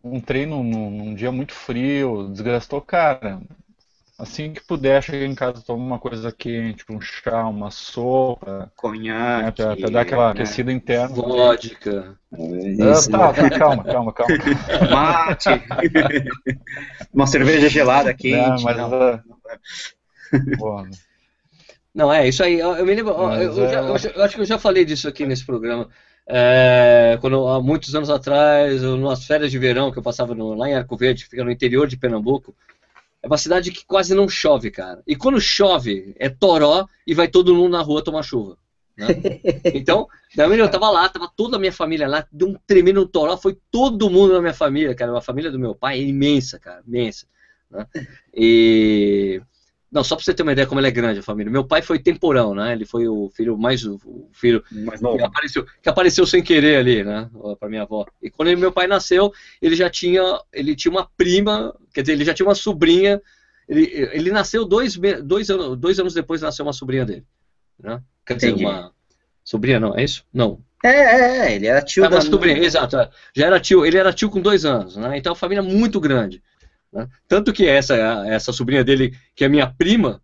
um 0.03 0.19
treino 0.19 0.61
num, 0.61 0.91
num 0.91 1.15
dia 1.15 1.31
muito 1.31 1.53
frio, 1.53 2.27
desgastou, 2.29 2.81
cara, 2.81 3.39
assim 4.20 4.51
que 4.51 4.61
puder, 4.61 5.01
chega 5.01 5.26
em 5.26 5.34
casa, 5.34 5.63
toma 5.65 5.84
uma 5.84 5.97
coisa 5.97 6.32
quente, 6.32 6.80
tipo 6.80 6.93
um 6.93 6.99
chá, 6.99 7.47
uma 7.47 7.72
sopa. 7.72 8.72
Conhaque. 8.76 9.45
Né, 9.45 9.51
pra, 9.51 9.76
pra, 9.78 9.89
dar 9.89 10.01
aquela 10.01 10.26
né? 10.26 10.32
aquecida 10.32 10.72
interna. 10.72 11.15
Vodka. 11.15 12.17
Ah, 12.34 13.09
tá, 13.09 13.34
tá, 13.34 13.49
calma, 13.57 13.84
calma, 13.84 14.13
calma. 14.13 14.34
Mate. 14.91 15.49
uma 17.13 17.26
cerveja 17.26 17.70
gelada 17.70 18.13
quente. 18.13 18.36
Não, 18.36 18.61
mas, 18.61 18.78
não. 18.78 19.15
Uh... 20.59 20.89
Não, 21.95 22.13
é, 22.13 22.28
isso 22.28 22.43
aí. 22.43 22.59
Eu, 22.59 22.86
me 22.86 22.93
lembro. 22.93 23.13
Eu, 23.13 23.41
eu, 23.41 23.70
já, 23.70 23.80
é- 23.80 23.84
eu, 23.84 24.13
eu, 24.15 24.24
acho 24.24 24.36
que 24.36 24.41
eu 24.41 24.45
já 24.45 24.59
falei 24.59 24.84
disso 24.84 25.07
aqui 25.07 25.26
nesse 25.26 25.45
programa. 25.45 25.89
É, 26.32 27.17
quando, 27.22 27.47
há 27.47 27.59
muitos 27.59 27.95
anos 27.95 28.09
atrás, 28.09 28.84
nas 28.84 29.26
férias 29.26 29.49
de 29.49 29.57
verão 29.57 29.91
que 29.91 29.97
eu 29.97 30.03
passava 30.03 30.36
no, 30.36 30.53
lá 30.53 30.70
em 30.70 30.76
Arco 30.76 30.95
Verde, 30.95 31.24
que 31.24 31.30
fica 31.32 31.43
no 31.43 31.49
interior 31.49 31.88
de 31.88 31.97
Pernambuco, 31.97 32.55
é 33.22 33.28
uma 33.28 33.38
cidade 33.38 33.72
que 33.72 33.86
quase 33.86 34.15
não 34.15 34.30
chove, 34.30 34.72
cara. 34.72 35.01
E 35.05 35.15
quando 35.15 35.39
chove, 35.41 36.15
é 36.17 36.30
toró 36.30 36.88
e 37.05 37.13
vai 37.13 37.28
todo 37.28 37.53
mundo 37.53 37.72
na 37.72 37.82
rua 37.82 38.03
tomar 38.03 38.24
chuva. 38.24 38.57
Né? 38.97 39.07
Então, 39.74 40.07
eu 40.36 40.70
tava 40.70 40.89
lá, 40.89 41.07
tava 41.09 41.32
toda 41.36 41.57
a 41.57 41.59
minha 41.59 41.72
família 41.72 42.07
lá, 42.07 42.26
deu 42.32 42.49
um 42.49 42.55
tremendo 42.65 43.05
toró, 43.07 43.38
foi 43.38 43.57
todo 43.72 44.09
mundo 44.09 44.34
na 44.34 44.41
minha 44.41 44.53
família, 44.53 44.95
cara. 44.95 45.17
A 45.17 45.22
família 45.22 45.51
do 45.51 45.59
meu 45.59 45.76
pai 45.76 45.99
é 45.99 46.03
imensa, 46.03 46.59
cara, 46.59 46.82
imensa. 46.86 47.26
Né? 47.70 47.86
E 48.34 49.41
não, 49.91 50.03
só 50.03 50.15
para 50.15 50.24
você 50.24 50.34
ter 50.34 50.43
uma 50.43 50.51
ideia 50.51 50.67
como 50.67 50.80
ela 50.80 50.88
é 50.88 50.91
grande 50.91 51.20
a 51.20 51.24
família. 51.24 51.51
Meu 51.51 51.63
pai 51.63 51.82
foi 51.82 51.97
temporão, 51.97 52.53
né? 52.53 52.74
Ele 52.74 52.86
foi 52.86 53.07
o 53.07 53.30
filho 53.30 53.57
mais 53.57 53.84
o 53.84 53.99
filho 54.32 54.63
mais 54.72 55.01
novo. 55.01 55.17
Que 55.17 55.24
apareceu, 55.24 55.65
que 55.82 55.89
apareceu 55.89 56.28
sem 56.28 56.43
querer 56.43 56.78
ali, 56.78 57.03
né? 57.03 57.28
Para 57.59 57.70
minha 57.70 57.82
avó. 57.82 58.05
E 58.22 58.30
quando 58.30 58.55
meu 58.55 58.72
pai 58.72 58.86
nasceu, 58.86 59.34
ele 59.59 59.76
já 59.76 59.89
tinha, 59.89 60.22
ele 60.53 60.76
tinha 60.76 60.91
uma 60.91 61.09
prima, 61.17 61.76
quer 61.99 62.03
dizer, 62.03 62.13
ele 62.13 62.25
já 62.25 62.33
tinha 62.33 62.47
uma 62.47 62.55
sobrinha. 62.55 63.21
Ele, 63.67 63.83
ele 64.13 64.31
nasceu 64.31 64.65
dois, 64.65 64.97
dois, 65.23 65.49
anos, 65.49 65.77
dois 65.77 65.99
anos 65.99 66.13
depois 66.13 66.41
nasceu 66.41 66.65
uma 66.65 66.73
sobrinha 66.73 67.05
dele, 67.05 67.25
né? 67.77 68.01
Quer 68.25 68.35
dizer, 68.35 68.47
Entendi. 68.49 68.65
uma 68.65 68.91
sobrinha 69.43 69.79
não, 69.79 69.95
é 69.95 70.03
isso? 70.03 70.25
Não. 70.33 70.59
É, 70.83 70.89
é, 70.89 71.37
é 71.47 71.55
ele 71.55 71.67
era 71.67 71.81
tio 71.81 72.05
ah, 72.05 72.07
da 72.07 72.21
sobrinha, 72.21 72.57
exato. 72.57 72.97
É. 72.97 73.09
Já 73.35 73.45
era 73.45 73.59
tio, 73.59 73.85
ele 73.85 73.97
era 73.97 74.13
tio 74.13 74.29
com 74.29 74.41
dois 74.41 74.65
anos, 74.65 74.95
né? 74.95 75.17
Então 75.17 75.33
a 75.33 75.35
família 75.35 75.61
muito 75.61 75.99
grande. 75.99 76.41
Né? 76.91 77.07
Tanto 77.27 77.53
que 77.53 77.67
essa, 77.67 77.95
essa 78.27 78.51
sobrinha 78.51 78.83
dele, 78.83 79.15
que 79.35 79.43
é 79.43 79.49
minha 79.49 79.67
prima, 79.67 80.21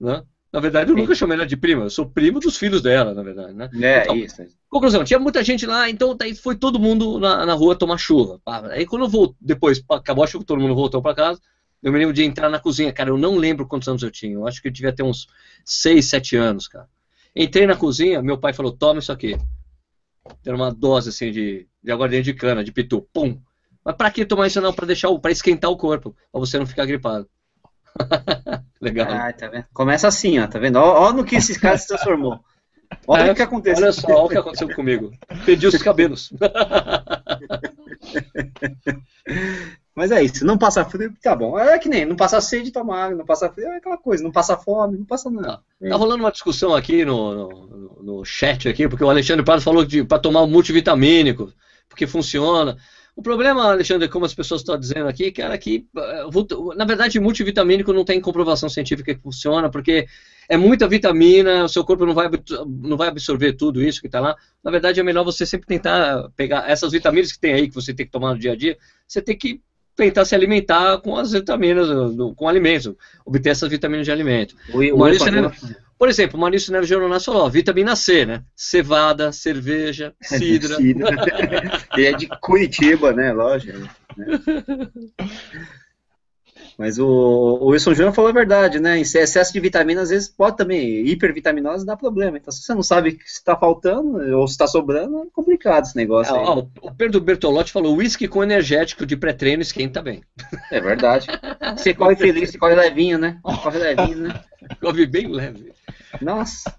né? 0.00 0.22
na 0.50 0.60
verdade 0.60 0.90
eu 0.90 0.96
nunca 0.96 1.14
chamei 1.14 1.36
ela 1.36 1.46
de 1.46 1.56
prima, 1.56 1.82
eu 1.82 1.90
sou 1.90 2.08
primo 2.08 2.40
dos 2.40 2.56
filhos 2.56 2.80
dela, 2.80 3.12
na 3.12 3.22
verdade. 3.22 3.52
Né? 3.52 3.68
É, 3.82 4.02
então, 4.02 4.16
isso. 4.16 4.42
Conclusão, 4.68 5.02
tinha 5.02 5.18
muita 5.18 5.42
gente 5.42 5.64
lá, 5.64 5.88
então 5.88 6.14
daí 6.14 6.34
foi 6.34 6.54
todo 6.54 6.78
mundo 6.78 7.18
na, 7.18 7.46
na 7.46 7.54
rua 7.54 7.74
tomar 7.74 7.96
chuva. 7.96 8.40
Aí 8.70 8.84
quando 8.84 9.06
eu 9.06 9.08
vou, 9.08 9.34
depois 9.40 9.82
acabou 9.90 10.24
a 10.24 10.26
chuva, 10.26 10.44
todo 10.44 10.60
mundo 10.60 10.74
voltou 10.74 11.00
para 11.00 11.14
casa, 11.14 11.40
eu 11.82 11.90
me 11.90 11.98
lembro 11.98 12.12
de 12.12 12.22
entrar 12.22 12.50
na 12.50 12.60
cozinha, 12.60 12.92
cara, 12.92 13.08
eu 13.08 13.16
não 13.16 13.36
lembro 13.36 13.66
quantos 13.66 13.88
anos 13.88 14.02
eu 14.02 14.10
tinha, 14.10 14.34
eu 14.34 14.46
acho 14.46 14.60
que 14.60 14.68
eu 14.68 14.72
devia 14.72 14.92
ter 14.92 15.02
uns 15.02 15.26
6, 15.64 16.04
7 16.04 16.36
anos, 16.36 16.68
cara. 16.68 16.86
Entrei 17.34 17.66
na 17.66 17.76
cozinha, 17.76 18.20
meu 18.20 18.36
pai 18.36 18.52
falou, 18.52 18.72
toma 18.72 18.98
isso 18.98 19.12
aqui. 19.12 19.38
Era 20.44 20.56
uma 20.56 20.70
dose 20.70 21.08
assim 21.08 21.30
de, 21.30 21.66
de 21.82 21.92
aguardente 21.92 22.24
de 22.24 22.34
cana, 22.34 22.64
de 22.64 22.72
pitu, 22.72 23.00
pum. 23.12 23.40
Mas 23.84 23.96
pra 23.96 24.10
que 24.10 24.26
tomar 24.26 24.48
isso 24.48 24.60
não? 24.60 24.72
Pra 24.72 24.86
deixar 24.86 25.16
para 25.18 25.30
esquentar 25.30 25.70
o 25.70 25.76
corpo, 25.76 26.14
pra 26.30 26.40
você 26.40 26.58
não 26.58 26.66
ficar 26.66 26.84
gripado. 26.84 27.28
Legal. 28.80 29.08
Ah, 29.10 29.32
tá 29.32 29.48
vendo? 29.48 29.64
Começa 29.72 30.08
assim, 30.08 30.38
ó, 30.38 30.46
tá 30.46 30.58
vendo? 30.58 30.76
Olha 30.76 31.14
no 31.14 31.24
que 31.24 31.36
esse 31.36 31.58
cara 31.58 31.78
se 31.78 31.88
transformou. 31.88 32.38
Olha 33.06 33.32
o 33.32 33.34
que 33.34 33.42
aconteceu. 33.42 33.84
Olha 33.84 33.92
só, 33.92 34.08
olha 34.08 34.24
o 34.24 34.28
que 34.28 34.38
aconteceu 34.38 34.74
comigo. 34.74 35.12
Perdi 35.44 35.66
os 35.66 35.82
cabelos. 35.82 36.32
Mas 39.98 40.12
é 40.12 40.22
isso, 40.22 40.46
não 40.46 40.56
passa 40.56 40.84
frio, 40.84 41.12
tá 41.20 41.34
bom. 41.34 41.58
É 41.58 41.76
que 41.76 41.88
nem, 41.88 42.04
não 42.04 42.14
passa 42.14 42.40
sede, 42.40 42.70
toma 42.70 42.96
água, 42.96 43.16
não 43.16 43.24
passa 43.24 43.50
frio, 43.50 43.66
é 43.66 43.78
aquela 43.78 43.98
coisa, 43.98 44.22
não 44.22 44.30
passa 44.30 44.56
fome, 44.56 44.96
não 44.96 45.04
passa 45.04 45.28
nada. 45.28 45.60
Tá, 45.80 45.96
rolando 45.96 46.22
uma 46.22 46.30
discussão 46.30 46.72
aqui 46.72 47.04
no, 47.04 47.34
no, 47.34 47.98
no, 48.00 48.24
chat 48.24 48.68
aqui, 48.68 48.88
porque 48.88 49.02
o 49.02 49.10
Alexandre 49.10 49.44
Prado 49.44 49.60
falou 49.60 49.84
para 50.06 50.20
tomar 50.20 50.42
um 50.42 50.46
multivitamínico, 50.46 51.52
porque 51.88 52.06
funciona. 52.06 52.76
O 53.18 53.22
problema, 53.22 53.72
Alexandre, 53.72 54.08
como 54.08 54.26
as 54.26 54.32
pessoas 54.32 54.60
estão 54.60 54.78
dizendo 54.78 55.08
aqui, 55.08 55.32
cara, 55.32 55.58
que, 55.58 55.88
eh, 55.96 56.76
na 56.76 56.84
verdade, 56.84 57.18
multivitamínico 57.18 57.92
não 57.92 58.04
tem 58.04 58.20
comprovação 58.20 58.68
científica 58.68 59.12
que 59.12 59.20
funciona, 59.20 59.68
porque 59.68 60.06
é 60.48 60.56
muita 60.56 60.86
vitamina, 60.86 61.64
o 61.64 61.68
seu 61.68 61.84
corpo 61.84 62.06
não 62.06 62.14
vai, 62.14 62.30
não 62.80 62.96
vai 62.96 63.08
absorver 63.08 63.54
tudo 63.54 63.82
isso 63.82 64.00
que 64.00 64.06
está 64.06 64.20
lá. 64.20 64.36
Na 64.62 64.70
verdade, 64.70 65.00
é 65.00 65.02
melhor 65.02 65.24
você 65.24 65.44
sempre 65.44 65.66
tentar 65.66 66.30
pegar 66.36 66.70
essas 66.70 66.92
vitaminas 66.92 67.32
que 67.32 67.40
tem 67.40 67.54
aí, 67.54 67.68
que 67.68 67.74
você 67.74 67.92
tem 67.92 68.06
que 68.06 68.12
tomar 68.12 68.34
no 68.34 68.38
dia 68.38 68.52
a 68.52 68.56
dia, 68.56 68.78
você 69.04 69.20
tem 69.20 69.36
que 69.36 69.60
tentar 69.98 70.24
se 70.24 70.34
alimentar 70.34 70.98
com 70.98 71.16
as 71.16 71.32
vitaminas, 71.32 71.88
com 72.36 72.48
alimentos, 72.48 72.94
obter 73.26 73.50
essas 73.50 73.68
vitaminas 73.68 74.06
de 74.06 74.12
alimento. 74.12 74.54
O, 74.72 74.78
o 74.78 74.98
Maurício, 74.98 75.30
né, 75.32 75.50
por 75.98 76.08
exemplo, 76.08 76.36
o 76.36 76.40
Maurício 76.40 76.72
Neves 76.72 76.88
Jornal 76.88 77.20
falou, 77.20 77.50
vitamina 77.50 77.96
C, 77.96 78.24
né? 78.24 78.44
Cevada, 78.54 79.32
cerveja, 79.32 80.14
cidra. 80.22 80.76
e 81.98 82.04
é 82.04 82.12
de 82.12 82.28
Curitiba, 82.40 83.12
né? 83.12 83.32
Lógico. 83.32 83.76
Né? 83.76 83.90
Mas 86.78 86.96
o, 86.96 87.06
o 87.06 87.70
Wilson 87.70 87.92
Júnior 87.92 88.14
falou 88.14 88.30
a 88.30 88.34
verdade, 88.34 88.78
né? 88.78 89.00
Excesso 89.00 89.52
de 89.52 89.58
vitamina, 89.58 90.00
às 90.00 90.10
vezes, 90.10 90.28
pode 90.28 90.56
também, 90.56 91.04
hipervitaminose 91.08 91.84
dá 91.84 91.96
problema. 91.96 92.38
Então, 92.38 92.52
se 92.52 92.62
você 92.62 92.72
não 92.72 92.84
sabe 92.84 93.18
se 93.26 93.38
está 93.38 93.56
faltando 93.56 94.16
ou 94.38 94.46
se 94.46 94.52
está 94.52 94.68
sobrando, 94.68 95.22
é 95.22 95.26
complicado 95.32 95.86
esse 95.86 95.96
negócio. 95.96 96.36
É, 96.36 96.38
ó, 96.38 96.64
o 96.80 96.94
Pedro 96.94 97.20
Bertolotti 97.20 97.72
falou: 97.72 97.96
uísque 97.96 98.28
com 98.28 98.44
energético 98.44 99.04
de 99.04 99.16
pré-treino 99.16 99.60
esquenta 99.60 100.00
bem. 100.00 100.22
É 100.70 100.80
verdade. 100.80 101.26
Você 101.76 101.92
corre 101.92 102.14
feliz, 102.14 102.52
você 102.52 102.58
corre 102.58 102.76
levinho, 102.76 103.18
né? 103.18 103.40
Corre 103.62 103.78
levinho, 103.78 104.18
né? 104.18 104.40
Corre 104.80 105.04
bem 105.04 105.26
leve. 105.26 105.72
Nossa. 106.20 106.72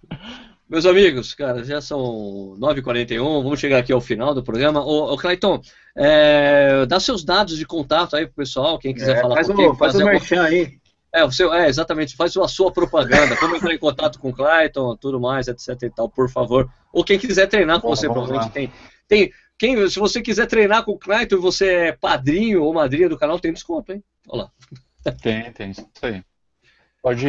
Meus 0.69 0.85
amigos, 0.85 1.33
cara, 1.33 1.63
já 1.63 1.81
são 1.81 2.55
9h41, 2.59 3.17
vamos 3.41 3.59
chegar 3.59 3.79
aqui 3.79 3.91
ao 3.91 3.99
final 3.99 4.35
do 4.35 4.43
programa. 4.43 4.85
Ô, 4.85 5.11
ô 5.11 5.17
Clayton, 5.17 5.59
é, 5.97 6.85
dá 6.85 6.99
seus 6.99 7.23
dados 7.23 7.57
de 7.57 7.65
contato 7.65 8.15
aí 8.15 8.27
pro 8.27 8.35
pessoal, 8.35 8.77
quem 8.77 8.93
quiser 8.93 9.17
é, 9.17 9.21
falar 9.21 9.35
faz 9.35 9.47
com 9.47 9.53
o, 9.53 9.75
Faz 9.75 9.95
o 9.95 10.05
merchan 10.05 10.43
aí. 10.43 10.77
É, 11.11 11.23
o 11.23 11.31
seu, 11.31 11.51
é, 11.51 11.67
exatamente, 11.67 12.15
faz 12.15 12.37
a 12.37 12.47
sua 12.47 12.71
propaganda, 12.71 13.35
como 13.35 13.55
entrar 13.55 13.73
em 13.73 13.79
contato 13.79 14.19
com 14.19 14.29
o 14.29 14.33
Clayton, 14.33 14.95
tudo 14.95 15.19
mais, 15.19 15.47
etc 15.47 15.69
e 15.81 15.89
tal, 15.89 16.07
por 16.07 16.29
favor. 16.29 16.71
Ou 16.93 17.03
quem 17.03 17.17
quiser 17.17 17.47
treinar 17.47 17.81
com 17.81 17.87
Bom, 17.87 17.95
você, 17.95 18.05
provavelmente 18.05 18.51
tem. 18.51 18.71
tem 19.07 19.31
quem, 19.57 19.89
se 19.89 19.97
você 19.97 20.21
quiser 20.21 20.45
treinar 20.45 20.85
com 20.85 20.91
o 20.91 20.99
Clayton 20.99 21.37
e 21.37 21.39
você 21.39 21.67
é 21.67 21.91
padrinho 21.93 22.61
ou 22.61 22.71
madrinha 22.75 23.09
do 23.09 23.17
canal, 23.17 23.39
tem 23.39 23.51
desconto, 23.51 23.91
hein? 23.91 24.03
Olha 24.27 24.43
lá. 24.43 25.13
Tem, 25.19 25.51
tem, 25.51 25.71
isso 25.71 25.83
aí. 26.03 26.23
Pode 27.01 27.27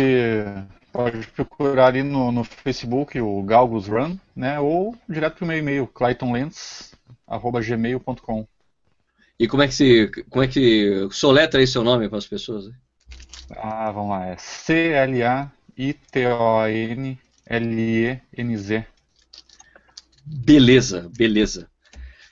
Pode 0.93 1.27
procurar 1.29 1.87
ali 1.87 2.03
no, 2.03 2.31
no 2.33 2.43
Facebook 2.43 3.21
o 3.21 3.41
Galgos 3.43 3.87
Run, 3.87 4.19
né? 4.35 4.59
Ou 4.59 4.97
direto 5.09 5.37
para 5.37 5.45
o 5.45 5.49
meu 5.49 5.59
e-mail, 5.59 5.87
claytonlens@gmail.com. 5.87 8.49
E 9.39 9.47
como 9.49 9.63
é 9.63 9.69
que 9.69 9.75
se, 9.75 10.11
como 10.29 10.45
é 10.45 10.49
que 10.49 11.09
soletra 11.11 11.61
aí 11.61 11.67
seu 11.67 11.85
nome 11.85 12.09
para 12.09 12.19
as 12.19 12.27
pessoas? 12.27 12.71
Ah, 13.57 13.91
vamos 13.91 14.11
lá, 14.11 14.27
é 14.27 14.37
C 14.37 14.91
L 14.91 15.23
A 15.23 15.51
I 15.79 15.95
T 15.95 16.27
O 16.27 16.67
N 16.67 17.19
L 17.47 17.81
E 17.81 18.21
N 18.37 18.57
Z. 18.59 18.85
Beleza, 20.27 21.09
beleza. 21.17 21.70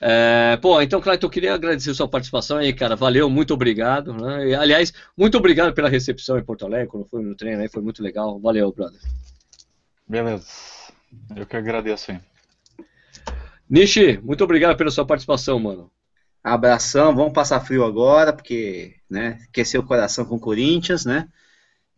É, 0.01 0.57
pô, 0.57 0.81
então, 0.81 1.01
Clayton, 1.01 1.25
eu 1.25 1.29
queria 1.29 1.53
agradecer 1.53 1.91
a 1.91 1.93
sua 1.93 2.07
participação 2.07 2.57
aí, 2.57 2.73
cara. 2.73 2.95
Valeu, 2.95 3.29
muito 3.29 3.53
obrigado. 3.53 4.13
Né? 4.13 4.49
E, 4.49 4.55
aliás, 4.55 4.93
muito 5.17 5.37
obrigado 5.37 5.73
pela 5.73 5.89
recepção 5.89 6.37
em 6.37 6.43
Porto 6.43 6.65
Alegre, 6.65 6.87
quando 6.87 7.07
foi 7.07 7.21
no 7.21 7.35
treino 7.35 7.61
aí, 7.61 7.67
foi 7.67 7.81
muito 7.81 8.01
legal. 8.01 8.39
Valeu, 8.39 8.71
brother. 8.71 8.99
Beleza. 10.07 10.47
Eu 11.35 11.45
que 11.45 11.57
agradeço 11.57 12.11
aí. 12.11 12.19
Nishi, 13.69 14.19
muito 14.23 14.43
obrigado 14.43 14.77
pela 14.77 14.89
sua 14.89 15.05
participação, 15.05 15.59
mano. 15.59 15.91
Abração, 16.43 17.13
vamos 17.13 17.33
passar 17.33 17.59
frio 17.59 17.83
agora, 17.83 18.31
porque, 18.31 18.95
né, 19.09 19.39
aquecer 19.49 19.79
o 19.79 19.85
coração 19.85 20.25
com 20.25 20.37
o 20.37 20.39
Corinthians, 20.39 21.05
né? 21.05 21.27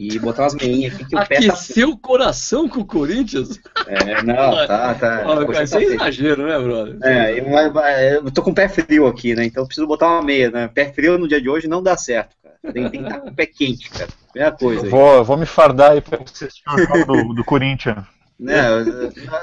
E 0.02 0.18
botar 0.18 0.44
umas 0.44 0.56
meinhas 0.56 0.96
aqui 0.96 1.06
que 1.06 1.16
o 1.16 1.20
pé 1.28 1.36
tá... 1.42 1.54
Aqueceu 1.54 1.90
o 1.90 1.98
coração 1.98 2.68
com 2.68 2.80
o 2.80 2.86
Corinthians? 2.86 3.60
É, 3.86 4.24
não, 4.24 4.66
tá, 4.66 4.96
tá. 4.96 5.24
Isso 5.52 5.62
é 5.62 5.68
tá 5.68 5.78
feio. 5.78 5.94
exagero, 5.94 6.48
né, 6.48 6.58
brother? 6.58 6.98
É, 7.04 7.40
eu, 7.40 8.26
eu 8.26 8.32
tô 8.32 8.42
com 8.42 8.50
o 8.50 8.56
pé 8.56 8.68
frio 8.68 9.06
aqui, 9.06 9.36
né? 9.36 9.46
Então 9.46 9.62
eu 9.62 9.68
preciso 9.68 9.86
botar 9.86 10.08
uma 10.08 10.24
meia, 10.24 10.50
né? 10.50 10.68
Pé 10.68 10.92
frio 10.92 11.20
no 11.20 11.28
dia 11.28 11.40
de 11.40 11.48
hoje 11.48 11.68
não 11.68 11.84
dá 11.84 11.96
certo, 11.96 12.36
cara. 12.42 12.74
Tem, 12.74 12.90
tem 12.90 13.02
que 13.02 13.08
estar 13.08 13.20
com 13.20 13.30
o 13.30 13.36
pé 13.36 13.46
quente, 13.46 13.90
cara. 13.92 14.10
Primeira 14.32 14.56
coisa 14.56 14.82
Eu 14.82 14.86
aí. 14.86 14.90
vou, 14.90 15.14
eu 15.18 15.24
vou 15.24 15.38
me 15.38 15.46
fardar 15.46 15.92
aí 15.92 16.02
pra 16.02 16.18
você 16.18 16.46
assistir 16.46 16.64
o 16.68 16.78
jogo 16.80 17.06
do, 17.06 17.34
do 17.36 17.44
Corinthians. 17.44 18.04
Né? 18.40 18.60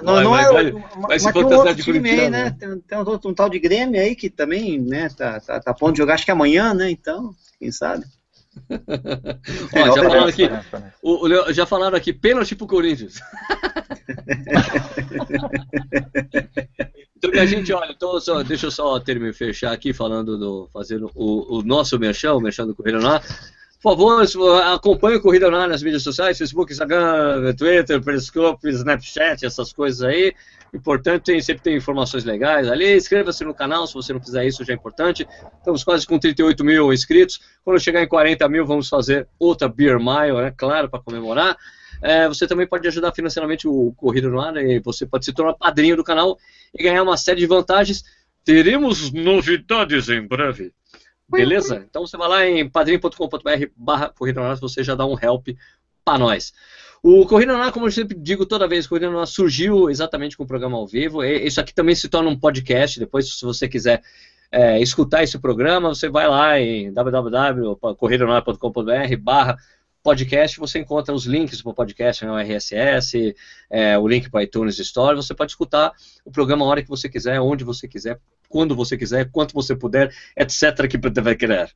Não, 0.02 0.14
Vai, 0.14 0.24
não 0.24 0.30
vai, 0.32 0.44
é. 0.44 0.52
vai- 0.72 0.84
mas 1.08 1.22
se 1.22 1.32
tem 1.32 1.44
um 1.44 1.54
outro 1.54 1.74
de 1.76 1.82
time 1.84 2.10
aí, 2.10 2.28
né? 2.28 2.44
né? 2.44 2.56
Tem, 2.58 2.80
tem 2.80 2.98
um, 2.98 3.08
outro- 3.08 3.30
um 3.30 3.34
tal 3.34 3.48
de 3.48 3.60
Grêmio 3.60 4.00
aí 4.00 4.16
que 4.16 4.28
também, 4.28 4.80
né? 4.80 5.08
Tá, 5.16 5.38
tá, 5.38 5.60
tá 5.60 5.70
a 5.70 5.74
ponto 5.74 5.92
de 5.92 5.98
jogar, 5.98 6.14
acho 6.14 6.24
que 6.24 6.32
amanhã, 6.32 6.74
né? 6.74 6.90
Então, 6.90 7.32
quem 7.60 7.70
sabe? 7.70 8.04
Ó, 9.74 9.94
já 9.94 10.02
falaram 10.02 10.28
aqui, 10.28 10.48
Né, 10.48 10.64
o- 11.02 11.26
o 11.26 11.52
já 11.52 11.66
falaram 11.66 11.96
aqui, 11.96 12.12
pênalti 12.12 12.54
pro 12.54 12.66
Corinthians. 12.66 13.18
então, 17.16 17.30
minha 17.30 17.46
gente, 17.46 17.72
olha, 17.72 17.90
então, 17.92 18.20
só- 18.20 18.42
deixa 18.42 18.66
eu 18.66 18.70
só 18.70 18.98
terminar, 19.00 19.32
fechar 19.34 19.72
aqui 19.72 19.92
falando 19.92 20.38
do. 20.38 20.68
fazendo 20.72 21.10
o, 21.14 21.58
o 21.58 21.62
nosso 21.62 21.98
merchan, 21.98 22.34
o 22.34 22.40
merchan 22.40 22.66
do 22.66 22.74
no 23.00 23.08
Ar. 23.08 23.22
Por 23.80 23.92
favor, 23.92 24.22
acompanhe 24.62 25.18
o 25.18 25.20
Corrida 25.20 25.46
Ar 25.56 25.68
nas 25.68 25.84
mídias 25.84 26.02
sociais, 26.02 26.36
Facebook, 26.36 26.72
Instagram, 26.72 27.54
Twitter, 27.54 28.02
Periscope, 28.02 28.68
Snapchat, 28.68 29.46
essas 29.46 29.72
coisas 29.72 30.02
aí. 30.02 30.34
Importante, 30.74 31.22
tem, 31.22 31.40
sempre 31.40 31.62
tem 31.62 31.76
informações 31.76 32.24
legais 32.24 32.68
ali. 32.68 32.96
Inscreva-se 32.96 33.44
no 33.44 33.54
canal, 33.54 33.86
se 33.86 33.94
você 33.94 34.12
não 34.12 34.20
fizer 34.20 34.44
isso, 34.44 34.64
já 34.64 34.72
é 34.72 34.76
importante. 34.76 35.26
Estamos 35.58 35.84
quase 35.84 36.04
com 36.06 36.18
38 36.18 36.64
mil 36.64 36.92
inscritos. 36.92 37.40
Quando 37.64 37.78
chegar 37.78 38.02
em 38.02 38.08
40 38.08 38.48
mil, 38.48 38.66
vamos 38.66 38.88
fazer 38.88 39.28
outra 39.38 39.68
Beer 39.68 39.98
Mile, 39.98 40.42
né? 40.42 40.52
Claro, 40.56 40.90
para 40.90 41.00
comemorar. 41.00 41.56
É, 42.02 42.26
você 42.26 42.48
também 42.48 42.66
pode 42.66 42.86
ajudar 42.88 43.12
financeiramente 43.12 43.68
o 43.68 43.92
Corrida 43.96 44.28
no 44.28 44.40
Ar, 44.40 44.56
e 44.56 44.80
você 44.80 45.06
pode 45.06 45.24
se 45.24 45.32
tornar 45.32 45.54
padrinho 45.54 45.96
do 45.96 46.02
canal 46.02 46.36
e 46.76 46.82
ganhar 46.82 47.04
uma 47.04 47.16
série 47.16 47.40
de 47.40 47.46
vantagens. 47.46 48.02
Teremos 48.44 49.12
novidades 49.12 50.08
em 50.08 50.26
breve. 50.26 50.72
Beleza? 51.28 51.84
Então 51.88 52.06
você 52.06 52.16
vai 52.16 52.28
lá 52.28 52.46
em 52.46 52.68
padrinho.com.br 52.68 53.66
barra 53.76 54.08
Corrida 54.08 54.40
Ar, 54.40 54.56
você 54.56 54.82
já 54.82 54.94
dá 54.94 55.04
um 55.04 55.16
help 55.20 55.48
para 56.04 56.18
nós. 56.18 56.52
O 57.02 57.26
Corrida 57.26 57.56
Ar, 57.56 57.70
como 57.70 57.86
eu 57.86 57.92
sempre 57.92 58.16
digo 58.16 58.46
toda 58.46 58.66
vez, 58.66 58.86
Corrida 58.86 59.10
Ar 59.10 59.26
surgiu 59.26 59.90
exatamente 59.90 60.36
com 60.36 60.44
o 60.44 60.46
programa 60.46 60.76
ao 60.76 60.86
vivo. 60.86 61.22
E 61.22 61.46
Isso 61.46 61.60
aqui 61.60 61.74
também 61.74 61.94
se 61.94 62.08
torna 62.08 62.30
um 62.30 62.38
podcast. 62.38 62.98
Depois, 62.98 63.38
se 63.38 63.44
você 63.44 63.68
quiser 63.68 64.02
é, 64.50 64.80
escutar 64.80 65.22
esse 65.22 65.38
programa, 65.38 65.90
você 65.90 66.08
vai 66.08 66.26
lá 66.26 66.58
em 66.58 66.90
www.corridonoar.com.br 66.92 69.16
barra 69.20 69.58
podcast, 70.02 70.58
você 70.58 70.78
encontra 70.78 71.14
os 71.14 71.26
links 71.26 71.60
para 71.60 71.70
o 71.70 71.74
podcast 71.74 72.24
no 72.24 72.36
RSS, 72.36 73.34
é, 73.70 73.98
o 73.98 74.06
link 74.06 74.30
para 74.30 74.42
iTunes 74.42 74.78
Store, 74.78 75.16
você 75.16 75.34
pode 75.34 75.52
escutar 75.52 75.92
o 76.24 76.30
programa 76.30 76.64
a 76.64 76.68
hora 76.68 76.82
que 76.82 76.88
você 76.88 77.08
quiser, 77.08 77.40
onde 77.40 77.64
você 77.64 77.86
quiser, 77.86 78.18
quando 78.48 78.74
você 78.74 78.96
quiser, 78.96 79.30
quanto 79.30 79.52
você 79.52 79.76
puder, 79.76 80.12
etc. 80.36 80.88
que 80.88 80.98
vai 81.20 81.34
querer. 81.34 81.70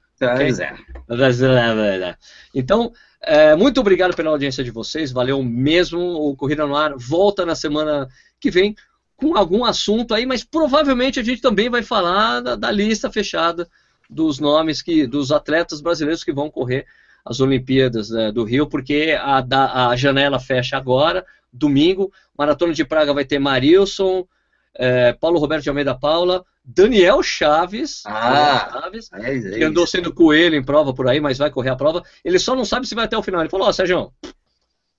É. 2.11 2.16
Então, 2.55 2.93
é, 3.20 3.55
muito 3.55 3.81
obrigado 3.81 4.16
pela 4.16 4.31
audiência 4.31 4.65
de 4.65 4.70
vocês, 4.70 5.12
valeu 5.12 5.43
mesmo. 5.43 6.01
O 6.01 6.35
Corrida 6.36 6.66
no 6.66 6.77
Ar 6.77 6.94
volta 6.97 7.44
na 7.44 7.55
semana 7.55 8.09
que 8.40 8.51
vem 8.51 8.74
com 9.16 9.36
algum 9.36 9.65
assunto 9.65 10.15
aí, 10.15 10.27
mas 10.27 10.43
provavelmente 10.43 11.20
a 11.20 11.23
gente 11.23 11.40
também 11.40 11.69
vai 11.69 11.82
falar 11.82 12.40
da, 12.40 12.57
da 12.57 12.70
lista 12.70 13.11
fechada 13.11 13.69
dos 14.11 14.40
nomes 14.40 14.82
que, 14.82 15.07
dos 15.07 15.31
atletas 15.31 15.81
brasileiros 15.81 16.24
que 16.24 16.32
vão 16.32 16.51
correr 16.51 16.86
as 17.24 17.40
Olimpíadas 17.40 18.11
né, 18.11 18.32
do 18.32 18.44
Rio, 18.44 18.66
porque 18.66 19.16
a, 19.19 19.89
a 19.89 19.97
janela 19.97 20.40
fecha 20.40 20.77
agora, 20.77 21.24
domingo. 21.53 22.12
Maratona 22.36 22.73
de 22.73 22.85
Praga 22.85 23.12
vai 23.12 23.24
ter 23.24 23.39
Marilson, 23.39 24.27
é, 24.74 25.12
Paulo 25.12 25.39
Roberto 25.39 25.62
de 25.62 25.69
Almeida 25.69 25.94
Paula, 25.94 26.44
Daniel 26.65 27.23
Chaves, 27.23 28.03
Ah. 28.07 28.70
Daniel 28.73 29.03
Chaves 29.03 29.12
É, 29.12 29.36
é 29.36 29.59
que 29.59 29.65
andou 29.65 29.86
sendo 29.86 30.12
coelho 30.12 30.57
em 30.57 30.65
prova 30.65 30.94
por 30.94 31.09
aí, 31.09 31.20
mas 31.20 31.39
vai 31.39 31.51
correr 31.51 31.70
a 31.70 31.77
prova. 31.77 32.03
Ele 32.24 32.39
só 32.39 32.55
não 32.55 32.65
sabe 32.65 32.86
se 32.86 32.94
vai 32.94 33.05
até 33.05 33.16
o 33.16 33.23
final. 33.23 33.40
Ele 33.40 33.51
falou, 33.51 33.69
ó, 33.69 33.73
Sérgio, 33.73 34.12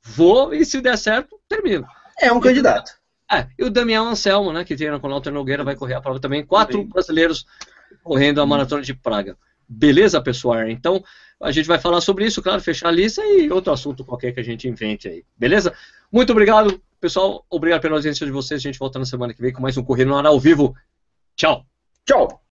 vou 0.03 0.53
e 0.53 0.65
se 0.65 0.81
der 0.81 0.97
certo, 0.97 1.39
termino. 1.47 1.85
É 2.21 2.31
um 2.31 2.39
candidato. 2.39 2.91
É, 3.31 3.47
e 3.57 3.63
o 3.63 3.69
Damião 3.69 4.07
Anselmo, 4.07 4.53
né, 4.53 4.63
que 4.63 4.75
treina 4.75 4.99
com 4.99 5.07
o 5.07 5.09
Walter 5.09 5.31
Nogueira, 5.31 5.63
vai 5.63 5.75
correr 5.75 5.95
a 5.95 6.01
prova 6.01 6.19
também. 6.19 6.45
Quatro 6.45 6.83
brasileiros 6.83 7.45
correndo 8.03 8.41
a 8.41 8.45
Maratona 8.45 8.81
de 8.81 8.93
Praga. 8.93 9.37
Beleza, 9.67 10.21
pessoal? 10.21 10.67
Então, 10.67 11.03
a 11.41 11.51
gente 11.51 11.67
vai 11.67 11.79
falar 11.79 12.01
sobre 12.01 12.25
isso, 12.25 12.41
claro, 12.41 12.61
fechar 12.61 12.89
a 12.89 12.91
lista 12.91 13.21
e 13.25 13.51
outro 13.51 13.73
assunto 13.73 14.05
qualquer 14.05 14.31
que 14.33 14.39
a 14.39 14.43
gente 14.43 14.67
invente 14.67 15.07
aí. 15.07 15.23
Beleza? 15.37 15.73
Muito 16.11 16.31
obrigado, 16.31 16.81
pessoal. 16.99 17.45
Obrigado 17.49 17.81
pela 17.81 17.95
audiência 17.95 18.25
de 18.25 18.31
vocês. 18.31 18.59
A 18.59 18.63
gente 18.63 18.79
volta 18.79 18.99
na 18.99 19.05
semana 19.05 19.33
que 19.33 19.41
vem 19.41 19.51
com 19.51 19.61
mais 19.61 19.77
um 19.77 19.83
Corrida 19.83 20.09
no 20.09 20.17
Ar 20.17 20.25
ao 20.25 20.39
vivo. 20.39 20.75
Tchau! 21.35 21.65
Tchau. 22.05 22.43